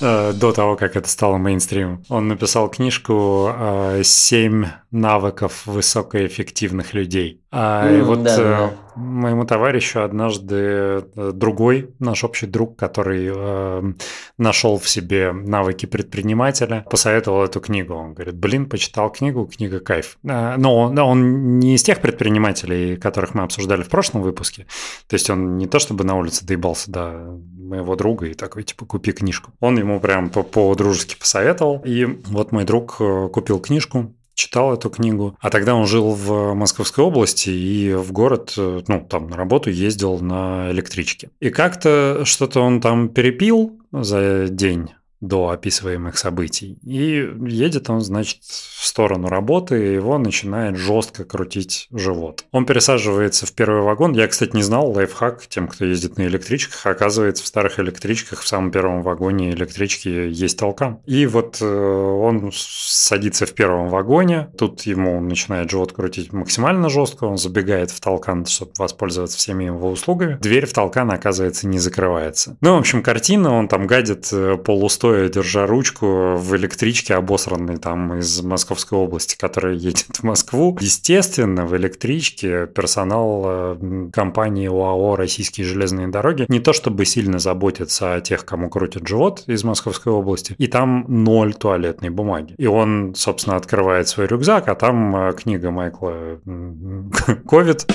Э, 0.00 0.32
До 0.32 0.52
того, 0.52 0.76
как 0.76 0.96
это 0.96 1.08
стало 1.08 1.38
мейнстримом. 1.38 2.04
Он 2.08 2.28
написал 2.28 2.68
книжку 2.68 3.50
э, 3.54 4.02
«Семь 4.04 4.66
навыков 4.90 5.62
высокоэффективных 5.66 6.94
людей». 6.94 7.40
А, 7.50 7.90
и 7.90 8.00
М, 8.00 8.04
вот 8.04 8.22
да, 8.22 8.34
э, 8.34 8.36
да. 8.36 8.72
моему 8.96 9.44
товарищу 9.44 10.02
однажды 10.02 11.04
другой, 11.14 11.90
наш 11.98 12.24
общий 12.24 12.46
друг, 12.46 12.76
который 12.76 13.30
э, 13.34 13.92
нашел 14.36 14.78
в 14.78 14.88
себе 14.88 15.32
навыки 15.32 15.86
предпринимателя, 15.86 16.84
посоветовал 16.90 17.44
эту 17.44 17.60
книгу. 17.60 17.94
Он 17.94 18.12
говорит, 18.14 18.34
блин, 18.36 18.66
почитал 18.66 19.10
книгу, 19.10 19.46
книга 19.46 19.80
кайф. 19.80 20.18
Но 20.22 20.76
он, 20.76 20.98
он 20.98 21.58
не 21.58 21.74
из 21.74 21.82
тех 21.82 22.00
предпринимателей, 22.00 22.96
которых 22.96 23.34
мы 23.34 23.42
обсуждали 23.42 23.82
в 23.82 23.88
прошлом 23.88 24.22
выпуске. 24.22 24.66
То 25.08 25.14
есть 25.14 25.30
он 25.30 25.56
не 25.56 25.66
то 25.66 25.78
чтобы 25.78 26.04
на 26.04 26.16
улице 26.16 26.44
доебался 26.44 26.90
до 26.90 27.38
моего 27.66 27.96
друга 27.96 28.26
и 28.26 28.34
такой, 28.34 28.62
типа, 28.62 28.86
купи 28.86 29.12
книжку. 29.12 29.52
Он 29.60 29.78
ему 29.78 30.00
прям 30.00 30.30
по- 30.30 30.42
по-дружески 30.42 31.16
посоветовал. 31.18 31.82
И 31.84 32.04
вот 32.04 32.52
мой 32.52 32.64
друг 32.64 32.96
э, 33.00 33.28
купил 33.32 33.60
книжку, 33.60 34.14
читал 34.34 34.74
эту 34.74 34.90
книгу. 34.90 35.36
А 35.40 35.50
тогда 35.50 35.74
он 35.74 35.86
жил 35.86 36.10
в 36.10 36.54
Московской 36.54 37.04
области 37.04 37.50
и 37.50 37.94
в 37.94 38.12
город, 38.12 38.54
э, 38.56 38.82
ну, 38.86 39.06
там 39.08 39.28
на 39.28 39.36
работу 39.36 39.70
ездил 39.70 40.18
на 40.20 40.70
электричке. 40.70 41.30
И 41.40 41.50
как-то 41.50 42.22
что-то 42.24 42.60
он 42.60 42.80
там 42.80 43.08
перепил 43.08 43.80
за 43.92 44.48
день 44.48 44.90
до 45.20 45.48
описываемых 45.48 46.18
событий. 46.18 46.78
И 46.82 47.28
едет 47.46 47.88
он, 47.88 48.02
значит, 48.02 48.40
в 48.86 48.88
сторону 48.88 49.28
работы, 49.28 49.84
и 49.84 49.94
его 49.94 50.16
начинает 50.16 50.76
жестко 50.76 51.24
крутить 51.24 51.88
живот. 51.90 52.44
Он 52.52 52.66
пересаживается 52.66 53.44
в 53.44 53.52
первый 53.52 53.82
вагон. 53.82 54.12
Я, 54.12 54.28
кстати, 54.28 54.54
не 54.54 54.62
знал, 54.62 54.92
лайфхак 54.92 55.48
тем, 55.48 55.66
кто 55.66 55.84
ездит 55.84 56.18
на 56.18 56.22
электричках. 56.22 56.86
Оказывается, 56.86 57.42
в 57.42 57.48
старых 57.48 57.80
электричках 57.80 58.42
в 58.42 58.46
самом 58.46 58.70
первом 58.70 59.02
вагоне 59.02 59.50
электрички 59.50 60.08
есть 60.08 60.58
толкан. 60.58 61.00
И 61.04 61.26
вот 61.26 61.58
э, 61.60 61.66
он 61.66 62.52
садится 62.54 63.44
в 63.46 63.54
первом 63.54 63.88
вагоне, 63.88 64.50
тут 64.56 64.82
ему 64.82 65.20
начинает 65.20 65.68
живот 65.68 65.92
крутить 65.92 66.32
максимально 66.32 66.88
жестко, 66.88 67.24
он 67.24 67.38
забегает 67.38 67.90
в 67.90 68.00
толкан, 68.00 68.46
чтобы 68.46 68.70
воспользоваться 68.78 69.36
всеми 69.36 69.64
его 69.64 69.90
услугами. 69.90 70.38
Дверь 70.40 70.66
в 70.66 70.72
толкан, 70.72 71.10
оказывается, 71.10 71.66
не 71.66 71.80
закрывается. 71.80 72.56
Ну, 72.60 72.76
в 72.76 72.78
общем, 72.78 73.02
картина, 73.02 73.52
он 73.52 73.66
там 73.66 73.88
гадит 73.88 74.28
э, 74.32 74.56
полустоя 74.56 74.96
стоя, 74.96 75.28
держа 75.28 75.66
ручку 75.66 76.36
в 76.36 76.56
электричке 76.56 77.14
обосранной 77.14 77.76
там 77.76 78.18
из 78.18 78.42
Московской 78.76 78.98
области, 78.98 79.36
которая 79.38 79.74
едет 79.74 80.16
в 80.18 80.22
Москву. 80.22 80.76
Естественно, 80.80 81.64
в 81.64 81.74
электричке 81.76 82.66
персонал 82.66 83.42
э, 83.46 84.10
компании 84.12 84.68
УАО 84.68 85.16
«Российские 85.16 85.66
железные 85.66 86.08
дороги» 86.08 86.44
не 86.48 86.60
то 86.60 86.74
чтобы 86.74 87.06
сильно 87.06 87.38
заботится 87.38 88.14
о 88.14 88.20
тех, 88.20 88.44
кому 88.44 88.68
крутит 88.68 89.08
живот 89.08 89.44
из 89.46 89.64
Московской 89.64 90.12
области, 90.12 90.54
и 90.58 90.66
там 90.66 91.06
ноль 91.08 91.54
туалетной 91.54 92.10
бумаги. 92.10 92.54
И 92.58 92.66
он, 92.66 93.14
собственно, 93.14 93.56
открывает 93.56 94.08
свой 94.08 94.26
рюкзак, 94.26 94.68
а 94.68 94.74
там 94.74 95.16
э, 95.16 95.32
книга 95.32 95.70
Майкла 95.70 96.38
«Ковид». 97.48 97.86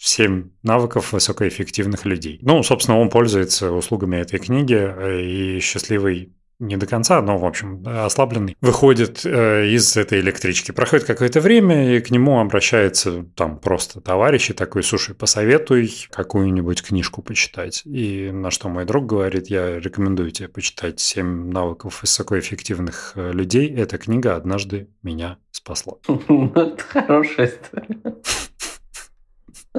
7 0.00 0.50
навыков 0.62 1.12
высокоэффективных 1.12 2.04
людей. 2.04 2.38
Ну, 2.42 2.62
собственно, 2.62 3.00
он 3.00 3.10
пользуется 3.10 3.72
услугами 3.72 4.16
этой 4.16 4.38
книги, 4.38 4.76
э, 4.76 5.20
и 5.20 5.58
счастливый 5.58 6.35
не 6.58 6.76
до 6.76 6.86
конца, 6.86 7.20
но, 7.20 7.38
в 7.38 7.44
общем, 7.44 7.82
ослабленный, 7.86 8.56
выходит 8.60 9.24
э, 9.24 9.66
из 9.68 9.96
этой 9.96 10.20
электрички. 10.20 10.72
Проходит 10.72 11.06
какое-то 11.06 11.40
время, 11.40 11.96
и 11.96 12.00
к 12.00 12.10
нему 12.10 12.40
обращается 12.40 13.24
там 13.34 13.58
просто 13.58 14.00
товарищ 14.00 14.50
и 14.50 14.54
такой, 14.54 14.82
слушай, 14.82 15.14
посоветуй 15.14 15.92
какую-нибудь 16.10 16.82
книжку 16.82 17.22
почитать. 17.22 17.82
И 17.84 18.30
на 18.32 18.50
что 18.50 18.68
мой 18.68 18.84
друг 18.84 19.06
говорит, 19.06 19.48
я 19.48 19.78
рекомендую 19.78 20.30
тебе 20.30 20.48
почитать 20.48 21.00
«Семь 21.00 21.50
навыков 21.50 22.00
высокоэффективных 22.02 23.12
э, 23.16 23.32
людей». 23.32 23.74
Эта 23.74 23.98
книга 23.98 24.36
однажды 24.36 24.88
меня 25.02 25.38
спасла. 25.50 25.94
Это 26.08 26.78
хорошая 26.78 27.48
история. 27.48 28.16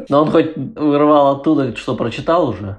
Но 0.09 0.23
он 0.23 0.31
хоть 0.31 0.55
вырвал 0.55 1.35
оттуда, 1.35 1.75
что 1.75 1.95
прочитал 1.95 2.49
уже. 2.49 2.77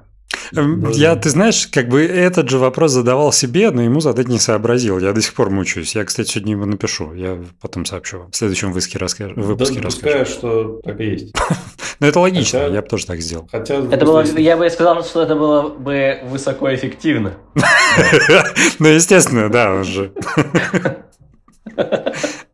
Эм, 0.55 0.89
я, 0.91 1.15
ты 1.15 1.29
знаешь, 1.29 1.67
как 1.67 1.89
бы 1.89 2.03
этот 2.03 2.49
же 2.49 2.57
вопрос 2.57 2.91
задавал 2.91 3.31
себе, 3.31 3.71
но 3.71 3.81
ему 3.81 3.99
задать 3.99 4.27
не 4.27 4.39
сообразил. 4.39 4.99
Я 4.99 5.13
до 5.13 5.21
сих 5.21 5.33
пор 5.33 5.49
мучаюсь. 5.49 5.95
Я, 5.95 6.03
кстати, 6.03 6.29
сегодня 6.31 6.53
его 6.53 6.65
напишу. 6.65 7.13
Я 7.13 7.39
потом 7.61 7.85
сообщу 7.85 8.19
вам. 8.19 8.31
В 8.31 8.35
следующем 8.35 8.69
выпуске, 8.69 8.97
расскажу, 8.97 9.33
выпуске 9.35 9.79
да, 9.79 9.87
расскажу. 9.87 10.25
что 10.25 10.81
так 10.83 10.99
и 10.99 11.05
есть. 11.05 11.35
Ну, 12.01 12.07
это 12.07 12.21
логично. 12.21 12.59
Я 12.59 12.81
бы 12.81 12.87
тоже 12.87 13.05
так 13.05 13.19
сделал. 13.19 13.49
Хотя, 13.51 13.75
это 13.75 14.05
было, 14.05 14.23
я 14.23 14.55
бы 14.55 14.69
сказал, 14.69 15.03
что 15.03 15.21
это 15.21 15.35
было 15.35 15.67
бы 15.67 16.19
высокоэффективно. 16.25 17.33
Ну, 18.79 18.87
естественно, 18.87 19.49
да, 19.49 19.73
он 19.73 19.83
же. 19.83 20.13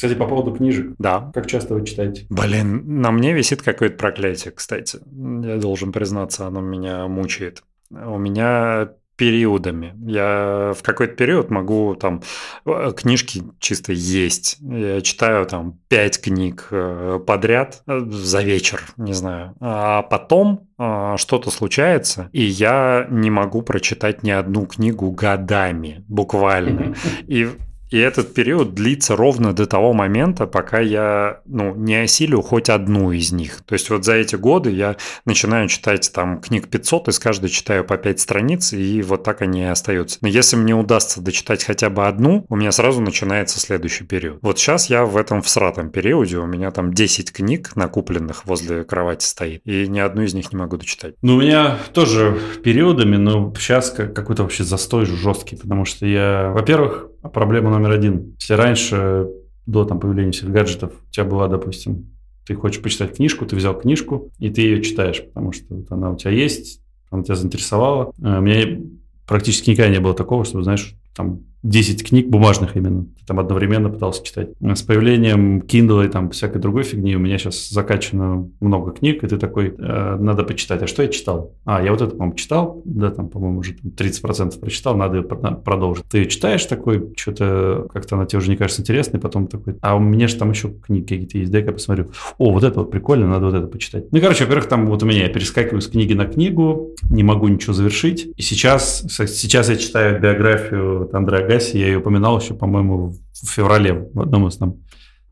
Кстати, 0.00 0.14
по 0.14 0.26
поводу 0.26 0.52
книжек. 0.52 0.94
Да. 0.98 1.30
Как 1.34 1.46
часто 1.46 1.74
вы 1.74 1.84
читаете? 1.84 2.24
Блин, 2.30 3.02
на 3.02 3.10
мне 3.10 3.34
висит 3.34 3.60
какое-то 3.60 3.98
проклятие, 3.98 4.50
кстати. 4.50 4.98
Я 5.12 5.58
должен 5.58 5.92
признаться, 5.92 6.46
оно 6.46 6.62
меня 6.62 7.06
мучает. 7.06 7.62
У 7.90 8.16
меня 8.16 8.92
периодами. 9.16 9.92
Я 10.00 10.72
в 10.74 10.82
какой-то 10.82 11.16
период 11.16 11.50
могу 11.50 11.94
там 11.96 12.22
э, 12.64 12.92
книжки 12.96 13.42
чисто 13.58 13.92
есть. 13.92 14.56
Я 14.62 15.02
читаю 15.02 15.44
там 15.44 15.78
пять 15.88 16.18
книг 16.18 16.68
э, 16.70 17.20
подряд 17.26 17.82
э, 17.86 18.00
за 18.08 18.40
вечер, 18.40 18.80
не 18.96 19.12
знаю. 19.12 19.54
А 19.60 20.00
потом 20.00 20.66
что-то 20.78 21.50
случается, 21.50 22.30
и 22.32 22.42
я 22.42 23.06
не 23.10 23.28
могу 23.28 23.60
прочитать 23.60 24.22
ни 24.22 24.30
одну 24.30 24.64
книгу 24.64 25.10
годами, 25.10 26.02
буквально. 26.08 26.94
И 27.26 27.50
и 27.90 27.98
этот 27.98 28.34
период 28.34 28.74
длится 28.74 29.16
ровно 29.16 29.52
до 29.52 29.66
того 29.66 29.92
момента, 29.92 30.46
пока 30.46 30.80
я 30.80 31.40
ну, 31.44 31.74
не 31.74 31.96
осилю 31.96 32.40
хоть 32.40 32.68
одну 32.68 33.12
из 33.12 33.32
них. 33.32 33.62
То 33.66 33.74
есть 33.74 33.90
вот 33.90 34.04
за 34.04 34.14
эти 34.14 34.36
годы 34.36 34.70
я 34.70 34.96
начинаю 35.24 35.68
читать 35.68 36.10
там 36.14 36.40
книг 36.40 36.68
500, 36.68 37.08
из 37.08 37.18
каждой 37.18 37.50
читаю 37.50 37.84
по 37.84 37.96
5 37.96 38.20
страниц, 38.20 38.72
и 38.72 39.02
вот 39.02 39.24
так 39.24 39.42
они 39.42 39.62
и 39.62 39.64
остаются. 39.64 40.18
Но 40.20 40.28
если 40.28 40.56
мне 40.56 40.74
удастся 40.74 41.20
дочитать 41.20 41.64
хотя 41.64 41.90
бы 41.90 42.06
одну, 42.06 42.46
у 42.48 42.56
меня 42.56 42.72
сразу 42.72 43.00
начинается 43.00 43.58
следующий 43.60 44.04
период. 44.04 44.38
Вот 44.42 44.58
сейчас 44.58 44.88
я 44.88 45.04
в 45.04 45.16
этом 45.16 45.42
всратом 45.42 45.90
периоде, 45.90 46.38
у 46.38 46.46
меня 46.46 46.70
там 46.70 46.92
10 46.92 47.32
книг 47.32 47.74
накупленных 47.74 48.46
возле 48.46 48.84
кровати 48.84 49.24
стоит, 49.24 49.62
и 49.64 49.88
ни 49.88 49.98
одну 49.98 50.22
из 50.22 50.34
них 50.34 50.52
не 50.52 50.58
могу 50.58 50.76
дочитать. 50.76 51.14
Ну, 51.22 51.36
у 51.36 51.40
меня 51.40 51.78
тоже 51.92 52.38
периодами, 52.62 53.16
но 53.16 53.52
сейчас 53.58 53.90
какой-то 53.90 54.44
вообще 54.44 54.64
застой 54.64 55.06
жесткий, 55.06 55.56
потому 55.56 55.84
что 55.84 56.06
я, 56.06 56.50
во-первых, 56.54 57.09
проблема 57.28 57.70
номер 57.70 57.90
один. 57.92 58.34
Если 58.38 58.54
раньше, 58.54 59.28
до 59.66 59.84
там, 59.84 60.00
появления 60.00 60.32
всех 60.32 60.50
гаджетов, 60.50 60.92
у 61.08 61.12
тебя 61.12 61.24
была, 61.24 61.48
допустим, 61.48 62.10
ты 62.46 62.54
хочешь 62.54 62.82
почитать 62.82 63.16
книжку, 63.16 63.46
ты 63.46 63.56
взял 63.56 63.78
книжку, 63.78 64.30
и 64.38 64.50
ты 64.50 64.62
ее 64.62 64.82
читаешь, 64.82 65.22
потому 65.22 65.52
что 65.52 65.74
вот 65.74 65.86
она 65.90 66.10
у 66.10 66.16
тебя 66.16 66.32
есть, 66.32 66.80
она 67.10 67.22
тебя 67.22 67.36
заинтересовала. 67.36 68.12
Э, 68.22 68.38
у 68.38 68.40
меня 68.40 68.80
практически 69.26 69.70
никогда 69.70 69.90
не 69.92 70.00
было 70.00 70.14
такого, 70.14 70.44
чтобы, 70.44 70.64
знаешь, 70.64 70.94
там 71.14 71.40
10 71.62 72.08
книг 72.08 72.28
бумажных 72.28 72.76
именно. 72.76 73.06
Там 73.26 73.38
одновременно 73.38 73.90
пытался 73.90 74.24
читать. 74.24 74.50
С 74.60 74.82
появлением 74.82 75.60
Kindle 75.60 76.06
и 76.06 76.08
там 76.08 76.30
всякой 76.30 76.60
другой 76.60 76.84
фигни 76.84 77.14
у 77.14 77.18
меня 77.18 77.38
сейчас 77.38 77.68
закачано 77.68 78.50
много 78.60 78.92
книг, 78.92 79.22
и 79.22 79.26
ты 79.26 79.36
такой, 79.36 79.74
э, 79.76 80.16
надо 80.18 80.42
почитать. 80.42 80.82
А 80.82 80.86
что 80.86 81.02
я 81.02 81.08
читал? 81.08 81.52
А, 81.64 81.82
я 81.82 81.90
вот 81.92 82.00
это, 82.00 82.12
по-моему, 82.12 82.34
читал, 82.34 82.82
да, 82.84 83.10
там, 83.10 83.28
по-моему, 83.28 83.58
уже 83.58 83.74
30% 83.74 84.58
прочитал, 84.58 84.96
надо 84.96 85.18
ее 85.18 85.22
продолжить. 85.22 86.06
Ты 86.10 86.24
читаешь 86.24 86.64
такой, 86.64 87.12
что-то 87.16 87.86
как-то 87.92 88.16
она 88.16 88.26
тебе 88.26 88.38
уже 88.38 88.50
не 88.50 88.56
кажется 88.56 88.82
интересной, 88.82 89.20
потом 89.20 89.46
такой, 89.46 89.76
а 89.82 89.96
у 89.96 90.00
меня 90.00 90.28
же 90.28 90.36
там 90.36 90.50
еще 90.50 90.70
книги 90.70 91.02
какие-то 91.02 91.38
есть, 91.38 91.52
дай-ка 91.52 91.72
посмотрю. 91.72 92.10
О, 92.38 92.52
вот 92.52 92.64
это 92.64 92.80
вот 92.80 92.90
прикольно, 92.90 93.28
надо 93.28 93.46
вот 93.46 93.54
это 93.54 93.66
почитать. 93.66 94.10
Ну, 94.10 94.20
короче, 94.20 94.44
во-первых, 94.44 94.66
там 94.66 94.86
вот 94.86 95.02
у 95.02 95.06
меня 95.06 95.24
я 95.24 95.28
перескакиваю 95.28 95.82
с 95.82 95.88
книги 95.88 96.14
на 96.14 96.24
книгу, 96.24 96.90
не 97.10 97.22
могу 97.22 97.48
ничего 97.48 97.74
завершить. 97.74 98.28
И 98.36 98.42
сейчас, 98.42 99.04
сейчас 99.08 99.68
я 99.68 99.76
читаю 99.76 100.20
биографию 100.20 100.99
Андрея 101.12 101.44
Агаси, 101.44 101.76
я 101.76 101.86
ее 101.86 101.98
упоминал 101.98 102.38
еще, 102.40 102.54
по-моему, 102.54 103.14
в 103.32 103.46
феврале 103.48 104.08
в 104.12 104.20
одном 104.20 104.48
из 104.48 104.56
там 104.56 104.76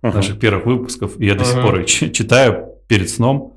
uh-huh. 0.02 0.14
наших 0.14 0.38
первых 0.38 0.66
выпусков, 0.66 1.20
и 1.20 1.26
я 1.26 1.34
до 1.34 1.42
uh-huh. 1.42 1.52
сих 1.52 1.62
пор 1.62 1.78
ее 1.80 1.86
читаю 1.86 2.68
перед 2.86 3.10
сном. 3.10 3.56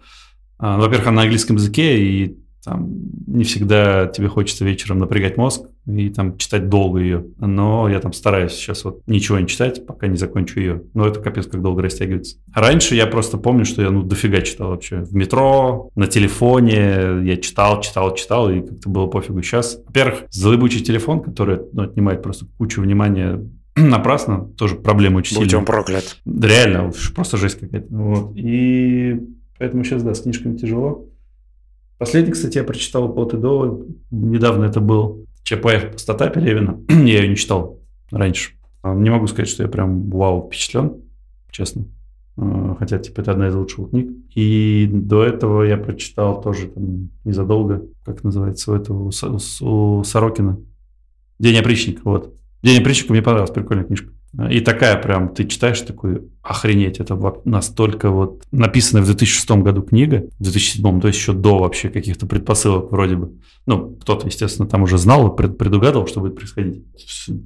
А, 0.57 0.77
во-первых, 0.77 1.07
она 1.07 1.17
на 1.17 1.21
английском 1.23 1.55
языке, 1.55 1.97
и 1.97 2.37
там 2.63 2.89
не 3.27 3.43
всегда 3.43 4.07
тебе 4.07 4.27
хочется 4.27 4.65
вечером 4.65 4.99
напрягать 4.99 5.37
мозг 5.37 5.65
и 5.87 6.09
там 6.09 6.37
читать 6.37 6.69
долго 6.69 6.99
ее. 6.99 7.25
Но 7.39 7.89
я 7.89 7.99
там 7.99 8.13
стараюсь 8.13 8.51
сейчас 8.53 8.83
вот 8.83 9.01
ничего 9.07 9.39
не 9.39 9.47
читать, 9.47 9.85
пока 9.85 10.07
не 10.07 10.17
закончу 10.17 10.59
ее. 10.59 10.83
Но 10.93 11.07
это 11.07 11.19
капец 11.19 11.47
как 11.47 11.61
долго 11.61 11.81
растягивается. 11.81 12.37
Раньше 12.53 12.95
я 12.95 13.07
просто 13.07 13.37
помню, 13.37 13.65
что 13.65 13.81
я 13.81 13.89
ну 13.89 14.03
дофига 14.03 14.41
читал 14.41 14.69
вообще. 14.69 15.01
В 15.01 15.15
метро, 15.15 15.89
на 15.95 16.07
телефоне 16.07 17.23
я 17.23 17.37
читал, 17.37 17.81
читал, 17.81 18.15
читал, 18.15 18.49
и 18.51 18.61
как-то 18.61 18.89
было 18.89 19.07
пофигу. 19.07 19.41
Сейчас, 19.41 19.79
во-первых, 19.85 20.25
залыбучий 20.29 20.81
телефон, 20.81 21.21
который 21.21 21.59
ну, 21.73 21.83
отнимает 21.83 22.21
просто 22.21 22.45
кучу 22.57 22.81
внимания 22.81 23.41
напрасно, 23.75 24.49
тоже 24.57 24.75
проблема 24.75 25.17
очень 25.17 25.37
Будь 25.37 25.45
сильная. 25.45 25.59
он 25.59 25.65
проклят. 25.65 26.17
Реально, 26.25 26.91
просто 27.15 27.37
жесть 27.37 27.59
какая-то. 27.59 27.87
Вот. 27.93 28.33
И 28.35 29.19
поэтому 29.57 29.83
сейчас, 29.83 30.03
да, 30.03 30.13
с 30.13 30.21
книжками 30.21 30.57
тяжело. 30.57 31.05
Последний, 32.01 32.31
кстати, 32.31 32.57
я 32.57 32.63
прочитал 32.63 33.13
«Пот 33.13 33.35
и 33.35 33.37
до». 33.37 33.85
Недавно 34.09 34.65
это 34.65 34.79
был 34.79 35.27
ЧП 35.43 35.67
«Пустота» 35.91 36.29
Пелевина. 36.29 36.79
я 36.89 37.21
ее 37.21 37.27
не 37.27 37.35
читал 37.35 37.79
раньше. 38.09 38.53
А, 38.81 38.95
не 38.95 39.11
могу 39.11 39.27
сказать, 39.27 39.47
что 39.47 39.61
я 39.61 39.69
прям 39.69 40.09
вау 40.09 40.47
впечатлен, 40.47 40.93
честно. 41.51 41.85
А, 42.37 42.75
хотя, 42.79 42.97
типа, 42.97 43.21
это 43.21 43.33
одна 43.33 43.49
из 43.49 43.53
лучших 43.53 43.91
книг. 43.91 44.09
И 44.33 44.89
до 44.91 45.23
этого 45.23 45.61
я 45.61 45.77
прочитал 45.77 46.41
тоже 46.41 46.69
там 46.69 47.09
незадолго, 47.23 47.83
как 48.03 48.23
называется, 48.23 48.71
у 48.71 48.75
этого, 48.75 49.11
у, 49.11 49.99
у 49.99 50.03
Сорокина. 50.03 50.57
«День 51.37 51.59
опричника», 51.59 52.01
вот. 52.03 52.33
«День 52.63 52.81
опричника» 52.81 53.13
мне 53.13 53.21
понравилась, 53.21 53.51
прикольная 53.51 53.85
книжка. 53.85 54.11
И 54.49 54.61
такая 54.61 54.99
прям, 54.99 55.35
ты 55.35 55.45
читаешь 55.45 55.81
такой, 55.81 56.23
охренеть, 56.43 56.99
это 56.99 57.17
настолько 57.45 58.09
вот 58.09 58.43
написанная 58.51 59.03
в 59.03 59.05
2006 59.05 59.51
году 59.51 59.83
книга, 59.83 60.25
в 60.39 60.43
2007, 60.43 61.01
то 61.01 61.07
есть 61.07 61.19
еще 61.19 61.33
до 61.33 61.59
вообще 61.59 61.89
каких-то 61.89 62.25
предпосылок 62.25 62.91
вроде 62.91 63.15
бы. 63.15 63.31
Ну, 63.67 63.95
кто-то, 64.01 64.25
естественно, 64.25 64.67
там 64.67 64.83
уже 64.83 64.97
знал, 64.97 65.35
предугадывал, 65.35 66.07
что 66.07 66.19
будет 66.19 66.35
происходить. 66.35 66.83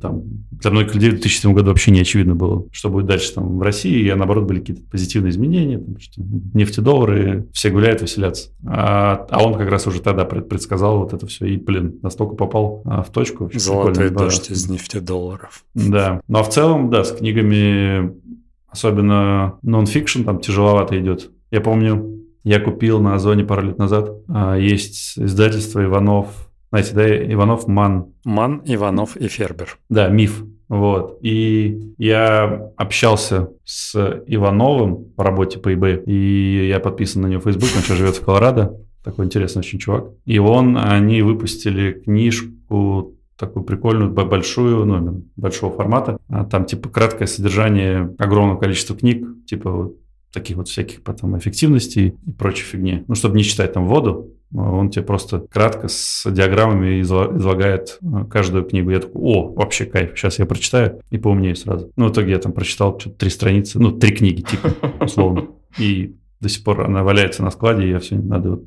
Там, 0.02 0.24
для 0.52 0.72
многих 0.72 0.96
людей 0.96 1.10
в 1.10 1.14
2007 1.16 1.54
году 1.54 1.70
вообще 1.70 1.92
не 1.92 2.00
очевидно 2.00 2.36
было, 2.36 2.66
что 2.72 2.90
будет 2.90 3.06
дальше 3.06 3.34
там 3.34 3.58
в 3.58 3.62
России, 3.62 4.08
а 4.08 4.16
наоборот 4.16 4.46
были 4.46 4.60
какие-то 4.60 4.82
позитивные 4.90 5.32
изменения, 5.32 5.78
там, 5.78 6.00
что 6.00 6.22
нефтедоллары, 6.54 7.48
все 7.52 7.70
гуляют, 7.70 8.02
веселятся. 8.02 8.52
А, 8.66 9.28
а 9.30 9.44
он 9.44 9.56
как 9.56 9.70
раз 9.70 9.88
уже 9.88 10.02
тогда 10.02 10.24
предсказал 10.24 11.00
вот 11.00 11.14
это 11.14 11.28
все, 11.28 11.48
и, 11.48 11.58
блин, 11.58 12.00
настолько 12.02 12.36
попал 12.36 12.82
а, 12.86 13.04
в 13.04 13.12
точку. 13.12 13.50
Золотой 13.54 14.10
дождь 14.10 14.50
из 14.50 14.70
нефтедолларов. 14.70 15.66
Да. 15.74 16.22
Ну, 16.30 16.40
а 16.40 16.44
в 16.44 16.50
целом, 16.50 16.90
да, 16.90 17.04
с 17.04 17.12
книгами 17.12 18.14
особенно 18.76 19.58
нон-фикшн 19.64 20.24
там 20.24 20.40
тяжеловато 20.40 21.00
идет. 21.00 21.32
Я 21.50 21.62
помню, 21.62 22.24
я 22.44 22.60
купил 22.60 23.02
на 23.02 23.16
Озоне 23.16 23.46
пару 23.46 23.64
лет 23.64 23.78
назад. 23.78 24.12
А, 24.28 24.58
есть 24.58 25.18
издательство 25.18 25.84
Иванов. 25.84 26.28
Знаете, 26.70 26.94
да, 26.94 27.34
Иванов 27.34 27.68
Ман. 27.68 28.08
Ман, 28.26 28.62
Иванов 28.66 29.16
и 29.16 29.28
Фербер. 29.30 29.78
Да, 29.90 30.10
миф. 30.10 30.44
Вот. 30.68 31.20
И 31.22 31.94
я 31.98 32.72
общался 32.76 33.50
с 33.64 33.96
Ивановым 34.28 35.06
по 35.16 35.24
работе 35.24 35.60
по 35.60 35.72
eBay, 35.72 36.04
и 36.04 36.68
я 36.68 36.80
подписан 36.80 37.22
на 37.22 37.28
него 37.28 37.42
в 37.42 37.46
Facebook, 37.46 37.70
он 37.76 37.82
сейчас 37.82 37.98
живет 37.98 38.18
в 38.18 38.26
Колорадо. 38.26 38.78
Такой 39.04 39.26
интересный 39.26 39.60
очень 39.60 39.80
чувак. 39.80 40.08
И 40.26 40.38
он, 40.40 40.78
они 40.78 41.22
выпустили 41.22 41.94
книжку 41.94 43.15
такую 43.38 43.64
прикольную, 43.64 44.12
большую, 44.12 44.86
ну, 44.86 45.24
большого 45.36 45.74
формата. 45.74 46.18
А 46.30 46.46
там, 46.46 46.66
типа, 46.66 46.90
краткое 46.90 47.28
содержание 47.28 48.16
огромного 48.18 48.60
количества 48.60 48.96
книг, 48.96 49.26
типа, 49.46 49.72
вот 49.72 49.96
таких 50.32 50.58
вот 50.58 50.68
всяких 50.68 51.02
потом 51.02 51.38
эффективностей 51.38 52.16
и 52.26 52.32
прочей 52.32 52.64
фигни. 52.64 53.04
Ну, 53.08 53.16
чтобы 53.16 53.38
не 53.38 53.44
читать 53.44 53.74
там 53.74 53.88
воду, 53.88 54.34
он 54.54 54.90
тебе 54.90 55.04
просто 55.04 55.40
кратко 55.40 55.88
с 55.88 56.30
диаграммами 56.30 57.02
излагает 57.02 57.98
э, 58.02 58.26
каждую 58.30 58.66
книгу. 58.66 58.92
Я 58.92 59.00
такой, 59.00 59.22
о, 59.22 59.54
вообще 59.54 59.86
кайф, 59.86 60.12
сейчас 60.16 60.40
я 60.40 60.46
прочитаю 60.46 61.02
и 61.10 61.18
поумнею 61.18 61.56
сразу. 61.56 61.92
Ну, 61.96 62.08
в 62.08 62.12
итоге 62.12 62.32
я 62.32 62.40
там 62.40 62.52
прочитал 62.52 63.00
что-то 63.00 63.18
три 63.18 63.30
страницы, 63.30 63.80
ну, 63.80 63.92
три 63.92 64.12
книги, 64.12 64.42
типа, 64.42 64.74
условно. 65.02 65.48
И 65.78 66.16
до 66.40 66.50
сих 66.50 66.64
пор 66.64 66.82
она 66.82 67.04
валяется 67.04 67.44
на 67.44 67.52
складе, 67.52 67.86
и 67.86 67.90
я 67.90 68.00
все, 68.00 68.16
надо 68.16 68.52
вот... 68.52 68.64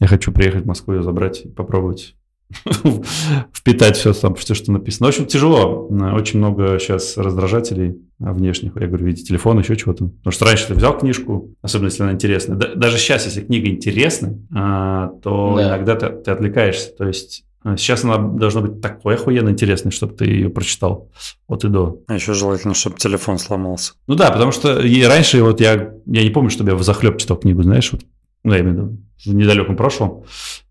Я 0.00 0.06
хочу 0.06 0.32
приехать 0.32 0.64
в 0.64 0.66
Москву 0.66 0.94
ее 0.94 1.02
забрать 1.02 1.44
и 1.44 1.48
попробовать 1.48 2.16
впитать 3.52 3.96
все, 3.96 4.12
там, 4.12 4.34
все, 4.34 4.54
что 4.54 4.72
написано. 4.72 5.06
В 5.06 5.08
общем, 5.10 5.26
тяжело. 5.26 5.88
Очень 6.14 6.38
много 6.38 6.78
сейчас 6.78 7.16
раздражателей 7.16 7.98
внешних. 8.18 8.76
Я 8.76 8.86
говорю, 8.86 9.06
видите, 9.06 9.26
телефон, 9.26 9.58
еще 9.58 9.76
чего-то. 9.76 10.06
Потому 10.06 10.32
что 10.32 10.44
раньше 10.44 10.68
ты 10.68 10.74
взял 10.74 10.96
книжку, 10.96 11.50
особенно 11.62 11.88
если 11.88 12.02
она 12.02 12.12
интересная. 12.12 12.56
Даже 12.56 12.98
сейчас, 12.98 13.26
если 13.26 13.42
книга 13.42 13.68
интересная, 13.68 14.38
а, 14.54 15.08
то 15.22 15.54
да. 15.56 15.68
иногда 15.68 15.96
ты, 15.96 16.08
ты 16.10 16.30
отвлекаешься. 16.30 16.90
То 16.96 17.06
есть 17.06 17.44
а, 17.64 17.76
Сейчас 17.76 18.04
она 18.04 18.18
должна 18.18 18.60
быть 18.60 18.80
такой 18.80 19.14
охуенно 19.14 19.48
интересной, 19.48 19.90
чтобы 19.90 20.14
ты 20.14 20.26
ее 20.26 20.50
прочитал 20.50 21.10
от 21.48 21.64
и 21.64 21.68
до. 21.68 22.00
А 22.06 22.14
еще 22.14 22.34
желательно, 22.34 22.74
чтобы 22.74 22.96
телефон 22.96 23.38
сломался. 23.38 23.94
Ну 24.06 24.14
да, 24.14 24.30
потому 24.30 24.52
что 24.52 24.80
и 24.80 25.02
раньше 25.02 25.42
вот 25.42 25.60
я, 25.60 25.94
я 26.06 26.22
не 26.22 26.30
помню, 26.30 26.50
чтобы 26.50 26.70
я 26.70 26.76
в 26.76 26.82
захлеб 26.82 27.18
читал 27.18 27.38
книгу, 27.38 27.62
знаешь, 27.62 27.90
вот, 27.90 28.02
ну, 28.44 28.52
я 28.52 28.60
имею 28.60 28.74
в 28.74 28.76
виду, 28.76 28.98
в 29.24 29.34
недалеком 29.34 29.76
прошлом. 29.76 30.24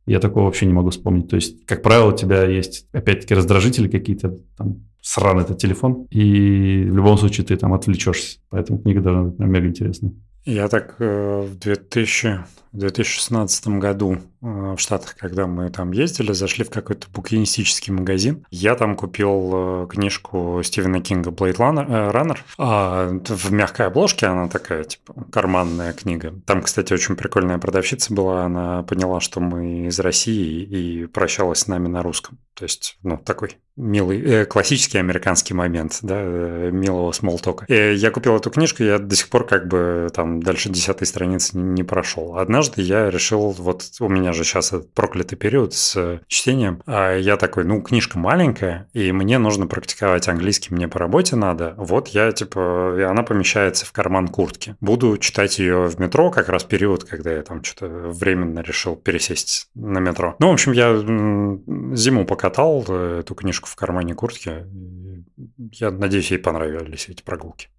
Я 0.05 0.19
такого 0.19 0.45
вообще 0.45 0.65
не 0.65 0.73
могу 0.73 0.89
вспомнить. 0.89 1.29
То 1.29 1.35
есть, 1.35 1.65
как 1.65 1.81
правило, 1.81 2.09
у 2.13 2.17
тебя 2.17 2.43
есть, 2.43 2.87
опять-таки, 2.91 3.33
раздражители 3.33 3.87
какие-то, 3.87 4.37
там, 4.57 4.83
сраный 5.01 5.43
этот 5.43 5.57
телефон, 5.57 6.07
и 6.09 6.85
в 6.89 6.95
любом 6.95 7.17
случае 7.17 7.45
ты 7.45 7.57
там 7.57 7.73
отвлечешься. 7.73 8.39
Поэтому 8.49 8.79
книга 8.79 9.01
должна 9.01 9.23
быть 9.23 9.37
прям 9.37 9.51
мега 9.51 9.67
интересная. 9.67 10.13
Я 10.45 10.67
так 10.67 10.95
э, 10.99 11.41
в 11.41 11.57
2000, 11.57 12.45
2016 12.73 13.67
году 13.67 14.17
в 14.43 14.77
Штатах, 14.77 15.15
когда 15.15 15.47
мы 15.47 15.69
там 15.69 15.91
ездили, 15.93 16.33
зашли 16.33 16.65
в 16.65 16.69
какой-то 16.69 17.07
букинистический 17.13 17.93
магазин. 17.93 18.45
Я 18.51 18.75
там 18.75 18.95
купил 18.95 19.51
э, 19.53 19.87
книжку 19.89 20.61
Стивена 20.63 20.99
Кинга 20.99 21.29
«Blade 21.29 21.55
Runner». 21.55 22.37
А 22.57 23.07
в 23.25 23.53
мягкой 23.53 23.87
обложке 23.87 24.25
она 24.25 24.49
такая, 24.49 24.83
типа, 24.83 25.13
карманная 25.31 25.93
книга. 25.93 26.33
Там, 26.45 26.61
кстати, 26.61 26.91
очень 26.91 27.15
прикольная 27.15 27.57
продавщица 27.57 28.13
была. 28.13 28.43
Она 28.45 28.83
поняла, 28.83 29.21
что 29.21 29.39
мы 29.39 29.87
из 29.87 29.99
России 29.99 30.61
и 30.63 31.05
прощалась 31.05 31.59
с 31.59 31.67
нами 31.67 31.87
на 31.87 32.03
русском. 32.03 32.37
То 32.53 32.65
есть, 32.65 32.97
ну, 33.01 33.17
такой 33.17 33.57
милый, 33.75 34.21
э, 34.21 34.45
классический 34.45 34.99
американский 34.99 35.53
момент, 35.53 35.99
да, 36.01 36.17
э, 36.19 36.69
милого 36.71 37.11
смолтока. 37.11 37.65
И 37.67 37.95
я 37.95 38.11
купил 38.11 38.35
эту 38.35 38.51
книжку, 38.51 38.83
я 38.83 38.99
до 38.99 39.15
сих 39.15 39.29
пор 39.29 39.47
как 39.47 39.67
бы 39.67 40.09
там 40.13 40.43
дальше 40.43 40.69
десятой 40.69 41.05
страницы 41.05 41.57
не, 41.57 41.63
не 41.63 41.83
прошел. 41.83 42.37
Однажды 42.37 42.81
я 42.81 43.09
решил, 43.09 43.49
вот 43.51 43.85
у 43.99 44.09
меня 44.09 44.32
же 44.33 44.43
сейчас 44.43 44.73
этот 44.73 44.93
проклятый 44.93 45.37
период 45.37 45.73
с 45.73 46.21
чтением, 46.27 46.81
а 46.85 47.15
я 47.15 47.37
такой, 47.37 47.63
ну, 47.63 47.81
книжка 47.81 48.17
маленькая, 48.17 48.89
и 48.93 49.11
мне 49.11 49.37
нужно 49.37 49.67
практиковать 49.67 50.27
английский, 50.27 50.73
мне 50.73 50.87
по 50.87 50.99
работе 50.99 51.35
надо. 51.35 51.75
Вот 51.77 52.09
я, 52.09 52.31
типа, 52.31 52.95
и 52.97 53.01
она 53.01 53.23
помещается 53.23 53.85
в 53.85 53.91
карман 53.91 54.27
куртки. 54.27 54.75
Буду 54.81 55.17
читать 55.17 55.59
ее 55.59 55.87
в 55.87 55.99
метро, 55.99 56.31
как 56.31 56.49
раз 56.49 56.63
период, 56.63 57.03
когда 57.03 57.31
я 57.31 57.41
там 57.41 57.63
что-то 57.63 57.87
временно 57.87 58.59
решил 58.59 58.95
пересесть 58.95 59.69
на 59.75 59.99
метро. 59.99 60.35
Ну, 60.39 60.49
в 60.49 60.53
общем, 60.53 60.71
я 60.71 60.93
зиму 61.95 62.25
покатал 62.25 62.85
э, 62.87 63.19
эту 63.21 63.35
книжку 63.35 63.67
в 63.67 63.75
кармане 63.75 64.13
куртки. 64.13 64.65
Я 65.71 65.91
надеюсь, 65.91 66.31
ей 66.31 66.37
понравились 66.37 67.09
эти 67.09 67.21
прогулки. 67.21 67.69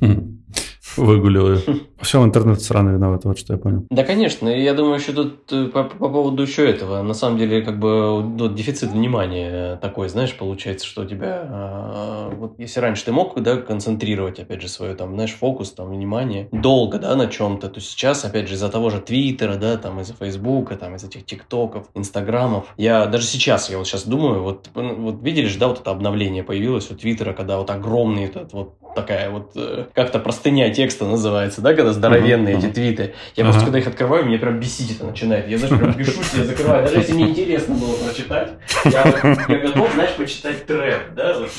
выгулил 0.96 1.54
ее. 1.54 1.60
Все, 2.00 2.22
интернет 2.22 2.60
сраный 2.60 2.94
виноват, 2.94 3.24
вот 3.24 3.38
что 3.38 3.54
я 3.54 3.58
понял. 3.58 3.86
Да, 3.90 4.04
конечно. 4.04 4.48
Я 4.48 4.74
думаю, 4.74 4.96
еще 4.96 5.12
тут 5.12 5.50
э, 5.52 5.66
по, 5.66 5.84
по 5.84 6.08
поводу 6.08 6.42
еще 6.42 6.68
этого. 6.68 7.02
На 7.02 7.14
самом 7.14 7.38
деле, 7.38 7.62
как 7.62 7.78
бы 7.78 8.22
ну, 8.22 8.48
дефицит 8.48 8.90
внимания 8.90 9.76
такой, 9.76 10.08
знаешь, 10.08 10.36
получается, 10.36 10.86
что 10.86 11.02
у 11.02 11.04
тебя... 11.06 11.46
А, 11.48 12.30
вот 12.30 12.58
если 12.58 12.80
раньше 12.80 13.06
ты 13.06 13.12
мог, 13.12 13.40
да, 13.40 13.56
концентрировать, 13.56 14.38
опять 14.38 14.60
же, 14.60 14.68
свой, 14.68 14.94
там, 14.94 15.14
знаешь, 15.14 15.32
фокус, 15.32 15.70
там, 15.72 15.90
внимание 15.90 16.48
долго, 16.52 16.98
да, 16.98 17.16
на 17.16 17.26
чем-то, 17.26 17.68
то 17.68 17.80
сейчас, 17.80 18.24
опять 18.24 18.48
же, 18.48 18.54
из-за 18.54 18.68
того 18.68 18.90
же 18.90 19.00
Твиттера, 19.00 19.56
да, 19.56 19.76
там, 19.76 20.00
из-за 20.00 20.14
Фейсбука, 20.14 20.76
там, 20.76 20.96
из 20.96 21.04
этих 21.04 21.24
ТикТоков, 21.24 21.86
Инстаграмов. 21.94 22.66
Я 22.76 23.06
даже 23.06 23.24
сейчас, 23.26 23.70
я 23.70 23.78
вот 23.78 23.86
сейчас 23.86 24.04
думаю, 24.04 24.42
вот, 24.42 24.68
ну, 24.74 24.94
вот 24.96 25.22
видели 25.22 25.46
же, 25.46 25.58
да, 25.58 25.68
вот 25.68 25.80
это 25.80 25.90
обновление 25.90 26.42
появилось 26.42 26.90
у 26.90 26.94
Твиттера, 26.94 27.32
когда 27.32 27.58
вот 27.58 27.70
огромный 27.70 28.24
этот 28.24 28.52
вот 28.52 28.74
такая 28.94 29.30
вот 29.30 29.52
э, 29.56 29.86
как-то 29.92 30.18
простыня 30.18 30.70
текста 30.70 30.83
называется, 30.90 31.60
да, 31.60 31.74
когда 31.74 31.92
здоровенные 31.92 32.56
uh-huh, 32.56 32.58
эти 32.58 32.72
твиты. 32.72 33.14
Я 33.36 33.42
uh-huh. 33.42 33.46
просто 33.46 33.64
когда 33.64 33.78
их 33.78 33.86
открываю, 33.86 34.24
мне 34.24 34.38
прям 34.38 34.58
бесить 34.60 34.96
это 34.96 35.06
начинает. 35.06 35.48
Я, 35.48 35.58
знаешь, 35.58 35.78
прям 35.78 35.94
пишусь, 35.94 36.32
я 36.36 36.44
закрываю. 36.44 36.84
Даже 36.84 36.98
если 36.98 37.12
мне 37.12 37.28
интересно 37.28 37.74
было 37.74 37.94
прочитать, 37.94 38.52
я, 38.84 39.04
я 39.48 39.58
готов, 39.58 39.92
знаешь, 39.94 40.14
почитать 40.16 40.66
трэп, 40.66 41.14
да, 41.16 41.36
вот 41.38 41.50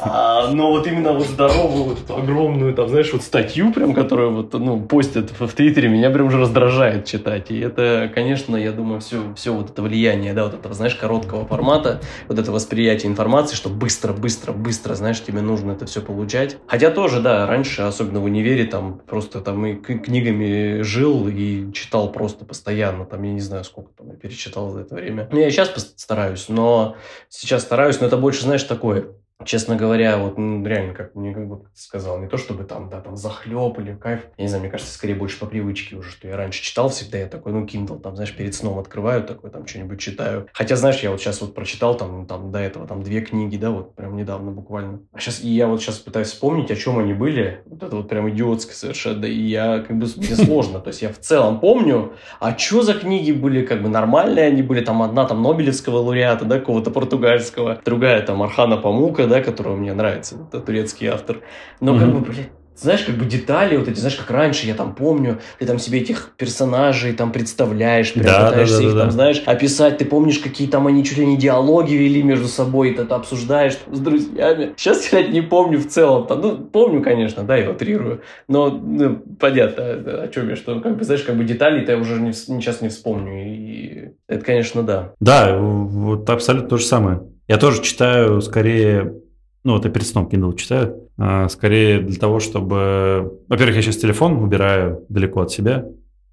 а, 0.00 0.50
Но 0.52 0.70
вот 0.70 0.86
именно 0.86 1.12
вот 1.12 1.26
здоровую, 1.26 1.84
вот 1.84 2.00
эту 2.00 2.16
огромную, 2.16 2.74
там, 2.74 2.88
знаешь, 2.88 3.12
вот 3.12 3.22
статью 3.22 3.72
прям, 3.72 3.94
которую 3.94 4.32
вот, 4.32 4.52
ну, 4.54 4.80
постят 4.80 5.30
в, 5.38 5.46
в 5.46 5.52
Твиттере, 5.52 5.88
меня 5.88 6.10
прям 6.10 6.26
уже 6.26 6.38
раздражает 6.38 7.04
читать. 7.04 7.50
И 7.50 7.58
это, 7.58 8.10
конечно, 8.14 8.56
я 8.56 8.72
думаю, 8.72 9.00
все, 9.00 9.34
все 9.36 9.52
вот 9.52 9.70
это 9.70 9.82
влияние, 9.82 10.32
да, 10.32 10.44
вот 10.44 10.54
этого, 10.54 10.74
знаешь, 10.74 10.94
короткого 10.94 11.46
формата, 11.46 12.00
вот 12.28 12.38
это 12.38 12.52
восприятие 12.52 13.10
информации, 13.10 13.56
что 13.56 13.68
быстро, 13.68 14.12
быстро, 14.12 14.52
быстро, 14.52 14.94
знаешь, 14.94 15.22
тебе 15.22 15.40
нужно 15.40 15.72
это 15.72 15.86
все 15.86 16.00
получать. 16.00 16.56
Хотя 16.66 16.90
тоже, 16.90 17.20
да, 17.20 17.46
раньше, 17.46 17.82
особенно 17.82 17.97
в 18.04 18.24
универе, 18.24 18.64
там 18.64 18.98
просто 18.98 19.40
там 19.40 19.64
и 19.66 19.74
книгами 19.74 20.82
жил 20.82 21.28
и 21.28 21.72
читал 21.72 22.12
просто 22.12 22.44
постоянно, 22.44 23.04
там 23.04 23.22
я 23.22 23.32
не 23.32 23.40
знаю, 23.40 23.64
сколько 23.64 23.90
там 23.96 24.10
я 24.10 24.16
перечитал 24.16 24.70
за 24.70 24.80
это 24.80 24.94
время. 24.94 25.28
Я 25.32 25.50
сейчас 25.50 25.72
стараюсь, 25.96 26.48
но 26.48 26.96
сейчас 27.28 27.62
стараюсь, 27.62 28.00
но 28.00 28.06
это 28.06 28.16
больше, 28.16 28.42
знаешь, 28.42 28.62
такое 28.64 29.06
честно 29.44 29.76
говоря, 29.76 30.18
вот 30.18 30.36
ну, 30.36 30.64
реально, 30.66 30.94
как 30.94 31.14
мне 31.14 31.32
как 31.32 31.48
бы 31.48 31.62
сказал, 31.74 32.18
не 32.18 32.28
то 32.28 32.36
чтобы 32.36 32.64
там, 32.64 32.88
да, 32.88 33.00
там 33.00 33.16
захлеб 33.16 33.78
кайф. 34.00 34.26
Я 34.36 34.44
не 34.44 34.48
знаю, 34.48 34.62
мне 34.62 34.70
кажется, 34.70 34.92
скорее 34.92 35.14
больше 35.14 35.38
по 35.38 35.46
привычке 35.46 35.96
уже, 35.96 36.10
что 36.10 36.28
я 36.28 36.36
раньше 36.36 36.62
читал 36.62 36.88
всегда, 36.88 37.18
я 37.18 37.26
такой, 37.26 37.52
ну, 37.52 37.64
Kindle, 37.64 38.00
там, 38.00 38.16
знаешь, 38.16 38.34
перед 38.34 38.54
сном 38.54 38.78
открываю, 38.78 39.22
такой, 39.22 39.50
там, 39.50 39.66
что-нибудь 39.66 40.00
читаю. 40.00 40.48
Хотя, 40.52 40.76
знаешь, 40.76 41.00
я 41.00 41.10
вот 41.10 41.20
сейчас 41.20 41.40
вот 41.40 41.54
прочитал 41.54 41.96
там, 41.96 42.26
там 42.26 42.50
до 42.50 42.58
этого 42.58 42.86
там 42.86 43.02
две 43.02 43.20
книги, 43.20 43.56
да, 43.56 43.70
вот 43.70 43.94
прям 43.94 44.16
недавно 44.16 44.50
буквально. 44.50 45.00
А 45.12 45.20
сейчас, 45.20 45.40
и 45.42 45.48
я 45.48 45.68
вот 45.68 45.80
сейчас 45.80 45.98
пытаюсь 45.98 46.28
вспомнить, 46.28 46.70
о 46.70 46.76
чем 46.76 46.98
они 46.98 47.14
были. 47.14 47.62
Вот 47.66 47.82
это 47.82 47.96
вот 47.96 48.08
прям 48.08 48.28
идиотское 48.30 48.74
совершенно, 48.74 49.24
и 49.24 49.40
я, 49.40 49.80
как 49.80 49.96
бы, 49.96 50.06
мне 50.16 50.34
сложно. 50.36 50.80
То 50.80 50.88
есть 50.88 51.02
я 51.02 51.12
в 51.12 51.18
целом 51.18 51.60
помню, 51.60 52.14
а 52.40 52.56
что 52.58 52.82
за 52.82 52.94
книги 52.94 53.30
были, 53.30 53.64
как 53.64 53.82
бы, 53.82 53.88
нормальные 53.88 54.46
они 54.46 54.62
были, 54.62 54.80
там, 54.80 55.02
одна 55.02 55.24
там 55.26 55.42
Нобелевского 55.42 55.98
лауреата, 55.98 56.44
да, 56.44 56.58
какого-то 56.58 56.90
португальского, 56.90 57.80
другая 57.84 58.22
там 58.22 58.42
Архана 58.42 58.76
Памука, 58.76 59.27
да, 59.28 59.40
которого 59.40 59.76
мне 59.76 59.92
нравится, 59.92 60.36
это 60.48 60.60
турецкий 60.60 61.08
автор. 61.08 61.40
Но 61.80 61.94
mm-hmm. 61.94 62.00
как 62.00 62.12
бы, 62.12 62.20
блядь, 62.20 62.50
знаешь, 62.80 63.02
как 63.02 63.16
бы 63.16 63.24
детали, 63.24 63.76
вот 63.76 63.88
эти, 63.88 63.98
знаешь, 63.98 64.16
как 64.16 64.30
раньше, 64.30 64.66
я 64.66 64.74
там 64.74 64.94
помню, 64.94 65.38
ты 65.58 65.66
там 65.66 65.78
себе 65.78 66.00
этих 66.00 66.32
персонажей 66.36 67.12
там 67.12 67.32
представляешь, 67.32 68.12
прям 68.12 68.26
Да, 68.26 68.50
пытаешься 68.50 68.76
да, 68.76 68.82
да, 68.82 68.88
их 68.88 68.94
да, 68.94 69.00
там, 69.00 69.10
знаешь, 69.10 69.42
описать, 69.46 69.98
ты 69.98 70.04
помнишь, 70.04 70.38
какие 70.38 70.68
там 70.68 70.86
они 70.86 71.04
чуть 71.04 71.18
ли 71.18 71.26
не 71.26 71.36
диалоги 71.36 71.94
вели 71.94 72.22
между 72.22 72.46
собой, 72.46 72.94
ты 72.94 73.02
это 73.02 73.16
обсуждаешь 73.16 73.74
там 73.76 73.94
с 73.94 73.98
друзьями. 73.98 74.74
Сейчас 74.76 75.12
я 75.12 75.26
не 75.26 75.40
помню 75.40 75.78
в 75.78 75.88
целом, 75.88 76.26
там, 76.26 76.40
ну, 76.40 76.56
помню, 76.56 77.02
конечно, 77.02 77.42
да, 77.42 77.56
я 77.56 77.70
утрирую, 77.70 78.22
но, 78.46 78.70
ну, 78.70 79.16
понятно, 79.40 80.22
о 80.22 80.28
чем 80.28 80.48
я, 80.48 80.56
что, 80.56 80.80
как 80.80 80.98
бы, 80.98 81.04
знаешь, 81.04 81.22
как 81.22 81.36
бы 81.36 81.44
деталей-то 81.44 81.92
я 81.92 81.98
уже 81.98 82.20
не, 82.20 82.32
сейчас 82.32 82.80
не 82.80 82.90
вспомню, 82.90 83.44
и 83.44 84.10
это, 84.28 84.44
конечно, 84.44 84.84
да. 84.84 85.14
Да, 85.18 85.58
вот 85.58 86.30
абсолютно 86.30 86.68
то 86.68 86.76
же 86.76 86.84
самое. 86.84 87.22
Я 87.48 87.56
тоже 87.56 87.82
читаю 87.82 88.42
скорее, 88.42 89.14
ну 89.64 89.72
вот 89.72 89.84
я 89.84 89.90
перед 89.90 90.06
сном 90.06 90.28
Kindle 90.30 90.54
читаю, 90.54 91.08
а, 91.16 91.48
скорее 91.48 92.00
для 92.00 92.18
того, 92.18 92.40
чтобы... 92.40 93.40
Во-первых, 93.48 93.76
я 93.76 93.82
сейчас 93.82 93.96
телефон 93.96 94.34
убираю 94.42 95.04
далеко 95.08 95.40
от 95.40 95.50
себя, 95.50 95.86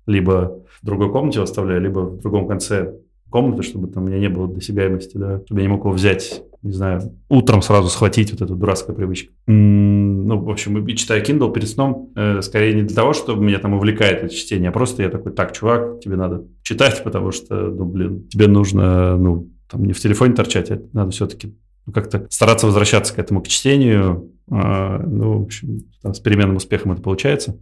либо 0.05 0.59
в 0.81 0.85
другой 0.85 1.11
комнате 1.11 1.41
оставляю, 1.41 1.81
либо 1.81 1.99
в 1.99 2.19
другом 2.19 2.47
конце 2.47 2.95
комнаты, 3.29 3.63
чтобы 3.63 3.87
там 3.87 4.03
у 4.03 4.07
меня 4.07 4.19
не 4.19 4.29
было 4.29 4.47
досягаемости, 4.47 5.17
да, 5.17 5.41
чтобы 5.45 5.61
я 5.61 5.67
не 5.67 5.73
мог 5.73 5.81
его 5.85 5.91
взять, 5.93 6.43
не 6.61 6.71
знаю, 6.73 7.01
утром 7.29 7.61
сразу 7.61 7.87
схватить, 7.87 8.31
вот 8.31 8.41
эту 8.41 8.55
дурацкая 8.55 8.95
привычка. 8.95 9.33
М, 9.47 10.27
Ну, 10.27 10.39
в 10.39 10.49
общем, 10.49 10.85
и 10.85 10.95
читаю 10.95 11.23
Kindle 11.23 11.53
перед 11.53 11.69
сном, 11.69 12.11
э, 12.15 12.41
скорее 12.41 12.73
не 12.73 12.81
для 12.83 12.95
того, 12.95 13.13
чтобы 13.13 13.43
меня 13.43 13.59
там 13.59 13.73
увлекает 13.73 14.23
это 14.23 14.33
чтение, 14.33 14.69
а 14.69 14.71
просто 14.71 15.03
я 15.03 15.09
такой, 15.09 15.31
так, 15.31 15.53
чувак, 15.53 15.99
тебе 16.01 16.15
надо 16.15 16.43
читать, 16.63 17.01
потому 17.03 17.31
что, 17.31 17.55
ну, 17.55 17.85
блин, 17.85 18.27
тебе 18.29 18.47
нужно, 18.47 19.17
ну, 19.17 19.49
там 19.69 19.83
не 19.85 19.93
в 19.93 19.99
телефоне 19.99 20.33
торчать, 20.33 20.71
а 20.71 20.81
надо 20.93 21.11
все-таки 21.11 21.55
ну, 21.85 21.93
как-то 21.93 22.27
стараться 22.29 22.65
возвращаться 22.65 23.13
к 23.13 23.19
этому, 23.19 23.41
к 23.41 23.47
чтению. 23.47 24.31
А, 24.49 24.99
ну, 25.05 25.39
в 25.39 25.43
общем, 25.43 25.85
там 26.01 26.13
с 26.13 26.19
переменным 26.19 26.57
успехом 26.57 26.91
это 26.91 27.01
получается. 27.01 27.57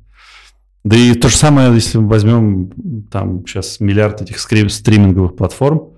Да 0.83 0.97
и 0.97 1.13
то 1.13 1.29
же 1.29 1.37
самое, 1.37 1.73
если 1.73 1.97
мы 1.97 2.09
возьмем 2.09 3.05
там 3.09 3.45
сейчас 3.47 3.79
миллиард 3.79 4.21
этих 4.21 4.39
стриминговых 4.39 5.35
платформ, 5.35 5.93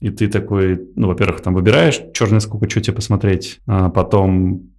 и 0.00 0.10
ты 0.10 0.28
такой, 0.28 0.80
ну, 0.96 1.08
во-первых, 1.08 1.42
там 1.42 1.54
выбираешь 1.54 2.00
черное 2.12 2.40
сколько, 2.40 2.68
что 2.68 2.80
тебе 2.80 2.94
посмотреть, 2.94 3.60
а 3.66 3.88
потом, 3.88 4.71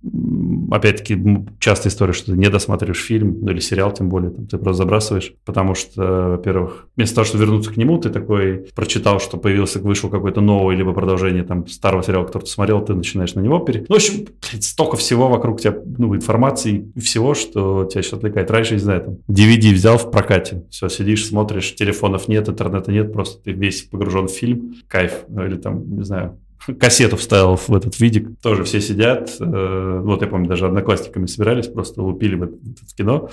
опять-таки, 0.71 1.17
частая 1.59 1.91
история, 1.91 2.13
что 2.13 2.31
ты 2.31 2.37
не 2.37 2.49
досматриваешь 2.49 3.01
фильм, 3.01 3.39
ну, 3.41 3.51
или 3.51 3.59
сериал 3.59 3.91
тем 3.91 4.09
более, 4.09 4.31
там, 4.31 4.47
ты 4.47 4.57
просто 4.57 4.83
забрасываешь, 4.83 5.33
потому 5.45 5.75
что, 5.75 6.29
во-первых, 6.31 6.87
вместо 6.95 7.15
того, 7.15 7.25
чтобы 7.25 7.45
вернуться 7.45 7.71
к 7.71 7.77
нему, 7.77 7.97
ты 7.97 8.09
такой 8.09 8.67
прочитал, 8.75 9.19
что 9.19 9.37
появился, 9.37 9.79
вышел 9.79 10.09
какой-то 10.09 10.41
новый, 10.41 10.75
либо 10.75 10.93
продолжение 10.93 11.43
там 11.43 11.67
старого 11.67 12.03
сериала, 12.03 12.25
который 12.25 12.43
ты 12.43 12.49
смотрел, 12.49 12.83
ты 12.83 12.93
начинаешь 12.93 13.33
на 13.35 13.39
него 13.39 13.59
пере... 13.59 13.85
Ну, 13.87 13.95
в 13.95 13.97
общем, 13.97 14.25
блядь, 14.41 14.63
столько 14.63 14.97
всего 14.97 15.29
вокруг 15.29 15.61
тебя, 15.61 15.75
ну, 15.97 16.15
информации 16.15 16.91
и 16.95 16.99
всего, 16.99 17.33
что 17.33 17.85
тебя 17.85 18.01
сейчас 18.01 18.13
отвлекает. 18.13 18.51
Раньше, 18.51 18.73
не 18.73 18.79
знаю, 18.79 19.01
там, 19.01 19.17
DVD 19.29 19.73
взял 19.73 19.97
в 19.97 20.11
прокате, 20.11 20.63
все, 20.69 20.89
сидишь, 20.89 21.25
смотришь, 21.27 21.75
телефонов 21.75 22.27
нет, 22.27 22.49
интернета 22.49 22.91
нет, 22.91 23.13
просто 23.13 23.41
ты 23.41 23.51
весь 23.51 23.83
погружен 23.83 24.27
в 24.27 24.31
фильм, 24.31 24.73
кайф, 24.87 25.23
Ну, 25.29 25.45
или 25.45 25.55
там, 25.55 25.95
не 25.95 26.03
знаю, 26.03 26.39
кассету 26.79 27.17
вставил 27.17 27.55
в 27.55 27.69
этот 27.73 27.99
видик, 27.99 28.29
тоже 28.41 28.63
все 28.63 28.81
сидят, 28.81 29.35
э, 29.39 30.01
вот 30.03 30.21
я 30.21 30.27
помню, 30.27 30.47
даже 30.47 30.65
одноклассниками 30.65 31.25
собирались, 31.25 31.67
просто 31.67 32.01
лупили 32.01 32.35
в 32.35 32.43
это, 32.43 32.53
в 32.53 32.95
кино, 32.95 33.29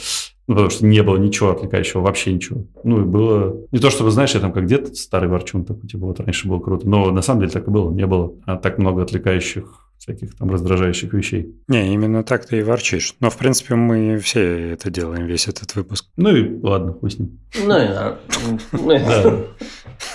ну, 0.46 0.54
потому 0.54 0.70
что 0.70 0.86
не 0.86 1.02
было 1.02 1.16
ничего 1.16 1.50
отвлекающего, 1.50 2.00
вообще 2.00 2.32
ничего. 2.32 2.64
Ну, 2.82 3.02
и 3.02 3.04
было... 3.04 3.56
Не 3.70 3.78
то, 3.78 3.90
чтобы, 3.90 4.10
знаешь, 4.10 4.34
я 4.34 4.40
там 4.40 4.52
как 4.52 4.66
дед 4.66 4.96
старый 4.96 5.28
ворчун, 5.28 5.64
такой, 5.64 5.88
типа, 5.88 6.06
вот 6.06 6.20
раньше 6.20 6.48
было 6.48 6.58
круто, 6.58 6.88
но 6.88 7.10
на 7.10 7.22
самом 7.22 7.40
деле 7.40 7.52
так 7.52 7.68
и 7.68 7.70
было, 7.70 7.92
не 7.92 8.06
было 8.06 8.32
а, 8.46 8.56
так 8.56 8.78
много 8.78 9.02
отвлекающих 9.02 9.90
всяких 10.00 10.34
там 10.34 10.50
раздражающих 10.50 11.12
вещей. 11.12 11.54
Не, 11.68 11.92
именно 11.92 12.24
так 12.24 12.46
ты 12.46 12.60
и 12.60 12.62
ворчишь. 12.62 13.14
Но, 13.20 13.28
в 13.28 13.36
принципе, 13.36 13.74
мы 13.74 14.18
все 14.18 14.72
это 14.72 14.90
делаем, 14.90 15.26
весь 15.26 15.46
этот 15.46 15.74
выпуск. 15.76 16.06
Ну 16.16 16.34
и 16.34 16.58
ладно, 16.62 16.96
с 17.08 17.18
ним. 17.18 17.38
Ну, 17.62 18.90
и. 18.90 19.44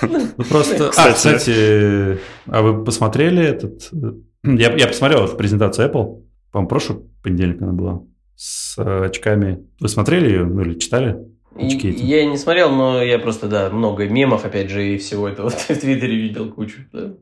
Ну 0.01 0.27
просто... 0.49 0.91
А, 0.97 1.13
кстати, 1.13 2.19
а 2.47 2.61
вы 2.61 2.83
посмотрели 2.83 3.43
этот... 3.43 3.89
э, 3.93 4.13
Я, 4.43 4.73
я 4.75 4.87
посмотрел 4.87 5.25
эту 5.25 5.35
презентацию 5.35 5.89
Apple, 5.89 6.23
по-моему, 6.51 6.69
прошлый 6.69 6.99
понедельник 7.23 7.61
она 7.61 7.73
была, 7.73 8.01
с 8.35 8.77
э, 8.77 9.05
очками. 9.05 9.65
Вы 9.79 9.87
смотрели 9.89 10.29
ее, 10.29 10.45
ну 10.45 10.61
или 10.61 10.77
читали? 10.79 11.17
Очки 11.55 11.89
эти? 11.89 12.03
Я 12.03 12.25
не 12.25 12.37
смотрел, 12.37 12.69
но 12.71 13.01
я 13.01 13.17
просто, 13.19 13.47
да, 13.47 13.69
много 13.69 14.07
мемов, 14.07 14.45
опять 14.45 14.69
же, 14.69 14.85
и 14.87 14.97
всего 14.97 15.27
этого 15.27 15.49
в 15.49 15.55
Твиттере 15.65 16.15
видел 16.15 16.51
кучу. 16.51 16.81
да. 16.91 17.13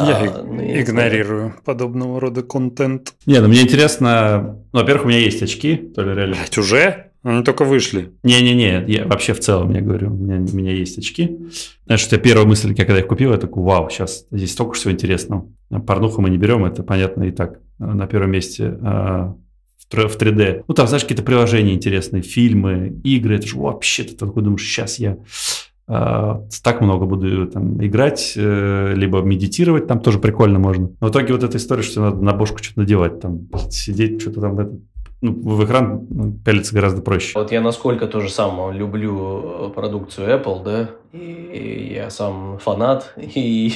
Я 0.00 0.16
А, 0.16 0.42
ну, 0.44 0.60
я 0.62 0.82
игнорирую 0.82 1.56
подобного 1.64 2.20
рода 2.20 2.42
контент. 2.42 3.14
Не, 3.26 3.40
ну 3.40 3.48
мне 3.48 3.62
интересно... 3.62 4.60
Ну, 4.72 4.80
во-первых, 4.80 5.06
у 5.06 5.08
меня 5.08 5.18
есть 5.18 5.42
очки, 5.42 5.76
то 5.76 6.02
ли 6.02 6.14
реально... 6.14 6.36
Блять, 6.36 6.56
уже? 6.58 7.07
Они 7.22 7.42
только 7.42 7.64
вышли. 7.64 8.12
Не-не-не, 8.22 8.84
я 8.86 9.06
вообще 9.06 9.32
в 9.32 9.40
целом, 9.40 9.72
я 9.74 9.80
говорю, 9.80 10.12
у 10.12 10.16
меня, 10.16 10.36
у 10.36 10.56
меня 10.56 10.72
есть 10.72 10.98
очки. 10.98 11.38
Знаешь, 11.84 12.06
у 12.06 12.08
тебя 12.08 12.20
первая 12.20 12.46
мысль, 12.46 12.74
я 12.76 12.84
когда 12.84 13.00
их 13.00 13.06
купил, 13.06 13.32
я 13.32 13.38
такой, 13.38 13.62
вау, 13.62 13.90
сейчас 13.90 14.26
здесь 14.30 14.52
столько 14.52 14.74
всего 14.74 14.92
интересного. 14.92 15.48
Порнуху 15.86 16.20
мы 16.22 16.30
не 16.30 16.38
берем, 16.38 16.64
это 16.64 16.82
понятно 16.82 17.24
и 17.24 17.30
так, 17.30 17.60
на 17.78 18.06
первом 18.06 18.30
месте. 18.30 18.78
А, 18.82 19.34
в 19.78 19.92
тр- 19.92 20.08
в 20.08 20.16
3D. 20.16 20.64
Ну, 20.68 20.74
там, 20.74 20.86
знаешь, 20.86 21.02
какие-то 21.02 21.22
приложения 21.22 21.74
интересные, 21.74 22.22
фильмы, 22.22 23.00
игры. 23.04 23.36
Это 23.36 23.46
же 23.46 23.56
вообще, 23.56 24.04
ты 24.04 24.14
такой 24.14 24.42
думаешь, 24.42 24.62
сейчас 24.62 24.98
я 24.98 25.18
а, 25.90 26.42
так 26.62 26.82
много 26.82 27.06
буду 27.06 27.46
там 27.46 27.82
играть, 27.82 28.34
э, 28.36 28.92
либо 28.94 29.22
медитировать, 29.22 29.86
там 29.86 30.00
тоже 30.00 30.18
прикольно 30.18 30.58
можно. 30.58 30.90
Но 31.00 31.06
в 31.06 31.10
итоге 31.10 31.32
вот 31.32 31.42
эта 31.42 31.56
история, 31.56 31.82
что 31.82 32.02
надо 32.02 32.22
на 32.22 32.34
бошку 32.34 32.58
что-то 32.62 32.80
надевать, 32.80 33.20
там 33.20 33.48
сидеть, 33.70 34.20
что-то 34.20 34.42
там 34.42 34.80
ну, 35.20 35.32
в 35.32 35.64
экран 35.64 36.06
ну, 36.10 36.32
пялиться 36.44 36.74
гораздо 36.74 37.02
проще. 37.02 37.32
Вот 37.34 37.50
я 37.50 37.60
насколько 37.60 38.06
тоже 38.06 38.28
сам 38.28 38.72
люблю 38.72 39.68
э, 39.68 39.70
продукцию 39.74 40.28
Apple, 40.28 40.62
да, 40.62 40.90
и 41.12 41.92
я 41.94 42.10
сам 42.10 42.58
фанат, 42.58 43.14
и, 43.16 43.72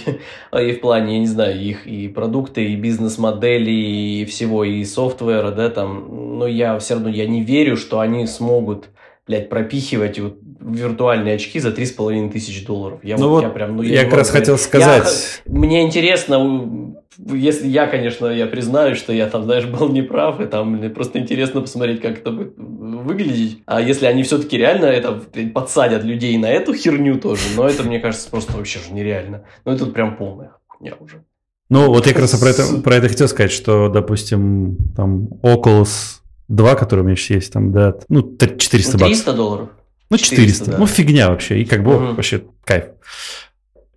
и 0.53 0.73
в 0.73 0.81
плане, 0.81 1.15
я 1.15 1.19
не 1.21 1.27
знаю, 1.27 1.61
их 1.61 1.87
и 1.87 2.09
продукты, 2.09 2.65
и 2.73 2.77
бизнес-модели, 2.77 3.71
и 3.71 4.25
всего, 4.25 4.65
и 4.65 4.85
софтвера, 4.85 5.51
да, 5.51 5.69
там, 5.69 6.39
но 6.39 6.47
я 6.47 6.79
все 6.79 6.95
равно, 6.95 7.09
я 7.09 7.27
не 7.27 7.43
верю, 7.43 7.77
что 7.77 7.99
они 7.99 8.27
смогут, 8.27 8.91
блядь, 9.27 9.49
пропихивать 9.49 10.21
вот 10.21 10.39
виртуальные 10.61 11.35
очки 11.35 11.59
за 11.59 11.71
3,5 11.71 12.31
тысяч 12.31 12.65
долларов. 12.65 13.01
Я, 13.03 13.17
Ну 13.17 13.29
вот, 13.29 13.35
вот 13.37 13.43
я 13.43 13.49
прям, 13.49 13.77
ну, 13.77 13.83
я 13.83 14.05
не 14.05 14.09
как 14.09 14.19
раз 14.19 14.31
хотел 14.31 14.59
сказать. 14.59 15.43
Я- 15.45 15.53
мне 15.53 15.83
интересно, 15.83 16.92
если 17.19 17.67
я, 17.69 17.87
конечно, 17.87 18.27
я 18.27 18.47
признаю, 18.47 18.95
что 18.95 19.13
я 19.13 19.29
там, 19.29 19.45
знаешь, 19.45 19.67
был 19.67 19.89
неправ, 19.89 20.41
и 20.41 20.47
там 20.47 20.73
мне 20.73 20.89
просто 20.91 21.19
интересно 21.19 21.61
посмотреть, 21.61 22.01
как 22.01 22.19
это 22.19 22.31
будет 22.31 22.55
выглядеть. 22.57 23.59
А 23.67 23.81
если 23.81 24.07
они 24.07 24.23
все-таки 24.23 24.57
реально 24.57 24.87
это 24.87 25.21
подсадят 25.55 26.05
людей 26.05 26.37
на 26.39 26.47
эту 26.51 26.75
херню 26.75 27.19
тоже, 27.19 27.43
но 27.57 27.67
это, 27.69 27.83
мне 27.83 28.01
кажется, 28.01 28.31
просто 28.31 28.57
вообще 28.57 28.79
же 28.81 28.93
нереально. 28.93 29.45
Ну, 29.65 29.73
это 29.73 29.87
прям 29.87 30.17
полная 30.17 30.53
хуйня 30.69 30.95
уже. 31.01 31.23
Ну, 31.69 31.87
вот 31.89 32.07
я 32.07 32.13
как 32.13 32.23
раз 32.23 32.39
про 32.39 32.49
это, 32.51 32.81
про 32.83 32.97
это 32.97 33.09
хотел 33.09 33.29
сказать, 33.29 33.53
что, 33.53 33.89
допустим, 33.89 34.77
там 34.95 35.29
Oculus 35.43 36.19
2, 36.49 36.75
который 36.75 37.01
у 37.01 37.05
меня 37.05 37.17
сейчас 37.17 37.31
есть, 37.37 37.53
там, 37.53 37.73
да, 37.73 37.95
ну, 38.09 38.23
т- 38.23 38.57
400 38.59 38.93
Ну, 38.93 38.99
баксов. 38.99 39.09
300 39.25 39.33
долларов. 39.33 39.69
Ну, 40.11 40.19
400. 40.19 40.71
да. 40.73 40.79
Ну, 40.79 40.87
фигня 40.87 41.31
вообще. 41.31 41.61
И 41.63 41.65
как 41.65 41.83
бы 41.83 41.95
Мгм. 41.99 42.15
вообще 42.17 42.43
кайф. 42.65 42.85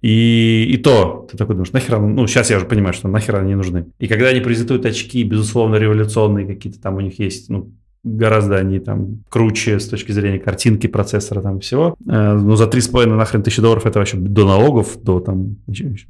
И, 0.01 0.67
и 0.69 0.77
то, 0.77 1.27
ты 1.31 1.37
такой 1.37 1.55
думаешь, 1.55 1.71
нахера, 1.71 1.99
ну, 1.99 2.27
сейчас 2.27 2.49
я 2.51 2.57
уже 2.57 2.65
понимаю, 2.65 2.93
что 2.93 3.07
нахера 3.07 3.39
они 3.39 3.55
нужны. 3.55 3.87
И 3.99 4.07
когда 4.07 4.27
они 4.27 4.39
презентуют 4.39 4.85
очки, 4.85 5.23
безусловно, 5.23 5.75
революционные 5.75 6.45
какие-то 6.45 6.79
там 6.79 6.95
у 6.95 7.01
них 7.01 7.19
есть, 7.19 7.49
ну, 7.49 7.71
гораздо 8.05 8.57
они 8.57 8.79
там 8.79 9.23
круче 9.29 9.79
с 9.79 9.87
точки 9.87 10.11
зрения 10.11 10.39
картинки, 10.39 10.87
процессора, 10.87 11.41
там 11.41 11.59
всего. 11.59 11.95
Э, 12.07 12.33
Ну, 12.33 12.55
за 12.55 12.65
3,5 12.65 13.07
нахрен 13.07 13.41
тысячи 13.41 13.61
долларов 13.61 13.85
это 13.85 13.99
вообще 13.99 14.17
до 14.17 14.45
налогов, 14.45 15.01
до 15.01 15.19
там, 15.19 15.57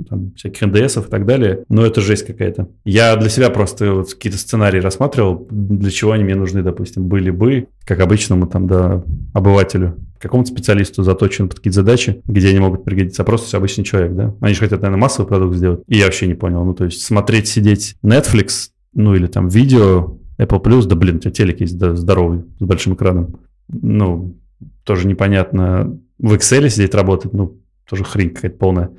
там 0.10 0.34
всяких 0.36 0.62
НДСов 0.62 1.08
и 1.08 1.10
так 1.10 1.26
далее. 1.26 1.64
Но 1.70 1.86
это 1.86 2.02
жесть 2.02 2.28
какая-то. 2.28 2.68
Я 2.84 3.16
для 3.16 3.30
себя 3.30 3.50
просто 3.50 3.94
вот 3.94 4.14
какие-то 4.14 4.38
сценарии 4.38 4.80
рассматривал, 4.80 5.48
для 5.50 5.90
чего 5.90 6.12
они 6.12 6.26
мне 6.26 6.36
нужны, 6.36 6.62
допустим, 6.62 7.08
были 7.08 7.30
бы, 7.30 7.68
как 7.86 8.02
обычному 8.02 8.48
там, 8.48 8.68
да, 8.68 9.02
обывателю 9.34 9.96
какому-то 10.28 10.52
специалисту 10.52 11.04
заточен 11.04 11.48
под 11.48 11.58
какие-то 11.58 11.76
задачи, 11.76 12.22
где 12.26 12.50
они 12.50 12.60
могут 12.60 12.84
пригодиться, 12.84 13.22
а 13.22 13.26
просто 13.26 13.56
обычный 13.58 13.84
человек, 13.84 14.14
да. 14.14 14.36
Они 14.42 14.54
же 14.54 14.60
хотят, 14.60 14.82
наверное, 14.82 15.02
массовый 15.02 15.28
продукт 15.28 15.56
сделать. 15.56 15.82
И 15.88 15.98
я 15.98 16.06
вообще 16.06 16.28
не 16.28 16.34
понял. 16.34 16.64
Ну, 16.64 16.74
то 16.74 16.86
есть 16.86 17.02
смотреть, 17.02 17.48
сидеть 17.48 17.96
Netflix, 18.04 18.70
ну, 18.94 19.16
или 19.16 19.28
там 19.28 19.48
видео, 19.48 20.18
Apple 20.38 20.62
Plus, 20.62 20.86
да, 20.86 20.96
блин, 20.96 21.18
у 21.18 21.20
тебя 21.20 21.32
телек 21.32 21.62
есть 21.62 21.78
да, 21.78 21.96
здоровый, 21.96 22.44
с 22.60 22.64
большим 22.64 22.96
экраном. 22.96 23.40
Ну, 23.68 24.38
тоже 24.84 25.08
непонятно. 25.08 26.00
В 26.20 26.34
Excel 26.34 26.70
сидеть 26.70 26.94
работать, 26.94 27.34
ну, 27.34 27.58
тоже 27.88 28.04
хрень 28.04 28.32
какая-то 28.32 28.58
полная. 28.58 28.92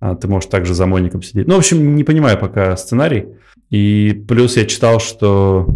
А 0.00 0.16
ты 0.16 0.26
можешь 0.26 0.50
также 0.50 0.74
за 0.74 0.86
моником 0.86 1.22
сидеть. 1.22 1.46
Ну, 1.46 1.54
в 1.54 1.58
общем, 1.58 1.94
не 1.94 2.02
понимаю 2.02 2.38
пока 2.38 2.76
сценарий. 2.76 3.26
И 3.70 4.24
плюс 4.26 4.56
я 4.56 4.64
читал, 4.66 4.98
что 4.98 5.68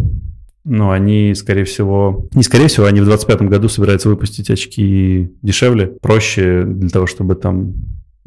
ну, 0.69 0.91
они, 0.91 1.33
скорее 1.33 1.63
всего, 1.63 2.27
не 2.33 2.43
скорее 2.43 2.67
всего, 2.67 2.87
они 2.87 2.99
в 2.99 3.05
2025 3.05 3.49
году 3.49 3.69
собираются 3.69 4.09
выпустить 4.09 4.49
очки 4.49 5.31
дешевле, 5.41 5.87
проще 5.87 6.63
для 6.63 6.89
того, 6.89 7.07
чтобы 7.07 7.35
там 7.35 7.73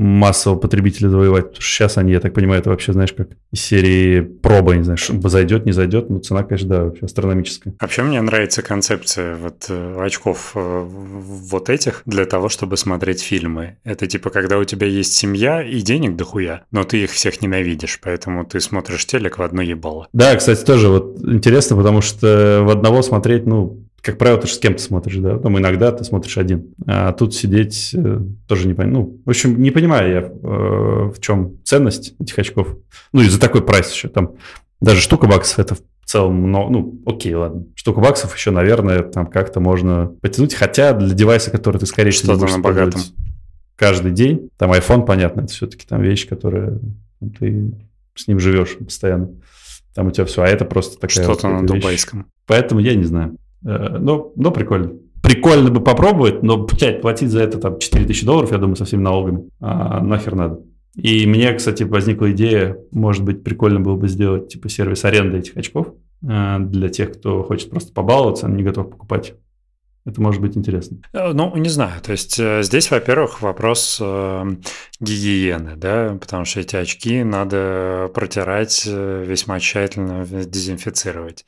массового 0.01 0.59
потребителя 0.59 1.11
завоевать. 1.11 1.49
Потому 1.49 1.61
что 1.61 1.71
сейчас 1.71 1.99
они, 1.99 2.13
я 2.13 2.21
так 2.21 2.33
понимаю, 2.33 2.61
это 2.61 2.71
вообще, 2.71 2.93
знаешь, 2.95 3.13
как 3.13 3.29
из 3.53 3.61
серии 3.61 4.21
проба, 4.23 4.75
не 4.75 4.83
знаю, 4.83 4.99
зайдет, 5.25 5.67
не 5.67 5.73
зайдет. 5.73 6.09
Ну, 6.09 6.19
цена, 6.21 6.43
конечно, 6.43 6.69
да, 6.69 6.85
вообще 6.85 7.05
астрономическая. 7.05 7.75
Вообще 7.79 8.03
мне 8.03 8.21
нравится 8.23 8.63
концепция 8.63 9.37
вот 9.37 9.67
э, 9.69 9.97
очков 10.01 10.53
э, 10.55 10.83
вот 10.87 11.69
этих 11.69 12.03
для 12.07 12.25
того, 12.25 12.49
чтобы 12.49 12.79
смотреть 12.79 13.21
фильмы. 13.21 13.77
Это 13.85 14.07
типа, 14.07 14.31
когда 14.31 14.59
у 14.59 14.65
тебя 14.65 14.87
есть 14.87 15.13
семья 15.13 15.63
и 15.63 15.81
денег 15.83 16.17
дохуя, 16.17 16.65
но 16.71 16.85
ты 16.85 17.05
их 17.05 17.11
всех 17.11 17.43
ненавидишь, 17.43 18.01
поэтому 18.03 18.47
ты 18.47 18.61
смотришь 18.61 19.05
телек 19.05 19.39
в 19.39 19.43
одно 19.43 19.61
ебало. 19.61 20.09
Да, 20.15 20.35
кстати, 20.35 20.65
тоже 20.65 20.89
вот 20.89 21.19
интересно, 21.23 21.77
потому 21.77 22.01
что 22.01 22.63
в 22.65 22.71
одного 22.71 23.03
смотреть, 23.03 23.47
ну, 23.47 23.85
как 24.03 24.19
правило, 24.19 24.41
ты 24.41 24.47
же 24.47 24.55
с 24.55 24.59
кем-то 24.59 24.83
смотришь, 24.83 25.17
да, 25.17 25.39
там 25.39 25.59
иногда 25.59 25.93
ты 25.93 26.05
смотришь 26.05 26.39
один, 26.39 26.75
а 26.87 27.13
тут 27.13 27.35
сидеть 27.35 27.91
э, 27.95 28.21
тоже 28.47 28.67
не 28.67 28.75
понимаю. 28.75 28.95
Ну, 28.95 29.21
в 29.25 29.31
общем, 29.31 29.61
не 29.61 29.71
понимаю 29.71 30.11
я, 30.11 30.21
э, 30.21 31.13
в 31.15 31.21
чем 31.21 31.63
ценность 31.65 32.15
этих 32.19 32.39
очков. 32.39 32.77
Ну, 33.13 33.23
и 33.23 33.29
за 33.29 33.39
такой 33.39 33.63
прайс 33.63 33.93
еще, 33.93 34.09
там, 34.09 34.35
даже 34.81 35.01
штука 35.01 35.27
баксов 35.27 35.59
это 35.59 35.75
в 35.75 35.81
целом, 36.05 36.51
но, 36.51 36.69
ну, 36.69 37.01
окей, 37.07 37.35
ладно. 37.35 37.67
Штука 37.75 38.01
баксов 38.01 38.35
еще, 38.35 38.51
наверное, 38.51 39.03
там 39.03 39.27
как-то 39.27 39.61
можно 39.61 40.13
потянуть, 40.23 40.55
хотя 40.55 40.93
для 40.93 41.15
девайса, 41.15 41.51
который 41.51 41.79
ты, 41.79 41.87
скорее 41.87 42.11
всего, 42.11 42.37
будешь 42.37 42.53
на 42.53 42.59
богатом. 42.61 43.01
каждый 43.77 44.13
день, 44.13 44.51
там 44.57 44.73
iPhone, 44.73 45.05
понятно, 45.05 45.43
это 45.43 45.53
все-таки 45.53 45.87
там 45.87 46.01
вещь, 46.03 46.27
которая 46.27 46.79
ну, 47.21 47.31
ты 47.31 47.73
с 48.15 48.27
ним 48.27 48.41
живешь 48.41 48.77
постоянно. 48.79 49.31
Там 49.95 50.07
у 50.07 50.11
тебя 50.11 50.25
все, 50.25 50.43
а 50.43 50.47
это 50.47 50.65
просто 50.65 50.99
такая... 50.99 51.25
Что-то 51.25 51.49
вот 51.49 51.63
на 51.63 51.63
вещь. 51.63 51.83
дубайском. 51.83 52.27
Поэтому 52.47 52.81
я 52.81 52.95
не 52.95 53.05
знаю. 53.05 53.37
Э, 53.65 53.99
ну, 53.99 54.33
ну, 54.37 54.51
прикольно. 54.51 54.93
Прикольно 55.23 55.71
бы 55.71 55.81
попробовать, 55.81 56.43
но, 56.43 56.67
блядь, 56.67 57.03
платить 57.03 57.31
за 57.31 57.43
это 57.43 57.59
там 57.59 57.79
4000 57.79 58.25
долларов, 58.25 58.53
я 58.53 58.59
думаю, 58.59 58.77
со 58.77 58.85
всеми 58.85 59.03
налогами. 59.03 59.51
А 59.61 60.01
нахер 60.01 60.35
надо. 60.35 60.61
И 60.95 61.27
мне, 61.27 61.53
кстати, 61.53 61.85
возникла 61.85 62.33
идея, 62.33 62.77
может 62.91 63.25
быть, 63.25 63.45
прикольно 63.45 63.81
было 63.81 63.97
бы 63.97 64.09
сделать 64.09 64.49
типа 64.49 64.69
сервис 64.69 65.05
аренды 65.05 65.39
этих 65.39 65.57
очков 65.57 65.95
э, 66.23 66.57
для 66.59 66.89
тех, 66.89 67.13
кто 67.13 67.43
хочет 67.43 67.71
просто 67.71 67.93
побаловаться, 67.93 68.47
а 68.47 68.51
не 68.51 68.63
готов 68.63 68.91
покупать. 68.91 69.35
Это 70.05 70.21
может 70.21 70.41
быть 70.41 70.57
интересно. 70.57 70.99
Э, 71.13 71.33
ну, 71.33 71.55
не 71.57 71.69
знаю. 71.69 72.01
То 72.01 72.13
есть 72.13 72.37
здесь, 72.37 72.91
во-первых, 72.91 73.43
вопрос 73.43 73.99
э, 74.01 74.45
гигиены, 75.01 75.77
да, 75.77 76.17
потому 76.21 76.45
что 76.45 76.61
эти 76.61 76.77
очки 76.77 77.23
надо 77.23 78.11
протирать 78.15 78.85
э, 78.87 79.25
весьма 79.27 79.61
тщательно, 79.61 80.25
дезинфицировать. 80.25 81.45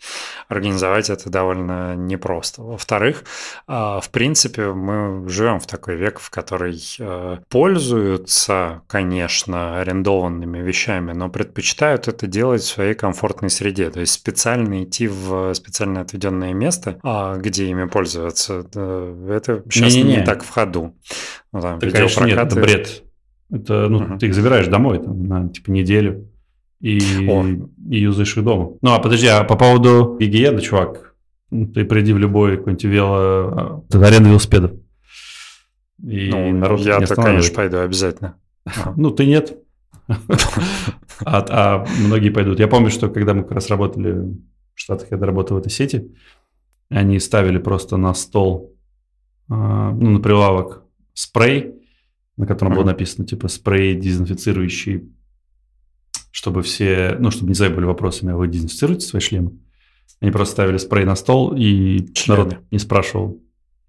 Организовать 0.49 1.11
это 1.11 1.31
довольно 1.31 1.95
непросто. 1.95 2.63
Во-вторых, 2.63 3.25
в 3.67 4.09
принципе, 4.11 4.73
мы 4.73 5.29
живем 5.29 5.61
в 5.61 5.67
такой 5.67 5.97
век, 5.97 6.19
в 6.21 6.31
который 6.31 6.81
э, 6.99 7.39
пользуются, 7.49 8.83
конечно, 8.87 9.81
арендованными 9.81 10.59
вещами, 10.59 11.13
но 11.13 11.29
предпочитают 11.29 12.09
это 12.09 12.27
делать 12.27 12.63
в 12.63 12.67
своей 12.67 12.95
комфортной 12.95 13.51
среде. 13.51 13.91
То 13.91 14.01
есть 14.01 14.13
специально 14.13 14.83
идти 14.83 15.09
в 15.09 15.55
специально 15.55 16.01
отведенное 16.01 16.53
место, 16.53 16.99
а, 17.03 17.37
где 17.37 17.69
ими 17.69 17.85
пользоваться, 18.47 19.29
это 19.29 19.63
сейчас 19.71 19.95
не, 19.95 20.03
не, 20.03 20.17
не 20.17 20.25
так 20.25 20.43
в 20.43 20.51
ходу. 20.51 20.95
Ну, 21.53 21.61
там, 21.61 21.79
да, 21.79 21.91
конечно, 21.91 22.25
нет, 22.25 22.39
это 22.39 22.55
бред. 22.57 23.03
Это, 23.51 23.89
ну, 23.89 24.01
uh-huh. 24.01 24.19
ты 24.19 24.27
их 24.27 24.35
забираешь 24.35 24.67
домой 24.67 24.99
там, 24.99 25.27
на 25.27 25.49
типа 25.49 25.71
неделю 25.71 26.31
и, 26.81 26.99
и 26.99 27.99
юзаешь 27.99 28.37
их 28.37 28.45
дома. 28.45 28.77
Ну, 28.81 28.93
а 28.93 28.99
подожди, 28.99 29.27
а 29.27 29.45
по 29.45 29.57
поводу 29.57 30.17
гигиены, 30.19 30.61
чувак, 30.63 31.15
ну, 31.51 31.67
ты 31.67 31.85
приди 31.85 32.15
в 32.15 32.19
любой 32.19 32.57
какой-нибудь 32.57 32.85
вело... 32.85 33.85
Это 33.89 34.07
аренда 34.07 34.31
велосипедов. 34.31 34.73
И 36.03 36.31
ну, 36.31 36.53
народ 36.53 36.81
я-то, 36.81 37.15
конечно, 37.15 37.55
пойду 37.55 37.79
обязательно. 37.79 38.37
Ну, 38.97 39.11
ты 39.11 39.27
нет. 39.27 39.59
А, 41.25 41.45
а 41.49 41.87
многие 42.01 42.31
пойдут. 42.31 42.59
Я 42.59 42.67
помню, 42.69 42.91
что 42.91 43.09
когда 43.09 43.35
мы 43.35 43.43
как 43.43 43.53
раз 43.53 43.69
работали 43.71 44.13
в 44.13 44.37
Штатах, 44.75 45.09
я 45.11 45.17
доработал 45.17 45.57
в 45.57 45.61
этой 45.61 45.71
сети, 45.71 46.11
они 46.93 47.19
ставили 47.19 47.59
просто 47.59 47.97
на 47.97 48.15
стол, 48.15 48.75
а, 49.49 49.93
ну, 49.93 50.11
на 50.11 50.21
прилавок 50.21 50.83
спрей, 51.15 51.75
на 52.37 52.47
котором 52.47 52.73
mm-hmm. 52.73 52.77
было 52.77 52.85
написано 52.85 53.27
типа 53.27 53.49
спрей 53.49 53.95
дезинфицирующий, 53.95 55.13
чтобы 56.31 56.63
все, 56.63 57.17
ну, 57.19 57.31
чтобы 57.31 57.49
не 57.49 57.55
забыли 57.55 57.85
вопросами, 57.85 58.33
а 58.33 58.37
вы 58.37 58.49
дезинфицируете 58.49 59.07
свои 59.07 59.21
шлемы? 59.21 59.53
Они 60.21 60.31
просто 60.31 60.53
ставили 60.53 60.77
спрей 60.77 61.05
на 61.05 61.17
стол, 61.17 61.55
и 61.55 62.09
Член. 62.15 62.39
народ 62.39 62.59
не 62.71 62.79
спрашивал, 62.79 63.43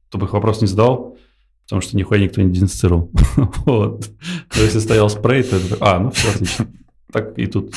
чтобы 0.09 0.25
их 0.25 0.33
вопрос 0.33 0.61
не 0.61 0.67
задал, 0.67 1.17
потому 1.65 1.81
что 1.81 1.95
нихуя 1.95 2.19
никто 2.19 2.41
не 2.41 2.51
дезинфицировал. 2.51 3.11
вот. 3.65 4.09
Но 4.55 4.61
если 4.61 4.79
стоял 4.79 5.09
спрей, 5.09 5.43
то 5.43 5.55
это... 5.55 5.77
А, 5.79 5.99
ну 5.99 6.11
все, 6.11 6.29
отлично. 6.29 6.67
Так 7.11 7.37
и 7.37 7.45
тут. 7.45 7.73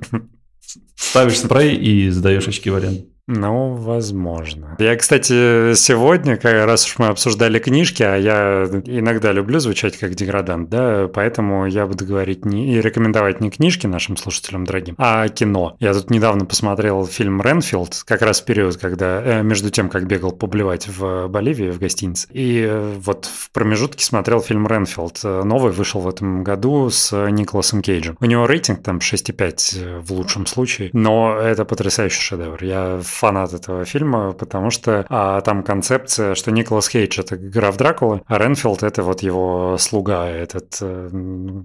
Ставишь 0.96 1.38
спрей 1.38 1.76
и 1.76 2.10
сдаешь 2.10 2.48
очки 2.48 2.68
в 2.68 2.74
аренду. 2.74 3.06
Ну, 3.28 3.74
возможно. 3.74 4.74
Я, 4.78 4.96
кстати, 4.96 5.74
сегодня, 5.74 6.38
раз 6.42 6.86
уж 6.86 6.98
мы 6.98 7.08
обсуждали 7.08 7.58
книжки, 7.58 8.02
а 8.02 8.16
я 8.16 8.64
иногда 8.86 9.32
люблю 9.32 9.60
звучать 9.60 9.98
как 9.98 10.14
деградант, 10.14 10.70
да, 10.70 11.08
поэтому 11.12 11.66
я 11.66 11.86
буду 11.86 12.06
говорить 12.06 12.46
не, 12.46 12.74
и 12.74 12.80
рекомендовать 12.80 13.42
не 13.42 13.50
книжки 13.50 13.86
нашим 13.86 14.16
слушателям 14.16 14.64
дорогим, 14.64 14.94
а 14.96 15.28
кино. 15.28 15.76
Я 15.78 15.92
тут 15.92 16.08
недавно 16.08 16.46
посмотрел 16.46 17.06
фильм 17.06 17.42
«Ренфилд», 17.42 18.02
как 18.06 18.22
раз 18.22 18.40
в 18.40 18.46
период, 18.46 18.78
когда, 18.78 19.22
э, 19.22 19.42
между 19.42 19.68
тем, 19.68 19.90
как 19.90 20.06
бегал 20.06 20.32
поблевать 20.32 20.88
в 20.88 21.28
Боливии, 21.28 21.70
в 21.70 21.78
гостинице. 21.78 22.28
И 22.32 22.62
э, 22.66 22.94
вот 22.98 23.26
в 23.26 23.50
промежутке 23.50 24.04
смотрел 24.04 24.40
фильм 24.40 24.66
«Ренфилд». 24.66 25.22
Новый 25.22 25.72
вышел 25.72 26.00
в 26.00 26.08
этом 26.08 26.44
году 26.44 26.88
с 26.88 27.14
Николасом 27.30 27.82
Кейджем. 27.82 28.16
У 28.20 28.24
него 28.24 28.46
рейтинг 28.46 28.82
там 28.82 28.98
6,5 28.98 30.00
в 30.00 30.12
лучшем 30.12 30.46
случае, 30.46 30.88
но 30.94 31.36
это 31.38 31.66
потрясающий 31.66 32.22
шедевр. 32.22 32.64
Я 32.64 33.00
фанат 33.18 33.52
этого 33.52 33.84
фильма, 33.84 34.32
потому 34.32 34.70
что 34.70 35.04
а, 35.08 35.40
там 35.40 35.62
концепция, 35.62 36.34
что 36.34 36.52
Николас 36.52 36.88
Хейдж– 36.88 37.18
это 37.20 37.36
граф 37.36 37.76
Дракула, 37.76 38.22
а 38.26 38.38
Ренфилд– 38.38 38.82
это 38.84 39.02
вот 39.02 39.22
его 39.22 39.76
слуга, 39.78 40.28
этот, 40.28 40.78
э, 40.80 41.10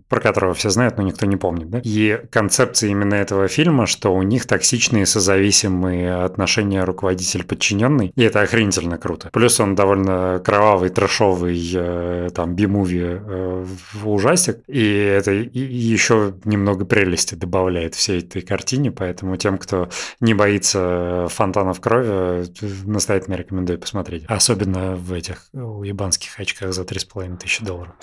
про 0.09 0.19
которого 0.19 0.53
все 0.53 0.69
знают, 0.69 0.97
но 0.97 1.03
никто 1.03 1.25
не 1.25 1.37
помнит. 1.37 1.69
Да? 1.69 1.81
И 1.83 2.19
концепция 2.31 2.89
именно 2.89 3.15
этого 3.15 3.47
фильма, 3.47 3.85
что 3.85 4.13
у 4.13 4.23
них 4.23 4.47
токсичные 4.47 5.05
созависимые 5.05 6.23
отношения 6.23 6.83
руководитель-подчиненный, 6.83 8.11
и 8.15 8.23
это 8.23 8.41
охренительно 8.41 8.97
круто. 8.97 9.29
Плюс 9.31 9.59
он 9.59 9.75
довольно 9.75 10.41
кровавый, 10.43 10.89
трэшовый, 10.89 11.71
э, 11.75 12.29
там, 12.33 12.55
би-муви 12.55 13.01
э, 13.03 13.65
ужастик, 14.03 14.57
и 14.67 14.93
это 14.93 15.31
еще 15.31 16.33
немного 16.45 16.85
прелести 16.85 17.35
добавляет 17.35 17.93
всей 17.93 18.19
этой 18.19 18.41
картине, 18.41 18.91
поэтому 18.91 19.37
тем, 19.37 19.57
кто 19.57 19.89
не 20.19 20.33
боится 20.33 21.27
фонтанов 21.43 21.81
крови, 21.81 22.45
настоятельно 22.85 23.35
рекомендую 23.35 23.77
посмотреть. 23.77 24.23
Особенно 24.27 24.95
в 24.95 25.11
этих 25.11 25.49
уебанских 25.51 26.39
очках 26.39 26.73
за 26.73 26.83
3,5 26.83 27.37
тысячи 27.37 27.65
долларов. 27.65 27.93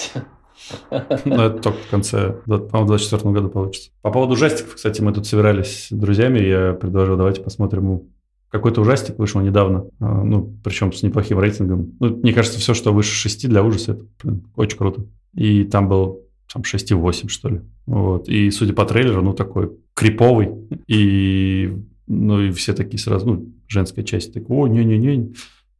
Ну, 1.24 1.40
это 1.42 1.58
только 1.58 1.78
в 1.78 1.88
конце, 1.88 2.32
по-моему, 2.44 2.86
24 2.86 3.32
году 3.32 3.48
получится. 3.48 3.90
По 4.02 4.10
поводу 4.12 4.34
ужастиков, 4.34 4.74
кстати, 4.74 5.00
мы 5.00 5.14
тут 5.14 5.26
собирались 5.26 5.86
с 5.86 5.90
друзьями, 5.90 6.38
я 6.40 6.74
предложил, 6.74 7.16
давайте 7.16 7.40
посмотрим 7.40 8.02
какой-то 8.50 8.82
ужастик 8.82 9.18
вышел 9.18 9.40
недавно, 9.40 9.86
а, 10.00 10.22
ну, 10.22 10.54
причем 10.62 10.92
с 10.92 11.02
неплохим 11.02 11.38
рейтингом. 11.38 11.92
Ну, 11.98 12.16
мне 12.16 12.34
кажется, 12.34 12.58
все, 12.58 12.74
что 12.74 12.92
выше 12.92 13.14
6 13.14 13.48
для 13.48 13.62
ужаса, 13.62 13.92
это 13.92 14.04
блин, 14.22 14.44
очень 14.56 14.76
круто. 14.76 15.06
И 15.34 15.64
там 15.64 15.88
был 15.88 16.24
там 16.52 16.62
6,8, 16.62 17.28
что 17.28 17.48
ли. 17.48 17.60
Вот. 17.86 18.28
И, 18.28 18.50
судя 18.50 18.74
по 18.74 18.84
трейлеру, 18.84 19.22
ну, 19.22 19.32
такой 19.32 19.70
криповый. 19.94 20.50
И 20.88 21.74
ну 22.10 22.42
и 22.42 22.50
все 22.50 22.74
такие 22.74 22.98
сразу, 22.98 23.26
ну, 23.26 23.54
женская 23.68 24.02
часть, 24.02 24.34
так, 24.34 24.50
о, 24.50 24.66
не-не-не, 24.66 25.32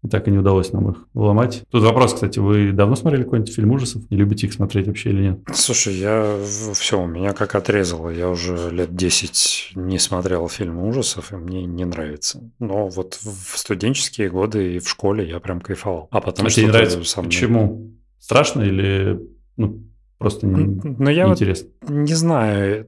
и 0.02 0.08
так 0.08 0.28
и 0.28 0.30
не 0.30 0.38
удалось 0.38 0.72
нам 0.72 0.90
их 0.90 1.08
ломать. 1.12 1.64
Тут 1.70 1.82
вопрос, 1.82 2.14
кстати, 2.14 2.38
вы 2.38 2.72
давно 2.72 2.94
смотрели 2.94 3.24
какой-нибудь 3.24 3.52
фильм 3.52 3.72
ужасов? 3.72 4.08
Не 4.10 4.16
любите 4.16 4.46
их 4.46 4.52
смотреть 4.52 4.86
вообще 4.86 5.10
или 5.10 5.22
нет? 5.22 5.40
Слушай, 5.52 5.94
я 5.94 6.38
все, 6.74 7.04
меня 7.04 7.32
как 7.34 7.54
отрезало. 7.56 8.10
Я 8.10 8.30
уже 8.30 8.70
лет 8.70 8.94
10 8.94 9.72
не 9.74 9.98
смотрел 9.98 10.48
фильмы 10.48 10.88
ужасов, 10.88 11.32
и 11.32 11.36
мне 11.36 11.64
не 11.64 11.84
нравится. 11.84 12.40
Но 12.60 12.88
вот 12.88 13.18
в 13.20 13.58
студенческие 13.58 14.30
годы 14.30 14.76
и 14.76 14.78
в 14.78 14.88
школе 14.88 15.28
я 15.28 15.40
прям 15.40 15.60
кайфовал. 15.60 16.08
А 16.12 16.20
потом 16.20 16.46
а 16.46 16.50
тебе 16.50 16.66
не 16.66 16.72
нравится? 16.72 17.02
Со 17.04 17.20
мной... 17.20 17.30
Почему? 17.30 17.90
Страшно 18.20 18.62
или 18.62 19.20
ну, 19.56 19.82
просто 20.20 20.46
не, 20.46 20.80
Но 20.98 21.10
я 21.10 21.26
интересно? 21.26 21.70
Вот 21.80 21.90
не 21.90 22.14
знаю 22.14 22.86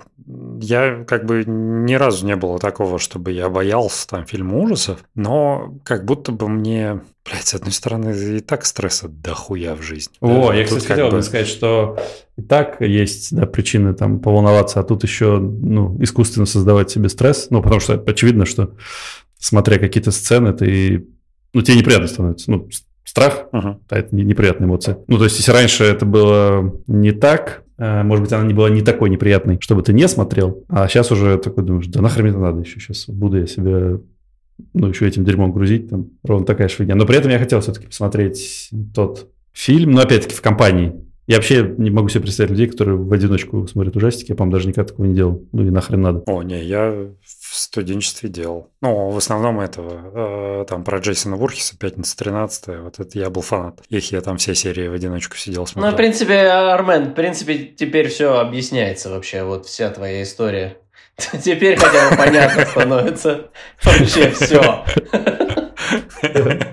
я 0.61 1.05
как 1.07 1.27
бы 1.27 1.45
ни 1.47 1.95
разу 1.95 2.27
не 2.27 2.37
было 2.37 2.59
такого, 2.59 2.99
чтобы 2.99 3.33
я 3.33 3.49
боялся 3.49 4.07
там 4.07 4.27
фильма 4.27 4.59
ужасов, 4.59 5.05
но 5.15 5.79
как 5.85 6.05
будто 6.05 6.33
бы 6.33 6.49
мне, 6.49 7.01
блядь, 7.29 7.47
с 7.47 7.55
одной 7.55 7.73
стороны, 7.73 8.11
и 8.11 8.41
так 8.41 8.65
стресса 8.65 9.09
дохуя 9.09 9.75
в 9.75 9.83
жизни. 9.83 10.15
О, 10.21 10.49
да? 10.49 10.55
я, 10.55 10.65
кстати, 10.65 10.87
хотел 10.87 11.11
бы 11.11 11.23
сказать, 11.23 11.49
что 11.49 11.99
и 12.37 12.43
так 12.43 12.81
есть 12.81 13.35
да, 13.35 13.47
причины 13.47 13.95
там 13.95 14.21
поволноваться, 14.21 14.81
а 14.81 14.85
тут 14.85 15.03
еще 15.03 15.39
ну, 15.39 15.97
искусственно 16.03 16.47
создавать 16.47 16.91
себе 16.91 17.09
стресс, 17.09 17.49
ну, 17.51 17.63
потому 17.63 17.81
что 17.81 17.95
очевидно, 17.95 18.47
что 18.47 18.75
смотря 19.39 19.79
какие-то 19.79 20.13
сцены, 20.13 20.53
ты, 20.53 21.07
ну, 21.53 21.63
тебе 21.63 21.79
неприятно 21.79 22.09
становится, 22.09 22.51
ну, 22.51 22.69
страх, 23.05 23.47
Мгм. 23.53 23.81
да, 23.91 23.99
это 23.99 24.15
не- 24.15 24.25
неприятная 24.25 24.67
эмоция. 24.69 24.99
Ну, 25.09 25.19
то 25.19 25.25
есть, 25.25 25.37
если 25.39 25.53
раньше 25.53 25.85
это 25.85 26.07
было 26.07 26.73
не 26.87 27.13
так, 27.13 27.65
э, 27.79 28.03
может 28.03 28.23
быть, 28.25 28.33
она 28.33 28.45
не 28.47 28.55
была 28.55 28.71
не 28.71 28.83
такой 28.83 29.11
неприятной, 29.11 29.59
чтобы 29.61 29.83
ты 29.83 29.93
не 29.93 30.07
смотрел, 30.09 30.65
а 30.69 30.87
сейчас 30.89 31.11
уже 31.11 31.37
такой 31.39 31.65
думаешь, 31.65 31.87
да 31.89 32.01
нахрен 32.01 32.25
мне 32.25 32.31
это 32.33 32.41
надо 32.41 32.61
еще 32.61 32.79
сейчас, 32.81 33.09
буду 33.09 33.39
я 33.41 33.47
себя, 33.47 33.99
ну, 34.75 34.87
еще 34.89 35.07
этим 35.09 35.25
дерьмом 35.25 35.53
грузить, 35.53 35.91
там, 35.91 36.07
ровно 36.23 36.47
такая 36.47 36.69
же 36.69 36.75
фигня. 36.77 36.95
Но 36.95 37.05
при 37.07 37.17
этом 37.17 37.31
я 37.31 37.39
хотел 37.39 37.61
все-таки 37.61 37.87
посмотреть 37.87 38.71
тот 38.95 39.29
фильм, 39.53 39.91
но 39.93 40.03
опять-таки 40.03 40.35
в 40.35 40.41
компании. 40.43 40.93
Я 41.29 41.37
вообще 41.37 41.75
не 41.79 41.91
могу 41.91 42.09
себе 42.09 42.23
представить 42.23 42.51
людей, 42.51 42.67
которые 42.67 42.97
в 42.97 43.13
одиночку 43.13 43.67
смотрят 43.69 43.95
ужастики, 43.97 44.31
я, 44.31 44.35
по-моему, 44.37 44.53
даже 44.57 44.69
никогда 44.69 44.89
такого 44.89 45.07
не 45.07 45.15
делал. 45.15 45.43
Ну 45.53 45.65
и 45.65 45.71
нахрен 45.71 46.01
надо. 46.03 46.23
О, 46.27 46.43
не, 46.43 46.63
я 46.65 46.95
в 47.53 47.59
студенчестве 47.59 48.31
делал. 48.31 48.71
Ну, 48.81 49.11
в 49.11 49.17
основном 49.19 49.61
этого, 49.61 50.63
э, 50.63 50.65
там, 50.67 50.85
про 50.85 51.01
Джейсона 51.01 51.37
Вурхиса, 51.37 51.77
«Пятница 51.77 52.17
13 52.17 52.81
вот 52.81 52.99
это 52.99 53.19
я 53.19 53.29
был 53.29 53.43
фанат. 53.43 53.83
Их 53.91 54.11
я 54.11 54.23
там 54.23 54.39
все 54.39 54.55
серии 54.55 54.89
в 54.89 54.95
одиночку 54.95 55.37
сидел, 55.37 55.61
Ну, 55.61 55.67
в 55.67 55.69
смотрел. 55.69 55.97
принципе, 55.97 56.39
Армен, 56.49 57.11
в 57.11 57.15
принципе, 57.15 57.59
теперь 57.59 58.09
все 58.09 58.39
объясняется 58.39 59.11
вообще, 59.11 59.45
вот 59.45 59.67
вся 59.67 59.91
твоя 59.91 60.23
история. 60.23 60.79
Теперь 61.45 61.77
хотя 61.77 62.09
бы 62.09 62.17
понятно 62.17 62.65
становится 62.65 63.51
вообще 63.83 64.31
все. 64.31 64.85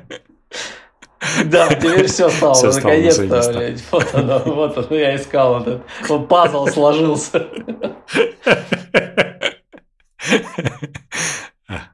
Да, 1.45 1.67
теперь 1.67 2.07
все 2.07 2.29
стало, 2.29 2.53
свои 2.53 2.73
наконец-то, 2.75 3.53
блядь. 3.53 3.83
Вот 3.91 4.07
оно, 4.13 4.39
вот 4.39 4.77
оно, 4.77 4.95
я 4.95 5.15
искал 5.15 5.61
этот. 5.61 5.81
Вот 6.07 6.29
пазл 6.29 6.65
сложился. 6.67 7.47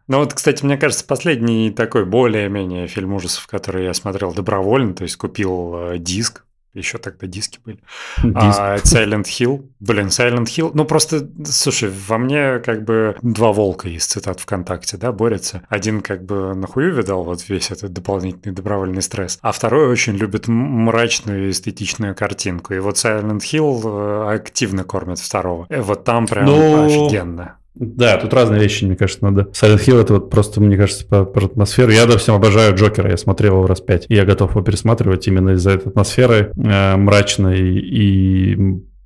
Ну 0.08 0.20
вот, 0.20 0.34
кстати, 0.34 0.64
мне 0.64 0.78
кажется, 0.78 1.04
последний 1.06 1.70
такой 1.70 2.06
более-менее 2.06 2.88
фильм 2.88 3.14
ужасов, 3.14 3.46
который 3.48 3.84
я 3.84 3.94
смотрел 3.94 4.34
добровольно, 4.34 4.94
то 4.94 5.04
есть 5.04 5.18
купил 5.18 5.76
э, 5.76 5.98
диск, 5.98 6.46
еще 6.74 6.98
тогда 6.98 7.26
диски 7.26 7.60
были. 7.64 7.80
Диск. 8.24 8.60
А 8.60 8.76
Silent 8.78 9.24
Hill, 9.24 9.70
блин, 9.80 10.08
Silent 10.08 10.46
Hill, 10.46 10.72
ну 10.74 10.86
просто, 10.86 11.28
слушай, 11.46 11.90
во 11.90 12.18
мне 12.18 12.60
как 12.60 12.84
бы 12.84 13.16
два 13.22 13.52
волка 13.54 13.90
из 13.90 14.06
цитат 14.06 14.40
ВКонтакте, 14.40 14.98
да, 14.98 15.12
борются. 15.12 15.64
Один 15.70 16.02
как 16.02 16.24
бы 16.26 16.54
нахую 16.54 16.94
видал 16.94 17.24
вот 17.24 17.48
весь 17.50 17.72
этот 17.72 17.94
дополнительный 17.94 18.54
добровольный 18.54 19.02
стресс, 19.02 19.40
а 19.42 19.52
второй 19.52 19.88
очень 19.88 20.14
любит 20.14 20.48
мрачную 20.48 21.50
эстетичную 21.50 22.14
картинку. 22.16 22.74
И 22.74 22.80
вот 22.80 22.96
Silent 22.96 23.40
Hill 23.40 23.82
э, 24.30 24.36
активно 24.36 24.84
кормит 24.84 25.20
второго. 25.20 25.66
Э, 25.70 25.82
Вот 25.82 26.04
там 26.04 26.28
прям 26.28 26.46
Ну, 26.46 26.86
офигенно. 26.86 27.58
Да, 27.76 28.18
тут 28.18 28.34
разные 28.34 28.60
вещи, 28.62 28.86
мне 28.86 28.96
кажется, 28.96 29.24
надо. 29.26 29.44
Silent 29.52 29.86
Hill 29.86 30.02
это 30.02 30.14
вот 30.14 30.30
просто, 30.30 30.62
мне 30.62 30.78
кажется, 30.78 31.06
про, 31.06 31.26
про 31.26 31.46
атмосферу. 31.46 31.92
Я, 31.92 32.06
допустим, 32.06 32.34
обожаю 32.34 32.74
Джокера, 32.76 33.10
я 33.10 33.18
смотрел 33.18 33.56
его 33.56 33.68
раз 33.68 33.82
пять. 33.82 34.06
И 34.10 34.16
я 34.16 34.24
готов 34.26 34.52
его 34.52 34.62
пересматривать 34.62 35.28
именно 35.28 35.50
из-за 35.52 35.72
этой 35.72 35.90
атмосферы 35.90 36.52
э, 36.56 36.96
мрачной. 36.96 37.60
И 37.78 38.58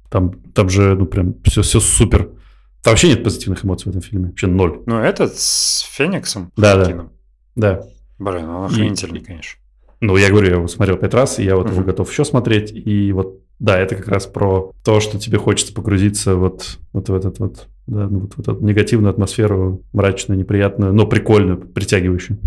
там, 0.10 0.34
там 0.54 0.70
же, 0.70 0.96
ну, 0.96 1.06
прям 1.08 1.36
все, 1.46 1.64
все 1.64 1.80
супер. 1.80 2.30
Там 2.84 2.92
вообще 2.94 3.10
нет 3.10 3.24
позитивных 3.24 3.66
эмоций 3.66 3.86
в 3.86 3.90
этом 3.90 4.02
фильме. 4.02 4.28
Вообще 4.28 4.48
ноль. 4.48 4.82
Ну, 4.86 5.00
этот 5.00 5.36
с 5.38 5.82
Фениксом. 5.92 6.52
Да, 6.56 6.76
да. 6.78 7.06
Да. 7.56 7.82
Блин, 8.20 8.50
он 8.50 8.66
И- 8.70 8.74
охренительный, 8.74 9.22
конечно. 9.22 9.60
Ну, 10.02 10.16
я 10.16 10.30
говорю, 10.30 10.48
я 10.48 10.56
его 10.56 10.68
смотрел 10.68 10.96
пять 10.98 11.14
раз, 11.14 11.40
и 11.40 11.44
я 11.44 11.56
вот 11.58 11.68
его 11.68 11.78
Мгм. 11.78 11.86
готов 11.88 12.10
еще 12.10 12.24
смотреть. 12.24 12.72
И 12.72 13.12
вот, 13.12 13.40
да, 13.60 13.78
это 13.78 13.96
как 13.96 14.08
раз 14.08 14.28
про 14.28 14.72
то, 14.86 15.00
что 15.02 15.20
тебе 15.20 15.38
хочется 15.40 15.74
погрузиться 15.74 16.36
вот, 16.36 16.78
вот 16.94 17.10
в 17.10 17.14
этот 17.14 17.40
вот, 17.40 17.68
да, 17.90 18.08
ну, 18.08 18.20
вот, 18.20 18.34
вот 18.38 18.48
эту 18.48 18.64
негативную 18.64 19.12
атмосферу, 19.12 19.82
мрачную, 19.94 20.38
неприятную, 20.38 20.94
но 20.94 21.08
прикольную, 21.08 21.58
притягивающую. 21.58 22.38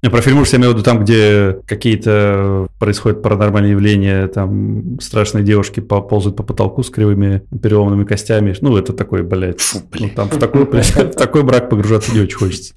Я 0.00 0.10
про 0.10 0.20
фильм 0.20 0.38
ужасов 0.38 0.52
я 0.52 0.58
имею 0.60 0.72
в 0.72 0.74
виду 0.74 0.84
там, 0.84 1.02
где 1.02 1.58
какие-то 1.66 2.68
происходят 2.78 3.20
паранормальные 3.20 3.72
явления, 3.72 4.28
там 4.28 5.00
страшные 5.00 5.42
девушки 5.42 5.80
по- 5.80 6.00
ползают 6.00 6.36
по 6.36 6.44
потолку 6.44 6.84
с 6.84 6.90
кривыми 6.90 7.42
переломанными 7.60 8.04
костями. 8.04 8.54
Ну, 8.60 8.76
это 8.76 8.92
такой, 8.92 9.24
блядь, 9.24 9.60
Фу, 9.60 9.78
ну, 9.80 9.88
блин. 9.90 10.10
там 10.14 10.28
в 10.28 10.38
такой, 10.38 10.64
в 10.70 11.10
такой 11.14 11.42
брак 11.42 11.68
погружаться 11.68 12.14
не 12.14 12.20
очень 12.20 12.38
хочется. 12.38 12.74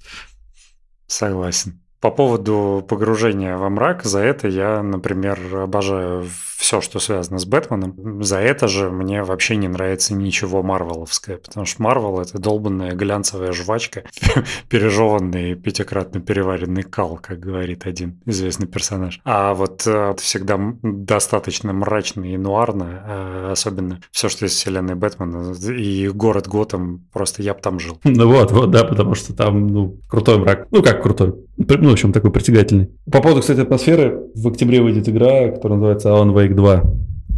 Согласен. 1.06 1.80
По 2.02 2.10
поводу 2.12 2.84
погружения 2.88 3.58
во 3.58 3.70
мрак, 3.70 4.04
за 4.04 4.20
это 4.20 4.47
я, 4.47 4.82
например, 4.82 5.39
обожаю 5.56 6.26
все, 6.62 6.80
что 6.80 6.99
связано 6.99 7.39
с 7.39 7.45
Бэтменом. 7.45 8.24
За 8.24 8.38
это 8.38 8.68
же 8.68 8.91
мне 8.91 9.24
вообще 9.24 9.56
не 9.56 9.68
нравится 9.68 10.14
ничего 10.14 10.62
марвеловское, 10.62 11.38
потому 11.38 11.66
что 11.66 11.82
Марвел— 11.82 12.20
это 12.22 12.38
долбанная 12.38 12.93
глянцевая 12.93 13.52
жвачка, 13.52 14.04
пережеванный 14.70 15.56
пятикратно 15.56 16.22
переваренный 16.22 16.84
кал, 16.84 17.20
как 17.22 17.39
говорит 17.39 17.88
один 17.88 18.20
известный 18.26 18.68
персонаж. 18.68 19.20
А 19.26 19.56
вот 19.56 19.88
э, 19.88 20.14
всегда 20.20 20.60
достаточно 20.84 21.74
мрачно 21.74 22.26
и 22.26 22.38
нуарно, 22.38 23.04
э, 23.06 23.49
особенно 23.52 23.99
все, 24.12 24.30
что 24.30 24.45
из 24.45 24.52
вселенной 24.52 24.95
Бэтмена 24.95 25.56
и 25.74 26.10
город 26.10 26.47
Готэм, 26.47 27.08
просто 27.12 27.41
я 27.41 27.56
бы 27.56 27.60
там 27.60 27.80
жил. 27.80 27.99
Ну 28.22 28.28
вот, 28.28 28.52
вот, 28.52 28.70
да, 28.70 28.84
потому 28.84 29.16
что 29.16 29.34
там, 29.34 29.66
ну, 29.66 29.97
крутой 30.08 30.38
брак. 30.38 30.68
Ну, 30.70 30.84
как 30.84 31.02
крутой? 31.02 31.34
Ну, 31.58 31.91
в 31.92 31.94
общем, 31.94 32.12
такой 32.12 32.32
притягательный. 32.32 32.89
По 33.12 33.22
поводу, 33.22 33.42
кстати, 33.42 33.60
атмосферы, 33.60 34.22
в 34.36 34.48
октябре 34.48 34.82
выйдет 34.82 35.08
игра, 35.10 35.50
которая 35.50 35.78
называется 35.78 36.10
Alan 36.10 36.34
Wake 36.34 36.54
2. 36.54 36.84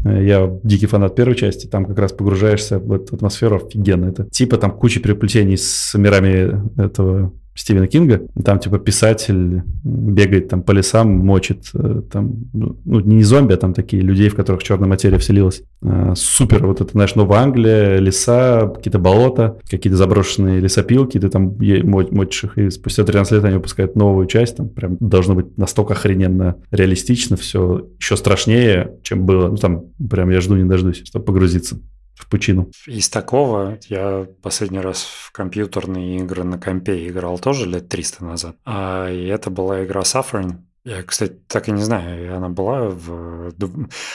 Э, 0.05 0.25
Я 0.25 0.59
дикий 0.63 0.85
фанат 0.85 1.15
первой 1.15 1.35
части, 1.35 1.67
там 1.67 1.85
как 1.85 1.97
раз 1.99 2.11
погружаешься 2.13 2.79
в 2.79 2.91
эту 2.91 3.15
атмосферу 3.15 3.57
офигенно. 3.57 4.05
Это 4.05 4.25
типа 4.25 4.57
там 4.57 4.71
куча 4.71 4.99
переплетений 4.99 5.57
с 5.57 5.93
мирами 5.97 6.61
этого 6.81 7.33
Стивена 7.55 7.87
Кинга. 7.87 8.21
Там 8.43 8.59
типа 8.59 8.79
писатель 8.79 9.63
бегает 9.83 10.47
там 10.49 10.63
по 10.63 10.71
лесам, 10.71 11.09
мочит 11.09 11.69
э, 11.73 12.01
там, 12.11 12.45
ну, 12.53 12.79
ну, 12.85 12.99
не 12.99 13.23
зомби, 13.23 13.53
а 13.53 13.57
там 13.57 13.73
такие 13.73 14.01
людей, 14.01 14.29
в 14.29 14.35
которых 14.35 14.63
черная 14.63 14.89
материя 14.89 15.17
вселилась. 15.17 15.63
Э, 15.81 16.13
Супер, 16.15 16.65
вот 16.65 16.81
это, 16.81 16.91
знаешь, 16.91 17.15
Новая 17.15 17.39
Англия, 17.39 17.97
леса, 17.97 18.71
какие-то 18.73 18.99
болота, 18.99 19.57
какие-то 19.69 19.97
заброшенные 19.97 20.59
лесопилки, 20.59 21.19
ты 21.19 21.29
там 21.29 21.55
мочишь 21.57 22.43
их, 22.43 22.57
и 22.57 22.69
спустя 22.69 23.03
13 23.03 23.33
лет 23.33 23.45
они 23.45 23.55
выпускают 23.55 23.95
новую 23.95 24.25
часть, 24.27 24.57
там 24.57 24.69
прям 24.69 24.97
должно 24.99 25.35
быть 25.35 25.57
настолько 25.57 25.93
охрененно 25.93 26.55
реалистично, 26.71 27.37
все 27.37 27.87
еще 27.99 28.17
страшнее, 28.17 28.95
чем 29.03 29.25
было. 29.25 29.49
Ну 29.49 29.57
там 29.57 29.85
прям 30.09 30.29
я 30.29 30.41
жду 30.41 30.55
не 30.55 30.65
дождусь, 30.65 31.03
чтобы 31.05 31.25
погрузиться 31.25 31.79
в 32.15 32.27
пучину. 32.29 32.71
Из 32.85 33.09
такого 33.09 33.77
я 33.87 34.27
последний 34.41 34.79
раз 34.79 35.03
в 35.03 35.31
компьютерные 35.31 36.17
игры 36.17 36.43
на 36.43 36.59
компе 36.59 37.07
играл 37.07 37.39
тоже 37.39 37.65
лет 37.65 37.89
300 37.89 38.23
назад. 38.23 38.55
А, 38.65 39.09
и 39.09 39.25
это 39.25 39.49
была 39.49 39.83
игра 39.83 40.01
Suffering. 40.01 40.57
Я, 40.85 41.01
кстати, 41.03 41.33
так 41.47 41.69
и 41.69 41.71
не 41.71 41.81
знаю, 41.81 42.35
она 42.35 42.49
была 42.49 42.89
в... 42.89 43.53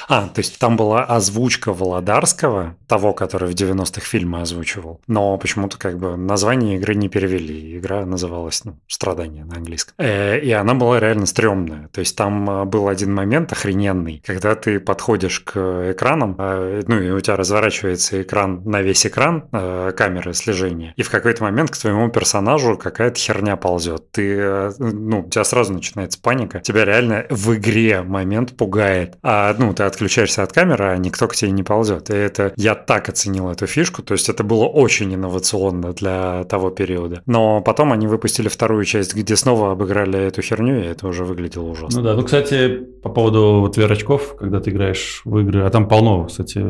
А, 0.08 0.28
то 0.28 0.38
есть 0.38 0.58
там 0.58 0.76
была 0.76 1.02
озвучка 1.02 1.72
Володарского, 1.72 2.76
того, 2.86 3.14
который 3.14 3.48
в 3.48 3.54
90-х 3.54 4.02
фильмы 4.02 4.42
озвучивал. 4.42 5.00
Но 5.06 5.38
почему-то 5.38 5.78
как 5.78 5.98
бы 5.98 6.16
название 6.16 6.76
игры 6.76 6.94
не 6.94 7.08
перевели. 7.08 7.78
Игра 7.78 8.04
называлась 8.04 8.64
ну, 8.64 8.78
«Страдания» 8.86 9.44
на 9.44 9.56
английском. 9.56 9.94
Э, 9.98 10.38
И 10.40 10.50
она 10.52 10.74
была 10.74 11.00
реально 11.00 11.24
стрёмная. 11.24 11.88
То 11.88 12.00
есть 12.00 12.16
там 12.16 12.48
а, 12.50 12.64
был 12.66 12.88
один 12.88 13.14
момент 13.14 13.50
охрененный, 13.52 14.22
когда 14.26 14.54
ты 14.54 14.78
подходишь 14.78 15.40
к 15.40 15.92
экранам, 15.92 16.34
а, 16.38 16.82
ну 16.86 17.00
и 17.00 17.10
у 17.10 17.20
тебя 17.20 17.36
разворачивается 17.36 18.20
экран 18.20 18.62
на 18.64 18.82
весь 18.82 19.06
экран, 19.06 19.48
э, 19.52 19.92
камеры 19.96 20.34
слежения, 20.34 20.92
и 20.96 21.02
в 21.02 21.10
какой-то 21.10 21.44
момент 21.44 21.70
к 21.70 21.78
твоему 21.78 22.10
персонажу 22.10 22.76
какая-то 22.76 23.18
херня 23.18 23.56
ползет. 23.56 24.10
Ты, 24.12 24.36
э, 24.38 24.72
ну, 24.78 25.20
у 25.20 25.28
тебя 25.30 25.44
сразу 25.44 25.72
начинается 25.72 26.20
паника. 26.20 26.57
Тебя 26.62 26.84
реально 26.84 27.26
в 27.30 27.54
игре 27.54 28.02
момент 28.02 28.56
пугает. 28.56 29.16
А, 29.22 29.54
ну, 29.58 29.72
ты 29.72 29.84
отключаешься 29.84 30.42
от 30.42 30.52
камеры, 30.52 30.86
а 30.86 30.96
никто 30.96 31.28
к 31.28 31.34
тебе 31.34 31.50
не 31.50 31.62
ползет. 31.62 32.10
И 32.10 32.14
это 32.14 32.52
я 32.56 32.74
так 32.74 33.08
оценил 33.08 33.50
эту 33.50 33.66
фишку. 33.66 34.02
То 34.02 34.12
есть 34.12 34.28
это 34.28 34.44
было 34.44 34.64
очень 34.64 35.14
инновационно 35.14 35.92
для 35.92 36.44
того 36.44 36.70
периода. 36.70 37.22
Но 37.26 37.60
потом 37.60 37.92
они 37.92 38.06
выпустили 38.06 38.48
вторую 38.48 38.84
часть, 38.84 39.14
где 39.14 39.36
снова 39.36 39.72
обыграли 39.72 40.18
эту 40.18 40.42
херню, 40.42 40.80
и 40.80 40.86
это 40.86 41.06
уже 41.06 41.24
выглядело 41.24 41.68
ужасно. 41.68 42.00
Ну 42.00 42.06
да, 42.06 42.14
ну, 42.14 42.22
кстати, 42.22 42.78
по 43.02 43.08
поводу 43.08 43.60
вот 43.60 43.76
VR-очков, 43.76 44.36
когда 44.36 44.60
ты 44.60 44.70
играешь 44.70 45.22
в 45.24 45.38
игры, 45.38 45.64
а 45.64 45.70
там 45.70 45.88
полно, 45.88 46.24
кстати, 46.24 46.64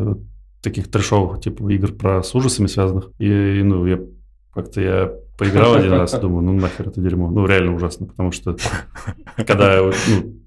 таких 0.63 0.91
трешовых 0.91 1.41
типа 1.41 1.69
игр 1.73 1.93
про 1.93 2.23
с 2.23 2.35
ужасами 2.35 2.67
связанных. 2.67 3.11
И, 3.19 3.63
ну, 3.63 3.87
я 3.87 4.01
как-то 4.55 4.81
я 4.81 5.13
поиграл 5.39 5.75
один 5.77 5.93
раз, 6.01 6.13
думаю, 6.19 6.43
ну 6.43 6.53
нахер 6.53 6.89
это 6.89 7.01
дерьмо. 7.01 7.31
Ну, 7.31 7.47
реально 7.47 7.75
ужасно, 7.75 8.07
потому 8.07 8.33
что 8.33 8.57
когда, 9.47 9.81
ну, 9.81 9.93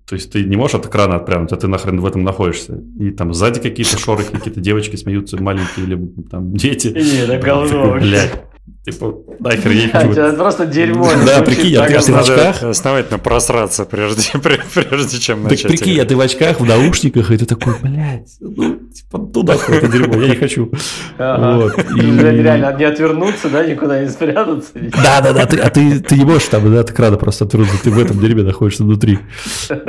то 0.08 0.16
есть 0.16 0.32
ты 0.32 0.44
не 0.44 0.58
можешь 0.58 0.76
от 0.76 0.86
экрана 0.86 1.16
отпрянуть, 1.16 1.52
а 1.54 1.56
ты 1.56 1.68
нахрен 1.68 2.00
в 2.02 2.06
этом 2.06 2.24
находишься. 2.24 2.80
И 3.00 3.12
там 3.12 3.34
сзади 3.34 3.60
какие-то 3.62 3.98
шорохи, 3.98 4.30
какие-то 4.32 4.60
девочки 4.60 4.98
смеются, 4.98 5.42
маленькие 5.42 5.86
или 5.86 6.00
там 6.30 6.54
дети. 6.54 6.88
Не, 6.90 7.24
это 7.24 7.38
говно 7.38 7.92
вообще. 7.92 8.08
Блядь, 8.08 8.44
типа, 8.84 9.16
нахер 9.40 9.72
я 9.72 9.88
хочу. 9.90 10.12
Это 10.20 10.34
просто 10.38 10.66
дерьмо. 10.66 11.08
Да, 11.26 11.42
прикинь, 11.44 11.76
а 11.78 11.88
так 11.88 12.04
ты 12.04 12.12
в 12.12 12.18
очках? 12.18 12.64
основательно 12.64 13.20
просраться, 13.20 13.86
прежде, 13.86 14.24
прежде 14.74 15.18
чем 15.20 15.44
Так 15.44 15.52
начать. 15.52 15.68
прикинь, 15.68 15.94
играть. 15.94 16.06
а 16.06 16.10
ты 16.10 16.16
в 16.18 16.20
очках, 16.20 16.60
в 16.60 16.66
наушниках, 16.66 17.32
и 17.32 17.38
ты 17.38 17.46
такой, 17.46 17.76
блядь, 17.82 18.36
ну, 18.42 18.80
типа, 19.04 19.20
туда 19.20 19.56
это 19.56 19.88
дерьмо, 19.88 20.22
я 20.22 20.30
не 20.30 20.36
хочу. 20.36 20.72
Реально, 21.18 22.76
не 22.78 22.84
отвернуться, 22.84 23.50
да, 23.50 23.66
никуда 23.66 24.02
не 24.02 24.10
спрятаться. 24.10 24.72
Да, 25.04 25.22
да, 25.22 25.34
да, 25.34 25.46
ты, 25.46 25.58
а 25.58 25.70
ты, 25.70 26.00
ты 26.00 26.18
не 26.18 26.26
можешь 26.26 26.48
там, 26.48 26.72
да, 26.72 26.84
так 26.84 26.98
рада 27.00 27.18
просто 27.18 27.46
отвернуться, 27.46 27.84
ты 27.84 27.92
в 27.92 28.00
этом 28.00 28.20
дерьме 28.20 28.44
находишься 28.44 28.84
внутри. 28.84 29.20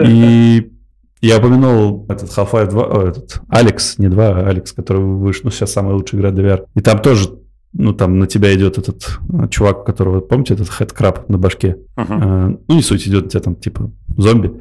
И 0.04 0.70
я 1.20 1.38
упомянул 1.38 2.06
этот 2.08 2.30
Half-Life 2.30 2.70
2, 2.70 2.84
о, 2.84 3.08
этот 3.08 3.40
Алекс, 3.48 3.98
не 3.98 4.08
2, 4.08 4.28
а 4.28 4.48
Алекс, 4.48 4.72
который 4.72 5.02
вышел, 5.02 5.42
ну, 5.44 5.50
сейчас 5.50 5.72
самая 5.72 5.94
лучшая 5.94 6.20
игра 6.20 6.30
для 6.30 6.44
VR. 6.44 6.64
И 6.74 6.80
там 6.80 7.00
тоже 7.00 7.30
ну, 7.74 7.94
там 7.94 8.18
на 8.18 8.26
тебя 8.26 8.54
идет 8.54 8.76
этот 8.76 9.18
э, 9.32 9.48
чувак, 9.48 9.80
у 9.80 9.84
которого, 9.84 10.20
помните, 10.20 10.54
этот 10.54 10.68
хэдкраб 10.68 11.28
на 11.30 11.38
башке? 11.38 11.78
Uh-huh. 11.96 12.60
ну, 12.68 12.74
не 12.74 12.82
суть, 12.82 13.08
идет 13.08 13.26
у 13.26 13.28
тебя 13.28 13.40
там, 13.40 13.56
типа, 13.56 13.90
зомби. 14.16 14.60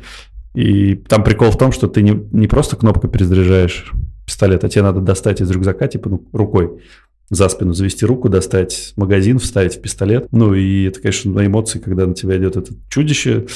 И 0.54 0.96
там 0.96 1.24
прикол 1.24 1.52
в 1.52 1.58
том, 1.58 1.72
что 1.72 1.88
ты 1.88 2.02
не, 2.02 2.12
не 2.32 2.48
просто 2.48 2.76
кнопкой 2.76 3.10
перезаряжаешь 3.10 3.92
пистолет, 4.26 4.64
а 4.64 4.70
тебе 4.70 4.84
надо 4.84 5.02
достать 5.02 5.42
из 5.42 5.50
рюкзака, 5.50 5.88
типа, 5.88 6.10
ну, 6.10 6.28
рукой 6.34 6.80
за 7.32 7.48
спину 7.48 7.74
завести 7.74 8.06
руку, 8.06 8.28
достать 8.28 8.92
магазин, 8.98 9.40
вставить 9.40 9.76
в 9.76 9.82
пистолет. 9.82 10.28
Ну, 10.32 10.54
и 10.54 10.84
это, 10.84 11.00
конечно, 11.00 11.32
на 11.32 11.46
эмоции, 11.46 11.80
когда 11.80 12.06
на 12.06 12.14
тебя 12.14 12.38
идет 12.38 12.58
это 12.58 12.74
чудище, 12.90 13.48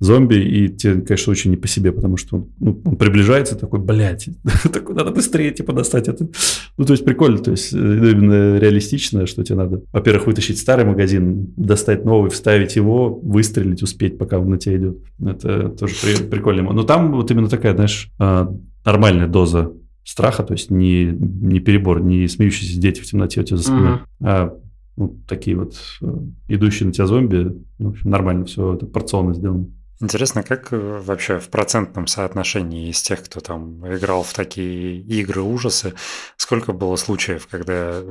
зомби, 0.00 0.34
и 0.34 0.68
тебе, 0.68 1.00
конечно, 1.00 1.30
очень 1.30 1.50
не 1.50 1.56
по 1.56 1.66
себе, 1.66 1.92
потому 1.92 2.18
что 2.18 2.36
он, 2.36 2.50
ну, 2.60 2.82
он 2.84 2.96
приближается 2.96 3.56
такой, 3.56 3.80
блядь, 3.80 4.28
такой, 4.72 4.94
надо 4.94 5.12
быстрее, 5.12 5.50
типа, 5.50 5.72
достать 5.72 6.08
это. 6.08 6.28
Ну, 6.76 6.84
то 6.84 6.92
есть 6.92 7.06
прикольно, 7.06 7.38
то 7.38 7.52
есть 7.52 7.72
э, 7.72 7.76
именно 7.76 8.58
реалистично, 8.58 9.26
что 9.26 9.42
тебе 9.42 9.56
надо, 9.56 9.82
во-первых, 9.92 10.26
вытащить 10.26 10.58
старый 10.58 10.84
магазин, 10.84 11.54
достать 11.56 12.04
новый, 12.04 12.30
вставить 12.30 12.76
его, 12.76 13.14
выстрелить, 13.14 13.82
успеть, 13.82 14.18
пока 14.18 14.38
он 14.38 14.50
на 14.50 14.58
тебя 14.58 14.76
идет. 14.76 14.98
Это 15.24 15.70
тоже 15.70 15.94
прикольно. 16.30 16.70
Но 16.70 16.82
там 16.82 17.12
вот 17.12 17.30
именно 17.30 17.48
такая, 17.48 17.74
знаешь, 17.74 18.10
а, 18.18 18.54
нормальная 18.84 19.26
доза 19.26 19.72
страха, 20.04 20.42
то 20.42 20.52
есть 20.54 20.70
не, 20.70 21.04
не 21.04 21.60
перебор, 21.60 22.02
не 22.02 22.28
смеющиеся 22.28 22.80
дети 22.80 23.00
в 23.00 23.06
темноте 23.06 23.40
у 23.40 23.44
тебя 23.44 23.56
за 23.56 23.62
спиной, 23.62 23.92
mm-hmm. 23.92 24.00
а 24.20 24.58
ну, 24.96 25.20
такие 25.26 25.56
вот 25.56 25.74
э, 26.02 26.06
идущие 26.48 26.86
на 26.86 26.92
тебя 26.92 27.06
зомби, 27.06 27.56
ну, 27.78 27.88
в 27.88 27.92
общем, 27.92 28.10
нормально 28.10 28.44
все 28.44 28.74
это 28.74 28.86
порционно 28.86 29.34
сделано. 29.34 29.68
Интересно, 30.00 30.42
как 30.42 30.72
э, 30.72 31.00
вообще 31.04 31.38
в 31.38 31.48
процентном 31.48 32.06
соотношении 32.06 32.90
из 32.90 33.00
тех, 33.00 33.22
кто 33.22 33.40
там 33.40 33.86
играл 33.94 34.22
в 34.22 34.32
такие 34.32 34.98
игры 35.00 35.42
ужасы, 35.42 35.94
сколько 36.36 36.72
было 36.72 36.96
случаев, 36.96 37.46
когда 37.48 38.02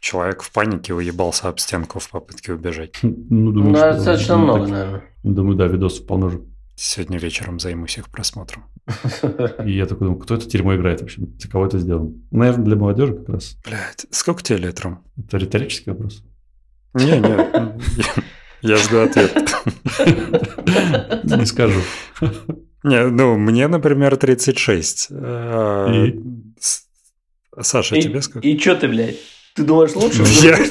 человек 0.00 0.42
в 0.42 0.52
панике 0.52 0.94
уебался 0.94 1.48
об 1.48 1.58
стенку 1.58 1.98
в 1.98 2.10
попытке 2.10 2.52
убежать? 2.52 2.98
Ну, 3.02 3.52
думаю, 3.52 3.72
ну, 3.72 3.78
достаточно 3.78 4.36
ну, 4.36 4.44
много, 4.44 4.66
наверное. 4.66 5.04
Думаю, 5.22 5.56
да, 5.56 5.66
видосов 5.66 6.06
полно 6.06 6.30
же. 6.30 6.42
Сегодня 6.82 7.18
вечером 7.18 7.60
займусь 7.60 7.98
их 7.98 8.08
просмотром. 8.08 8.64
И 9.66 9.72
я 9.72 9.84
такой 9.84 10.06
думаю, 10.06 10.18
кто 10.18 10.36
это 10.36 10.48
тюрьму 10.48 10.74
играет 10.74 11.02
вообще? 11.02 11.20
Для 11.20 11.50
кого 11.50 11.66
это 11.66 11.78
сделано? 11.78 12.14
Наверное, 12.30 12.64
для 12.64 12.76
молодежи 12.76 13.16
как 13.16 13.28
раз. 13.28 13.58
Блядь, 13.66 14.06
сколько 14.10 14.42
тебе 14.42 14.60
лет, 14.60 14.80
Ром? 14.80 15.04
Это 15.18 15.36
риторический 15.36 15.90
вопрос. 15.90 16.24
Не, 16.94 17.18
не, 17.20 17.78
я 18.62 18.76
жду 18.78 19.00
ответ. 19.00 19.34
Не 21.24 21.44
скажу. 21.44 21.80
Не, 22.82 23.08
ну, 23.08 23.36
мне, 23.36 23.68
например, 23.68 24.16
36. 24.16 25.08
А, 25.10 25.92
и? 25.92 26.18
Саша, 27.60 27.96
и, 27.96 28.00
тебе 28.00 28.22
сколько? 28.22 28.48
И 28.48 28.58
что 28.58 28.74
ты, 28.76 28.88
блядь? 28.88 29.18
Ты 29.54 29.64
думаешь 29.64 29.94
лучше? 29.94 30.22
Я... 30.42 30.58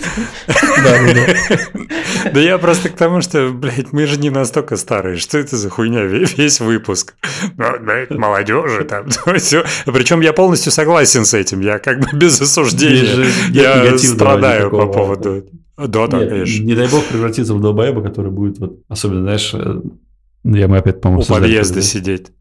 Да 2.33 2.39
я 2.39 2.57
просто 2.57 2.89
к 2.89 2.95
тому, 2.95 3.21
что, 3.21 3.49
блядь, 3.49 3.93
мы 3.93 4.05
же 4.05 4.19
не 4.19 4.29
настолько 4.29 4.77
старые. 4.77 5.17
Что 5.17 5.37
это 5.37 5.57
за 5.57 5.69
хуйня? 5.69 6.03
Весь 6.03 6.59
выпуск. 6.59 7.15
Ну, 7.57 8.17
молодежи 8.17 8.83
там. 8.83 9.09
все. 9.37 9.63
Причем 9.85 10.21
я 10.21 10.33
полностью 10.33 10.71
согласен 10.71 11.25
с 11.25 11.33
этим. 11.33 11.61
Я 11.61 11.79
как 11.79 11.99
бы 11.99 12.17
без 12.17 12.39
осуждения. 12.41 13.27
Я 13.51 13.97
страдаю 13.97 14.69
по 14.69 14.87
поводу... 14.87 15.45
Да, 15.77 16.07
да, 16.07 16.25
конечно. 16.25 16.63
Не 16.63 16.75
дай 16.75 16.89
бог 16.89 17.05
превратиться 17.05 17.53
в 17.53 17.61
долбоеба, 17.61 18.01
который 18.01 18.31
будет, 18.31 18.59
вот, 18.59 18.79
особенно, 18.89 19.21
знаешь, 19.21 19.51
э, 19.53 19.81
я 20.43 20.67
мы 20.67 20.77
опять, 20.77 20.99
по-моему, 20.99 21.23
У 21.23 21.25
подъезда 21.25 21.81
сидеть. 21.81 22.33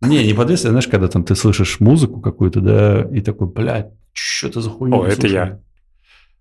Не, 0.00 0.24
не 0.24 0.32
подъезд, 0.32 0.64
а 0.64 0.70
знаешь, 0.70 0.86
когда 0.86 1.08
там 1.08 1.22
ты 1.22 1.34
слышишь 1.34 1.80
музыку 1.80 2.22
какую-то, 2.22 2.60
да, 2.60 3.06
и 3.12 3.20
такой, 3.20 3.48
блядь, 3.48 3.90
что 4.14 4.48
это 4.48 4.62
за 4.62 4.70
хуйня? 4.70 4.96
О, 4.96 5.06
это 5.06 5.26
я. 5.26 5.60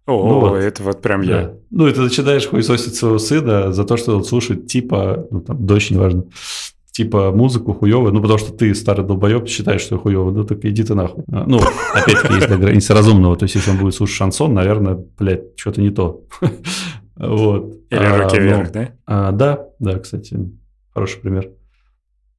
О, 0.07 0.25
ну, 0.25 0.39
вот. 0.39 0.55
это 0.55 0.83
вот 0.83 1.01
прям 1.01 1.25
да. 1.25 1.41
я. 1.41 1.53
Ну, 1.69 1.87
и 1.87 1.91
ты 1.91 1.99
начинаешь 1.99 2.47
хуесосить 2.47 2.95
своего 2.95 3.19
сына 3.19 3.73
за 3.73 3.83
то, 3.83 3.97
что 3.97 4.15
он 4.15 4.23
слушает 4.23 4.67
типа, 4.67 5.27
ну, 5.29 5.41
там, 5.41 5.65
дочь, 5.65 5.91
неважно, 5.91 6.23
типа 6.91 7.31
музыку 7.31 7.73
хуевую, 7.73 8.13
ну, 8.13 8.21
потому 8.21 8.39
что 8.39 8.53
ты, 8.53 8.73
старый 8.73 9.05
долбоеб, 9.05 9.49
считаешь, 9.49 9.81
что 9.81 9.97
хуево, 9.97 10.31
ну, 10.31 10.45
так 10.45 10.63
иди 10.63 10.83
ты 10.83 10.95
нахуй. 10.95 11.25
А, 11.29 11.43
ну, 11.45 11.59
опять-таки, 11.93 12.35
есть 12.35 12.47
граница 12.47 12.93
разумного, 12.93 13.35
то 13.35 13.43
есть, 13.43 13.55
если 13.55 13.69
он 13.69 13.79
будет 13.79 13.95
слушать 13.95 14.15
шансон, 14.15 14.53
наверное, 14.53 14.97
блядь, 15.19 15.57
что-то 15.57 15.81
не 15.81 15.91
то. 15.91 16.21
Вот. 17.19 17.73
Или 17.89 17.99
а, 17.99 18.21
руки 18.21 18.39
вверх, 18.39 18.71
да? 18.71 18.89
А, 19.07 19.31
да, 19.31 19.69
да, 19.79 19.97
кстати, 19.97 20.37
хороший 20.93 21.19
пример. 21.19 21.49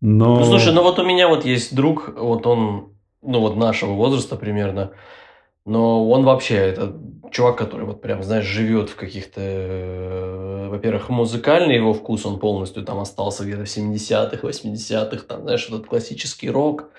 Но... 0.01 0.39
Ну, 0.39 0.45
слушай, 0.45 0.73
ну 0.73 0.85
вот 0.85 1.01
у 1.01 1.05
меня 1.05 1.27
вот 1.27 1.45
есть 1.45 1.75
друг, 1.75 2.15
вот 2.17 2.47
он, 2.47 2.93
ну, 3.21 3.41
вот 3.41 3.57
нашего 3.57 3.95
возраста 3.95 4.37
примерно, 4.37 4.93
но 5.69 6.09
он 6.09 6.25
вообще, 6.25 6.57
это 6.57 6.97
чувак, 7.31 7.57
который 7.57 7.87
вот 7.87 8.01
прям, 8.01 8.23
знаешь, 8.23 8.45
живет 8.45 8.91
в 8.91 8.97
каких-то... 8.97 9.41
Э, 9.41 10.69
во-первых, 10.69 11.09
музыкальный 11.09 11.77
его 11.77 11.93
вкус, 11.93 12.27
он 12.27 12.39
полностью 12.39 12.85
там 12.85 12.99
остался 12.99 13.45
где-то 13.45 13.65
в 13.65 13.69
70-х, 13.69 14.47
80-х, 14.47 15.25
там, 15.27 15.43
знаешь, 15.43 15.67
этот 15.69 15.87
классический 15.87 16.51
рок 16.51 16.91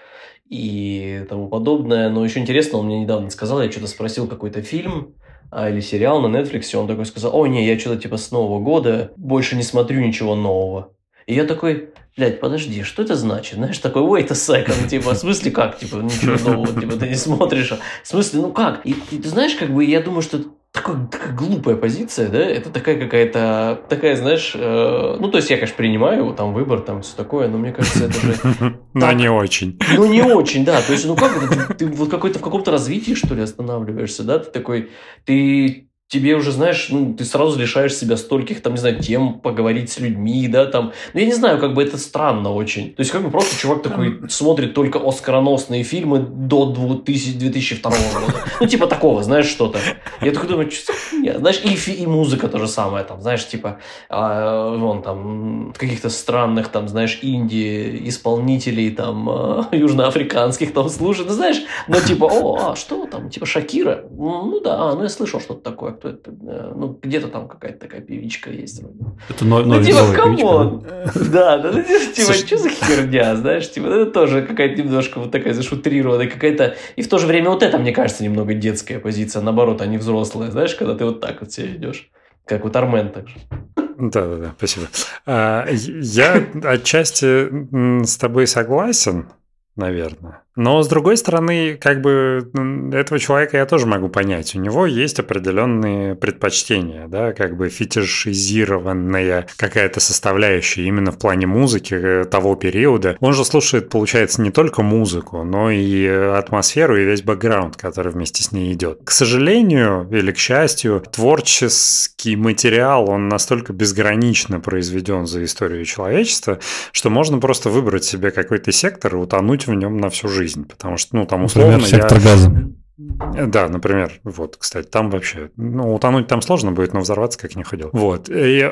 и 0.47 1.25
тому 1.29 1.47
подобное. 1.47 2.09
Но 2.09 2.23
еще 2.23 2.39
интересно, 2.39 2.79
он 2.79 2.85
мне 2.85 2.99
недавно 2.99 3.29
сказал, 3.29 3.61
я 3.61 3.71
что-то 3.71 3.87
спросил 3.87 4.27
какой-то 4.27 4.61
фильм, 4.61 5.15
а, 5.51 5.69
или 5.69 5.79
сериал 5.79 6.21
на 6.21 6.35
Netflix, 6.35 6.75
он 6.75 6.87
такой 6.87 7.05
сказал, 7.05 7.35
о, 7.35 7.47
не, 7.47 7.65
я 7.65 7.79
что-то 7.79 8.01
типа 8.01 8.17
с 8.17 8.31
Нового 8.31 8.59
года 8.59 9.11
больше 9.15 9.55
не 9.55 9.63
смотрю 9.63 9.99
ничего 10.01 10.35
нового. 10.35 10.93
И 11.29 11.35
я 11.35 11.45
такой, 11.45 11.89
блядь, 12.17 12.39
подожди, 12.39 12.81
что 12.81 13.03
это 13.03 13.15
значит? 13.15 13.53
Знаешь, 13.53 13.77
такой, 13.77 14.01
wait 14.01 14.31
a 14.31 14.33
second, 14.33 14.87
типа, 14.89 15.13
в 15.13 15.15
смысле 15.15 15.51
как, 15.51 15.77
типа, 15.77 15.97
ничего 15.97 16.49
нового, 16.49 16.81
типа, 16.81 16.95
ты 16.95 17.07
не 17.07 17.13
смотришь, 17.13 17.71
в 17.71 18.07
смысле, 18.07 18.41
ну 18.41 18.51
как? 18.51 18.83
И, 18.83 18.95
и 19.11 19.19
ты 19.19 19.29
знаешь, 19.29 19.53
как 19.53 19.69
бы, 19.69 19.85
я 19.85 20.01
думаю, 20.01 20.23
что 20.23 20.39
такой, 20.71 20.95
такая 21.11 21.31
глупая 21.33 21.75
позиция, 21.75 22.29
да, 22.29 22.39
это 22.39 22.71
такая 22.71 22.99
какая-то, 22.99 23.79
такая, 23.89 24.15
знаешь, 24.15 24.53
э, 24.55 25.17
ну, 25.19 25.29
то 25.29 25.37
есть 25.37 25.51
я, 25.51 25.57
конечно, 25.57 25.77
принимаю 25.77 26.33
там 26.33 26.51
выбор, 26.51 26.79
там 26.79 27.03
все 27.03 27.15
такое, 27.15 27.47
но 27.47 27.59
мне 27.59 27.73
кажется, 27.73 28.05
это 28.05 28.19
же... 28.19 28.79
Но 28.95 29.11
не 29.11 29.29
очень. 29.29 29.79
Ну, 29.95 30.11
не 30.11 30.23
очень, 30.23 30.65
да, 30.65 30.81
то 30.81 30.93
есть, 30.93 31.05
ну, 31.05 31.15
как 31.15 31.77
ты 31.77 31.85
вот 31.85 32.09
какой-то 32.09 32.39
в 32.39 32.41
каком-то 32.41 32.71
развитии, 32.71 33.13
что 33.13 33.35
ли, 33.35 33.43
останавливаешься, 33.43 34.23
да, 34.23 34.39
ты 34.39 34.49
такой, 34.49 34.89
ты 35.25 35.88
тебе 36.09 36.35
уже, 36.35 36.51
знаешь, 36.51 36.87
ну, 36.89 37.13
ты 37.13 37.23
сразу 37.23 37.57
лишаешь 37.59 37.93
себя 37.93 38.17
стольких, 38.17 38.61
там, 38.61 38.73
не 38.73 38.79
знаю, 38.79 38.99
тем, 38.99 39.39
поговорить 39.39 39.91
с 39.91 39.99
людьми, 39.99 40.47
да, 40.47 40.65
там. 40.65 40.91
Ну, 41.13 41.19
я 41.19 41.25
не 41.27 41.33
знаю, 41.33 41.59
как 41.59 41.75
бы 41.75 41.83
это 41.83 41.99
странно 41.99 42.51
очень. 42.51 42.95
То 42.95 43.01
есть, 43.01 43.11
как 43.11 43.21
бы 43.21 43.29
просто 43.29 43.55
чувак 43.55 43.83
такой 43.83 44.27
смотрит 44.27 44.73
только 44.73 44.99
оскароносные 44.99 45.83
фильмы 45.83 46.19
до 46.19 46.65
2000, 46.65 47.37
2002 47.37 47.91
года. 47.91 48.33
Ну, 48.59 48.67
типа 48.67 48.87
такого, 48.87 49.21
знаешь, 49.23 49.45
что-то. 49.45 49.77
Я 50.21 50.31
такой 50.31 50.49
думаю, 50.49 50.71
что 50.71 50.93
Знаешь, 51.37 51.61
и, 51.63 51.91
и 51.91 52.07
музыка 52.07 52.47
то 52.47 52.57
же 52.57 52.67
самое, 52.67 53.03
там, 53.05 53.21
знаешь, 53.21 53.47
типа, 53.47 53.77
а, 54.09 54.75
вон 54.75 55.03
там, 55.03 55.73
каких-то 55.77 56.09
странных, 56.09 56.69
там, 56.69 56.87
знаешь, 56.87 57.19
инди 57.21 58.01
исполнителей, 58.05 58.89
там, 58.89 59.29
а, 59.29 59.67
южноафриканских, 59.71 60.73
там, 60.73 60.89
слушает, 60.89 61.29
ну, 61.29 61.35
знаешь, 61.35 61.61
ну, 61.87 62.01
типа, 62.01 62.25
о, 62.25 62.71
а 62.71 62.75
что 62.75 63.05
там, 63.05 63.29
типа, 63.29 63.45
Шакира? 63.45 64.05
Ну, 64.09 64.59
да, 64.59 64.95
ну, 64.95 65.03
я 65.03 65.09
слышал 65.09 65.39
что-то 65.39 65.61
такое 65.61 65.98
кто 65.99 66.09
это, 66.09 66.31
ну, 66.31 66.97
где-то 67.01 67.27
там 67.27 67.47
какая-то 67.47 67.79
такая 67.79 68.01
певичка 68.01 68.49
есть 68.49 68.81
вроде. 68.81 68.99
Это 69.29 69.45
но, 69.45 69.61
ну, 69.61 69.83
типа, 69.83 70.13
come 70.15 70.55
on. 70.55 70.85
Да, 71.31 71.57
да, 71.57 71.71
ну, 71.71 71.83
типа, 71.83 72.33
что 72.33 72.57
за 72.57 72.69
херня, 72.69 73.35
знаешь, 73.35 73.69
типа, 73.69 73.87
это 73.87 74.11
тоже 74.11 74.41
какая-то 74.41 74.81
немножко 74.81 75.19
вот 75.19 75.31
такая 75.31 75.53
заутрированная 75.53 76.27
какая-то, 76.27 76.75
и 76.95 77.01
в 77.01 77.09
то 77.09 77.17
же 77.17 77.27
время 77.27 77.49
вот 77.49 77.63
это, 77.63 77.77
мне 77.77 77.91
кажется, 77.91 78.23
немного 78.23 78.53
детская 78.53 78.99
позиция, 78.99 79.41
наоборот, 79.41 79.81
они 79.81 79.97
взрослые, 79.97 80.51
знаешь, 80.51 80.73
когда 80.75 80.95
ты 80.95 81.05
вот 81.05 81.19
так 81.19 81.41
вот 81.41 81.51
себя 81.51 81.67
ведешь, 81.67 82.09
как 82.45 82.63
вот 82.63 82.75
Армен 82.75 83.09
так 83.09 83.27
же. 83.27 83.35
Да, 83.75 84.25
да, 84.27 84.35
да, 84.37 84.53
спасибо. 84.57 84.87
А, 85.25 85.67
я 85.69 86.47
отчасти 86.63 88.05
с 88.05 88.17
тобой 88.17 88.47
согласен, 88.47 89.27
наверное. 89.75 90.43
Но, 90.55 90.81
с 90.81 90.87
другой 90.87 91.15
стороны, 91.17 91.77
как 91.79 92.01
бы 92.01 92.49
этого 92.91 93.19
человека 93.19 93.57
я 93.57 93.65
тоже 93.65 93.85
могу 93.85 94.09
понять. 94.09 94.55
У 94.55 94.59
него 94.59 94.85
есть 94.85 95.19
определенные 95.19 96.15
предпочтения, 96.15 97.07
да, 97.07 97.33
как 97.33 97.55
бы 97.55 97.69
фетишизированная 97.69 99.47
какая-то 99.57 99.99
составляющая 99.99 100.83
именно 100.83 101.11
в 101.11 101.19
плане 101.19 101.45
музыки 101.45 101.93
э, 101.93 102.25
того 102.25 102.55
периода. 102.55 103.15
Он 103.19 103.33
же 103.33 103.45
слушает, 103.45 103.89
получается, 103.89 104.41
не 104.41 104.51
только 104.51 104.81
музыку, 104.81 105.43
но 105.43 105.69
и 105.69 106.05
атмосферу 106.07 106.97
и 106.97 107.05
весь 107.05 107.21
бэкграунд, 107.21 107.77
который 107.77 108.11
вместе 108.11 108.43
с 108.43 108.51
ней 108.51 108.73
идет. 108.73 109.01
К 109.03 109.11
сожалению 109.11 110.09
или 110.11 110.31
к 110.31 110.37
счастью, 110.37 111.03
творческий 111.11 112.35
материал, 112.35 113.09
он 113.09 113.29
настолько 113.29 113.71
безгранично 113.71 114.59
произведен 114.59 115.27
за 115.27 115.43
историю 115.43 115.85
человечества, 115.85 116.59
что 116.91 117.09
можно 117.09 117.37
просто 117.37 117.69
выбрать 117.69 118.03
себе 118.03 118.31
какой-то 118.31 118.71
сектор 118.71 119.15
и 119.15 119.17
утонуть 119.17 119.67
в 119.67 119.73
нем 119.73 119.97
на 119.97 120.09
всю 120.09 120.27
жизнь 120.27 120.38
жизнь, 120.39 120.65
потому 120.65 120.97
что, 120.97 121.15
ну, 121.15 121.25
там 121.25 121.43
условно 121.43 121.77
Например, 121.77 122.01
сектор 122.01 122.17
я... 122.17 122.23
газа. 122.23 122.69
Да, 122.99 123.69
например, 123.69 124.19
вот, 124.23 124.57
кстати, 124.57 124.87
там 124.87 125.09
вообще, 125.09 125.51
ну, 125.55 125.95
утонуть 125.95 126.27
там 126.27 126.41
сложно 126.41 126.71
будет, 126.71 126.93
но 126.93 126.99
взорваться 126.99 127.39
как 127.39 127.55
не 127.55 127.63
ходил. 127.63 127.89
Вот. 127.93 128.29
И, 128.29 128.69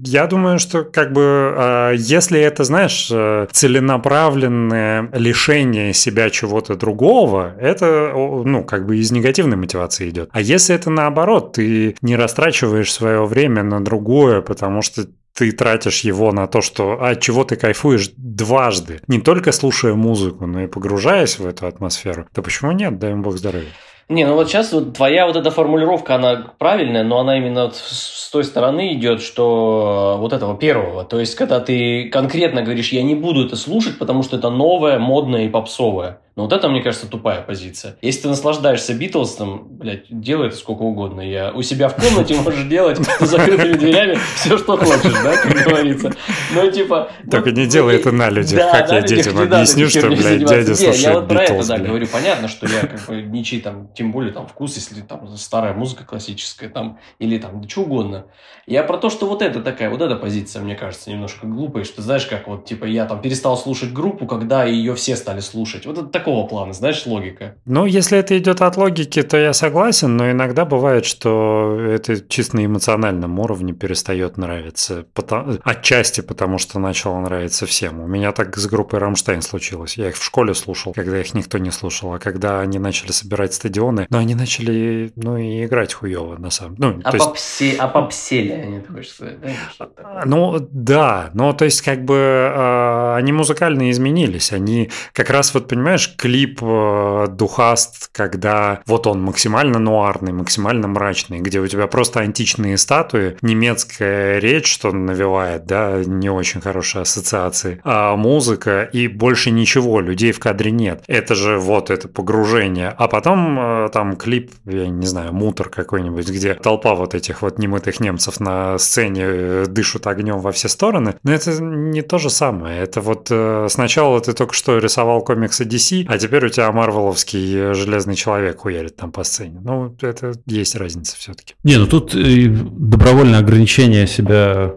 я 0.00 0.26
думаю, 0.26 0.58
что 0.58 0.84
как 0.84 1.12
бы, 1.12 1.22
а, 1.56 1.92
если 1.92 2.38
это, 2.38 2.64
знаешь, 2.64 3.08
э, 3.10 3.46
целенаправленное 3.50 5.08
лишение 5.14 5.94
себя 5.94 6.28
чего-то 6.28 6.74
другого, 6.74 7.54
это, 7.58 8.12
ну, 8.14 8.62
как 8.64 8.84
бы 8.86 8.98
из 8.98 9.10
негативной 9.10 9.56
мотивации 9.56 10.10
идет. 10.10 10.28
А 10.32 10.40
если 10.42 10.74
это 10.74 10.90
наоборот, 10.90 11.54
ты 11.54 11.96
не 12.02 12.16
растрачиваешь 12.16 12.92
свое 12.92 13.24
время 13.24 13.62
на 13.62 13.82
другое, 13.82 14.42
потому 14.42 14.82
что 14.82 15.06
ты 15.34 15.52
тратишь 15.52 16.00
его 16.00 16.32
на 16.32 16.46
то, 16.46 16.60
что 16.60 17.02
от 17.02 17.20
чего 17.20 17.44
ты 17.44 17.56
кайфуешь 17.56 18.10
дважды, 18.16 19.00
не 19.08 19.20
только 19.20 19.52
слушая 19.52 19.94
музыку, 19.94 20.46
но 20.46 20.62
и 20.62 20.66
погружаясь 20.66 21.38
в 21.38 21.46
эту 21.46 21.66
атмосферу, 21.66 22.26
то 22.34 22.42
почему 22.42 22.72
нет, 22.72 22.98
дай 22.98 23.12
им 23.12 23.22
бог 23.22 23.36
здоровья. 23.36 23.68
Не, 24.08 24.26
ну 24.26 24.34
вот 24.34 24.48
сейчас 24.48 24.72
вот 24.72 24.94
твоя 24.94 25.26
вот 25.26 25.36
эта 25.36 25.50
формулировка, 25.50 26.16
она 26.16 26.52
правильная, 26.58 27.02
но 27.02 27.20
она 27.20 27.38
именно 27.38 27.64
вот 27.64 27.76
с 27.76 28.28
той 28.30 28.44
стороны 28.44 28.94
идет, 28.94 29.22
что 29.22 30.16
вот 30.18 30.32
этого 30.32 30.56
первого. 30.56 31.04
То 31.04 31.20
есть, 31.20 31.34
когда 31.34 31.60
ты 31.60 32.10
конкретно 32.10 32.62
говоришь, 32.62 32.92
я 32.92 33.02
не 33.02 33.14
буду 33.14 33.46
это 33.46 33.56
слушать, 33.56 33.98
потому 33.98 34.22
что 34.22 34.36
это 34.36 34.50
новое, 34.50 34.98
модное 34.98 35.46
и 35.46 35.48
попсовое. 35.48 36.20
Но 36.34 36.44
вот 36.44 36.52
это, 36.54 36.68
мне 36.70 36.82
кажется, 36.82 37.06
тупая 37.06 37.42
позиция. 37.42 37.96
Если 38.00 38.22
ты 38.22 38.28
наслаждаешься 38.28 38.94
Битлз, 38.94 39.36
блядь, 39.66 40.06
делай 40.08 40.48
это 40.48 40.56
сколько 40.56 40.80
угодно. 40.80 41.20
Я 41.20 41.52
у 41.52 41.60
себя 41.60 41.90
в 41.90 41.96
комнате 41.96 42.34
можешь 42.36 42.64
делать 42.68 42.98
с 43.20 43.28
закрытыми 43.28 43.74
дверями 43.74 44.18
все, 44.36 44.56
что 44.56 44.78
хочешь, 44.78 45.12
да, 45.22 45.36
как 45.36 45.52
говорится. 45.52 46.12
Ну, 46.54 46.70
типа... 46.70 47.10
Только 47.30 47.50
не 47.50 47.66
делай 47.66 47.96
это 47.96 48.12
на 48.12 48.30
людях, 48.30 48.60
как 48.72 48.90
я 48.90 49.02
детям 49.02 49.38
объясню, 49.38 49.90
что, 49.90 50.08
блядь, 50.08 50.44
дядя 50.44 50.74
слушает 50.74 51.00
Я 51.00 51.12
вот 51.14 51.28
про 51.28 51.42
это, 51.42 51.68
да, 51.68 51.78
говорю. 51.78 52.06
Понятно, 52.06 52.48
что 52.48 52.66
я 52.66 52.80
как 52.86 53.04
бы 53.06 53.20
ничей 53.22 53.60
там, 53.60 53.88
тем 53.94 54.10
более 54.10 54.32
там 54.32 54.46
вкус, 54.46 54.76
если 54.76 55.02
там 55.02 55.28
старая 55.36 55.74
музыка 55.74 56.04
классическая, 56.04 56.70
там, 56.70 56.98
или 57.18 57.36
там, 57.36 57.68
что 57.68 57.82
угодно. 57.82 58.24
Я 58.66 58.84
про 58.84 58.96
то, 58.96 59.10
что 59.10 59.26
вот 59.26 59.42
это 59.42 59.60
такая, 59.60 59.90
вот 59.90 60.00
эта 60.00 60.14
позиция, 60.14 60.62
мне 60.62 60.76
кажется, 60.76 61.10
немножко 61.10 61.46
глупая, 61.46 61.84
что 61.84 62.00
знаешь, 62.00 62.26
как 62.26 62.46
вот, 62.46 62.64
типа, 62.64 62.84
я 62.84 63.04
там 63.04 63.20
перестал 63.20 63.58
слушать 63.58 63.92
группу, 63.92 64.26
когда 64.26 64.64
ее 64.64 64.94
все 64.94 65.16
стали 65.16 65.40
слушать. 65.40 65.84
Вот 65.84 65.98
это 65.98 66.08
такого 66.22 66.46
плана, 66.46 66.72
знаешь, 66.72 67.04
логика. 67.04 67.56
Ну, 67.64 67.84
если 67.84 68.16
это 68.16 68.38
идет 68.38 68.62
от 68.62 68.76
логики, 68.76 69.22
то 69.22 69.36
я 69.36 69.52
согласен, 69.52 70.16
но 70.16 70.30
иногда 70.30 70.64
бывает, 70.64 71.04
что 71.04 71.78
это 71.80 72.20
чисто 72.20 72.56
на 72.56 72.66
эмоциональном 72.66 73.38
уровне 73.40 73.72
перестает 73.72 74.36
нравиться. 74.36 75.04
Потому, 75.14 75.58
отчасти 75.64 76.20
потому, 76.20 76.58
что 76.58 76.78
начало 76.78 77.18
нравиться 77.20 77.66
всем. 77.66 78.00
У 78.00 78.06
меня 78.06 78.30
так 78.30 78.56
с 78.56 78.66
группой 78.66 79.00
«Рамштайн» 79.00 79.42
случилось. 79.42 79.98
Я 79.98 80.08
их 80.10 80.16
в 80.16 80.24
школе 80.24 80.54
слушал, 80.54 80.92
когда 80.92 81.20
их 81.20 81.34
никто 81.34 81.58
не 81.58 81.72
слушал. 81.72 82.14
А 82.14 82.18
когда 82.20 82.60
они 82.60 82.78
начали 82.78 83.10
собирать 83.10 83.52
стадионы, 83.52 84.06
ну, 84.08 84.18
они 84.18 84.36
начали, 84.36 85.12
ну, 85.16 85.36
и 85.36 85.64
играть 85.64 85.92
хуево, 85.92 86.36
на 86.38 86.50
самом 86.50 86.76
деле. 86.76 86.94
Ну, 86.94 87.00
а, 87.04 87.12
попсе... 87.12 87.66
есть... 87.66 87.80
а 87.80 87.88
попсели 87.88 88.52
они, 88.52 88.80
ты 88.80 88.92
хочешь 88.92 89.12
сказать, 89.12 89.38
да? 89.40 90.22
Ну, 90.24 90.68
да. 90.70 91.30
Ну, 91.34 91.52
то 91.52 91.64
есть, 91.64 91.82
как 91.82 92.04
бы, 92.04 92.14
э, 92.14 93.14
они 93.16 93.32
музыкально 93.32 93.90
изменились. 93.90 94.52
Они 94.52 94.90
как 95.12 95.30
раз, 95.30 95.52
вот, 95.54 95.66
понимаешь, 95.66 96.11
клип 96.16 96.60
э, 96.62 97.26
Духаст, 97.28 98.10
когда 98.12 98.80
вот 98.86 99.06
он 99.06 99.22
максимально 99.22 99.78
нуарный, 99.78 100.32
максимально 100.32 100.88
мрачный, 100.88 101.40
где 101.40 101.60
у 101.60 101.66
тебя 101.66 101.86
просто 101.86 102.20
античные 102.20 102.78
статуи, 102.78 103.36
немецкая 103.42 104.38
речь, 104.38 104.72
что 104.72 104.92
навевает, 104.92 105.66
да, 105.66 106.02
не 106.04 106.30
очень 106.30 106.60
хорошие 106.60 107.02
ассоциации, 107.02 107.80
а 107.84 108.16
музыка 108.16 108.82
и 108.82 109.08
больше 109.08 109.50
ничего, 109.50 110.00
людей 110.00 110.32
в 110.32 110.40
кадре 110.40 110.70
нет. 110.70 111.02
Это 111.06 111.34
же 111.34 111.58
вот 111.58 111.90
это 111.90 112.08
погружение. 112.08 112.94
А 112.96 113.08
потом 113.08 113.58
э, 113.58 113.88
там 113.92 114.16
клип, 114.16 114.52
я 114.64 114.88
не 114.88 115.06
знаю, 115.06 115.32
мутор 115.32 115.68
какой-нибудь, 115.68 116.28
где 116.28 116.54
толпа 116.54 116.94
вот 116.94 117.14
этих 117.14 117.42
вот 117.42 117.58
немытых 117.58 118.00
немцев 118.00 118.40
на 118.40 118.78
сцене 118.78 119.22
э, 119.24 119.64
дышат 119.68 120.06
огнем 120.06 120.38
во 120.38 120.52
все 120.52 120.68
стороны. 120.68 121.14
Но 121.22 121.32
это 121.32 121.52
не 121.62 122.02
то 122.02 122.18
же 122.18 122.30
самое. 122.30 122.80
Это 122.80 123.00
вот 123.00 123.30
сначала 123.70 124.20
ты 124.20 124.32
только 124.32 124.54
что 124.54 124.78
рисовал 124.78 125.22
комиксы 125.22 125.64
DC, 125.64 126.01
а 126.08 126.18
теперь 126.18 126.46
у 126.46 126.48
тебя 126.48 126.70
марвеловский 126.72 127.74
Железный 127.74 128.14
Человек 128.14 128.58
хуярит 128.58 128.96
там 128.96 129.12
по 129.12 129.24
сцене. 129.24 129.60
Ну, 129.62 129.96
это 130.00 130.32
есть 130.46 130.76
разница 130.76 131.16
все-таки. 131.16 131.54
Не, 131.64 131.76
ну 131.76 131.86
тут 131.86 132.14
добровольное 132.14 133.40
ограничение 133.40 134.06
себя 134.06 134.74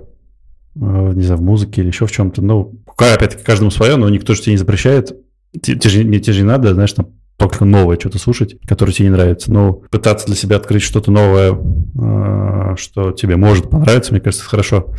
не 0.75 1.23
знаю, 1.23 1.39
в 1.39 1.43
музыке 1.43 1.81
или 1.81 1.87
еще 1.87 2.05
в 2.05 2.11
чем-то. 2.11 2.41
Ну, 2.41 2.81
опять-таки, 2.97 3.43
каждому 3.43 3.71
свое, 3.71 3.95
но 3.95 4.09
никто 4.09 4.33
же 4.33 4.41
тебе 4.41 4.53
не 4.53 4.57
запрещает. 4.57 5.15
Тебе, 5.61 5.89
же, 5.89 6.03
тебе 6.03 6.33
же 6.33 6.41
не 6.41 6.47
надо, 6.47 6.73
знаешь, 6.73 6.91
там, 6.91 7.07
только 7.37 7.65
новое 7.65 7.97
что-то 7.99 8.19
слушать, 8.19 8.57
которое 8.67 8.91
тебе 8.91 9.07
не 9.07 9.13
нравится. 9.13 9.51
Но 9.51 9.73
пытаться 9.73 10.27
для 10.27 10.35
себя 10.35 10.57
открыть 10.57 10.83
что-то 10.83 11.11
новое, 11.11 11.53
э, 11.53 12.75
что 12.77 13.11
тебе 13.11 13.37
может 13.37 13.69
понравиться, 13.69 14.11
мне 14.11 14.21
кажется, 14.21 14.45
хорошо. 14.45 14.93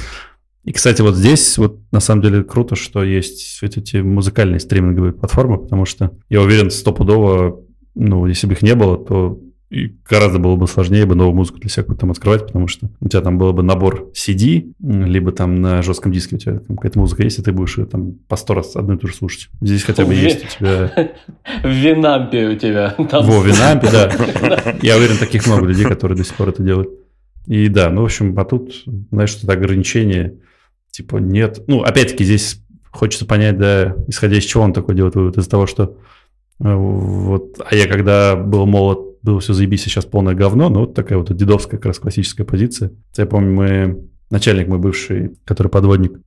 И, 0.67 0.73
кстати, 0.73 1.01
вот 1.01 1.15
здесь 1.15 1.59
вот 1.59 1.79
на 1.93 2.01
самом 2.01 2.23
деле 2.23 2.43
круто, 2.43 2.75
что 2.75 3.05
есть 3.05 3.63
вот 3.63 3.77
эти 3.77 3.99
музыкальные 3.99 4.59
стриминговые 4.59 5.13
платформы, 5.13 5.59
потому 5.59 5.85
что 5.85 6.11
я 6.29 6.43
уверен, 6.43 6.71
стопудово, 6.71 7.61
ну, 7.95 8.27
если 8.27 8.49
бы 8.49 8.55
их 8.55 8.63
не 8.63 8.75
было, 8.75 8.99
то 8.99 9.41
и 9.71 9.95
гораздо 10.09 10.41
было 10.41 10.57
бы 10.57 10.67
сложнее 10.67 11.07
бы 11.07 11.15
новую 11.15 11.37
музыку 11.37 11.59
для 11.59 11.71
себя 11.71 11.85
там 11.95 12.11
открывать, 12.11 12.47
потому 12.47 12.67
что 12.67 12.89
у 13.01 13.09
тебя 13.09 13.21
там 13.21 13.39
был 13.39 13.53
бы 13.53 13.63
набор 13.63 14.11
CD, 14.13 14.73
либо 14.81 15.31
там 15.31 15.55
на 15.57 15.83
жестком 15.83 16.11
диске 16.11 16.37
у 16.37 16.39
тебя 16.39 16.59
там 16.59 16.77
какая-то 16.77 16.99
музыка 16.99 17.23
есть, 17.23 17.39
и 17.39 17.43
ты 17.43 17.53
будешь 17.53 17.79
ее 17.79 17.87
там 17.87 18.15
по 18.29 18.37
сто 18.37 18.55
раз 18.55 18.75
одну 18.75 18.95
и 18.95 18.99
ту 18.99 19.07
же 19.07 19.15
слушать. 19.15 19.49
Здесь 19.61 19.85
хотя 19.85 20.05
бы 20.05 20.15
есть 20.15 20.45
у 20.45 20.49
тебя... 20.49 21.13
В 21.63 21.69
Винампе 21.69 22.49
у 22.49 22.57
тебя. 22.57 22.95
Во, 22.99 23.05
Винампе, 23.43 23.89
да. 23.91 24.77
Я 24.83 24.97
уверен, 24.97 25.17
таких 25.19 25.47
много 25.47 25.67
людей, 25.67 25.85
которые 25.85 26.19
до 26.19 26.25
сих 26.25 26.35
пор 26.35 26.49
это 26.49 26.63
делают. 26.63 26.91
И 27.47 27.69
да, 27.69 27.91
ну, 27.91 28.03
в 28.03 28.07
общем, 28.07 28.37
а 28.39 28.45
тут, 28.45 28.85
знаешь, 29.13 29.31
что-то 29.31 29.53
ограничение, 29.53 30.39
типа, 30.97 31.17
нет. 31.19 31.63
Ну, 31.67 31.83
опять-таки, 31.83 32.25
здесь 32.25 32.63
хочется 32.91 33.27
понять, 33.27 33.59
да, 33.59 33.97
исходя 34.09 34.37
из 34.37 34.45
чего 34.45 34.63
он 34.63 34.73
такой 34.73 34.95
делает 34.95 35.15
вывод, 35.15 35.37
из-за 35.37 35.51
того, 35.51 35.67
что 35.67 35.99
э, 36.61 36.75
вот, 36.75 37.61
а 37.65 37.75
я 37.75 37.87
когда 37.87 38.35
был 38.35 38.67
молод, 38.67 39.01
было 39.23 39.41
все 39.41 39.53
заебись, 39.53 39.83
сейчас 39.83 40.07
полное 40.07 40.35
говно, 40.35 40.69
но 40.69 40.81
вот 40.81 40.95
такая 40.95 41.19
вот 41.19 41.35
дедовская 41.35 41.79
как 41.79 41.87
раз 41.87 41.99
классическая 41.99 42.45
позиция. 42.45 42.93
Я 43.17 43.27
помню, 43.27 43.53
мы 43.53 44.09
начальник 44.31 44.69
мой 44.69 44.79
бывший, 44.79 45.37
который 45.45 45.69
подводник, 45.69 46.19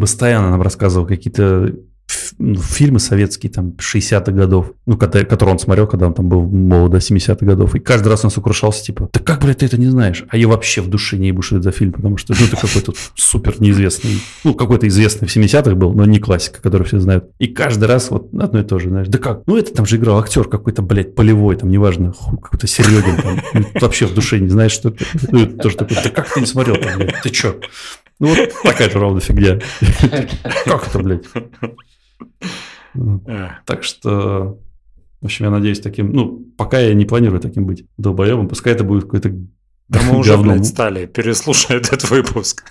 постоянно 0.00 0.50
нам 0.50 0.62
рассказывал 0.62 1.06
какие-то 1.06 1.42
ну, 1.44 1.76
фильмы 2.08 2.98
советские, 2.98 3.50
там, 3.50 3.74
60-х 3.78 4.32
годов, 4.32 4.72
ну, 4.86 4.96
которые 4.96 5.52
он 5.52 5.58
смотрел, 5.58 5.86
когда 5.86 6.06
он 6.06 6.14
там 6.14 6.28
был 6.28 6.42
молод 6.42 6.92
до 6.92 6.98
70-х 6.98 7.44
годов, 7.44 7.74
и 7.74 7.80
каждый 7.80 8.08
раз 8.08 8.24
он 8.24 8.30
сокрушался, 8.30 8.84
типа, 8.84 9.08
да 9.12 9.20
как, 9.20 9.40
блядь, 9.42 9.58
ты 9.58 9.66
это 9.66 9.78
не 9.78 9.86
знаешь? 9.86 10.24
А 10.28 10.36
я 10.36 10.48
вообще 10.48 10.80
в 10.80 10.88
душе 10.88 11.16
не 11.16 11.28
ебу, 11.28 11.42
что 11.42 11.56
это 11.56 11.64
за 11.64 11.72
фильм, 11.72 11.92
потому 11.92 12.16
что, 12.16 12.34
ну, 12.38 12.46
это 12.46 12.56
какой-то 12.56 12.92
супер 13.14 13.60
неизвестный, 13.60 14.20
ну, 14.44 14.54
какой-то 14.54 14.86
известный 14.88 15.26
в 15.28 15.36
70-х 15.36 15.74
был, 15.74 15.92
но 15.92 16.04
не 16.04 16.18
классика, 16.18 16.60
который 16.60 16.86
все 16.86 17.00
знают. 17.00 17.30
И 17.38 17.48
каждый 17.48 17.84
раз 17.84 18.10
вот 18.10 18.32
одно 18.34 18.60
и 18.60 18.64
то 18.64 18.78
же, 18.78 18.88
знаешь, 18.88 19.08
да 19.08 19.18
как? 19.18 19.42
Ну, 19.46 19.56
это 19.56 19.72
там 19.72 19.86
же 19.86 19.96
играл 19.96 20.18
актер 20.18 20.44
какой-то, 20.44 20.82
блядь, 20.82 21.14
полевой, 21.14 21.56
там, 21.56 21.70
неважно, 21.70 22.12
какой-то 22.42 22.66
Серегин, 22.66 23.16
там, 23.20 23.40
ну, 23.54 23.80
вообще 23.80 24.06
в 24.06 24.14
душе 24.14 24.38
не 24.38 24.48
знаешь, 24.48 24.72
что 24.72 24.90
это. 24.90 25.04
Ну, 25.30 25.40
это 25.42 25.56
тоже 25.56 25.76
такой, 25.76 25.96
да 26.02 26.10
как 26.10 26.32
ты 26.32 26.40
не 26.40 26.46
смотрел 26.46 26.76
там, 26.76 26.98
блядь, 26.98 27.20
ты 27.22 27.30
чё? 27.30 27.56
Ну, 28.18 28.28
вот 28.28 28.38
такая 28.62 28.88
же 28.88 28.98
ровно 28.98 29.20
фигня. 29.20 29.58
Как 30.64 30.88
это, 30.88 30.98
блядь? 31.00 31.24
Так 33.64 33.82
что, 33.82 34.58
в 35.20 35.24
общем, 35.24 35.44
я 35.46 35.50
надеюсь 35.50 35.80
таким, 35.80 36.12
ну, 36.12 36.46
пока 36.56 36.78
я 36.78 36.94
не 36.94 37.04
планирую 37.04 37.40
таким 37.40 37.66
быть 37.66 37.84
долбоебом, 37.98 38.48
пускай 38.48 38.72
это 38.72 38.84
будет 38.84 39.04
какой-то 39.04 39.32
да 39.88 40.00
мы 40.02 40.18
уже, 40.18 40.36
блядь, 40.36 40.66
стали, 40.66 41.06
переслушай 41.06 41.76
этот 41.76 42.10
выпуск. 42.10 42.64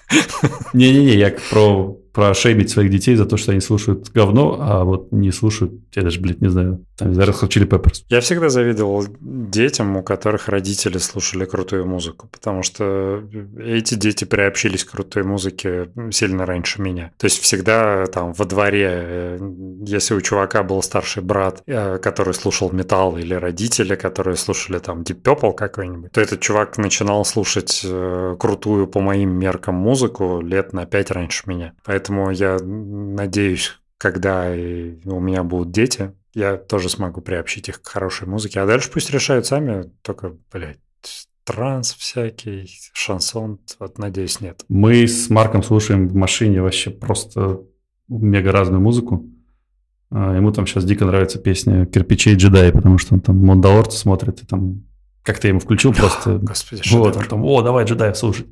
Не-не-не, 0.74 1.16
я 1.16 1.34
про 1.50 1.98
про 2.16 2.34
шеймить 2.34 2.70
своих 2.70 2.90
детей 2.90 3.16
за 3.16 3.26
то, 3.26 3.36
что 3.36 3.52
они 3.52 3.60
слушают 3.60 4.10
говно, 4.14 4.58
а 4.60 4.86
вот 4.86 5.12
не 5.12 5.32
слушают, 5.32 5.74
я 5.94 6.02
даже, 6.02 6.22
блядь, 6.22 6.40
не 6.40 6.48
знаю, 6.48 6.86
там, 6.98 7.12
Red 7.12 7.36
Hot 7.42 7.50
Chili 7.50 7.68
Peppers. 7.68 8.04
Я 8.08 8.22
всегда 8.22 8.48
завидовал 8.48 9.06
детям, 9.20 9.98
у 9.98 10.04
которых 10.04 10.48
родители 10.48 10.98
слушали 10.98 11.44
крутую 11.44 11.86
музыку, 11.86 12.30
потому 12.32 12.64
что 12.64 13.22
эти 13.60 13.96
дети 13.96 14.24
приобщились 14.24 14.86
к 14.86 14.92
крутой 14.92 15.24
музыке 15.24 15.90
сильно 16.12 16.46
раньше 16.46 16.82
меня. 16.82 17.12
То 17.18 17.26
есть 17.26 17.42
всегда 17.42 18.06
там 18.06 18.32
во 18.32 18.46
дворе, 18.46 18.88
э, 18.90 19.40
если 19.86 20.14
у 20.14 20.22
чувака 20.22 20.64
был 20.64 20.82
старший 20.82 21.22
брат, 21.22 21.64
э, 21.68 21.98
который 21.98 22.34
слушал 22.34 22.72
металл, 22.72 23.18
или 23.18 23.34
родители, 23.34 23.96
которые 23.96 24.38
слушали 24.38 24.80
там 24.80 25.02
Deep 25.02 25.22
Purple 25.22 25.54
какой-нибудь, 25.54 26.14
то 26.14 26.22
этот 26.22 26.40
чувак 26.40 26.78
начинал 26.78 27.26
слушать 27.26 27.82
э, 27.84 28.36
крутую 28.40 28.88
по 28.88 29.02
моим 29.02 29.32
меркам 29.32 29.76
музыку 29.76 30.40
лет 30.40 30.72
на 30.72 30.86
пять 30.86 31.12
раньше 31.12 31.44
меня. 31.48 31.74
Поэтому 31.84 32.05
Поэтому 32.06 32.30
я 32.30 32.60
надеюсь, 32.62 33.80
когда 33.98 34.52
у 34.52 35.20
меня 35.20 35.44
будут 35.44 35.72
дети, 35.72 36.14
я 36.36 36.56
тоже 36.56 36.88
смогу 36.88 37.22
приобщить 37.22 37.68
их 37.70 37.82
к 37.82 37.88
хорошей 37.88 38.28
музыке. 38.28 38.60
А 38.60 38.68
дальше 38.68 38.92
пусть 38.94 39.10
решают 39.10 39.48
сами, 39.48 39.90
только, 40.04 40.36
блядь, 40.52 40.78
транс 41.44 41.96
всякий, 41.96 42.70
шансон, 42.94 43.60
вот, 43.80 43.98
надеюсь, 43.98 44.40
нет. 44.40 44.64
Мы 44.70 45.08
с 45.08 45.32
Марком 45.32 45.64
слушаем 45.64 46.08
в 46.08 46.14
машине 46.14 46.62
вообще 46.62 46.92
просто 46.92 47.62
мега 48.08 48.52
разную 48.52 48.82
музыку. 48.82 49.26
А, 50.12 50.36
ему 50.36 50.52
там 50.52 50.68
сейчас 50.68 50.86
дико 50.86 51.06
нравится 51.06 51.40
песня 51.40 51.88
«Кирпичей 51.88 52.36
джедаи», 52.36 52.70
потому 52.70 53.00
что 53.00 53.16
он 53.16 53.22
там 53.22 53.44
Мандалорца 53.44 53.98
смотрит, 53.98 54.44
и 54.44 54.46
там 54.46 54.84
как-то 55.24 55.48
ему 55.48 55.60
включил 55.60 55.92
просто. 55.98 56.38
Господи, 56.38 56.84
вот, 56.92 57.16
он 57.16 57.24
там, 57.24 57.44
о, 57.44 57.64
давай 57.64 57.86
джедаев 57.86 58.16
слушать. 58.16 58.46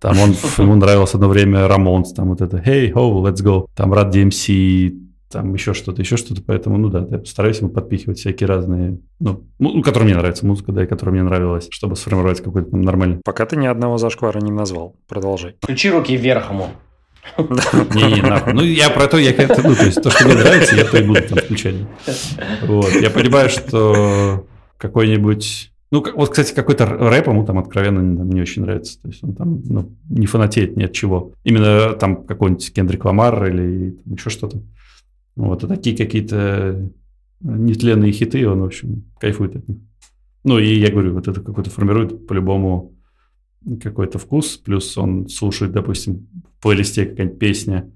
Там 0.00 0.18
он, 0.18 0.30
ему 0.58 0.74
нравилось 0.76 1.14
одно 1.14 1.28
время 1.28 1.68
Рамонс, 1.68 2.12
там 2.12 2.30
вот 2.30 2.40
это 2.40 2.56
«Hey, 2.56 2.90
ho, 2.92 3.22
let's 3.22 3.44
go», 3.44 3.66
там 3.74 3.92
Rad 3.92 4.10
DMC, 4.10 4.98
там 5.30 5.54
еще 5.54 5.74
что-то, 5.74 6.02
еще 6.02 6.16
что-то, 6.16 6.42
поэтому, 6.44 6.76
ну 6.76 6.88
да, 6.88 7.06
я 7.08 7.24
стараюсь 7.24 7.60
ему 7.60 7.70
подпихивать 7.70 8.18
всякие 8.18 8.48
разные, 8.48 8.98
ну, 9.20 9.44
ну, 9.58 9.80
которые 9.82 10.08
мне 10.08 10.18
нравятся, 10.18 10.44
музыка, 10.44 10.72
да, 10.72 10.82
и 10.82 10.86
которая 10.86 11.14
мне 11.14 11.22
нравилась, 11.22 11.68
чтобы 11.70 11.94
сформировать 11.94 12.40
какой-то 12.40 12.70
там 12.70 12.82
нормальный. 12.82 13.20
Пока 13.24 13.46
ты 13.46 13.56
ни 13.56 13.66
одного 13.66 13.96
зашквара 13.98 14.40
не 14.40 14.50
назвал, 14.50 14.96
продолжай. 15.06 15.54
Включи 15.60 15.90
руки 15.90 16.16
вверх 16.16 16.50
ему. 16.50 16.68
Не-не, 17.38 18.22
нахуй. 18.22 18.54
Ну, 18.54 18.62
я 18.62 18.90
про 18.90 19.06
то, 19.06 19.18
я 19.18 19.32
как-то, 19.32 19.62
ну, 19.62 19.74
то 19.74 19.84
есть, 19.84 20.02
то, 20.02 20.10
что 20.10 20.24
мне 20.24 20.34
нравится, 20.34 20.74
я 20.74 20.84
то 20.84 20.98
и 20.98 21.06
буду 21.06 21.22
там 21.22 21.38
включать. 21.38 21.76
Вот, 22.62 22.90
я 22.92 23.10
понимаю, 23.10 23.50
что 23.50 24.46
какой-нибудь 24.78 25.69
ну, 25.92 26.04
вот, 26.14 26.30
кстати, 26.30 26.54
какой-то 26.54 26.86
рэп 26.86 27.26
ему 27.26 27.44
там 27.44 27.58
откровенно 27.58 28.00
не, 28.00 28.34
не 28.34 28.40
очень 28.40 28.62
нравится. 28.62 29.00
То 29.00 29.08
есть 29.08 29.24
он 29.24 29.34
там 29.34 29.62
ну, 29.64 29.92
не 30.08 30.26
фанатеет 30.26 30.76
ни 30.76 30.84
от 30.84 30.92
чего. 30.92 31.32
Именно 31.42 31.94
там 31.94 32.24
какой-нибудь 32.24 32.72
Кендрик 32.72 33.04
Ламар 33.04 33.46
или 33.46 33.90
там, 33.90 34.14
еще 34.14 34.30
что-то. 34.30 34.62
Вот, 35.34 35.64
а 35.64 35.66
такие 35.66 35.96
какие-то 35.96 36.90
нетленные 37.40 38.12
хиты, 38.12 38.46
он, 38.48 38.60
в 38.60 38.64
общем, 38.64 39.04
кайфует 39.18 39.56
от 39.56 39.68
них. 39.68 39.78
Ну, 40.44 40.58
и 40.58 40.74
я 40.74 40.90
говорю, 40.90 41.14
вот 41.14 41.26
это 41.26 41.40
какой-то 41.40 41.70
формирует 41.70 42.26
по-любому 42.26 42.94
какой-то 43.82 44.18
вкус, 44.18 44.56
плюс 44.56 44.96
он 44.96 45.28
слушает, 45.28 45.72
допустим, 45.72 46.28
в 46.58 46.62
плейлисте 46.62 47.04
какая-нибудь 47.04 47.38
песня, 47.38 47.90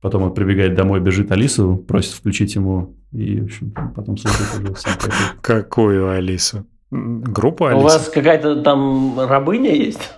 потом 0.00 0.22
он 0.22 0.34
прибегает 0.34 0.74
домой, 0.74 1.00
бежит 1.00 1.32
Алису, 1.32 1.76
просит 1.76 2.12
включить 2.12 2.54
ему, 2.54 2.96
и, 3.12 3.40
в 3.40 3.44
общем, 3.44 3.72
потом 3.94 4.16
слушает 4.16 4.76
Какую 5.42 6.10
Алису? 6.10 6.66
Группу 6.90 7.66
Алису? 7.66 7.80
У 7.80 7.84
вас 7.84 8.08
какая-то 8.08 8.62
там 8.62 9.20
рабыня 9.20 9.74
есть? 9.74 10.10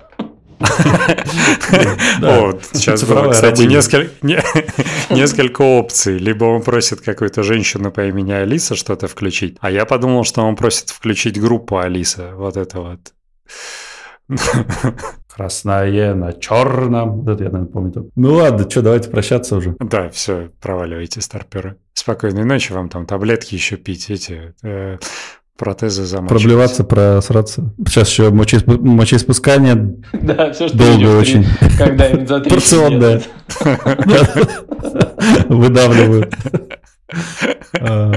Сейчас 2.72 3.04
было, 3.04 3.30
кстати, 3.30 3.62
несколько 5.12 5.62
опций. 5.62 6.18
Либо 6.18 6.44
он 6.44 6.62
просит 6.62 7.00
какую-то 7.00 7.42
женщину 7.42 7.90
по 7.90 8.06
имени 8.06 8.32
Алиса 8.32 8.76
что-то 8.76 9.08
включить, 9.08 9.56
а 9.60 9.70
я 9.70 9.84
подумал, 9.84 10.24
что 10.24 10.42
он 10.42 10.56
просит 10.56 10.90
включить 10.90 11.40
группу 11.40 11.78
Алиса. 11.78 12.32
Вот 12.36 12.56
это 12.56 12.80
вот. 12.80 13.00
Красное 15.34 16.14
на 16.14 16.32
черном. 16.32 17.28
Это 17.28 17.44
я, 17.44 17.50
наверное, 17.50 17.72
помню. 17.72 18.10
Ну 18.16 18.34
ладно, 18.34 18.68
что, 18.70 18.82
давайте 18.82 19.10
прощаться 19.10 19.56
уже. 19.56 19.74
Да, 19.80 20.10
все, 20.10 20.50
проваливайте, 20.60 21.20
старперы. 21.22 21.76
Спокойной 21.94 22.44
ночи 22.44 22.72
вам 22.72 22.88
там 22.88 23.06
таблетки 23.06 23.54
еще 23.54 23.76
пить, 23.76 24.10
эти 24.10 24.54
э, 24.62 24.98
протезы 25.56 26.04
замачивать. 26.04 26.42
Проблеваться, 26.42 26.84
просраться. 26.84 27.74
Сейчас 27.86 28.10
еще 28.10 28.30
мочеисп... 28.30 28.66
мочеиспускание. 28.66 29.96
Да, 30.12 30.52
все, 30.52 30.68
что 30.68 30.78
Долго 30.78 31.18
очень. 31.18 31.44
Когда-нибудь 31.78 32.28
за 32.28 32.40
Порционное. 32.48 33.22
Выдавливают. 35.48 36.34
А, 37.80 38.12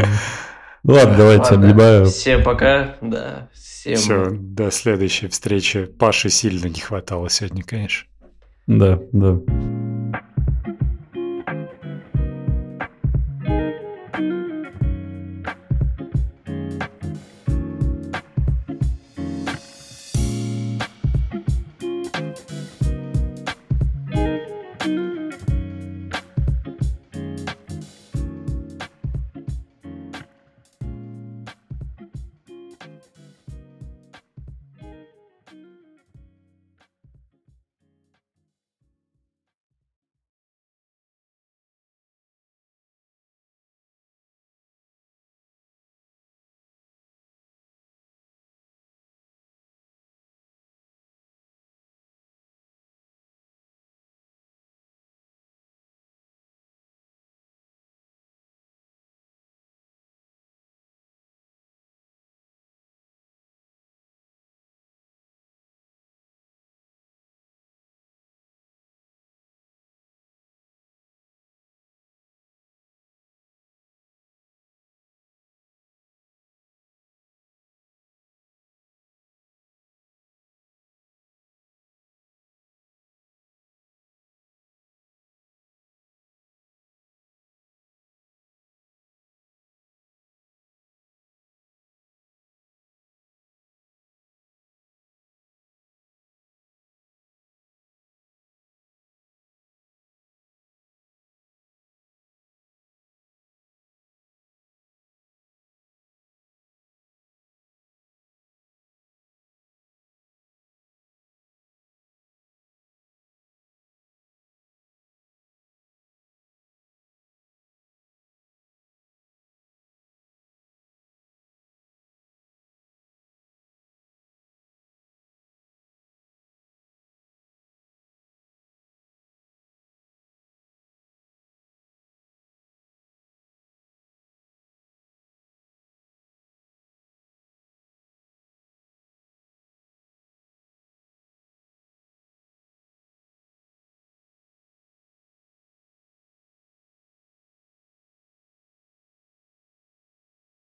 ну 0.84 0.94
ладно, 0.94 1.16
давайте, 1.18 1.56
обнимаю. 1.56 2.06
Всем 2.06 2.44
пока. 2.44 2.96
Да, 3.02 3.50
всем. 3.54 3.96
Все, 3.96 4.28
до 4.32 4.72
следующей 4.72 5.28
встречи. 5.28 5.86
Паши 5.86 6.30
сильно 6.30 6.68
не 6.68 6.80
хватало 6.80 7.30
сегодня, 7.30 7.64
конечно. 7.64 8.08
Да, 8.68 9.00
да. 9.12 9.40